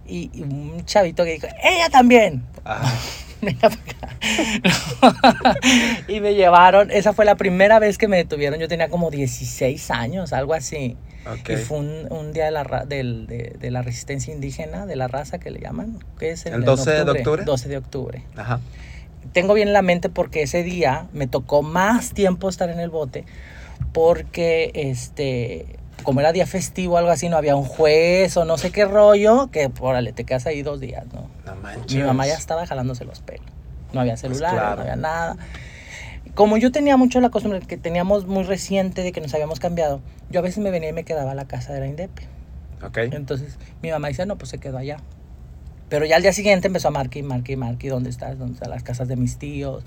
y, 0.06 0.30
y 0.32 0.42
un 0.42 0.84
chavito 0.84 1.24
que 1.24 1.32
dijo, 1.32 1.46
¡ella 1.62 1.90
también! 1.90 2.42
Ah, 2.64 2.92
y 6.08 6.20
me 6.20 6.34
llevaron, 6.34 6.90
esa 6.90 7.12
fue 7.12 7.24
la 7.24 7.36
primera 7.36 7.78
vez 7.78 7.98
que 7.98 8.08
me 8.08 8.16
detuvieron, 8.16 8.58
yo 8.58 8.68
tenía 8.68 8.88
como 8.88 9.10
16 9.10 9.90
años, 9.90 10.32
algo 10.32 10.54
así. 10.54 10.96
Ok. 11.32 11.50
Y 11.50 11.56
fue 11.56 11.78
un, 11.78 12.06
un 12.10 12.32
día 12.32 12.46
de 12.46 12.50
la, 12.50 12.64
del- 12.86 13.26
de, 13.26 13.56
de 13.58 13.70
la 13.70 13.82
resistencia 13.82 14.32
indígena, 14.32 14.86
de 14.86 14.96
la 14.96 15.08
raza 15.08 15.38
que 15.38 15.50
le 15.50 15.60
llaman, 15.60 15.98
que 16.18 16.30
es 16.30 16.46
¿El 16.46 16.54
en 16.54 16.64
12 16.64 16.90
de 17.04 17.10
octubre? 17.10 17.44
12 17.44 17.68
de 17.68 17.76
octubre. 17.76 18.22
Ajá. 18.36 18.60
Tengo 19.32 19.54
bien 19.54 19.68
en 19.68 19.74
la 19.74 19.82
mente 19.82 20.08
porque 20.08 20.42
ese 20.42 20.62
día 20.62 21.08
me 21.12 21.26
tocó 21.26 21.62
más 21.62 22.12
tiempo 22.12 22.48
estar 22.48 22.70
en 22.70 22.78
el 22.80 22.90
bote 22.90 23.24
porque 23.92 24.70
este 24.74 25.66
como 26.02 26.20
era 26.20 26.30
día 26.32 26.46
festivo 26.46 26.94
o 26.94 26.98
algo 26.98 27.10
así, 27.10 27.28
no 27.28 27.36
había 27.36 27.56
un 27.56 27.64
juez 27.64 28.36
o 28.36 28.44
no 28.44 28.58
sé 28.58 28.70
qué 28.70 28.84
rollo, 28.84 29.50
que 29.50 29.68
órale, 29.80 30.12
te 30.12 30.22
quedas 30.24 30.46
ahí 30.46 30.62
dos 30.62 30.78
días, 30.78 31.04
¿no? 31.12 31.28
No 31.44 31.56
manches. 31.56 31.96
Mi 31.96 32.02
mamá 32.04 32.26
ya 32.28 32.34
estaba 32.34 32.64
jalándose 32.66 33.04
los 33.04 33.20
pelos. 33.20 33.46
No 33.92 34.00
había 34.02 34.16
celular, 34.16 34.50
Pues 34.52 34.60
claro. 34.60 34.76
no 34.76 34.82
había 34.82 34.96
nada. 34.96 35.36
Como 36.36 36.58
yo 36.58 36.70
tenía 36.70 36.96
mucho 36.98 37.18
la 37.20 37.30
costumbre 37.30 37.60
que 37.60 37.76
teníamos 37.78 38.26
muy 38.26 38.44
reciente 38.44 39.02
de 39.02 39.10
que 39.10 39.20
nos 39.22 39.32
habíamos 39.32 39.58
cambiado, 39.58 40.00
yo 40.30 40.40
a 40.40 40.42
veces 40.42 40.62
me 40.62 40.70
venía 40.70 40.90
y 40.90 40.92
me 40.92 41.02
quedaba 41.02 41.32
a 41.32 41.34
la 41.34 41.46
casa 41.46 41.72
de 41.72 41.80
la 41.80 41.86
Indepe. 41.86 42.22
Ok. 42.84 42.98
Entonces 43.12 43.58
mi 43.82 43.90
mamá 43.90 44.08
dice, 44.08 44.26
no, 44.26 44.36
pues 44.36 44.50
se 44.50 44.58
quedó 44.58 44.76
allá. 44.78 44.98
Pero 45.88 46.04
ya 46.04 46.16
al 46.16 46.22
día 46.22 46.34
siguiente 46.34 46.66
empezó 46.66 46.88
a 46.88 46.90
marcar 46.90 47.16
y 47.16 47.22
marcar 47.22 47.50
y 47.52 47.56
marcar, 47.56 47.84
¿y 47.86 47.88
dónde 47.88 48.10
estás? 48.10 48.38
¿Dónde 48.38 48.52
están 48.54 48.68
las 48.70 48.82
casas 48.82 49.08
de 49.08 49.16
mis 49.16 49.38
tíos, 49.38 49.82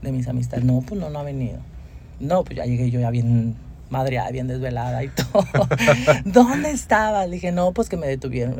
de 0.00 0.12
mis 0.12 0.26
amistades? 0.28 0.64
No, 0.64 0.80
pues 0.80 0.98
no, 0.98 1.10
no 1.10 1.18
ha 1.18 1.24
venido. 1.24 1.58
No, 2.20 2.42
pues 2.42 2.56
ya 2.56 2.64
llegué 2.64 2.90
yo 2.90 2.98
ya 2.98 3.10
bien 3.10 3.54
madreada, 3.90 4.30
bien 4.30 4.46
desvelada 4.48 5.04
y 5.04 5.08
todo. 5.32 5.68
¿Dónde 6.24 6.70
estabas? 6.70 7.28
Le 7.28 7.34
dije, 7.34 7.52
no, 7.52 7.72
pues 7.72 7.90
que 7.90 7.98
me 7.98 8.06
detuvieron. 8.06 8.56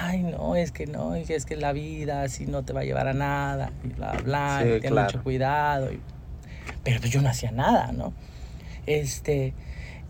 Ay, 0.00 0.22
no, 0.22 0.54
es 0.54 0.70
que 0.70 0.86
no, 0.86 1.16
es 1.16 1.44
que 1.44 1.56
la 1.56 1.72
vida 1.72 2.22
así 2.22 2.46
no 2.46 2.62
te 2.62 2.72
va 2.72 2.82
a 2.82 2.84
llevar 2.84 3.08
a 3.08 3.14
nada, 3.14 3.72
y 3.82 3.88
bla, 3.88 4.12
bla, 4.22 4.60
Sí, 4.62 4.68
y 4.76 4.80
ten 4.80 4.90
claro. 4.92 5.06
mucho 5.10 5.24
cuidado. 5.24 5.90
y- 5.92 6.00
Pero 6.84 7.00
yo 7.06 7.20
no 7.22 7.28
hacía 7.28 7.50
nada, 7.50 7.92
¿no? 7.92 8.12
Este, 8.86 9.52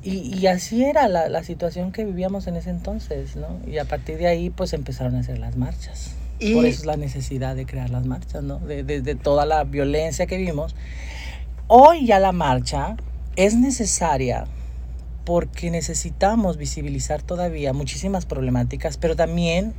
y, 0.02 0.34
y 0.36 0.46
así 0.46 0.84
era 0.84 1.08
la, 1.08 1.28
la 1.28 1.42
situación 1.42 1.90
que 1.92 2.04
vivíamos 2.04 2.46
en 2.46 2.56
ese 2.56 2.70
entonces, 2.70 3.36
¿no? 3.36 3.58
Y 3.66 3.78
a 3.78 3.84
partir 3.84 4.18
de 4.18 4.26
ahí, 4.28 4.50
pues 4.50 4.72
empezaron 4.72 5.16
a 5.16 5.20
hacer 5.20 5.38
las 5.38 5.56
marchas. 5.56 6.14
Y- 6.38 6.54
Por 6.54 6.64
eso 6.66 6.80
es 6.80 6.86
la 6.86 6.96
necesidad 6.96 7.56
de 7.56 7.66
crear 7.66 7.90
las 7.90 8.06
marchas, 8.06 8.42
¿no? 8.44 8.58
De, 8.60 8.84
de- 8.84 9.02
de 9.02 9.14
toda 9.16 9.44
la 9.46 9.64
violencia 9.64 10.26
que 10.26 10.36
vimos. 10.38 10.76
Hoy 11.66 12.06
ya 12.06 12.18
la 12.20 12.32
marcha 12.32 12.96
es 13.36 13.56
necesaria 13.56 14.46
porque 15.24 15.70
necesitamos 15.70 16.56
visibilizar 16.56 17.20
todavía 17.22 17.72
muchísimas 17.72 18.24
problemáticas, 18.24 18.96
pero 18.96 19.16
también 19.16 19.74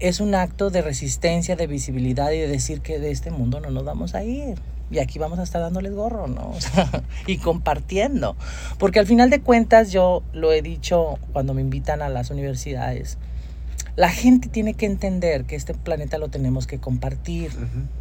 es 0.00 0.20
un 0.20 0.34
acto 0.34 0.68
de 0.70 0.82
resistencia, 0.82 1.56
de 1.56 1.66
visibilidad 1.66 2.30
y 2.32 2.38
de 2.38 2.48
decir 2.48 2.80
que 2.82 2.98
de 2.98 3.10
este 3.10 3.30
mundo 3.30 3.60
no 3.60 3.70
nos 3.70 3.84
vamos 3.84 4.14
a 4.14 4.24
ir. 4.24 4.58
Y 4.90 4.98
aquí 5.00 5.18
vamos 5.18 5.38
a 5.38 5.42
estar 5.42 5.60
dándoles 5.60 5.92
gorro, 5.94 6.26
¿no? 6.28 6.50
O 6.56 6.60
sea, 6.60 6.88
y 7.26 7.38
compartiendo. 7.38 8.36
Porque 8.78 8.98
al 8.98 9.06
final 9.06 9.30
de 9.30 9.40
cuentas, 9.40 9.92
yo 9.92 10.22
lo 10.32 10.52
he 10.52 10.62
dicho 10.62 11.18
cuando 11.32 11.54
me 11.54 11.60
invitan 11.60 12.00
a 12.02 12.08
las 12.08 12.30
universidades, 12.30 13.18
la 13.96 14.08
gente 14.10 14.48
tiene 14.48 14.74
que 14.74 14.86
entender 14.86 15.44
que 15.44 15.56
este 15.56 15.74
planeta 15.74 16.18
lo 16.18 16.28
tenemos 16.28 16.66
que 16.66 16.78
compartir. 16.78 17.50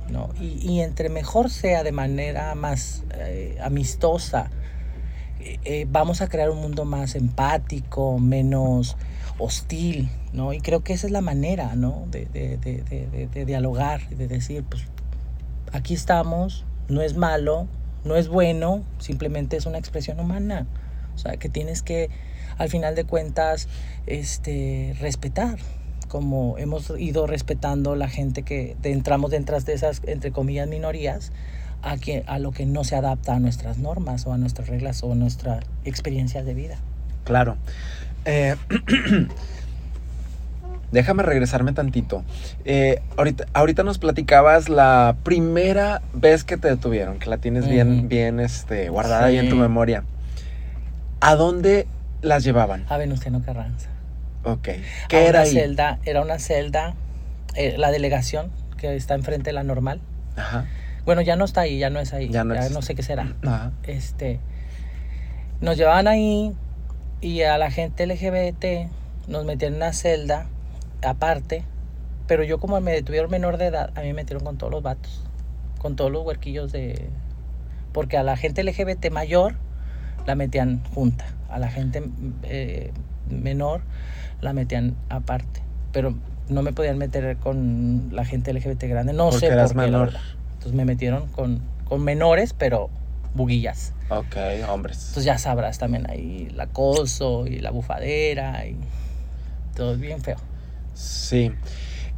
¿no? 0.10 0.30
Y, 0.40 0.60
y 0.62 0.82
entre 0.82 1.10
mejor 1.10 1.50
sea 1.50 1.84
de 1.84 1.92
manera 1.92 2.54
más 2.56 3.04
eh, 3.16 3.58
amistosa, 3.62 4.50
eh, 5.40 5.60
eh, 5.66 5.88
vamos 5.90 6.22
a 6.22 6.30
crear 6.30 6.50
un 6.52 6.62
mundo 6.62 6.86
más 6.86 7.16
empático, 7.16 8.18
menos 8.20 8.96
hostil, 9.40 10.10
¿no? 10.34 10.52
Y 10.54 10.62
creo 10.62 10.84
que 10.84 10.94
esa 10.94 11.06
es 11.08 11.12
la 11.14 11.22
manera, 11.22 11.76
¿no? 11.76 12.06
De, 12.10 12.26
de- 12.26 12.58
de- 12.58 12.82
de- 12.84 13.08
de- 13.08 13.28
de 13.28 13.46
dialogar, 13.46 14.08
de 14.10 14.28
decir, 14.28 14.64
pues, 14.64 14.84
aquí 15.74 15.94
estamos, 15.94 16.66
no 16.90 17.02
es 17.02 17.16
malo, 17.16 17.68
no 18.04 18.16
es 18.16 18.28
bueno, 18.28 18.84
simplemente 19.00 19.58
es 19.58 19.66
una 19.66 19.78
expresión 19.78 20.20
humana. 20.20 20.66
O 21.16 21.18
sea, 21.18 21.38
que 21.38 21.50
tienes 21.50 21.82
que 21.82 22.10
al 22.58 22.70
final 22.70 22.96
de 22.96 23.04
cuentas, 23.04 23.68
este, 24.06 24.96
respetar, 25.00 25.60
como 26.08 26.58
hemos 26.58 26.92
ido 26.98 27.28
respetando 27.28 27.96
la 27.96 28.08
gente 28.08 28.44
que 28.44 28.76
entramos 28.84 29.32
dentro 29.32 29.60
de 29.60 29.74
esas, 29.74 30.02
entre 30.06 30.32
comillas, 30.32 30.68
minorías, 30.68 31.32
a, 31.82 31.96
a 32.26 32.40
lo 32.40 32.52
que 32.52 32.66
no 32.66 32.84
se 32.84 32.96
adapta 32.96 33.36
a 33.36 33.40
nuestras 33.40 33.78
normas 33.78 34.26
o 34.26 34.34
a 34.34 34.38
nuestras 34.38 34.68
reglas 34.68 35.04
o 35.04 35.12
a 35.12 35.16
nuestra 35.16 35.60
experiencia 35.86 36.44
de 36.44 36.54
vida. 36.54 36.78
Claro. 37.24 37.58
Eh, 38.26 38.56
déjame 40.92 41.24
regresarme 41.24 41.74
tantito. 41.74 42.24
Eh, 42.66 43.02
ahorita, 43.18 43.46
ahorita 43.54 43.84
nos 43.84 43.98
platicabas 43.98 44.70
la 44.70 45.18
primera 45.24 46.02
vez 46.14 46.44
que 46.44 46.58
te 46.58 46.68
detuvieron, 46.70 47.20
que 47.20 47.30
la 47.30 47.38
tienes 47.38 47.68
bien, 47.68 48.08
bien 48.10 48.40
este, 48.40 48.90
guardada 48.90 49.26
ahí 49.26 49.38
en 49.38 49.50
tu 49.50 49.56
memoria. 49.56 50.04
¿A 51.20 51.36
dónde 51.36 51.88
las 52.22 52.44
llevaban? 52.44 52.86
A 52.90 52.98
Venustiano 52.98 53.42
Carranza. 53.44 53.90
Ok. 54.44 54.70
¿Qué 55.10 55.28
era 55.28 55.42
ahí? 55.42 55.52
Celda, 55.52 56.00
era 56.06 56.22
una 56.22 56.40
celda, 56.40 56.94
eh, 57.56 57.76
la 57.78 57.92
delegación 57.92 58.52
que 58.78 58.96
está 58.96 59.16
enfrente 59.16 59.50
de 59.50 59.54
la 59.54 59.64
normal. 59.64 60.00
Ajá. 60.36 60.66
Bueno, 61.06 61.22
ya 61.22 61.36
no 61.36 61.46
está 61.46 61.62
ahí, 61.62 61.80
ya 61.80 61.90
no 61.90 62.00
es 62.00 62.14
ahí. 62.14 62.30
Ya 62.30 62.44
no, 62.44 62.54
ya 62.54 62.70
no 62.70 62.82
sé 62.82 62.94
qué 62.96 63.02
será. 63.02 63.34
Ajá. 63.44 63.72
Este, 63.84 64.40
nos 65.62 65.78
llevaban 65.78 66.08
ahí 66.08 66.54
y 67.22 67.42
a 67.42 67.58
la 67.58 67.72
gente 67.72 68.06
LGBT 68.06 68.90
nos 69.28 69.46
metían 69.46 69.74
en 69.74 69.78
una 69.78 69.94
celda 69.94 70.48
aparte, 71.04 71.64
pero 72.28 72.44
yo 72.44 72.60
como 72.60 72.80
me 72.82 72.92
detuvieron 72.92 73.32
menor 73.32 73.58
de 73.58 73.68
edad, 73.68 73.92
a 73.96 74.02
mí 74.02 74.08
me 74.08 74.16
metieron 74.16 74.44
con 74.44 74.58
todos 74.58 74.72
los 74.72 74.84
vatos, 74.84 75.24
con 75.80 75.96
todos 75.96 76.12
los 76.12 76.26
huerquillos 76.26 76.72
de... 76.72 77.10
Porque 77.94 78.18
a 78.18 78.24
la 78.24 78.38
gente 78.38 78.64
LGBT 78.64 79.10
mayor 79.12 79.56
la 80.26 80.36
metían 80.36 80.84
junta, 80.94 81.26
a 81.50 81.58
la 81.58 81.70
gente 81.70 82.04
eh, 82.44 82.92
menor 83.30 83.82
la 84.42 84.54
metían 84.54 84.96
aparte, 85.10 85.62
pero 85.92 86.14
no 86.50 86.62
me 86.62 86.74
podían 86.74 86.98
meter 86.98 87.38
con 87.38 88.10
la 88.12 88.26
gente 88.26 88.54
LGBT 88.54 88.84
grande, 88.84 89.14
no 89.14 89.32
sé 89.32 89.50
por 89.50 89.68
qué. 89.68 89.74
Menor. 89.76 90.14
Entonces 90.54 90.74
me 90.74 90.86
metieron 90.86 91.28
con, 91.28 91.62
con 91.86 92.04
menores, 92.04 92.54
pero 92.54 92.90
buguillas. 93.34 93.94
Ok, 94.10 94.36
hombres. 94.70 94.98
Entonces 95.00 95.26
ya 95.26 95.38
sabrás 95.38 95.78
también 95.78 96.10
ahí 96.10 96.50
el 96.52 96.60
acoso 96.60 97.48
y 97.48 97.60
la 97.60 97.72
bufadera 97.72 98.66
y 98.66 98.78
todo 99.76 99.96
bien 99.98 100.22
feo. 100.22 100.38
Sí. 100.98 101.52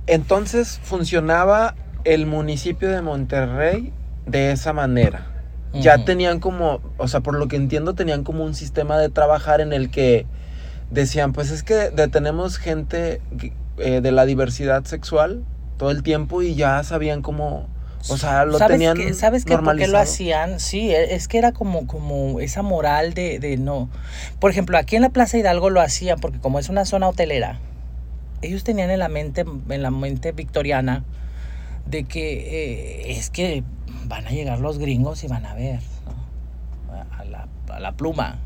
Entonces 0.07 0.79
funcionaba 0.83 1.75
el 2.05 2.25
municipio 2.25 2.89
de 2.89 3.01
Monterrey 3.01 3.91
de 4.25 4.51
esa 4.51 4.73
manera. 4.73 5.25
Ya 5.73 6.03
tenían 6.03 6.39
como, 6.39 6.81
o 6.97 7.07
sea, 7.07 7.19
por 7.19 7.35
lo 7.35 7.47
que 7.47 7.55
entiendo, 7.55 7.93
tenían 7.93 8.23
como 8.23 8.43
un 8.43 8.55
sistema 8.55 8.97
de 8.97 9.09
trabajar 9.09 9.61
en 9.61 9.71
el 9.71 9.91
que 9.91 10.25
decían, 10.89 11.31
pues 11.31 11.51
es 11.51 11.61
que 11.61 11.91
detenemos 11.91 12.57
gente 12.57 13.21
eh, 13.77 14.01
de 14.01 14.11
la 14.11 14.25
diversidad 14.25 14.85
sexual 14.85 15.43
todo 15.77 15.91
el 15.91 16.01
tiempo 16.01 16.41
y 16.41 16.55
ya 16.55 16.83
sabían 16.83 17.21
cómo, 17.21 17.69
o 18.07 18.17
sea, 18.17 18.45
lo 18.45 18.57
¿Sabes 18.57 18.77
tenían 18.77 18.97
que, 18.97 19.13
¿Sabes 19.13 19.45
qué? 19.45 19.59
¿Por 19.59 19.77
qué 19.77 19.87
lo 19.87 19.99
hacían? 19.99 20.59
Sí, 20.59 20.89
e, 20.89 21.13
es 21.13 21.27
que 21.27 21.37
era 21.37 21.51
como, 21.51 21.85
como 21.85 22.39
esa 22.39 22.63
moral 22.63 23.13
de, 23.13 23.37
de 23.37 23.57
no. 23.57 23.89
Por 24.39 24.49
ejemplo, 24.49 24.75
aquí 24.75 24.95
en 24.95 25.03
la 25.03 25.09
Plaza 25.09 25.37
Hidalgo 25.37 25.69
lo 25.69 25.81
hacían 25.81 26.19
porque 26.19 26.39
como 26.39 26.57
es 26.57 26.69
una 26.69 26.85
zona 26.85 27.07
hotelera, 27.07 27.59
ellos 28.41 28.63
tenían 28.63 28.89
en 28.89 28.99
la 28.99 29.09
mente, 29.09 29.41
en 29.69 29.81
la 29.81 29.91
mente 29.91 30.31
victoriana, 30.31 31.03
de 31.85 32.03
que 32.03 33.09
eh, 33.09 33.11
es 33.17 33.29
que 33.29 33.63
van 34.05 34.27
a 34.27 34.31
llegar 34.31 34.59
los 34.59 34.77
gringos 34.77 35.23
y 35.23 35.27
van 35.27 35.45
a 35.45 35.53
ver 35.55 35.79
a, 37.17 37.23
la, 37.25 37.47
a, 37.69 37.79
la, 37.79 37.91
pluma. 37.93 38.39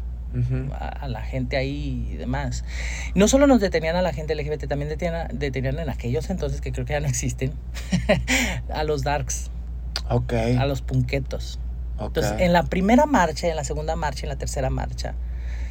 a, 0.79 1.07
la 1.07 1.21
gente 1.21 1.57
ahí 1.57 2.07
y 2.11 2.15
demás. 2.15 2.63
No 3.15 3.27
solo 3.27 3.47
nos 3.47 3.59
detenían 3.59 3.95
a 3.95 4.01
la 4.01 4.13
gente 4.13 4.35
LGBT, 4.35 4.67
también 4.67 4.89
detenían, 4.89 5.27
detenían 5.37 5.79
en 5.79 5.89
aquellos 5.89 6.29
entonces 6.29 6.61
que 6.61 6.71
creo 6.71 6.85
que 6.85 6.93
ya 6.93 6.99
no 6.99 7.07
existen, 7.07 7.53
a 8.73 8.83
los 8.83 9.03
darks. 9.03 9.51
A 10.57 10.65
los 10.65 10.81
punquetos. 10.81 11.59
Entonces, 11.99 12.33
en 12.39 12.53
la 12.53 12.63
primera 12.63 13.05
marcha, 13.05 13.47
en 13.47 13.55
la 13.55 13.63
segunda 13.63 13.95
marcha, 13.95 14.25
en 14.25 14.29
la 14.29 14.35
tercera 14.35 14.69
marcha, 14.69 15.13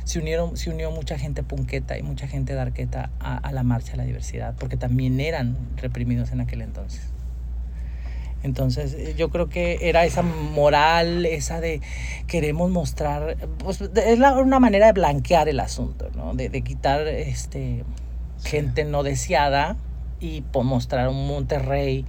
se, 0.04 0.18
unieron, 0.18 0.56
se 0.56 0.70
unió 0.70 0.90
mucha 0.90 1.18
gente 1.18 1.42
punqueta 1.42 1.98
y 1.98 2.02
mucha 2.02 2.26
gente 2.26 2.54
darqueta 2.54 3.10
a, 3.20 3.36
a 3.36 3.52
la 3.52 3.62
marcha 3.62 3.92
de 3.92 3.98
la 3.98 4.04
diversidad, 4.04 4.54
porque 4.58 4.76
también 4.76 5.20
eran 5.20 5.56
reprimidos 5.76 6.32
en 6.32 6.40
aquel 6.40 6.62
entonces. 6.62 7.12
Entonces 8.42 8.94
eh, 8.94 9.14
yo 9.16 9.30
creo 9.30 9.48
que 9.48 9.78
era 9.82 10.04
esa 10.04 10.22
moral, 10.22 11.26
esa 11.26 11.60
de 11.60 11.80
queremos 12.26 12.70
mostrar, 12.70 13.36
pues 13.58 13.80
es 13.80 14.18
una 14.18 14.58
manera 14.58 14.86
de 14.86 14.92
blanquear 14.92 15.48
el 15.48 15.60
asunto, 15.60 16.10
¿no? 16.14 16.34
De, 16.34 16.48
de 16.48 16.62
quitar 16.62 17.06
este, 17.06 17.84
gente 18.44 18.84
no 18.84 19.02
deseada 19.02 19.76
y 20.20 20.44
mostrar 20.52 21.08
un 21.08 21.26
Monterrey 21.26 22.04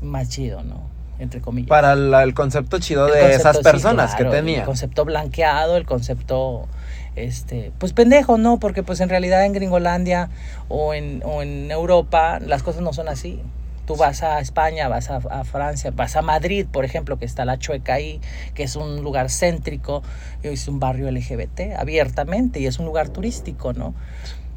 más 0.00 0.28
chido, 0.28 0.62
¿no? 0.62 0.80
Entre 1.18 1.40
comillas. 1.40 1.68
Para 1.68 1.92
el 2.22 2.34
concepto 2.34 2.78
chido 2.78 3.06
de 3.06 3.34
esas 3.34 3.58
personas 3.58 4.14
que 4.14 4.24
tenía. 4.24 4.60
El 4.60 4.64
concepto 4.64 5.04
blanqueado, 5.04 5.76
el 5.76 5.86
concepto 5.86 6.68
este, 7.16 7.72
pues 7.78 7.92
pendejo, 7.92 8.38
¿no? 8.38 8.58
Porque 8.58 8.82
pues 8.82 9.00
en 9.00 9.08
realidad 9.08 9.44
en 9.44 9.52
Gringolandia 9.52 10.28
o 10.68 10.94
en, 10.94 11.22
o 11.24 11.42
en 11.42 11.70
Europa 11.70 12.38
las 12.38 12.62
cosas 12.62 12.82
no 12.82 12.92
son 12.92 13.08
así. 13.08 13.40
Tú 13.86 13.96
vas 13.96 14.24
a 14.24 14.40
España, 14.40 14.88
vas 14.88 15.10
a, 15.10 15.44
Francia, 15.44 15.92
vas 15.94 16.16
a 16.16 16.22
Madrid, 16.22 16.66
por 16.70 16.84
ejemplo, 16.84 17.18
que 17.18 17.24
está 17.24 17.44
la 17.44 17.56
Chueca 17.56 17.94
ahí, 17.94 18.20
que 18.54 18.64
es 18.64 18.74
un 18.74 19.02
lugar 19.02 19.30
céntrico, 19.30 20.02
es 20.42 20.66
un 20.66 20.80
barrio 20.80 21.08
LGBT 21.08 21.76
abiertamente 21.78 22.58
y 22.58 22.66
es 22.66 22.80
un 22.80 22.86
lugar 22.86 23.10
turístico, 23.10 23.72
¿no? 23.72 23.94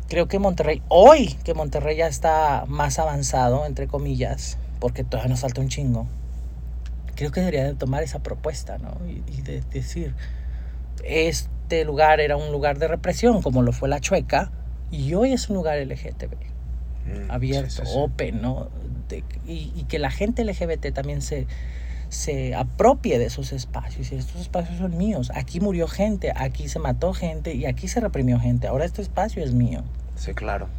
Creo 0.07 0.28
que 0.28 0.39
Monterrey, 0.39 0.82
hoy 0.88 1.36
que 1.43 1.53
Monterrey 1.53 1.97
ya 1.97 2.07
está 2.07 2.66
más 2.68 2.97
avanzado, 2.97 3.68
entre 3.68 3.88
comillas, 3.88 4.57
porque 4.80 5.03
todavía 5.03 5.30
nos 5.30 5.41
falta 5.41 5.62
un 5.62 5.70
chingo, 5.70 6.07
creo 7.16 7.32
que 7.32 7.41
debería 7.41 7.66
de 7.66 7.76
tomar 7.76 8.01
esa 8.01 8.24
propuesta, 8.24 8.80
¿no? 8.80 8.97
Y, 9.07 9.24
y 9.32 9.41
de 9.43 9.62
decir, 9.72 10.16
este 11.70 11.86
lugar 11.86 12.20
era 12.20 12.36
un 12.36 12.51
lugar 12.51 12.80
de 12.80 12.88
represión, 12.88 13.43
como 13.43 13.61
lo 13.61 13.74
fue 13.74 13.89
la 13.89 13.99
Chueca, 13.99 14.49
y 14.89 15.13
hoy 15.13 15.34
es 15.34 15.51
un 15.51 15.55
lugar 15.57 15.78
LGTB, 15.78 16.34
mm, 17.05 17.30
abierto, 17.30 17.84
open, 17.93 18.41
¿no? 18.41 18.70
y, 19.45 19.84
que 19.88 19.99
la 19.99 20.09
gente 20.09 20.43
LGBT 20.43 20.91
también 20.91 21.22
se, 21.22 21.45
se 22.09 22.55
apropie 22.55 23.20
de 23.20 23.26
esos 23.26 23.51
espacios. 23.51 24.11
Y 24.11 24.15
estos 24.15 24.41
espacios 24.41 24.80
son 24.80 24.97
míos. 24.97 25.32
Aquí 25.36 25.59
murió 25.59 25.88
gente, 25.88 26.34
aquí 26.36 26.67
se 26.70 26.80
mató 26.80 27.13
gente 27.13 27.53
y 27.53 27.67
aquí 27.67 27.88
se 27.88 27.99
reprimió 27.99 28.39
gente. 28.39 28.67
Ahora 28.67 28.86
este 28.86 29.03
espacio 29.03 29.43
es 29.43 29.53
mío. 29.53 29.84
Sí, 30.15 30.34
claro. 30.34 30.70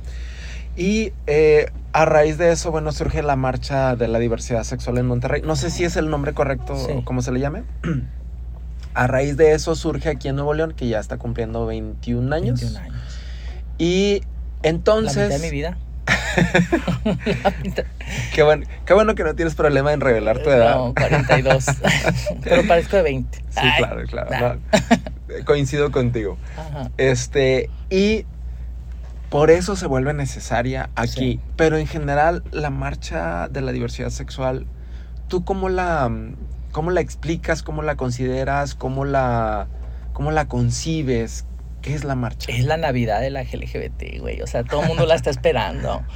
Y 0.76 1.12
eh, 1.28 1.70
a 1.92 2.04
raíz 2.04 2.36
de 2.36 2.50
eso, 2.50 2.72
bueno, 2.72 2.90
surge 2.90 3.22
la 3.22 3.36
marcha 3.36 3.94
de 3.94 4.08
la 4.08 4.18
diversidad 4.18 4.64
sexual 4.64 4.98
en 4.98 5.06
Monterrey. 5.06 5.42
No 5.42 5.54
sé 5.54 5.70
si 5.70 5.84
es 5.84 5.94
el 5.96 6.10
nombre 6.10 6.32
correcto 6.32 6.74
o 6.74 7.04
cómo 7.04 7.22
se 7.22 7.30
le 7.30 7.38
llame. 7.38 7.62
A 8.94 9.06
raíz 9.06 9.36
de 9.36 9.52
eso 9.52 9.74
surge 9.74 10.08
aquí 10.08 10.28
en 10.28 10.36
Nuevo 10.36 10.54
León, 10.54 10.74
que 10.76 10.88
ya 10.88 11.00
está 11.00 11.16
cumpliendo 11.16 11.66
21 11.66 12.34
años. 12.34 12.60
21 12.60 12.78
años. 12.78 13.02
Y 13.78 14.22
entonces... 14.62 15.16
La 15.16 15.24
mitad 15.24 15.38
de 15.38 15.42
mi 15.42 15.50
vida. 15.50 15.76
qué, 18.34 18.42
bueno, 18.42 18.66
qué 18.84 18.94
bueno 18.94 19.14
que 19.14 19.24
no 19.24 19.34
tienes 19.34 19.54
problema 19.54 19.92
en 19.92 20.00
revelar 20.00 20.42
tu 20.42 20.50
edad. 20.50 20.76
No, 20.76 20.94
42. 20.94 21.66
Pero 22.42 22.66
parezco 22.66 22.96
de 22.96 23.02
20. 23.02 23.38
Sí, 23.38 23.68
claro, 23.78 24.02
claro. 24.06 24.60
Coincido 25.44 25.90
contigo. 25.90 26.38
Este, 26.96 27.70
y 27.90 28.26
por 29.28 29.50
eso 29.50 29.76
se 29.76 29.86
vuelve 29.86 30.14
necesaria 30.14 30.90
aquí. 30.94 31.40
Pero 31.56 31.78
en 31.78 31.86
general, 31.86 32.42
la 32.50 32.70
marcha 32.70 33.48
de 33.48 33.60
la 33.60 33.72
diversidad 33.72 34.10
sexual, 34.10 34.66
¿tú 35.28 35.44
cómo 35.44 35.68
la 35.68 36.10
¿Cómo 36.72 36.90
la 36.90 37.00
explicas? 37.00 37.62
¿Cómo 37.62 37.82
la 37.82 37.96
consideras? 37.96 38.74
¿Cómo 38.74 39.04
la, 39.04 39.68
cómo 40.12 40.30
la 40.30 40.46
concibes? 40.46 41.44
¿Qué 41.82 41.94
es 41.94 42.04
la 42.04 42.14
marcha? 42.14 42.52
Es 42.52 42.64
la 42.64 42.76
Navidad 42.76 43.20
de 43.20 43.30
la 43.30 43.42
LGBT, 43.42 44.20
güey. 44.20 44.42
O 44.42 44.46
sea, 44.46 44.64
todo 44.64 44.82
el 44.82 44.88
mundo 44.88 45.06
la 45.06 45.14
está 45.14 45.30
esperando. 45.30 46.02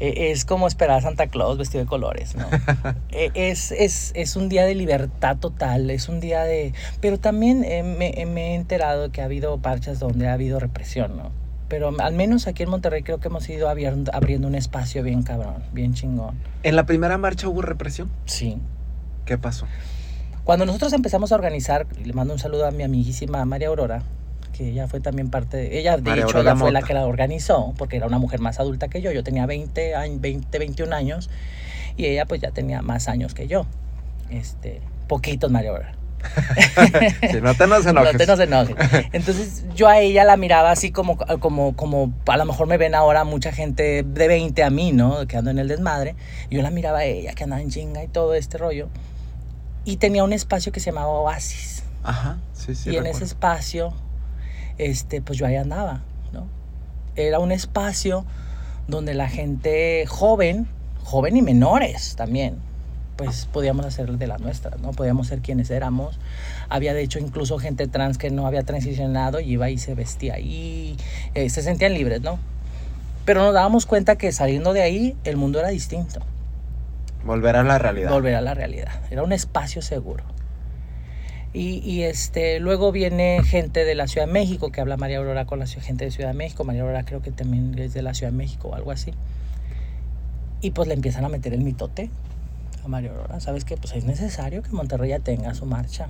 E, 0.00 0.30
es 0.30 0.44
como 0.44 0.68
esperar 0.68 0.98
a 0.98 1.00
Santa 1.00 1.26
Claus 1.26 1.58
vestido 1.58 1.82
de 1.82 1.88
colores, 1.88 2.36
¿no? 2.36 2.46
E, 3.10 3.32
es, 3.34 3.72
es, 3.72 4.12
es, 4.14 4.36
un 4.36 4.48
día 4.48 4.64
de 4.64 4.76
libertad 4.76 5.38
total, 5.38 5.90
es 5.90 6.08
un 6.08 6.20
día 6.20 6.44
de... 6.44 6.72
Pero 7.00 7.18
también 7.18 7.64
eh, 7.64 7.82
me, 7.82 8.24
me, 8.26 8.52
he 8.52 8.54
enterado 8.54 9.10
que 9.10 9.20
ha 9.20 9.24
habido 9.24 9.58
marchas 9.58 9.98
donde 9.98 10.28
ha 10.28 10.34
habido 10.34 10.60
represión, 10.60 11.16
¿no? 11.16 11.32
Pero 11.68 11.92
al 11.98 12.14
menos 12.14 12.46
aquí 12.46 12.62
en 12.62 12.70
Monterrey 12.70 13.02
creo 13.02 13.18
que 13.18 13.26
hemos 13.26 13.48
ido 13.48 13.68
abriendo, 13.68 14.14
abriendo 14.14 14.46
un 14.46 14.54
espacio 14.54 15.02
bien 15.02 15.24
cabrón, 15.24 15.64
bien 15.72 15.94
chingón. 15.94 16.38
¿En 16.62 16.76
la 16.76 16.86
primera 16.86 17.18
marcha 17.18 17.48
hubo 17.48 17.60
represión? 17.60 18.08
Sí. 18.24 18.58
¿Qué 19.28 19.36
pasó? 19.36 19.66
Cuando 20.44 20.64
nosotros 20.64 20.90
empezamos 20.94 21.32
a 21.32 21.34
organizar, 21.34 21.86
le 22.02 22.14
mando 22.14 22.32
un 22.32 22.38
saludo 22.38 22.66
a 22.66 22.70
mi 22.70 22.82
amiguísima 22.82 23.44
María 23.44 23.68
Aurora, 23.68 24.00
que 24.56 24.70
ella 24.70 24.88
fue 24.88 25.00
también 25.00 25.28
parte 25.28 25.58
de... 25.58 25.78
Ella, 25.78 25.98
de 25.98 26.18
hecho, 26.18 26.40
ella 26.40 26.56
fue 26.56 26.72
la 26.72 26.80
que 26.80 26.94
la 26.94 27.04
organizó, 27.04 27.74
porque 27.76 27.98
era 27.98 28.06
una 28.06 28.18
mujer 28.18 28.40
más 28.40 28.58
adulta 28.58 28.88
que 28.88 29.02
yo. 29.02 29.12
Yo 29.12 29.22
tenía 29.22 29.44
20, 29.44 29.92
20, 30.18 30.58
21 30.58 30.96
años 30.96 31.28
y 31.98 32.06
ella 32.06 32.24
pues 32.24 32.40
ya 32.40 32.52
tenía 32.52 32.80
más 32.80 33.06
años 33.06 33.34
que 33.34 33.48
yo. 33.48 33.66
Este, 34.30 34.80
poquitos 35.08 35.50
María 35.50 35.72
Aurora. 35.72 35.98
no 37.42 37.54
te 37.54 37.66
nos 37.66 37.86
enojes. 37.86 38.12
No 38.12 38.18
te 38.18 38.26
nos 38.26 38.40
enojes. 38.40 38.76
Entonces 39.12 39.64
yo 39.74 39.88
a 39.88 39.98
ella 40.00 40.24
la 40.24 40.36
miraba 40.36 40.70
así 40.70 40.90
como, 40.90 41.16
como, 41.16 41.76
como 41.76 42.12
a 42.26 42.36
lo 42.36 42.44
mejor 42.44 42.66
me 42.66 42.76
ven 42.76 42.94
ahora 42.94 43.24
mucha 43.24 43.52
gente 43.52 44.02
de 44.02 44.28
20 44.28 44.62
a 44.62 44.70
mí, 44.70 44.92
¿no? 44.92 45.26
Que 45.26 45.36
ando 45.36 45.50
en 45.50 45.58
el 45.58 45.68
desmadre. 45.68 46.14
Yo 46.50 46.62
la 46.62 46.70
miraba 46.70 46.98
a 46.98 47.04
ella 47.04 47.32
que 47.34 47.44
andaba 47.44 47.62
en 47.62 47.70
chinga 47.70 48.02
y 48.02 48.08
todo 48.08 48.34
este 48.34 48.58
rollo. 48.58 48.88
Y 49.88 49.96
tenía 49.96 50.22
un 50.22 50.34
espacio 50.34 50.70
que 50.70 50.80
se 50.80 50.90
llamaba 50.90 51.08
Oasis. 51.08 51.82
Ajá, 52.02 52.36
sí, 52.52 52.74
sí. 52.74 52.90
Y 52.90 52.96
en 52.96 53.06
ese 53.06 53.24
espacio, 53.24 53.94
este, 54.76 55.22
pues 55.22 55.38
yo 55.38 55.46
ahí 55.46 55.56
andaba, 55.56 56.02
¿no? 56.30 56.46
Era 57.16 57.38
un 57.38 57.52
espacio 57.52 58.26
donde 58.86 59.14
la 59.14 59.30
gente 59.30 60.04
joven, 60.06 60.68
joven 61.04 61.38
y 61.38 61.40
menores 61.40 62.16
también, 62.16 62.58
pues 63.16 63.46
podíamos 63.46 63.86
hacer 63.86 64.12
de 64.12 64.26
las 64.26 64.42
nuestras, 64.42 64.78
¿no? 64.78 64.90
Podíamos 64.90 65.28
ser 65.28 65.40
quienes 65.40 65.70
éramos. 65.70 66.18
Había 66.68 66.92
de 66.92 67.00
hecho 67.00 67.18
incluso 67.18 67.58
gente 67.58 67.86
trans 67.86 68.18
que 68.18 68.28
no 68.28 68.46
había 68.46 68.64
transicionado 68.64 69.40
y 69.40 69.52
iba 69.52 69.70
y 69.70 69.78
se 69.78 69.94
vestía 69.94 70.34
ahí, 70.34 70.98
eh, 71.32 71.48
se 71.48 71.62
sentían 71.62 71.94
libres, 71.94 72.20
¿no? 72.20 72.38
Pero 73.24 73.42
nos 73.42 73.54
dábamos 73.54 73.86
cuenta 73.86 74.16
que 74.16 74.32
saliendo 74.32 74.74
de 74.74 74.82
ahí 74.82 75.16
el 75.24 75.38
mundo 75.38 75.58
era 75.58 75.68
distinto. 75.68 76.20
Volver 77.24 77.56
a 77.56 77.62
la 77.62 77.78
realidad. 77.78 78.10
Volver 78.10 78.34
a 78.34 78.40
la 78.40 78.54
realidad. 78.54 78.92
Era 79.10 79.22
un 79.22 79.32
espacio 79.32 79.82
seguro. 79.82 80.24
Y, 81.52 81.78
y, 81.78 82.02
este, 82.02 82.60
luego 82.60 82.92
viene 82.92 83.42
gente 83.42 83.84
de 83.84 83.94
la 83.94 84.06
Ciudad 84.06 84.26
de 84.26 84.32
México, 84.32 84.70
que 84.70 84.80
habla 84.80 84.96
María 84.96 85.18
Aurora 85.18 85.46
con 85.46 85.58
la 85.58 85.66
gente 85.66 86.04
de 86.04 86.10
Ciudad 86.10 86.30
de 86.30 86.36
México. 86.36 86.64
María 86.64 86.82
Aurora 86.82 87.04
creo 87.04 87.22
que 87.22 87.32
también 87.32 87.76
es 87.78 87.94
de 87.94 88.02
la 88.02 88.14
Ciudad 88.14 88.32
de 88.32 88.38
México 88.38 88.68
o 88.68 88.74
algo 88.74 88.90
así. 88.90 89.12
Y 90.60 90.72
pues 90.72 90.88
le 90.88 90.94
empiezan 90.94 91.24
a 91.24 91.28
meter 91.28 91.54
el 91.54 91.62
mitote 91.62 92.10
a 92.84 92.88
María 92.88 93.10
Aurora. 93.10 93.40
¿Sabes 93.40 93.64
qué? 93.64 93.76
Pues 93.76 93.94
es 93.94 94.04
necesario 94.04 94.62
que 94.62 94.70
Monterrey 94.70 95.10
ya 95.10 95.20
tenga 95.20 95.54
su 95.54 95.64
marcha. 95.64 96.08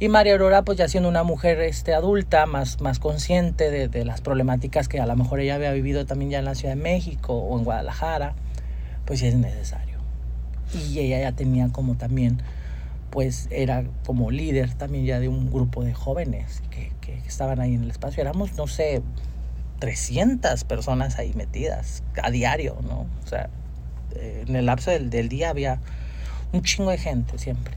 Y 0.00 0.08
María 0.08 0.34
Aurora, 0.34 0.62
pues 0.62 0.78
ya 0.78 0.88
siendo 0.88 1.08
una 1.08 1.24
mujer 1.24 1.60
este, 1.60 1.92
adulta, 1.92 2.46
más, 2.46 2.80
más 2.80 2.98
consciente 2.98 3.70
de, 3.70 3.88
de 3.88 4.04
las 4.04 4.20
problemáticas 4.20 4.86
que 4.86 5.00
a 5.00 5.06
lo 5.06 5.16
mejor 5.16 5.40
ella 5.40 5.56
había 5.56 5.72
vivido 5.72 6.06
también 6.06 6.30
ya 6.30 6.38
en 6.38 6.44
la 6.44 6.54
Ciudad 6.54 6.74
de 6.74 6.82
México 6.82 7.34
o 7.34 7.58
en 7.58 7.64
Guadalajara, 7.64 8.34
pues 9.08 9.22
es 9.22 9.34
necesario. 9.34 9.96
Y 10.74 10.98
ella 10.98 11.18
ya 11.18 11.32
tenía 11.32 11.70
como 11.70 11.96
también 11.96 12.42
pues 13.08 13.48
era 13.50 13.84
como 14.04 14.30
líder 14.30 14.74
también 14.74 15.06
ya 15.06 15.18
de 15.18 15.28
un 15.28 15.50
grupo 15.50 15.82
de 15.82 15.94
jóvenes 15.94 16.62
que, 16.70 16.92
que, 17.00 17.14
estaban 17.26 17.58
ahí 17.58 17.72
en 17.72 17.84
el 17.84 17.90
espacio. 17.90 18.20
Éramos, 18.20 18.52
no 18.52 18.66
sé, 18.66 19.00
300 19.78 20.62
personas 20.64 21.18
ahí 21.18 21.32
metidas 21.34 22.02
a 22.22 22.30
diario, 22.30 22.76
¿no? 22.82 23.06
O 23.24 23.26
sea, 23.26 23.48
en 24.14 24.54
el 24.54 24.66
lapso 24.66 24.90
del, 24.90 25.08
del 25.08 25.30
día 25.30 25.48
había 25.48 25.80
un 26.52 26.62
chingo 26.62 26.90
de 26.90 26.98
gente 26.98 27.38
siempre. 27.38 27.74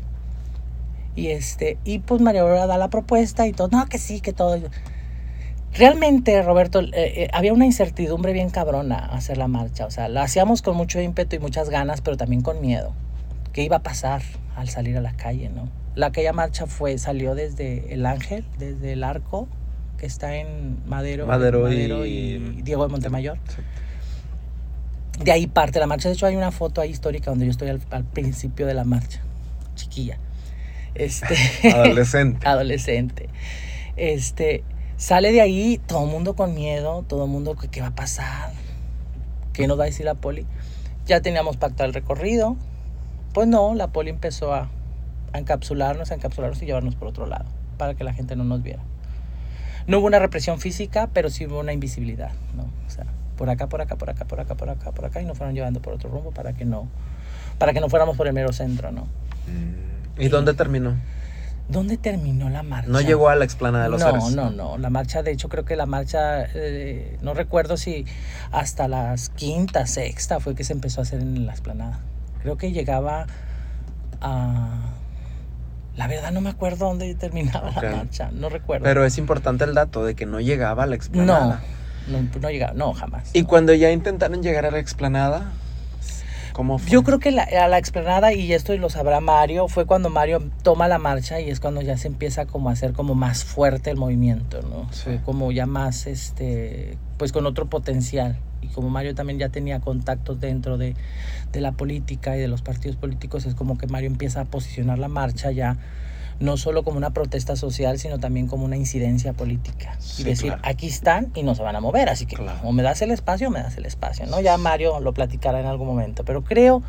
Y 1.15 1.27
este, 1.27 1.77
y 1.85 1.99
pues 1.99 2.19
María 2.19 2.41
Aurora 2.41 2.67
da 2.67 2.77
la 2.77 2.89
propuesta 2.89 3.47
y 3.47 3.53
todo, 3.53 3.69
no, 3.69 3.85
que 3.85 3.99
sí, 3.99 4.19
que 4.19 4.33
todo. 4.33 4.59
Realmente, 5.73 6.41
Roberto, 6.41 6.81
eh, 6.81 6.91
eh, 6.93 7.27
había 7.33 7.53
una 7.53 7.65
incertidumbre 7.65 8.33
bien 8.33 8.49
cabrona 8.49 8.97
hacer 8.97 9.37
la 9.37 9.47
marcha. 9.47 9.85
O 9.85 9.91
sea, 9.91 10.09
la 10.09 10.23
hacíamos 10.23 10.61
con 10.61 10.75
mucho 10.75 10.99
ímpetu 10.99 11.37
y 11.37 11.39
muchas 11.39 11.69
ganas, 11.69 12.01
pero 12.01 12.17
también 12.17 12.41
con 12.41 12.59
miedo. 12.61 12.93
¿Qué 13.53 13.63
iba 13.63 13.77
a 13.77 13.83
pasar? 13.83 14.21
al 14.55 14.69
salir 14.69 14.97
a 14.97 15.01
la 15.01 15.13
calle, 15.13 15.49
¿no? 15.49 15.69
La 15.95 16.07
aquella 16.07 16.33
marcha 16.33 16.67
fue, 16.67 16.97
salió 16.97 17.35
desde 17.35 17.93
el 17.93 18.05
Ángel, 18.05 18.45
desde 18.57 18.93
el 18.93 19.03
arco, 19.03 19.47
que 19.97 20.05
está 20.05 20.35
en 20.35 20.77
Madero, 20.87 21.27
Madero, 21.27 21.61
Madero 21.63 22.05
y... 22.05 22.09
y, 22.09 22.61
Diego 22.61 22.83
de 22.83 22.89
Montemayor. 22.89 23.37
Sí. 23.47 23.61
De 25.23 25.31
ahí 25.31 25.47
parte 25.47 25.79
la 25.79 25.87
marcha. 25.87 26.09
De 26.09 26.15
hecho, 26.15 26.25
hay 26.25 26.35
una 26.35 26.51
foto 26.51 26.81
ahí 26.81 26.89
histórica 26.89 27.29
donde 27.29 27.45
yo 27.45 27.51
estoy 27.51 27.69
al, 27.69 27.81
al 27.91 28.05
principio 28.05 28.65
de 28.65 28.73
la 28.73 28.83
marcha, 28.83 29.21
chiquilla. 29.75 30.17
Este, 30.95 31.35
adolescente. 31.73 32.47
adolescente. 32.47 33.29
Este, 33.97 34.63
sale 35.01 35.31
de 35.31 35.41
ahí 35.41 35.81
todo 35.87 36.05
el 36.05 36.11
mundo 36.11 36.35
con 36.35 36.53
miedo, 36.53 37.03
todo 37.07 37.25
el 37.25 37.31
mundo, 37.31 37.57
¿qué 37.71 37.81
va 37.81 37.87
a 37.87 37.95
pasar? 37.95 38.51
¿Qué 39.51 39.65
nos 39.65 39.79
va 39.79 39.83
a 39.83 39.85
decir 39.87 40.05
la 40.05 40.13
poli? 40.13 40.45
Ya 41.07 41.21
teníamos 41.21 41.57
pactado 41.57 41.87
el 41.87 41.95
recorrido, 41.95 42.55
pues 43.33 43.47
no, 43.47 43.73
la 43.73 43.87
poli 43.87 44.11
empezó 44.11 44.53
a, 44.53 44.69
a, 45.33 45.39
encapsularnos, 45.39 46.11
a 46.11 46.13
encapsularnos 46.13 46.61
y 46.61 46.67
llevarnos 46.67 46.93
por 46.93 47.07
otro 47.07 47.25
lado, 47.25 47.45
para 47.79 47.95
que 47.95 48.03
la 48.03 48.13
gente 48.13 48.35
no 48.35 48.43
nos 48.43 48.61
viera. 48.61 48.83
No 49.87 49.97
hubo 49.97 50.05
una 50.05 50.19
represión 50.19 50.59
física, 50.59 51.09
pero 51.11 51.31
sí 51.31 51.47
hubo 51.47 51.59
una 51.59 51.73
invisibilidad, 51.73 52.33
¿no? 52.55 52.69
O 52.85 52.89
sea, 52.91 53.05
por 53.37 53.49
acá, 53.49 53.67
por 53.67 53.81
acá, 53.81 53.95
por 53.95 54.11
acá, 54.11 54.25
por 54.25 54.39
acá, 54.39 54.53
por 54.53 54.69
acá, 54.69 54.91
por 54.91 55.05
acá, 55.05 55.19
y 55.19 55.25
nos 55.25 55.35
fueron 55.35 55.55
llevando 55.55 55.81
por 55.81 55.93
otro 55.93 56.11
rumbo 56.11 56.29
para 56.29 56.53
que 56.53 56.63
no, 56.63 56.87
para 57.57 57.73
que 57.73 57.79
no 57.79 57.89
fuéramos 57.89 58.17
por 58.17 58.27
el 58.27 58.33
mero 58.33 58.53
centro, 58.53 58.91
¿no? 58.91 59.07
¿Y, 60.19 60.25
¿Y 60.27 60.29
dónde 60.29 60.53
terminó? 60.53 60.95
¿Dónde 61.71 61.97
terminó 61.97 62.49
la 62.49 62.63
marcha? 62.63 62.89
No 62.89 63.01
llegó 63.01 63.29
a 63.29 63.35
la 63.35 63.45
explanada 63.45 63.85
de 63.85 63.89
los 63.89 64.01
no, 64.01 64.07
Ares. 64.07 64.35
No, 64.35 64.51
no, 64.51 64.77
La 64.77 64.89
marcha, 64.89 65.23
de 65.23 65.31
hecho, 65.31 65.49
creo 65.49 65.63
que 65.63 65.75
la 65.75 65.85
marcha, 65.85 66.43
eh, 66.53 67.17
no 67.21 67.33
recuerdo 67.33 67.77
si 67.77 68.05
hasta 68.51 68.87
las 68.87 69.29
quinta, 69.29 69.87
sexta 69.87 70.39
fue 70.39 70.53
que 70.55 70.63
se 70.63 70.73
empezó 70.73 71.01
a 71.01 71.03
hacer 71.03 71.21
en 71.21 71.45
la 71.45 71.53
explanada. 71.53 71.99
Creo 72.41 72.57
que 72.57 72.71
llegaba 72.71 73.27
a... 74.19 74.91
La 75.95 76.07
verdad 76.07 76.31
no 76.31 76.41
me 76.41 76.49
acuerdo 76.49 76.87
dónde 76.87 77.13
terminaba 77.15 77.69
okay. 77.71 77.89
la 77.89 77.95
marcha, 77.97 78.31
no 78.33 78.49
recuerdo. 78.49 78.83
Pero 78.83 79.05
es 79.05 79.17
importante 79.17 79.63
el 79.63 79.73
dato 79.73 80.03
de 80.05 80.15
que 80.15 80.25
no 80.25 80.39
llegaba 80.39 80.83
a 80.83 80.87
la 80.87 80.95
explanada. 80.95 81.61
No, 82.07 82.19
no, 82.19 82.29
no 82.41 82.49
llegaba, 82.49 82.73
no, 82.73 82.93
jamás. 82.93 83.29
¿Y 83.33 83.43
no. 83.43 83.47
cuando 83.47 83.73
ya 83.73 83.91
intentaron 83.91 84.41
llegar 84.41 84.65
a 84.65 84.71
la 84.71 84.79
explanada? 84.79 85.51
¿Cómo 86.53 86.77
fue? 86.77 86.89
Yo 86.89 87.03
creo 87.03 87.19
que 87.19 87.31
la, 87.31 87.43
a 87.43 87.67
la 87.67 87.77
explanada, 87.77 88.33
y 88.33 88.53
esto 88.53 88.75
lo 88.77 88.89
sabrá 88.89 89.19
Mario, 89.19 89.67
fue 89.67 89.85
cuando 89.85 90.09
Mario 90.09 90.49
toma 90.63 90.87
la 90.87 90.97
marcha 90.97 91.39
y 91.39 91.49
es 91.49 91.59
cuando 91.59 91.81
ya 91.81 91.97
se 91.97 92.07
empieza 92.07 92.45
como 92.45 92.69
a 92.69 92.73
hacer 92.73 92.93
como 92.93 93.15
más 93.15 93.43
fuerte 93.43 93.89
el 93.89 93.97
movimiento, 93.97 94.61
¿no? 94.61 94.91
Sí. 94.91 95.03
Fue 95.03 95.21
como 95.21 95.51
ya 95.51 95.65
más, 95.65 96.07
este, 96.07 96.97
pues 97.17 97.31
con 97.31 97.45
otro 97.45 97.67
potencial. 97.67 98.37
Y 98.61 98.67
como 98.67 98.89
Mario 98.89 99.15
también 99.15 99.39
ya 99.39 99.49
tenía 99.49 99.79
contactos 99.79 100.39
dentro 100.39 100.77
de, 100.77 100.95
de 101.51 101.61
la 101.61 101.71
política 101.71 102.37
y 102.37 102.39
de 102.39 102.47
los 102.47 102.61
partidos 102.61 102.95
políticos, 102.95 103.45
es 103.45 103.55
como 103.55 103.77
que 103.77 103.87
Mario 103.87 104.07
empieza 104.07 104.41
a 104.41 104.45
posicionar 104.45 104.99
la 104.99 105.07
marcha 105.07 105.51
ya 105.51 105.77
no 106.41 106.57
solo 106.57 106.83
como 106.83 106.97
una 106.97 107.11
protesta 107.11 107.55
social, 107.55 107.99
sino 107.99 108.19
también 108.19 108.47
como 108.47 108.65
una 108.65 108.75
incidencia 108.75 109.31
política. 109.33 109.95
Sí, 109.99 110.23
y 110.23 110.25
decir, 110.25 110.47
claro. 110.47 110.61
aquí 110.65 110.87
están 110.87 111.31
y 111.35 111.43
no 111.43 111.55
se 111.55 111.61
van 111.61 111.75
a 111.75 111.79
mover, 111.79 112.09
así 112.09 112.25
que 112.25 112.35
claro. 112.35 112.59
o 112.63 112.71
me 112.71 112.83
das 112.83 113.01
el 113.01 113.11
espacio 113.11 113.47
o 113.47 113.51
me 113.51 113.61
das 113.61 113.77
el 113.77 113.85
espacio, 113.85 114.25
¿no? 114.25 114.41
Ya 114.41 114.57
Mario 114.57 114.99
lo 114.99 115.13
platicará 115.13 115.59
en 115.59 115.67
algún 115.67 115.87
momento, 115.87 116.25
pero 116.25 116.43
creo, 116.43 116.81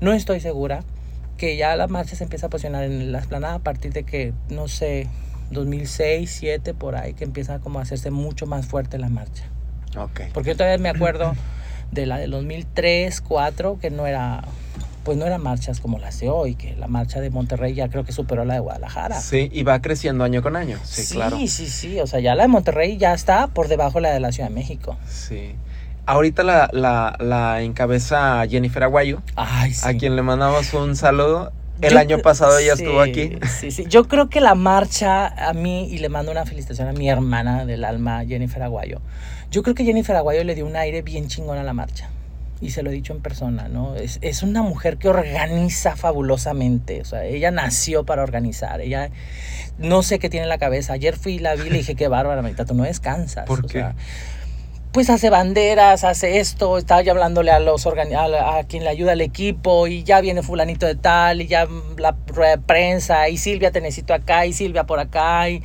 no 0.00 0.12
estoy 0.14 0.40
segura, 0.40 0.82
que 1.36 1.56
ya 1.56 1.76
la 1.76 1.86
marcha 1.86 2.16
se 2.16 2.24
empieza 2.24 2.46
a 2.46 2.50
posicionar 2.50 2.84
en 2.84 3.12
la 3.12 3.18
esplanada 3.18 3.54
a 3.54 3.58
partir 3.58 3.92
de 3.92 4.04
que, 4.04 4.32
no 4.48 4.68
sé, 4.68 5.08
2006, 5.50 6.30
2007, 6.30 6.74
por 6.74 6.96
ahí, 6.96 7.12
que 7.12 7.24
empieza 7.24 7.58
como 7.58 7.80
a 7.80 7.82
hacerse 7.82 8.10
mucho 8.10 8.46
más 8.46 8.66
fuerte 8.66 8.96
la 8.98 9.10
marcha. 9.10 9.44
Okay. 9.96 10.30
Porque 10.32 10.50
yo 10.50 10.56
todavía 10.56 10.78
me 10.78 10.88
acuerdo 10.88 11.34
de 11.92 12.06
la 12.06 12.18
del 12.18 12.30
2003, 12.30 13.16
2004, 13.20 13.78
que 13.78 13.90
no 13.90 14.06
era 14.06 14.44
pues 15.04 15.18
no 15.18 15.26
eran 15.26 15.42
marchas 15.42 15.80
como 15.80 15.98
las 15.98 16.18
de 16.20 16.28
hoy, 16.30 16.54
que 16.54 16.74
la 16.76 16.88
marcha 16.88 17.20
de 17.20 17.30
Monterrey 17.30 17.74
ya 17.74 17.88
creo 17.88 18.04
que 18.04 18.12
superó 18.12 18.44
la 18.44 18.54
de 18.54 18.60
Guadalajara. 18.60 19.20
Sí, 19.20 19.50
y 19.52 19.62
va 19.62 19.80
creciendo 19.80 20.24
año 20.24 20.42
con 20.42 20.56
año. 20.56 20.78
Sí, 20.82 21.02
sí 21.02 21.14
claro. 21.14 21.36
Sí, 21.36 21.48
sí, 21.48 22.00
o 22.00 22.06
sea, 22.06 22.20
ya 22.20 22.34
la 22.34 22.42
de 22.44 22.48
Monterrey 22.48 22.96
ya 22.96 23.12
está 23.12 23.48
por 23.48 23.68
debajo 23.68 23.98
de 23.98 24.02
la 24.02 24.10
de 24.12 24.20
la 24.20 24.32
Ciudad 24.32 24.48
de 24.48 24.54
México. 24.54 24.96
Sí. 25.08 25.54
Ahorita 26.06 26.42
la, 26.42 26.68
la, 26.72 27.16
la 27.20 27.62
encabeza 27.62 28.44
Jennifer 28.48 28.82
Aguayo, 28.82 29.22
Ay, 29.36 29.72
sí. 29.72 29.86
a 29.88 29.94
quien 29.96 30.16
le 30.16 30.22
mandamos 30.22 30.74
un 30.74 30.96
saludo. 30.96 31.52
El 31.80 31.92
Yo, 31.92 31.98
año 31.98 32.18
pasado 32.20 32.56
ella 32.58 32.76
sí, 32.76 32.84
estuvo 32.84 33.00
aquí. 33.00 33.36
Sí, 33.60 33.70
sí. 33.70 33.84
Yo 33.88 34.06
creo 34.06 34.28
que 34.28 34.40
la 34.40 34.54
marcha 34.54 35.26
a 35.26 35.52
mí, 35.54 35.88
y 35.90 35.98
le 35.98 36.08
mando 36.08 36.30
una 36.30 36.46
felicitación 36.46 36.88
a 36.88 36.92
mi 36.92 37.08
hermana 37.08 37.64
del 37.66 37.84
alma, 37.84 38.24
Jennifer 38.24 38.62
Aguayo. 38.62 39.00
Yo 39.50 39.62
creo 39.62 39.74
que 39.74 39.84
Jennifer 39.84 40.14
Aguayo 40.14 40.44
le 40.44 40.54
dio 40.54 40.66
un 40.66 40.76
aire 40.76 41.02
bien 41.02 41.26
chingón 41.28 41.58
a 41.58 41.62
la 41.62 41.72
marcha 41.72 42.08
y 42.64 42.70
se 42.70 42.82
lo 42.82 42.90
he 42.90 42.92
dicho 42.94 43.12
en 43.12 43.20
persona, 43.20 43.68
¿no? 43.68 43.94
Es, 43.94 44.18
es, 44.22 44.42
una 44.42 44.62
mujer 44.62 44.96
que 44.96 45.08
organiza 45.08 45.96
fabulosamente, 45.96 47.02
o 47.02 47.04
sea, 47.04 47.24
ella 47.24 47.50
nació 47.50 48.04
para 48.04 48.22
organizar, 48.22 48.80
ella 48.80 49.10
no 49.78 50.02
sé 50.02 50.18
qué 50.18 50.30
tiene 50.30 50.44
en 50.44 50.48
la 50.48 50.58
cabeza. 50.58 50.94
Ayer 50.94 51.16
fui 51.16 51.34
y 51.34 51.38
la 51.38 51.54
vi 51.54 51.66
y 51.66 51.70
le 51.70 51.78
dije, 51.78 51.94
qué 51.94 52.08
bárbara, 52.08 52.40
Marita, 52.42 52.64
tú 52.64 52.74
no 52.74 52.84
descansas. 52.84 53.44
¿Por 53.46 53.60
o 53.60 53.68
qué? 53.68 53.80
Sea, 53.80 53.94
pues 54.94 55.10
hace 55.10 55.28
banderas, 55.28 56.04
hace 56.04 56.38
esto, 56.38 56.78
estaba 56.78 57.02
ya 57.02 57.10
hablándole 57.10 57.50
a 57.50 57.58
los 57.58 57.84
a, 57.84 58.58
a, 58.58 58.62
quien 58.62 58.84
le 58.84 58.90
ayuda 58.90 59.12
al 59.12 59.20
equipo 59.22 59.88
y 59.88 60.04
ya 60.04 60.20
viene 60.20 60.40
fulanito 60.44 60.86
de 60.86 60.94
tal 60.94 61.42
y 61.42 61.48
ya 61.48 61.66
la 61.98 62.16
rueda 62.28 62.52
de 62.52 62.58
prensa 62.58 63.28
y 63.28 63.36
Silvia 63.36 63.72
te 63.72 63.80
necesito 63.80 64.14
acá 64.14 64.46
y 64.46 64.52
Silvia 64.52 64.84
por 64.84 65.00
acá 65.00 65.50
y 65.50 65.64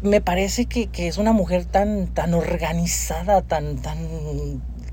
me 0.00 0.22
parece 0.22 0.64
que, 0.64 0.86
que 0.86 1.08
es 1.08 1.18
una 1.18 1.32
mujer 1.32 1.66
tan, 1.66 2.06
tan 2.06 2.32
organizada, 2.32 3.42
tan, 3.42 3.76
tan 3.82 3.98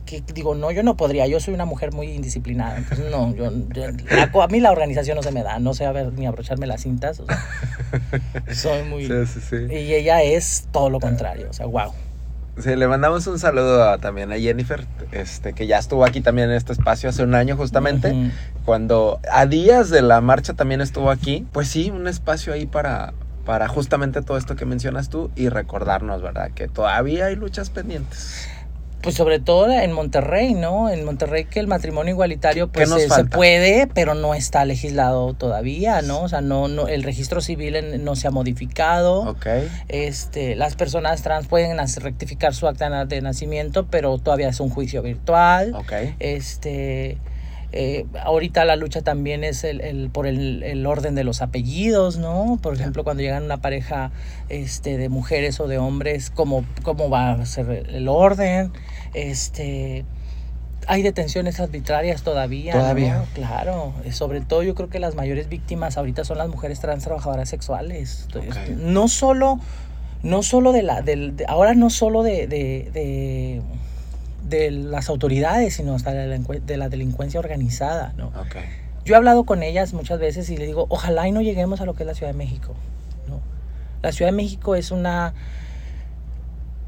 que 0.07 0.23
digo, 0.33 0.55
no, 0.55 0.71
yo 0.71 0.81
no 0.81 0.97
podría, 0.97 1.27
yo 1.27 1.39
soy 1.39 1.53
una 1.53 1.65
mujer 1.65 1.93
muy 1.93 2.07
indisciplinada, 2.07 2.77
entonces 2.77 3.11
no, 3.11 3.35
yo, 3.35 3.51
yo 3.73 3.83
la, 4.09 4.31
a 4.43 4.47
mí 4.47 4.59
la 4.59 4.71
organización 4.71 5.15
no 5.17 5.21
se 5.21 5.31
me 5.31 5.43
da, 5.43 5.59
no 5.59 5.75
sé 5.75 5.85
a 5.85 5.91
ver 5.91 6.11
ni 6.13 6.25
abrocharme 6.25 6.65
las 6.65 6.81
cintas, 6.81 7.19
o 7.19 7.25
sea, 7.27 7.37
soy 8.55 8.83
muy... 8.83 9.05
Sí, 9.05 9.25
sí, 9.27 9.39
sí. 9.47 9.73
Y 9.73 9.93
ella 9.93 10.23
es 10.23 10.67
todo 10.71 10.89
lo 10.89 10.99
contrario, 10.99 11.47
o 11.51 11.53
sea, 11.53 11.67
wow. 11.67 11.93
Sí, 12.59 12.75
le 12.75 12.87
mandamos 12.87 13.27
un 13.27 13.37
saludo 13.37 13.99
también 13.99 14.31
a 14.31 14.37
Jennifer, 14.37 14.87
este, 15.11 15.53
que 15.53 15.67
ya 15.67 15.77
estuvo 15.77 16.03
aquí 16.03 16.21
también 16.21 16.49
en 16.49 16.55
este 16.55 16.73
espacio 16.73 17.09
hace 17.09 17.21
un 17.21 17.35
año 17.35 17.55
justamente, 17.55 18.31
cuando 18.65 19.19
a 19.31 19.45
días 19.45 19.91
de 19.91 20.01
la 20.01 20.21
marcha 20.21 20.53
también 20.55 20.81
estuvo 20.81 21.11
aquí. 21.11 21.45
Pues 21.51 21.67
sí, 21.67 21.91
un 21.91 22.07
espacio 22.07 22.53
ahí 22.53 22.65
para, 22.65 23.13
para 23.45 23.67
justamente 23.67 24.23
todo 24.23 24.37
esto 24.37 24.55
que 24.55 24.65
mencionas 24.65 25.09
tú 25.09 25.29
y 25.35 25.49
recordarnos, 25.49 26.23
¿verdad? 26.23 26.49
Que 26.55 26.67
todavía 26.67 27.27
hay 27.27 27.35
luchas 27.35 27.69
pendientes. 27.69 28.49
Pues 29.01 29.15
sobre 29.15 29.39
todo 29.39 29.71
en 29.71 29.91
Monterrey, 29.91 30.53
¿no? 30.53 30.89
En 30.89 31.05
Monterrey 31.05 31.45
que 31.45 31.59
el 31.59 31.67
matrimonio 31.67 32.13
igualitario 32.13 32.67
pues 32.67 32.89
se, 32.89 33.25
puede, 33.25 33.87
pero 33.87 34.15
no 34.15 34.33
está 34.33 34.65
legislado 34.65 35.33
todavía, 35.33 36.01
¿no? 36.01 36.23
O 36.23 36.29
sea, 36.29 36.41
no, 36.41 36.67
no 36.67 36.87
el 36.87 37.03
registro 37.03 37.41
civil 37.41 38.03
no 38.03 38.15
se 38.15 38.27
ha 38.27 38.31
modificado. 38.31 39.21
Ok. 39.21 39.47
Este, 39.87 40.55
las 40.55 40.75
personas 40.75 41.21
trans 41.21 41.47
pueden 41.47 41.77
rectificar 42.01 42.53
su 42.53 42.67
acta 42.67 43.05
de 43.05 43.21
nacimiento, 43.21 43.85
pero 43.85 44.17
todavía 44.17 44.49
es 44.49 44.59
un 44.59 44.69
juicio 44.69 45.01
virtual. 45.01 45.73
Ok. 45.75 45.93
Este, 46.19 47.17
eh, 47.79 48.07
ahorita 48.23 48.65
la 48.65 48.75
lucha 48.75 49.03
también 49.03 49.43
es 49.43 49.63
el, 49.63 50.09
por 50.11 50.25
el, 50.25 50.83
orden 50.87 51.13
de 51.13 51.23
los 51.23 51.43
apellidos, 51.43 52.17
¿no? 52.17 52.57
Por 52.59 52.73
ejemplo, 52.73 53.03
cuando 53.03 53.21
llegan 53.21 53.43
una 53.43 53.57
pareja 53.57 54.09
este, 54.49 54.97
de 54.97 55.09
mujeres 55.09 55.59
o 55.59 55.67
de 55.67 55.77
hombres, 55.77 56.31
¿cómo, 56.31 56.65
cómo 56.81 57.11
va 57.11 57.33
a 57.33 57.45
ser 57.45 57.85
el 57.87 58.07
orden? 58.07 58.71
Este, 59.13 60.05
hay 60.87 61.03
detenciones 61.03 61.59
arbitrarias 61.59 62.23
todavía. 62.23 62.73
Todavía. 62.73 63.25
Claro. 63.35 63.93
Eh, 64.03 64.11
sobre 64.11 64.41
todo 64.41 64.63
yo 64.63 64.73
creo 64.73 64.89
que 64.89 64.97
las 64.97 65.13
mayores 65.13 65.47
víctimas 65.47 65.99
ahorita 65.99 66.23
son 66.23 66.39
las 66.39 66.49
mujeres 66.49 66.79
trans 66.79 67.03
trabajadoras 67.03 67.47
sexuales. 67.47 68.27
No 68.75 69.07
solo, 69.07 69.59
no 70.23 70.41
solo 70.41 70.71
de 70.71 70.81
la, 70.81 71.03
del, 71.03 71.35
ahora 71.47 71.75
no 71.75 71.91
solo 71.91 72.23
de 72.23 72.47
de 72.47 73.61
las 74.49 75.09
autoridades, 75.09 75.75
sino 75.75 75.95
hasta 75.95 76.13
de 76.13 76.77
la, 76.77 76.89
delincuencia 76.89 77.39
organizada, 77.39 78.13
¿no? 78.17 78.31
Yo 79.05 79.13
he 79.13 79.17
hablado 79.17 79.45
con 79.45 79.63
ellas 79.63 79.93
muchas 79.93 80.19
veces 80.19 80.49
y 80.49 80.57
le 80.57 80.65
digo, 80.65 80.85
ojalá 80.89 81.27
y 81.27 81.31
no 81.31 81.41
lleguemos 81.41 81.79
a 81.79 81.85
lo 81.85 81.93
que 81.93 82.03
es 82.03 82.07
la 82.07 82.13
Ciudad 82.13 82.33
de 82.33 82.37
México, 82.37 82.75
¿no? 83.29 83.39
La 84.01 84.11
Ciudad 84.11 84.31
de 84.31 84.35
México 84.35 84.75
es 84.75 84.91
una 84.91 85.33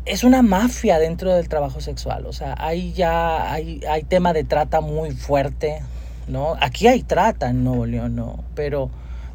es 0.05 0.23
una 0.23 0.41
mafia 0.41 0.97
dentro 0.97 1.33
del 1.33 1.47
trabajo 1.49 1.81
sexual, 1.81 2.25
o 2.25 2.33
sea, 2.33 2.55
hay 2.57 2.93
ya 2.93 3.51
hay, 3.51 3.81
hay 3.87 4.03
tema 4.03 4.33
de 4.33 4.43
trata 4.43 4.81
muy 4.81 5.11
fuerte, 5.11 5.81
¿no? 6.27 6.55
Aquí 6.59 6.87
hay 6.87 7.03
trata 7.03 7.49
en 7.49 7.63
Nuevo 7.63 7.85
León, 7.85 8.15
¿no? 8.15 8.43
Pero 8.55 8.89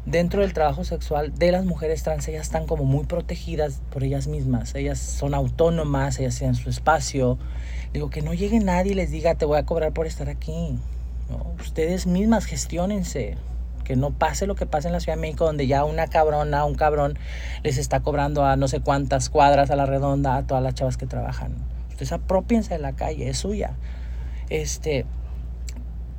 dentro 0.05 0.41
del 0.41 0.53
trabajo 0.53 0.83
sexual 0.83 1.33
de 1.37 1.51
las 1.51 1.65
mujeres 1.65 2.03
trans, 2.03 2.27
ellas 2.27 2.43
están 2.43 2.67
como 2.67 2.83
muy 2.83 3.05
protegidas 3.05 3.81
por 3.89 4.03
ellas 4.03 4.27
mismas, 4.27 4.75
ellas 4.75 4.99
son 4.99 5.33
autónomas, 5.33 6.19
ellas 6.19 6.37
tienen 6.37 6.55
su 6.55 6.69
espacio, 6.69 7.37
Digo, 7.95 8.09
que 8.09 8.21
no 8.21 8.33
llegue 8.33 8.59
nadie 8.59 8.91
y 8.91 8.95
les 8.95 9.09
diga, 9.09 9.35
te 9.35 9.45
voy 9.45 9.57
a 9.57 9.65
cobrar 9.65 9.93
por 9.93 10.05
estar 10.05 10.27
aquí. 10.27 10.77
Ustedes 11.61 12.07
mismas 12.07 12.43
gestionense. 12.43 13.37
Que 13.85 13.95
no 13.95 14.11
pase 14.11 14.47
lo 14.47 14.55
que 14.55 14.65
pasa 14.65 14.89
en 14.89 14.93
la 14.93 14.99
Ciudad 14.99 15.15
de 15.15 15.21
México, 15.21 15.45
donde 15.45 15.65
ya 15.65 15.85
una 15.85 16.07
cabrona, 16.07 16.65
un 16.65 16.75
cabrón 16.75 17.17
les 17.63 17.77
está 17.77 18.01
cobrando 18.01 18.43
a 18.43 18.57
no 18.57 18.67
sé 18.67 18.81
cuántas 18.81 19.29
cuadras 19.29 19.71
a 19.71 19.77
la 19.77 19.85
redonda 19.85 20.35
a 20.35 20.45
todas 20.45 20.61
las 20.61 20.73
chavas 20.73 20.97
que 20.97 21.05
trabajan. 21.05 21.53
Ustedes 21.89 22.11
apropiense 22.11 22.73
de 22.73 22.81
la 22.81 22.91
calle, 22.97 23.29
es 23.29 23.37
suya. 23.37 23.75
Este, 24.49 25.05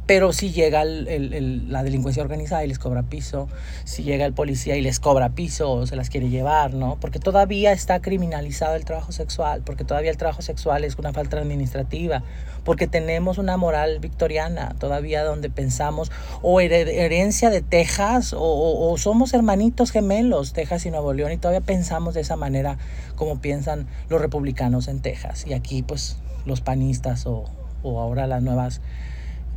pero 0.07 0.33
si 0.33 0.53
llega 0.53 0.85
la 0.85 1.83
delincuencia 1.83 2.23
organizada 2.23 2.65
y 2.65 2.69
les 2.69 2.79
cobra 2.79 3.03
piso, 3.03 3.49
si 3.85 4.05
llega 4.05 4.25
el 4.25 4.33
policía 4.33 4.77
y 4.77 4.81
les 4.81 5.01
cobra 5.01 5.31
piso 5.31 5.73
o 5.73 5.87
se 5.87 5.97
las 5.97 6.11
quiere 6.11 6.29
llevar, 6.29 6.75
¿no? 6.75 6.97
Porque 7.01 7.19
todavía 7.19 7.73
está 7.73 8.01
criminalizado 8.01 8.77
el 8.77 8.85
trabajo 8.85 9.11
sexual, 9.11 9.63
porque 9.65 9.85
todavía 9.85 10.13
el 10.13 10.17
trabajo 10.17 10.43
sexual 10.43 10.85
es 10.85 10.97
una 10.97 11.13
falta 11.13 11.39
administrativa, 11.39 12.23
porque 12.65 12.87
tenemos 12.87 13.39
una 13.39 13.57
moral 13.57 13.99
victoriana 13.99 14.77
todavía 14.79 15.25
donde 15.25 15.51
pensamos 15.51 16.13
o 16.41 16.61
herencia 16.61 17.51
de 17.51 17.63
Texas 17.63 18.33
o, 18.33 18.41
o 18.41 18.99
somos 18.99 19.35
hermanitos 19.35 19.91
gemelos, 19.91 20.53
Texas 20.53 20.87
y 20.87 20.91
Nuevo 20.91 21.13
León, 21.15 21.33
y 21.33 21.37
todavía 21.37 21.61
pensamos 21.61 22.15
de 22.15 22.21
esa 22.21 22.37
manera 22.37 22.79
como 23.17 23.41
piensan 23.41 23.89
los 24.09 24.21
republicanos 24.21 24.87
en 24.87 25.01
Texas. 25.01 25.45
Y 25.49 25.53
aquí 25.53 25.83
pues 25.83 26.17
los 26.45 26.61
panistas 26.61 27.27
o, 27.27 27.45
o 27.83 28.01
ahora 28.01 28.29
las 28.29 28.43
nuevas 28.43 28.81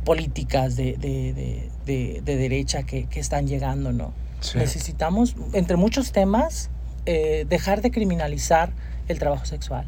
políticas 0.04 0.76
de, 0.76 0.96
de, 0.96 1.68
de, 1.86 2.22
de 2.24 2.36
derecha 2.36 2.82
que, 2.84 3.06
que, 3.06 3.20
están 3.20 3.46
llegando, 3.46 3.92
¿no? 3.92 4.12
Necesitamos, 4.54 5.36
entre 5.52 5.76
muchos 5.76 6.12
temas, 6.12 6.70
eh, 7.06 7.46
dejar 7.48 7.82
de 7.82 7.90
criminalizar 7.90 8.70
el 9.08 9.18
trabajo 9.18 9.44
sexual, 9.44 9.84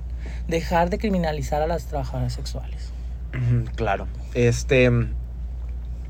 dejar 0.47 0.91
de 0.91 0.99
criminalizar 0.99 1.63
a 1.63 1.67
las 1.67 1.87
trabajadoras 1.87 2.35
sexuales. 2.35 2.91
Claro. 3.77 4.09
Este, 4.35 4.91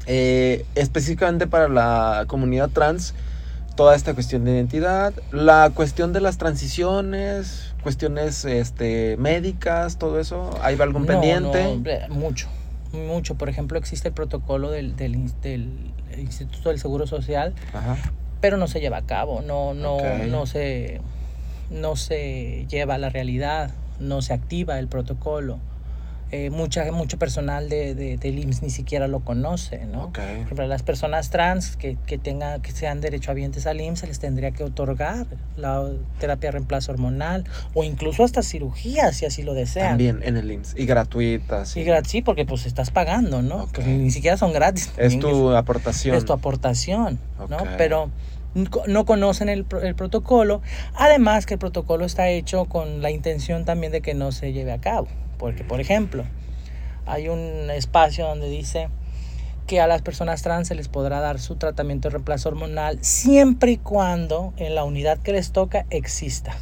eh, 0.06 0.66
específicamente 0.74 1.46
para 1.46 1.68
la 1.68 2.24
comunidad 2.26 2.70
trans, 2.70 3.14
toda 3.76 3.94
esta 3.94 4.14
cuestión 4.14 4.44
de 4.44 4.52
identidad, 4.52 5.14
la 5.30 5.70
cuestión 5.72 6.12
de 6.12 6.20
las 6.20 6.36
transiciones, 6.36 7.74
cuestiones 7.84 8.44
este, 8.44 9.16
médicas, 9.18 9.98
todo 9.98 10.18
eso, 10.18 10.50
¿hay 10.62 10.76
algún 10.80 11.06
pendiente? 11.06 11.80
No, 12.08 12.14
mucho 12.14 12.48
mucho. 12.92 13.36
Por 13.36 13.48
ejemplo, 13.48 13.78
existe 13.78 14.08
el 14.08 14.14
protocolo 14.14 14.70
del, 14.70 14.96
del, 14.96 15.14
Instituto 15.14 16.68
del 16.68 16.78
Seguro 16.78 17.06
Social, 17.06 17.54
pero 18.40 18.56
no 18.56 18.66
se 18.66 18.80
lleva 18.80 18.98
a 18.98 19.06
cabo, 19.06 19.40
no, 19.42 19.74
no, 19.74 19.98
no, 20.26 20.46
se, 20.46 21.00
no 21.70 21.96
se 21.96 22.66
lleva 22.68 22.94
a 22.94 22.98
la 22.98 23.08
realidad, 23.08 23.70
no 24.00 24.22
se 24.22 24.32
activa 24.32 24.78
el 24.78 24.88
protocolo. 24.88 25.58
Eh, 26.34 26.48
mucha, 26.48 26.90
mucho 26.92 27.18
personal 27.18 27.68
de, 27.68 27.94
de, 27.94 28.16
del 28.16 28.38
IMSS 28.38 28.62
ni 28.62 28.70
siquiera 28.70 29.06
lo 29.06 29.20
conoce, 29.20 29.84
¿no? 29.84 30.04
Okay. 30.04 30.46
las 30.66 30.82
personas 30.82 31.28
trans 31.28 31.76
que, 31.76 31.98
que, 32.06 32.16
tengan, 32.16 32.62
que 32.62 32.72
sean 32.72 33.02
derechohabientes 33.02 33.66
al 33.66 33.82
IMSS 33.82 34.00
se 34.00 34.06
les 34.06 34.18
tendría 34.18 34.50
que 34.52 34.64
otorgar 34.64 35.26
la 35.58 35.86
terapia 36.18 36.48
de 36.48 36.52
reemplazo 36.52 36.90
hormonal 36.90 37.44
o 37.74 37.84
incluso 37.84 38.24
hasta 38.24 38.42
cirugía 38.42 39.12
si 39.12 39.26
así 39.26 39.42
lo 39.42 39.52
desean. 39.52 39.90
También 39.90 40.20
en 40.22 40.38
el 40.38 40.50
IMSS. 40.50 40.74
Y 40.78 40.86
gratuitas. 40.86 41.76
Y 41.76 41.84
sí, 42.06 42.22
porque 42.22 42.46
pues 42.46 42.64
estás 42.64 42.90
pagando, 42.90 43.42
¿no? 43.42 43.68
Pues 43.70 43.86
ni 43.86 44.10
siquiera 44.10 44.38
son 44.38 44.54
gratis. 44.54 44.90
Es 44.96 45.18
tu 45.18 45.50
aportación. 45.50 46.16
Es 46.16 46.24
tu 46.24 46.32
aportación, 46.32 47.18
¿no? 47.50 47.58
Pero 47.76 48.10
no 48.86 49.04
conocen 49.04 49.50
el, 49.50 49.66
el, 49.82 49.94
protocolo. 49.94 50.62
Además 50.94 51.44
que 51.44 51.54
el 51.54 51.60
protocolo 51.60 52.06
está 52.06 52.30
hecho 52.30 52.64
con 52.64 53.02
la 53.02 53.10
intención 53.10 53.66
también 53.66 53.92
de 53.92 54.00
que 54.00 54.14
no 54.14 54.32
se 54.32 54.54
lleve 54.54 54.72
a 54.72 54.80
cabo. 54.80 55.08
Porque, 55.42 55.64
por 55.64 55.80
ejemplo, 55.80 56.22
hay 57.04 57.28
un 57.28 57.68
espacio 57.72 58.28
donde 58.28 58.48
dice 58.48 58.90
que 59.66 59.80
a 59.80 59.88
las 59.88 60.00
personas 60.00 60.40
trans 60.42 60.68
se 60.68 60.76
les 60.76 60.86
podrá 60.86 61.18
dar 61.18 61.40
su 61.40 61.56
tratamiento 61.56 62.06
de 62.06 62.12
reemplazo 62.12 62.48
hormonal 62.48 63.00
siempre 63.00 63.72
y 63.72 63.76
cuando 63.76 64.54
en 64.56 64.76
la 64.76 64.84
unidad 64.84 65.18
que 65.18 65.32
les 65.32 65.50
toca 65.50 65.84
exista 65.90 66.54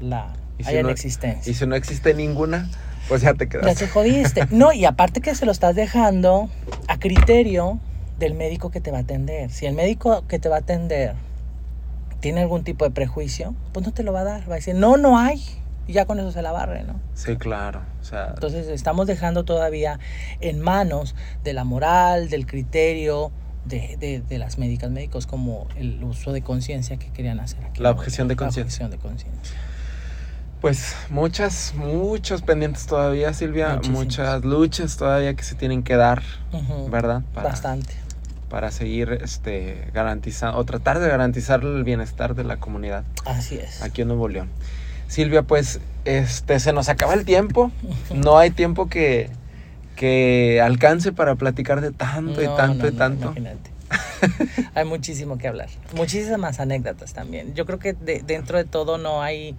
la 0.00 0.34
haya 0.64 0.80
en 0.80 0.88
existencia. 0.88 1.48
Y 1.48 1.54
si 1.54 1.64
no 1.64 1.76
existe 1.76 2.12
ninguna, 2.12 2.68
pues 3.06 3.22
ya 3.22 3.34
te 3.34 3.48
quedas. 3.48 3.66
Ya 3.66 3.76
se 3.76 3.86
jodiste. 3.86 4.46
No, 4.50 4.72
y 4.72 4.84
aparte 4.84 5.20
que 5.20 5.32
se 5.36 5.46
lo 5.46 5.52
estás 5.52 5.76
dejando 5.76 6.50
a 6.88 6.98
criterio 6.98 7.78
del 8.18 8.34
médico 8.34 8.72
que 8.72 8.80
te 8.80 8.90
va 8.90 8.98
a 8.98 9.02
atender. 9.02 9.52
Si 9.52 9.64
el 9.64 9.76
médico 9.76 10.26
que 10.26 10.40
te 10.40 10.48
va 10.48 10.56
a 10.56 10.58
atender 10.58 11.14
tiene 12.18 12.40
algún 12.40 12.64
tipo 12.64 12.84
de 12.84 12.90
prejuicio, 12.90 13.54
pues 13.72 13.86
no 13.86 13.92
te 13.92 14.02
lo 14.02 14.12
va 14.12 14.22
a 14.22 14.24
dar. 14.24 14.50
Va 14.50 14.54
a 14.54 14.56
decir, 14.56 14.74
no, 14.74 14.96
no 14.96 15.20
hay 15.20 15.40
y 15.86 15.92
ya 15.92 16.04
con 16.04 16.18
eso 16.18 16.32
se 16.32 16.42
la 16.42 16.52
barre, 16.52 16.84
¿no? 16.84 17.00
Sí, 17.14 17.36
claro. 17.36 17.82
O 18.00 18.04
sea... 18.04 18.28
Entonces 18.30 18.68
estamos 18.68 19.06
dejando 19.06 19.44
todavía 19.44 19.98
en 20.40 20.60
manos 20.60 21.14
de 21.44 21.52
la 21.52 21.64
moral, 21.64 22.28
del 22.28 22.46
criterio, 22.46 23.30
de, 23.64 23.96
de, 23.98 24.20
de, 24.20 24.38
las 24.38 24.58
médicas 24.58 24.90
médicos 24.90 25.26
como 25.26 25.66
el 25.76 26.02
uso 26.04 26.32
de 26.32 26.42
conciencia 26.42 26.96
que 26.98 27.10
querían 27.10 27.40
hacer 27.40 27.64
aquí. 27.64 27.82
La 27.82 27.90
objeción 27.90 28.28
de 28.28 28.36
conciencia. 28.36 28.86
La 28.86 28.86
objeción 28.86 28.90
de 28.90 28.98
conciencia. 28.98 29.56
Pues 30.60 30.96
muchas, 31.10 31.74
muchos 31.76 32.42
pendientes 32.42 32.86
todavía, 32.86 33.32
Silvia. 33.34 33.80
Muchas 33.90 34.44
luchas 34.44 34.96
todavía 34.96 35.34
que 35.34 35.42
se 35.42 35.54
tienen 35.54 35.82
que 35.82 35.96
dar, 35.96 36.22
¿verdad? 36.90 37.22
Bastante. 37.34 37.94
Para 38.48 38.70
seguir 38.70 39.18
este, 39.22 39.90
garantizando, 39.92 40.58
o 40.58 40.64
tratar 40.64 40.98
de 40.98 41.08
garantizar 41.08 41.62
el 41.62 41.84
bienestar 41.84 42.34
de 42.34 42.44
la 42.44 42.56
comunidad. 42.56 43.04
Así 43.26 43.58
es. 43.58 43.82
Aquí 43.82 44.02
en 44.02 44.08
Nuevo 44.08 44.28
León. 44.28 44.48
Silvia, 45.08 45.42
pues 45.42 45.80
este 46.04 46.60
se 46.60 46.72
nos 46.72 46.88
acaba 46.88 47.14
el 47.14 47.24
tiempo. 47.24 47.70
No 48.14 48.38
hay 48.38 48.50
tiempo 48.50 48.88
que, 48.88 49.30
que 49.94 50.60
alcance 50.60 51.12
para 51.12 51.34
platicar 51.34 51.80
de 51.80 51.92
tanto 51.92 52.42
y 52.42 52.46
tanto 52.46 52.88
y 52.88 52.92
tanto. 52.92 53.26
Imagínate. 53.26 53.70
hay 54.74 54.84
muchísimo 54.84 55.38
que 55.38 55.48
hablar. 55.48 55.68
Muchísimas 55.94 56.60
anécdotas 56.60 57.12
también. 57.12 57.54
Yo 57.54 57.66
creo 57.66 57.78
que 57.78 57.92
dentro 57.92 58.58
de 58.58 58.64
todo 58.64 58.98
no 58.98 59.22
hay 59.22 59.56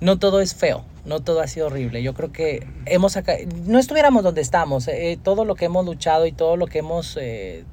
no 0.00 0.18
todo 0.18 0.40
es 0.40 0.54
feo, 0.54 0.84
no 1.04 1.20
todo 1.20 1.40
ha 1.40 1.48
sido 1.48 1.66
horrible. 1.66 2.02
Yo 2.02 2.14
creo 2.14 2.30
que 2.30 2.66
hemos 2.86 3.18
no 3.66 3.78
estuviéramos 3.78 4.22
donde 4.22 4.40
estamos. 4.40 4.88
Eh, 4.88 5.18
todo 5.22 5.44
lo 5.44 5.54
que 5.54 5.66
hemos 5.66 5.84
luchado 5.84 6.26
y 6.26 6.32
todo 6.32 6.56
lo 6.56 6.66
que 6.66 6.78
hemos 6.78 7.18
eh, 7.20 7.64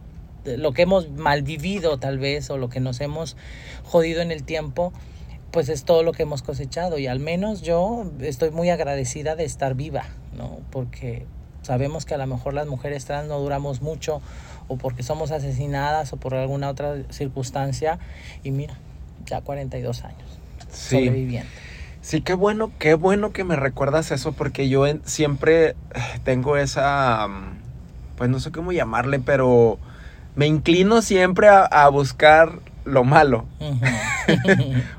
lo 0.45 0.73
que 0.73 0.83
hemos 0.83 1.09
malvivido 1.09 1.97
tal 1.97 2.19
vez 2.19 2.49
o 2.49 2.57
lo 2.57 2.69
que 2.69 2.79
nos 2.79 3.01
hemos 3.01 3.35
jodido 3.83 4.21
en 4.21 4.31
el 4.31 4.43
tiempo 4.43 4.93
pues 5.55 5.69
es 5.69 5.85
todo 5.85 6.03
lo 6.03 6.11
que 6.11 6.23
hemos 6.23 6.41
cosechado 6.41 6.99
y 6.99 7.07
al 7.07 7.21
menos 7.21 7.61
yo 7.61 8.05
estoy 8.19 8.51
muy 8.51 8.69
agradecida 8.69 9.37
de 9.37 9.45
estar 9.45 9.73
viva, 9.73 10.03
¿no? 10.37 10.59
Porque 10.69 11.25
sabemos 11.61 12.03
que 12.05 12.13
a 12.13 12.17
lo 12.17 12.27
mejor 12.27 12.53
las 12.53 12.67
mujeres 12.67 13.05
trans 13.05 13.29
no 13.29 13.39
duramos 13.39 13.81
mucho 13.81 14.21
o 14.67 14.75
porque 14.75 15.01
somos 15.01 15.31
asesinadas 15.31 16.11
o 16.11 16.17
por 16.17 16.35
alguna 16.35 16.67
otra 16.69 16.95
circunstancia 17.09 17.99
y 18.43 18.51
mira, 18.51 18.73
ya 19.25 19.39
42 19.39 20.03
años 20.03 20.27
Sí. 20.69 20.97
sobreviviendo. 20.97 21.49
Sí, 22.01 22.19
qué 22.19 22.33
bueno, 22.33 22.73
qué 22.77 22.93
bueno 22.95 23.31
que 23.31 23.45
me 23.45 23.55
recuerdas 23.55 24.11
eso 24.11 24.33
porque 24.33 24.67
yo 24.67 24.85
en- 24.85 25.01
siempre 25.05 25.77
tengo 26.25 26.57
esa, 26.57 27.29
pues 28.17 28.29
no 28.29 28.41
sé 28.41 28.51
cómo 28.51 28.73
llamarle, 28.73 29.21
pero 29.21 29.79
me 30.35 30.47
inclino 30.47 31.01
siempre 31.01 31.47
a, 31.47 31.63
a 31.63 31.87
buscar 31.87 32.59
lo 32.85 33.03
malo. 33.03 33.45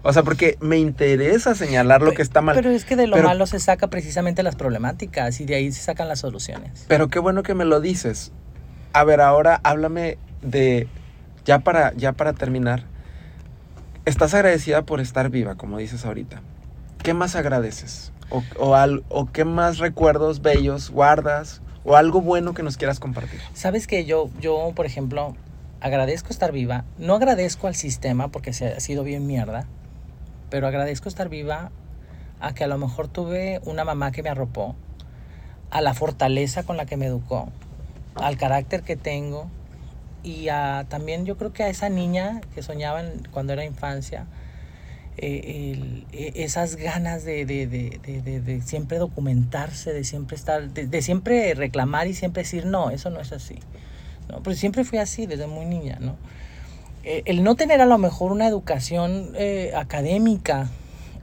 O 0.03 0.13
sea, 0.13 0.23
porque 0.23 0.57
me 0.61 0.79
interesa 0.79 1.55
señalar 1.55 2.03
lo 2.03 2.13
que 2.13 2.23
está 2.23 2.43
mal. 2.43 2.55
Pero 2.55 2.71
es 2.71 2.85
que 2.85 2.97
de 2.97 3.07
lo 3.07 3.17
Pero- 3.17 3.29
malo 3.29 3.47
se 3.47 3.59
saca 3.61 3.89
precisamente 3.89 4.43
las 4.43 4.57
problemáticas 4.57 5.41
y 5.41 5.45
de 5.47 5.55
ahí 5.57 5.73
se 5.73 5.83
sacan 5.83 6.09
las 6.09 6.21
soluciones. 6.21 6.85
Pero 6.89 7.09
qué 7.09 7.19
bueno 7.19 7.43
que 7.43 7.55
me 7.55 7.65
lo 7.65 7.81
dices. 7.81 8.33
A 8.93 9.05
ver, 9.05 9.21
ahora 9.21 9.61
háblame 9.63 10.19
de, 10.43 10.89
ya 11.45 11.61
para, 11.61 11.93
ya 11.95 12.13
para 12.13 12.33
terminar, 12.33 12.85
estás 14.05 14.35
agradecida 14.35 14.83
por 14.83 15.01
estar 15.01 15.31
viva, 15.31 15.57
como 15.57 15.79
dices 15.79 16.05
ahorita. 16.05 16.41
¿Qué 17.03 17.15
más 17.15 17.37
agradeces? 17.37 18.13
O, 18.31 18.43
o, 18.59 18.75
al- 18.75 19.05
o 19.09 19.27
qué 19.31 19.45
más 19.45 19.79
recuerdos 19.79 20.43
bellos 20.43 20.91
guardas? 20.91 21.61
¿O 21.85 21.95
algo 21.95 22.21
bueno 22.21 22.53
que 22.53 22.65
nos 22.65 22.77
quieras 22.77 22.99
compartir? 22.99 23.41
Sabes 23.55 23.87
que 23.87 24.05
yo, 24.05 24.29
yo, 24.41 24.73
por 24.75 24.87
ejemplo, 24.87 25.37
agradezco 25.81 26.31
estar 26.31 26.53
viva. 26.53 26.85
No 26.99 27.15
agradezco 27.15 27.67
al 27.67 27.75
sistema 27.75 28.29
porque 28.29 28.53
se 28.53 28.69
ha 28.69 28.81
sido 28.81 29.05
bien 29.05 29.27
mierda, 29.27 29.67
pero 30.51 30.67
agradezco 30.67 31.09
estar 31.09 31.29
viva 31.29 31.71
a 32.41 32.55
que 32.55 32.65
a 32.65 32.67
lo 32.67 32.79
mejor 32.79 33.09
tuve 33.09 33.61
una 33.65 33.85
mamá 33.85 34.13
que 34.13 34.23
me 34.23 34.29
arropó, 34.31 34.75
a 35.71 35.81
la 35.81 35.95
fortaleza 35.95 36.63
con 36.63 36.77
la 36.77 36.87
que 36.87 36.97
me 36.97 37.07
educó, 37.07 37.49
al 38.15 38.37
carácter 38.37 38.83
que 38.83 38.97
tengo 38.97 39.49
y 40.23 40.49
a, 40.49 40.87
también 40.89 41.25
yo 41.27 41.37
creo 41.37 41.53
que 41.53 41.63
a 41.63 41.69
esa 41.69 41.89
niña 41.89 42.41
que 42.55 42.63
soñaba 42.63 43.03
cuando 43.33 43.53
era 43.53 43.65
infancia, 43.65 44.27
eh, 45.19 46.05
e- 46.13 46.33
esas 46.45 46.77
ganas 46.77 47.25
de, 47.25 47.47
de- 47.47 48.63
siempre 48.65 48.99
documentarse, 48.99 49.93
de 49.93 50.05
siempre 50.05 50.37
estar, 50.37 50.69
de 50.71 51.03
siempre 51.03 51.55
reclamar 51.55 52.07
y 52.07 52.15
siempre 52.15 52.43
decir, 52.43 52.67
no, 52.67 52.91
eso 52.91 53.11
no 53.11 53.21
es 53.21 53.33
así. 53.33 53.59
¿No? 54.29 54.43
Pero 54.43 54.57
siempre 54.57 54.85
fui 54.85 54.99
así 54.99 55.27
desde 55.27 55.47
muy 55.47 55.67
niña, 55.67 55.99
¿no? 56.01 56.17
Eh, 57.05 57.23
el 57.27 57.45
no 57.45 57.55
tener 57.55 57.81
a 57.81 57.87
lo 57.87 57.99
mejor 57.99 58.33
una 58.33 58.49
educación 58.49 59.31
eh, 59.37 59.73
académica 59.77 60.71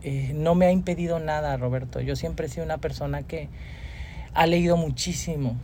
eh, 0.03 0.31
no 0.35 0.53
me 0.53 0.65
ha 0.65 0.71
impedido 0.71 1.19
nada, 1.19 1.55
Roberto. 1.57 2.01
Yo 2.01 2.15
siempre 2.15 2.47
he 2.47 2.49
sido 2.49 2.65
una 2.65 2.77
persona 2.77 3.23
que 3.23 3.49
ha 4.33 4.45
leído 4.45 4.75
muchísimo 4.75 5.55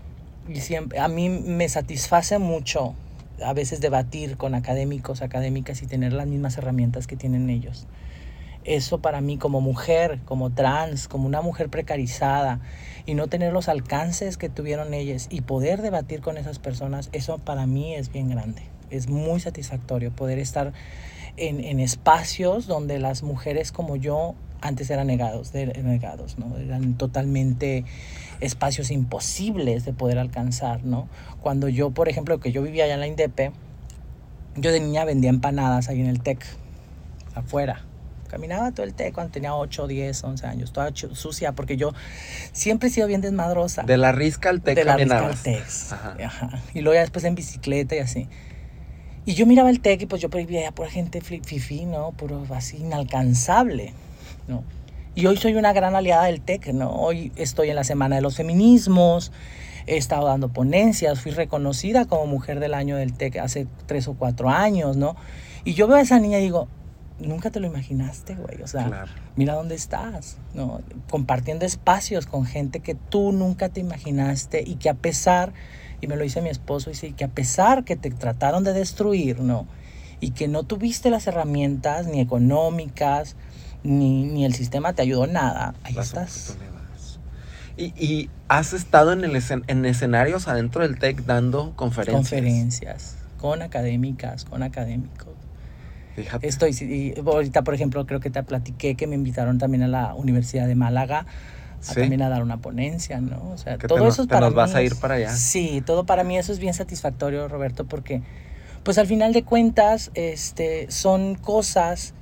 y 0.48 0.62
siempre 0.62 1.00
a 1.00 1.08
mí 1.08 1.30
me 1.30 1.68
satisface 1.68 2.38
mucho 2.40 2.96
a 3.44 3.54
veces 3.54 3.82
debatir 3.82 4.38
con 4.38 4.56
académicos, 4.56 5.22
académicas 5.22 5.82
y 5.82 5.88
tener 5.88 6.14
las 6.14 6.28
mismas 6.28 6.58
herramientas 6.58 7.08
que 7.08 7.16
tienen 7.16 7.50
ellos. 7.50 7.88
Eso 8.64 9.00
para 9.00 9.22
mí 9.22 9.38
como 9.38 9.62
mujer, 9.62 10.20
como 10.26 10.50
trans, 10.52 11.08
como 11.08 11.28
una 11.28 11.42
mujer 11.42 11.70
precarizada 11.70 12.60
y 13.06 13.14
no 13.14 13.28
tener 13.28 13.54
los 13.54 13.70
alcances 13.70 14.38
que 14.38 14.50
tuvieron 14.50 14.94
ellas 14.94 15.28
y 15.30 15.42
poder 15.42 15.82
debatir 15.82 16.22
con 16.22 16.38
esas 16.38 16.60
personas, 16.60 17.10
eso 17.12 17.38
para 17.38 17.66
mí 17.66 17.96
es 17.96 18.12
bien 18.12 18.30
grande. 18.30 18.64
Es 18.90 19.08
muy 19.08 19.40
satisfactorio 19.40 20.12
poder 20.12 20.40
estar 20.40 20.74
en, 21.38 21.64
en 21.64 21.80
espacios 21.80 22.68
donde 22.68 23.00
las 23.00 23.24
mujeres 23.24 23.72
como 23.72 23.96
yo 23.96 24.36
antes 24.62 24.90
eran 24.90 25.08
negados, 25.08 25.52
de, 25.52 25.68
negados, 25.68 26.38
¿no? 26.38 26.58
Eran 26.58 26.96
totalmente 26.96 27.86
espacios 28.40 28.92
imposibles 28.92 29.86
de 29.86 29.94
poder 29.94 30.20
alcanzar, 30.20 30.84
¿no? 30.84 31.08
Cuando 31.42 31.70
yo, 31.70 31.92
por 31.92 32.10
ejemplo, 32.10 32.40
que 32.40 32.52
yo 32.52 32.62
vivía 32.62 32.86
allá 32.86 32.96
en 32.96 33.00
la 33.00 33.08
Indepe, 33.08 33.52
yo 34.56 34.72
de 34.72 34.80
niña 34.80 35.06
vendía 35.06 35.30
empanadas 35.30 35.90
ahí 35.90 36.02
en 36.02 36.08
el 36.08 36.22
TEC, 36.22 36.46
afuera. 37.36 37.86
Caminaba 38.30 38.72
todo 38.72 38.86
el 38.86 38.94
TEC 38.94 39.14
cuando 39.14 39.34
tenía 39.34 39.56
8, 39.56 39.88
10, 39.88 40.24
11 40.24 40.48
años, 40.48 40.72
toda 40.72 40.92
sucia, 40.94 41.52
porque 41.54 41.76
yo 41.76 41.94
siempre 42.54 42.88
he 42.88 42.92
sido 42.92 43.08
bien 43.08 43.22
desmadrosa. 43.22 43.84
De 43.84 43.98
la 43.98 44.12
risca 44.12 44.50
al 44.50 44.62
tec 44.62 44.76
de 44.76 44.86
la 44.86 44.96
Risca 44.96 45.18
al 45.18 45.22
caminabas. 45.22 45.44
TEC. 45.44 45.64
Ajá. 45.92 46.16
Ajá. 46.24 46.62
Y 46.74 46.82
luego 46.82 46.94
ya 46.94 47.02
después 47.02 47.26
en 47.26 47.36
bicicleta 47.36 47.96
y 47.96 48.00
así. 48.00 48.28
Y 49.26 49.34
yo 49.34 49.46
miraba 49.46 49.70
el 49.70 49.82
TEC 49.82 50.04
y 50.04 50.06
pues 50.06 50.22
yo 50.22 50.30
veía 50.30 50.72
pura 50.72 50.90
gente 50.90 51.22
fifí, 51.22 51.86
¿no? 51.86 52.12
Puro 52.14 52.46
así 52.56 52.78
inalcanzable, 52.78 53.94
¿no? 54.48 54.64
Y 55.16 55.26
hoy 55.26 55.38
soy 55.38 55.56
una 55.56 55.74
gran 55.74 55.96
aliada 55.96 56.26
del 56.26 56.42
TEC, 56.42 56.68
¿no? 56.74 56.92
Hoy 56.92 57.32
estoy 57.36 57.70
en 57.70 57.76
la 57.76 57.84
Semana 57.84 58.16
de 58.16 58.22
los 58.22 58.36
Feminismos, 58.38 59.32
he 59.86 59.98
estado 59.98 60.28
dando 60.28 60.50
ponencias, 60.50 61.20
fui 61.20 61.32
reconocida 61.32 62.06
como 62.06 62.28
Mujer 62.28 62.60
del 62.60 62.74
Año 62.74 62.96
del 62.96 63.14
TEC 63.14 63.38
hace 63.38 63.68
tres 63.86 64.08
o 64.08 64.14
cuatro 64.14 64.50
años, 64.50 64.98
¿no? 64.98 65.16
Y 65.66 65.74
yo 65.74 65.88
veo 65.88 65.98
a 65.98 66.02
esa 66.02 66.20
niña 66.20 66.40
y 66.40 66.44
digo, 66.44 66.68
nunca 67.28 67.50
te 67.52 67.60
lo 67.60 67.68
imaginaste, 67.68 68.36
güey, 68.36 68.62
o 68.62 68.68
sea, 68.68 68.86
Claro. 68.88 69.12
mira 69.36 69.54
dónde 69.56 69.76
estás, 69.76 70.38
¿no? 70.54 70.82
Compartiendo 71.10 71.66
espacios 71.66 72.26
con 72.26 72.46
gente 72.46 72.80
que 72.80 72.96
tú 72.96 73.32
nunca 73.32 73.70
te 73.70 73.80
imaginaste 73.80 74.64
y 74.66 74.76
que 74.76 74.90
a 74.90 74.94
pesar, 74.94 75.54
y 76.02 76.08
me 76.08 76.16
lo 76.16 76.24
dice 76.24 76.42
mi 76.42 76.50
esposo, 76.50 76.90
dice, 76.90 77.12
que 77.14 77.26
a 77.26 77.30
pesar 77.30 77.84
que 77.84 77.96
te 77.96 78.10
trataron 78.12 78.64
de 78.64 78.74
destruir, 78.74 79.40
¿no? 79.42 79.68
Y 80.22 80.32
que 80.32 80.48
no 80.48 80.64
tuviste 80.64 81.10
las 81.10 81.28
herramientas 81.28 82.08
ni 82.08 82.20
económicas, 82.22 83.36
ni, 83.84 84.24
ni 84.26 84.46
el 84.46 84.54
sistema 84.54 84.94
te 84.94 85.02
ayudó 85.02 85.28
nada, 85.28 85.74
ahí 85.84 85.94
Las 85.94 86.08
estás. 86.08 86.58
Y, 87.78 87.94
y 87.96 88.30
has 88.50 88.74
estado 88.74 89.14
en, 89.14 89.24
el 89.24 89.32
escen- 89.38 89.64
en 89.68 89.86
escenarios 89.86 90.50
adentro 90.50 90.82
del 90.82 91.00
TEC 91.00 91.24
dando 91.26 91.74
conferencias. 91.78 92.18
Conferencias, 92.22 93.16
con 93.38 93.62
académicas, 93.62 94.44
con 94.44 94.64
académicos. 94.64 95.29
Fíjate. 96.24 96.48
Estoy, 96.48 96.72
y 96.72 97.14
ahorita 97.20 97.64
por 97.64 97.74
ejemplo 97.74 98.06
creo 98.06 98.20
que 98.20 98.30
te 98.30 98.44
platiqué 98.44 98.96
que 98.96 99.08
me 99.08 99.16
invitaron 99.16 99.58
también 99.58 99.84
a 99.84 99.88
la 99.88 100.14
Universidad 100.16 100.68
de 100.68 100.76
Málaga 100.76 101.20
a 101.20 101.26
Sí. 101.82 102.02
también 102.02 102.22
a 102.22 102.30
dar 102.30 102.44
una 102.44 102.58
ponencia, 102.58 103.22
¿no? 103.22 103.52
O 103.52 103.58
sea, 103.58 103.78
Que 103.78 103.88
todo 103.88 104.06
eso 104.08 104.24
es 104.24 104.28
te 104.28 104.34
para 104.34 104.48
nos 104.48 104.54
vas 104.56 104.76
a 104.76 104.84
ir 104.84 104.96
para 104.98 105.16
allá. 105.16 105.34
Sí, 105.34 105.82
todo 105.86 106.06
para 106.06 106.24
mí 106.26 106.38
eso 106.38 106.52
es 106.52 106.60
bien 106.60 106.74
satisfactorio, 106.74 107.48
Roberto, 107.48 107.86
porque 107.86 108.22
pues 108.84 108.98
al 108.98 109.08
final 109.08 109.32
de 109.32 109.44
cuentas 109.44 110.12
este 110.14 110.92
son 110.92 111.36
cosas 111.36 112.14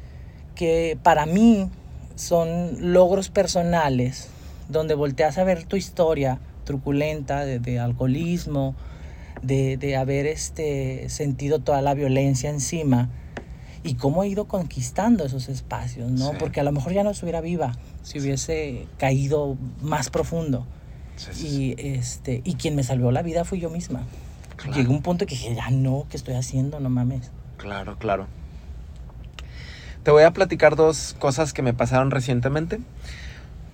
que 0.54 0.98
para 1.02 1.26
mí 1.26 1.70
son 2.16 2.94
logros 2.94 3.30
personales 3.30 4.30
donde 4.70 4.96
volteas 4.96 5.38
a 5.38 5.44
ver 5.44 5.64
tu 5.64 5.76
historia 5.76 6.40
truculenta 6.66 7.46
de, 7.46 7.60
de 7.60 7.80
alcoholismo, 7.80 8.76
de, 9.42 9.78
de 9.78 9.96
haber 9.96 10.26
este, 10.26 11.10
sentido 11.10 11.60
toda 11.60 11.82
la 11.82 11.94
violencia 11.94 12.50
encima 12.50 13.10
y 13.88 13.96
cómo 13.96 14.24
he 14.24 14.28
ido 14.28 14.46
conquistando 14.46 15.26
esos 15.26 15.50
espacios, 15.50 16.12
¿no? 16.12 16.32
Sí. 16.32 16.36
Porque 16.40 16.60
a 16.60 16.64
lo 16.64 16.72
mejor 16.72 16.94
ya 16.94 17.04
no 17.04 17.12
estuviera 17.12 17.42
viva 17.42 17.74
si 18.04 18.20
hubiese 18.20 18.86
caído 18.98 19.58
más 19.82 20.10
profundo. 20.10 20.66
Sí, 21.16 21.30
sí, 21.32 21.50
sí. 21.50 21.76
Y, 21.78 21.98
este, 21.98 22.42
y 22.44 22.56
quien 22.56 22.76
me 22.76 22.84
salvó 22.84 23.12
la 23.12 23.22
vida 23.22 23.46
fui 23.46 23.60
yo 23.60 23.70
misma. 23.70 24.04
Claro. 24.58 24.78
Llegó 24.78 24.92
un 24.92 25.02
punto 25.02 25.26
que 25.26 25.36
dije, 25.36 25.56
ya 25.56 25.70
no, 25.70 26.06
¿qué 26.10 26.18
estoy 26.18 26.36
haciendo? 26.36 26.80
No 26.80 26.90
mames. 26.90 27.32
Claro, 27.58 27.98
claro. 27.98 28.28
Te 30.04 30.12
voy 30.12 30.24
a 30.24 30.32
platicar 30.32 30.76
dos 30.76 31.16
cosas 31.20 31.54
que 31.54 31.62
me 31.62 31.74
pasaron 31.74 32.12
recientemente. 32.12 32.80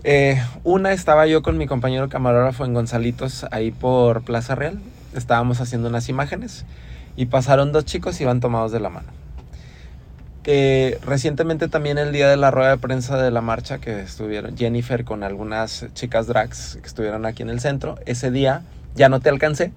Eh, 0.03 0.41
una 0.63 0.91
estaba 0.91 1.27
yo 1.27 1.41
con 1.43 1.57
mi 1.57 1.67
compañero 1.67 2.09
camarógrafo 2.09 2.65
en 2.65 2.73
Gonzalitos, 2.73 3.45
ahí 3.51 3.71
por 3.71 4.23
Plaza 4.23 4.55
Real. 4.55 4.81
Estábamos 5.15 5.61
haciendo 5.61 5.89
unas 5.89 6.09
imágenes 6.09 6.65
y 7.15 7.27
pasaron 7.27 7.71
dos 7.71 7.85
chicos 7.85 8.19
y 8.19 8.23
iban 8.23 8.39
tomados 8.39 8.71
de 8.71 8.79
la 8.79 8.89
mano. 8.89 9.07
Eh, 10.45 10.99
recientemente 11.05 11.67
también 11.67 11.97
el 11.97 12.11
día 12.11 12.27
de 12.29 12.35
la 12.37 12.51
rueda 12.51 12.71
de 12.71 12.77
prensa 12.77 13.21
de 13.21 13.31
la 13.31 13.41
marcha 13.41 13.79
que 13.79 14.01
estuvieron 14.01 14.57
Jennifer 14.57 15.05
con 15.05 15.23
algunas 15.23 15.85
chicas 15.93 16.27
drags 16.27 16.77
que 16.81 16.87
estuvieron 16.87 17.25
aquí 17.25 17.43
en 17.43 17.49
el 17.49 17.59
centro. 17.59 17.95
Ese 18.05 18.29
día 18.31 18.63
ya 18.95 19.09
no 19.09 19.19
te 19.21 19.29
alcancé, 19.29 19.71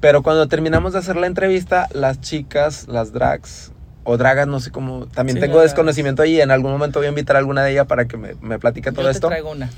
pero 0.00 0.22
cuando 0.22 0.48
terminamos 0.48 0.92
de 0.92 1.00
hacer 1.00 1.16
la 1.16 1.26
entrevista, 1.26 1.88
las 1.92 2.20
chicas, 2.20 2.86
las 2.88 3.12
drags 3.12 3.72
o 4.04 4.16
dragas, 4.16 4.46
no 4.46 4.60
sé 4.60 4.70
cómo, 4.70 5.06
también 5.06 5.36
Sí, 5.36 5.40
tengo 5.40 5.60
desconocimiento 5.60 6.22
ahí. 6.22 6.40
En 6.40 6.50
algún 6.52 6.70
momento 6.70 7.00
voy 7.00 7.06
a 7.06 7.08
invitar 7.08 7.36
a 7.36 7.40
alguna 7.40 7.64
de 7.64 7.72
ellas 7.72 7.86
para 7.86 8.06
que 8.06 8.16
me, 8.16 8.34
me 8.40 8.58
platique 8.58 8.92
todo 8.92 9.02
Yo 9.02 9.10
esto. 9.10 9.28
te 9.28 9.32
traigo 9.32 9.50
una. 9.50 9.68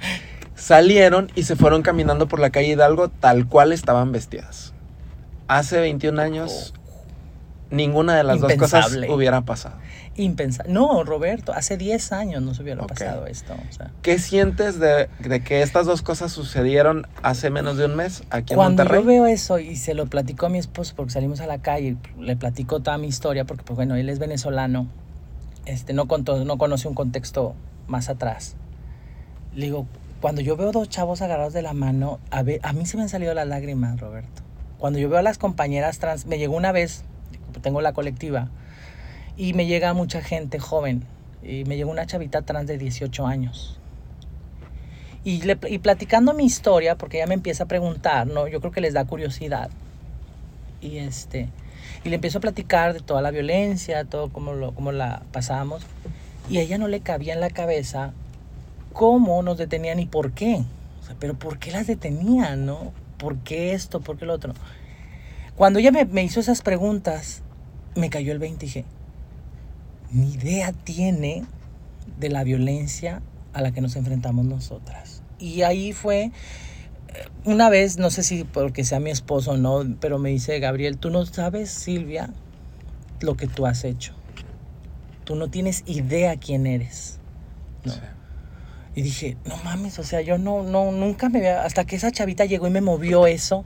Salieron 0.56 1.30
y 1.36 1.44
se 1.44 1.54
fueron 1.54 1.82
caminando 1.82 2.26
por 2.26 2.40
la 2.40 2.50
calle 2.50 2.68
Hidalgo 2.72 3.08
tal 3.08 3.46
cual 3.46 3.72
estaban 3.72 4.10
vestidas. 4.10 4.74
Hace 5.46 5.78
21 5.78 6.20
años, 6.20 6.74
ninguna 7.70 8.16
de 8.16 8.24
las 8.24 8.40
dos 8.40 8.52
cosas 8.54 8.96
hubiera 9.08 9.42
pasado. 9.42 9.76
Impensable. 10.16 10.72
No, 10.72 11.04
Roberto, 11.04 11.52
hace 11.52 11.76
10 11.76 12.12
años 12.12 12.42
no 12.42 12.52
se 12.54 12.62
hubiera 12.62 12.82
Ok. 12.82 12.88
pasado 12.88 13.26
esto. 13.26 13.54
O 13.54 13.72
sea, 13.72 13.90
¿Qué 14.02 14.18
sientes 14.18 14.80
de, 14.80 15.08
de 15.20 15.40
que 15.44 15.62
estas 15.62 15.86
dos 15.86 16.02
cosas 16.02 16.32
sucedieron 16.32 17.06
hace 17.22 17.50
menos 17.50 17.76
de 17.76 17.84
un 17.84 17.94
mes 17.94 18.22
aquí 18.30 18.54
en 18.54 18.56
Cuando 18.56 18.82
Monterrey? 18.82 19.02
yo 19.02 19.06
veo 19.06 19.26
eso 19.26 19.58
y 19.58 19.76
se 19.76 19.94
lo 19.94 20.06
platico 20.06 20.46
a 20.46 20.48
mi 20.48 20.58
esposo 20.58 20.94
porque 20.96 21.12
salimos 21.12 21.40
a 21.40 21.46
la 21.46 21.58
calle 21.58 21.96
le 22.18 22.36
platico 22.36 22.80
toda 22.80 22.98
mi 22.98 23.06
historia 23.06 23.44
porque 23.44 23.62
pues 23.64 23.76
bueno, 23.76 23.94
él 23.94 24.08
es 24.08 24.18
venezolano. 24.18 24.86
este, 25.66 25.92
no, 25.92 26.08
contó, 26.08 26.44
no 26.44 26.58
conoce 26.58 26.88
un 26.88 26.94
contexto 26.94 27.54
más 27.86 28.08
atrás. 28.08 28.56
Le 29.54 29.66
digo, 29.66 29.86
cuando 30.20 30.40
yo 30.40 30.56
veo 30.56 30.72
dos 30.72 30.88
chavos 30.88 31.22
agarrados 31.22 31.52
de 31.52 31.62
la 31.62 31.74
mano, 31.74 32.18
a, 32.30 32.42
ver, 32.42 32.58
a 32.64 32.72
mí 32.72 32.86
se 32.86 32.96
me 32.96 33.04
han 33.04 33.08
salido 33.08 33.34
las 33.34 33.46
lágrimas, 33.46 34.00
Roberto. 34.00 34.42
Cuando 34.78 34.98
yo 34.98 35.08
veo 35.08 35.18
a 35.18 35.22
las 35.22 35.38
compañeras 35.38 35.98
trans, 35.98 36.26
me 36.26 36.38
llegó 36.38 36.56
una 36.56 36.72
vez, 36.72 37.04
tengo 37.58 37.80
la 37.80 37.92
colectiva, 37.92 38.48
y 39.36 39.54
me 39.54 39.66
llega 39.66 39.92
mucha 39.94 40.22
gente 40.22 40.58
joven, 40.58 41.04
y 41.42 41.64
me 41.64 41.76
llegó 41.76 41.90
una 41.90 42.06
chavita 42.06 42.42
trans 42.42 42.66
de 42.66 42.78
18 42.78 43.26
años. 43.26 43.78
Y, 45.24 45.42
le, 45.42 45.58
y 45.68 45.78
platicando 45.78 46.32
mi 46.32 46.44
historia, 46.44 46.96
porque 46.96 47.18
ella 47.18 47.26
me 47.26 47.34
empieza 47.34 47.64
a 47.64 47.66
preguntar, 47.66 48.26
¿no? 48.26 48.48
Yo 48.48 48.60
creo 48.60 48.72
que 48.72 48.80
les 48.80 48.94
da 48.94 49.04
curiosidad. 49.04 49.70
Y 50.80 50.98
este 50.98 51.48
y 52.04 52.08
le 52.08 52.16
empiezo 52.16 52.38
a 52.38 52.40
platicar 52.40 52.94
de 52.94 53.00
toda 53.00 53.22
la 53.22 53.30
violencia, 53.30 54.04
todo 54.04 54.30
cómo, 54.30 54.52
lo, 54.52 54.72
cómo 54.72 54.92
la 54.92 55.22
pasábamos. 55.32 55.82
Y 56.48 56.58
a 56.58 56.62
ella 56.62 56.78
no 56.78 56.88
le 56.88 57.00
cabía 57.00 57.34
en 57.34 57.40
la 57.40 57.50
cabeza 57.50 58.12
cómo 58.92 59.42
nos 59.42 59.58
detenían 59.58 59.98
y 60.00 60.06
por 60.06 60.32
qué. 60.32 60.64
Pero 61.18 61.34
¿por 61.34 61.58
qué 61.58 61.70
las 61.70 61.86
detenían, 61.86 62.66
no? 62.66 62.92
¿Por 63.16 63.38
qué 63.38 63.72
esto? 63.72 64.00
¿Por 64.00 64.18
qué 64.18 64.26
lo 64.26 64.34
otro? 64.34 64.54
Cuando 65.56 65.78
ella 65.78 65.90
me, 65.90 66.04
me 66.04 66.22
hizo 66.22 66.40
esas 66.40 66.62
preguntas, 66.62 67.42
me 67.98 68.10
cayó 68.10 68.32
el 68.32 68.38
20 68.38 68.64
y 68.64 68.68
dije, 68.68 68.84
ni 70.10 70.32
idea 70.32 70.72
tiene 70.72 71.44
de 72.18 72.28
la 72.30 72.44
violencia 72.44 73.22
a 73.52 73.60
la 73.60 73.72
que 73.72 73.80
nos 73.80 73.96
enfrentamos 73.96 74.44
nosotras. 74.44 75.22
Y 75.38 75.62
ahí 75.62 75.92
fue 75.92 76.32
una 77.44 77.68
vez, 77.70 77.98
no 77.98 78.10
sé 78.10 78.22
si 78.22 78.44
porque 78.44 78.84
sea 78.84 79.00
mi 79.00 79.10
esposo 79.10 79.52
o 79.52 79.56
no, 79.56 79.84
pero 80.00 80.18
me 80.18 80.30
dice, 80.30 80.58
Gabriel, 80.60 80.98
tú 80.98 81.10
no 81.10 81.24
sabes, 81.26 81.70
Silvia, 81.70 82.30
lo 83.20 83.36
que 83.36 83.46
tú 83.46 83.66
has 83.66 83.84
hecho. 83.84 84.14
Tú 85.24 85.36
no 85.36 85.48
tienes 85.48 85.82
idea 85.86 86.36
quién 86.36 86.66
eres. 86.66 87.18
Y 88.94 89.02
dije, 89.02 89.36
no 89.44 89.56
mames, 89.58 89.98
o 89.98 90.02
sea, 90.02 90.20
yo 90.20 90.38
no, 90.38 90.62
no, 90.62 90.90
nunca 90.90 91.28
me 91.28 91.38
había, 91.38 91.64
hasta 91.64 91.84
que 91.84 91.96
esa 91.96 92.10
chavita 92.10 92.44
llegó 92.44 92.66
y 92.66 92.70
me 92.70 92.80
movió 92.80 93.26
eso, 93.26 93.64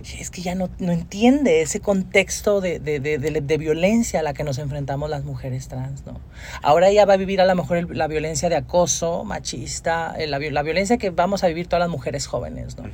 es 0.00 0.30
que 0.30 0.42
ya 0.42 0.54
no, 0.54 0.68
no 0.78 0.92
entiende 0.92 1.62
ese 1.62 1.80
contexto 1.80 2.60
de, 2.60 2.78
de, 2.78 3.00
de, 3.00 3.18
de, 3.18 3.58
violencia 3.58 4.20
a 4.20 4.22
la 4.22 4.34
que 4.34 4.44
nos 4.44 4.58
enfrentamos 4.58 5.10
las 5.10 5.24
mujeres 5.24 5.68
trans, 5.68 6.06
¿no? 6.06 6.20
Ahora 6.62 6.88
ella 6.88 7.04
va 7.04 7.14
a 7.14 7.16
vivir 7.16 7.40
a 7.40 7.46
lo 7.46 7.54
mejor 7.54 7.94
la 7.94 8.06
violencia 8.06 8.48
de 8.48 8.56
acoso 8.56 9.24
machista, 9.24 10.14
eh, 10.18 10.26
la, 10.26 10.38
la, 10.38 10.62
violencia 10.62 10.98
que 10.98 11.10
vamos 11.10 11.44
a 11.44 11.48
vivir 11.48 11.66
todas 11.66 11.80
las 11.80 11.90
mujeres 11.90 12.26
jóvenes, 12.26 12.76
¿no? 12.76 12.84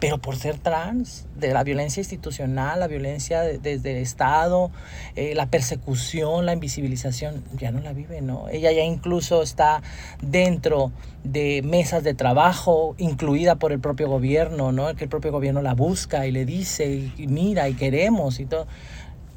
Pero 0.00 0.18
por 0.18 0.36
ser 0.36 0.58
trans, 0.58 1.26
de 1.36 1.52
la 1.52 1.64
violencia 1.64 2.00
institucional, 2.00 2.80
la 2.80 2.86
violencia 2.86 3.42
desde 3.42 3.92
el 3.92 3.98
Estado, 3.98 4.70
eh, 5.16 5.34
la 5.34 5.46
persecución, 5.46 6.46
la 6.46 6.52
invisibilización, 6.52 7.44
ya 7.56 7.70
no 7.70 7.80
la 7.80 7.92
vive, 7.92 8.20
¿no? 8.20 8.48
Ella 8.48 8.72
ya 8.72 8.82
incluso 8.82 9.42
está 9.42 9.82
dentro 10.22 10.92
de 11.24 11.62
mesas 11.62 12.04
de 12.04 12.14
trabajo, 12.14 12.94
incluida 12.98 13.56
por 13.56 13.72
el 13.72 13.80
propio 13.80 14.08
gobierno, 14.08 14.72
¿no? 14.72 14.94
Que 14.94 15.04
el 15.04 15.10
propio 15.10 15.32
gobierno 15.32 15.62
la 15.62 15.74
busca 15.74 16.26
y 16.26 16.32
le 16.32 16.43
dice, 16.44 17.10
y 17.16 17.26
mira, 17.26 17.68
y 17.68 17.74
queremos 17.74 18.40
y 18.40 18.46
todo. 18.46 18.66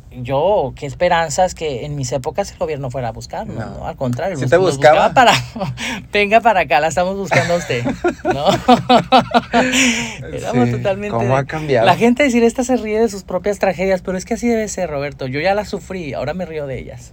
Yo, 0.09 0.73
qué 0.75 0.85
esperanzas 0.85 1.53
que 1.53 1.85
en 1.85 1.95
mis 1.95 2.11
épocas 2.11 2.51
el 2.51 2.57
gobierno 2.57 2.89
fuera 2.89 3.09
a 3.09 3.11
buscar, 3.11 3.45
¿no? 3.45 3.85
Al 3.85 3.97
contrario, 3.97 4.37
te 4.39 4.57
buscaba? 4.57 5.13
para, 5.13 5.33
venga 6.13 6.39
para 6.39 6.61
acá, 6.61 6.79
la 6.79 6.87
estamos 6.87 7.17
buscando 7.17 7.55
a 7.55 7.57
usted, 7.57 7.83
¿no? 8.23 8.45
Éramos 10.33 10.71
totalmente... 10.71 11.15
¿Cómo 11.15 11.35
ha 11.35 11.43
cambiado? 11.43 11.85
La 11.85 11.97
gente 11.97 12.23
decir, 12.23 12.43
esta 12.43 12.63
se 12.63 12.77
ríe 12.77 12.99
de 12.99 13.09
sus 13.09 13.23
propias 13.23 13.59
tragedias, 13.59 14.01
pero 14.01 14.17
es 14.17 14.23
que 14.25 14.35
así 14.35 14.47
debe 14.47 14.67
ser, 14.69 14.89
Roberto. 14.89 15.27
Yo 15.27 15.41
ya 15.41 15.53
las 15.53 15.67
sufrí, 15.67 16.13
ahora 16.13 16.33
me 16.33 16.45
río 16.45 16.67
de 16.67 16.79
ellas. 16.79 17.11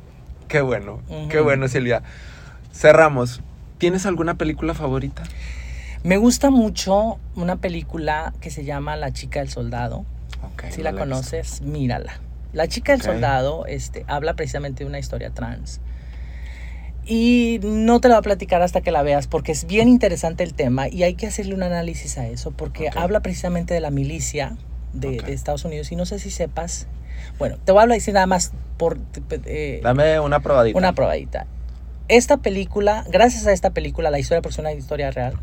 Qué 0.48 0.60
bueno, 0.60 1.00
qué 1.28 1.40
bueno, 1.40 1.66
Silvia. 1.68 2.02
Cerramos. 2.72 3.42
¿Tienes 3.78 4.06
alguna 4.06 4.36
película 4.36 4.72
favorita? 4.72 5.24
Me 6.04 6.18
gusta 6.18 6.50
mucho 6.50 7.18
una 7.34 7.56
película 7.56 8.34
que 8.42 8.50
se 8.50 8.62
llama 8.62 8.94
La 8.94 9.12
chica 9.12 9.40
del 9.40 9.48
soldado. 9.48 10.04
si 10.68 10.82
la, 10.82 10.92
conoces, 10.92 11.62
mírala. 11.62 12.20
La 12.52 12.68
chica 12.68 12.92
del 12.92 13.00
soldado 13.00 13.64
este, 13.64 14.04
habla 14.06 14.34
precisamente 14.34 14.84
de 14.84 14.90
una 14.90 14.98
historia 14.98 15.30
trans. 15.30 15.80
Y 17.06 17.58
no 17.62 18.00
te 18.00 18.08
la 18.08 18.16
voy 18.16 18.18
a 18.18 18.22
platicar 18.22 18.60
hasta 18.60 18.82
que 18.82 18.90
la 18.90 19.02
veas 19.02 19.28
porque 19.28 19.52
es 19.52 19.64
bien 19.64 19.88
interesante 19.88 20.44
el 20.44 20.52
tema 20.52 20.88
y 20.88 21.04
hay 21.04 21.14
que 21.14 21.26
hacerle 21.26 21.54
un 21.54 21.62
análisis 21.62 22.18
a 22.18 22.26
eso 22.26 22.50
porque 22.50 22.90
habla 22.94 23.20
precisamente 23.20 23.72
de 23.72 23.80
la 23.80 23.90
milicia 23.90 24.58
de, 24.92 25.22
Estados 25.28 25.64
Unidos 25.64 25.90
y 25.90 25.96
no 25.96 26.04
sé 26.04 26.18
si 26.18 26.30
sepas. 26.30 26.86
Bueno, 27.38 27.56
te 27.64 27.72
voy 27.72 27.82
a 27.82 27.86
decir 27.86 28.12
nada 28.12 28.26
más 28.26 28.52
por... 28.76 28.98
Eh, 29.46 29.80
Dame 29.82 30.20
una 30.20 30.40
probadita. 30.40 30.78
Una 30.78 30.92
probadita. 30.92 31.46
Esta 32.08 32.36
película, 32.36 33.06
gracias 33.08 33.46
a 33.46 33.52
esta 33.52 33.70
película, 33.70 34.10
la 34.10 34.18
historia 34.18 34.42
por 34.42 34.52
ser 34.52 34.66
una 34.66 34.74
historia 34.74 35.10
real, 35.10 35.40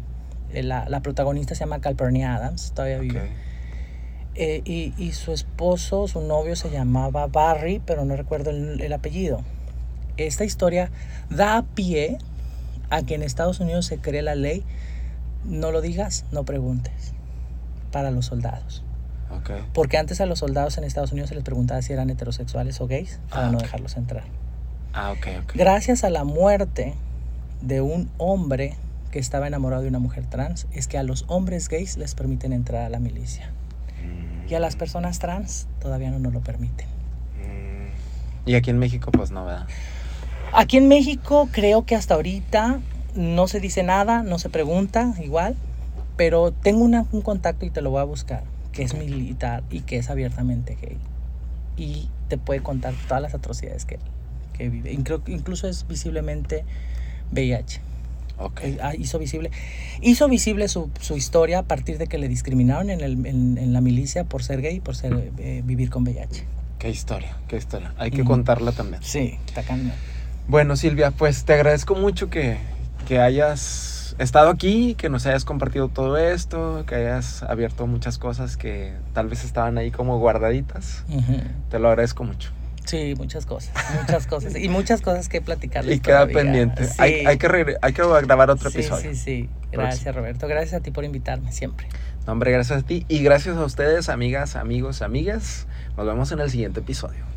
la, 0.63 0.87
la, 0.89 1.01
protagonista 1.01 1.55
se 1.55 1.61
llama 1.61 1.79
Calpurnia 1.81 2.35
Adams, 2.35 2.71
todavía 2.73 2.99
vive. 2.99 3.31
Eh, 4.35 4.61
y, 4.63 4.93
y, 4.97 5.11
su 5.11 5.33
esposo, 5.33 6.07
su 6.07 6.21
novio 6.21 6.55
se 6.55 6.69
llamaba 6.69 7.27
Barry, 7.27 7.81
pero 7.85 8.05
no 8.05 8.15
recuerdo 8.15 8.49
el, 8.49 8.79
el, 8.81 8.93
apellido. 8.93 9.43
Esta 10.15 10.45
historia 10.45 10.89
da 11.29 11.65
pie 11.75 12.17
a 12.89 13.01
que 13.01 13.15
en 13.15 13.23
Estados 13.23 13.59
Unidos 13.59 13.85
se 13.85 13.97
cree 13.97 14.21
la 14.21 14.35
ley, 14.35 14.63
no 15.43 15.71
lo 15.71 15.81
digas, 15.81 16.25
no 16.31 16.45
preguntes, 16.45 17.13
para 17.91 18.11
los 18.11 18.27
soldados. 18.27 18.83
Okay. 19.39 19.63
Porque 19.73 19.97
antes 19.97 20.21
a 20.21 20.25
los 20.25 20.39
soldados 20.39 20.77
en 20.77 20.83
Estados 20.83 21.11
Unidos 21.11 21.29
se 21.29 21.35
les 21.35 21.43
preguntaba 21.43 21.81
si 21.81 21.93
eran 21.93 22.09
heterosexuales 22.09 22.79
o 22.81 22.87
gays 22.87 23.19
para 23.29 23.47
ah, 23.47 23.51
no 23.51 23.59
dejarlos 23.59 23.97
entrar. 23.97 24.23
Ah, 24.93 25.11
okay, 25.11 25.37
okay. 25.37 25.57
Gracias 25.57 26.03
a 26.03 26.09
la 26.09 26.23
muerte 26.23 26.95
de 27.61 27.81
un 27.81 28.09
hombre 28.17 28.75
que 29.11 29.19
estaba 29.19 29.47
enamorado 29.47 29.83
de 29.83 29.89
una 29.89 29.99
mujer 29.99 30.25
trans 30.25 30.67
es 30.73 30.87
que 30.87 30.97
a 30.97 31.03
los 31.03 31.25
hombres 31.27 31.69
gays 31.69 31.97
les 31.97 32.15
permiten 32.15 32.53
entrar 32.53 32.83
a 32.83 32.89
la 32.89 32.99
milicia. 32.99 33.51
Y 34.49 34.55
a 34.55 34.59
las 34.59 34.75
personas 34.75 35.19
trans 35.19 35.67
todavía 35.79 36.09
no 36.09 36.19
nos 36.19 36.33
lo 36.33 36.41
permiten. 36.41 36.87
Y 38.45 38.55
aquí 38.55 38.69
en 38.69 38.79
México 38.79 39.11
pues 39.11 39.31
no, 39.31 39.45
¿verdad? 39.45 39.67
Aquí 40.53 40.77
en 40.77 40.87
México 40.87 41.47
creo 41.51 41.85
que 41.85 41.95
hasta 41.95 42.15
ahorita 42.15 42.79
no 43.15 43.47
se 43.47 43.59
dice 43.59 43.83
nada, 43.83 44.23
no 44.23 44.39
se 44.39 44.49
pregunta 44.49 45.13
igual, 45.23 45.55
pero 46.17 46.51
tengo 46.51 46.83
una, 46.83 47.05
un 47.11 47.21
contacto 47.21 47.65
y 47.65 47.69
te 47.69 47.81
lo 47.81 47.91
voy 47.91 48.01
a 48.01 48.05
buscar, 48.05 48.43
que 48.71 48.83
es 48.83 48.93
militar 48.93 49.63
y 49.69 49.81
que 49.81 49.97
es 49.97 50.09
abiertamente 50.09 50.77
gay. 50.81 50.97
Y 51.77 52.09
te 52.27 52.37
puede 52.37 52.61
contar 52.61 52.93
todas 53.07 53.21
las 53.21 53.33
atrocidades 53.33 53.85
que, 53.85 53.99
que 54.53 54.69
vive. 54.69 54.91
Incluso 54.91 55.67
es 55.67 55.87
visiblemente 55.87 56.65
VIH. 57.31 57.90
Okay. 58.41 58.77
Ah, 58.81 58.93
hizo 58.95 59.19
visible, 59.19 59.51
hizo 60.01 60.27
visible 60.27 60.67
su, 60.67 60.89
su, 60.99 61.15
historia 61.15 61.59
a 61.59 61.63
partir 61.63 61.97
de 61.97 62.07
que 62.07 62.17
le 62.17 62.27
discriminaron 62.27 62.89
en, 62.89 63.01
el, 63.01 63.25
en, 63.25 63.57
en 63.57 63.73
la 63.73 63.81
milicia 63.81 64.23
por 64.23 64.43
ser 64.43 64.61
gay, 64.61 64.79
por 64.79 64.95
ser 64.95 65.31
eh, 65.37 65.61
vivir 65.63 65.89
con 65.89 66.03
VIH. 66.03 66.45
Qué 66.79 66.89
historia, 66.89 67.37
qué 67.47 67.57
historia. 67.57 67.93
Hay 67.97 68.09
que 68.09 68.23
contarla 68.23 68.71
también. 68.71 69.03
Sí, 69.03 69.37
cañón. 69.53 69.91
Bueno, 70.47 70.75
Silvia, 70.75 71.11
pues 71.11 71.45
te 71.45 71.53
agradezco 71.53 71.93
mucho 71.93 72.29
que, 72.29 72.57
que 73.07 73.19
hayas 73.19 74.15
estado 74.17 74.49
aquí, 74.49 74.95
que 74.95 75.09
nos 75.09 75.25
hayas 75.25 75.45
compartido 75.45 75.89
todo 75.89 76.17
esto, 76.17 76.83
que 76.87 76.95
hayas 76.95 77.43
abierto 77.43 77.85
muchas 77.85 78.17
cosas 78.17 78.57
que 78.57 78.93
tal 79.13 79.27
vez 79.27 79.45
estaban 79.45 79.77
ahí 79.77 79.91
como 79.91 80.17
guardaditas. 80.17 81.05
Uh 81.07 81.19
-huh. 81.19 81.43
Te 81.69 81.79
lo 81.79 81.89
agradezco 81.89 82.23
mucho. 82.23 82.51
Sí, 82.85 83.13
muchas 83.17 83.45
cosas, 83.45 83.71
muchas 84.01 84.27
cosas. 84.27 84.55
Y 84.55 84.69
muchas 84.69 85.01
cosas 85.01 85.29
que 85.29 85.41
platicarles. 85.41 85.97
Y 85.97 85.99
queda 85.99 86.27
todavía. 86.27 86.37
pendiente. 86.37 86.85
Sí. 86.85 86.95
Hay, 86.97 87.25
hay, 87.25 87.37
que 87.37 87.77
hay 87.81 87.93
que 87.93 88.01
grabar 88.23 88.49
otro 88.49 88.69
sí, 88.69 88.79
episodio. 88.79 89.11
Sí, 89.11 89.15
sí. 89.15 89.49
Gracias, 89.71 90.03
Próximo. 90.03 90.21
Roberto. 90.21 90.47
Gracias 90.47 90.73
a 90.73 90.83
ti 90.83 90.91
por 90.91 91.05
invitarme 91.05 91.51
siempre. 91.51 91.87
No, 92.25 92.33
hombre, 92.33 92.51
gracias 92.51 92.83
a 92.83 92.85
ti. 92.85 93.05
Y 93.07 93.23
gracias 93.23 93.57
a 93.57 93.63
ustedes, 93.63 94.09
amigas, 94.09 94.55
amigos, 94.55 95.01
amigas. 95.01 95.67
Nos 95.97 96.05
vemos 96.05 96.31
en 96.31 96.39
el 96.39 96.49
siguiente 96.49 96.81
episodio. 96.81 97.30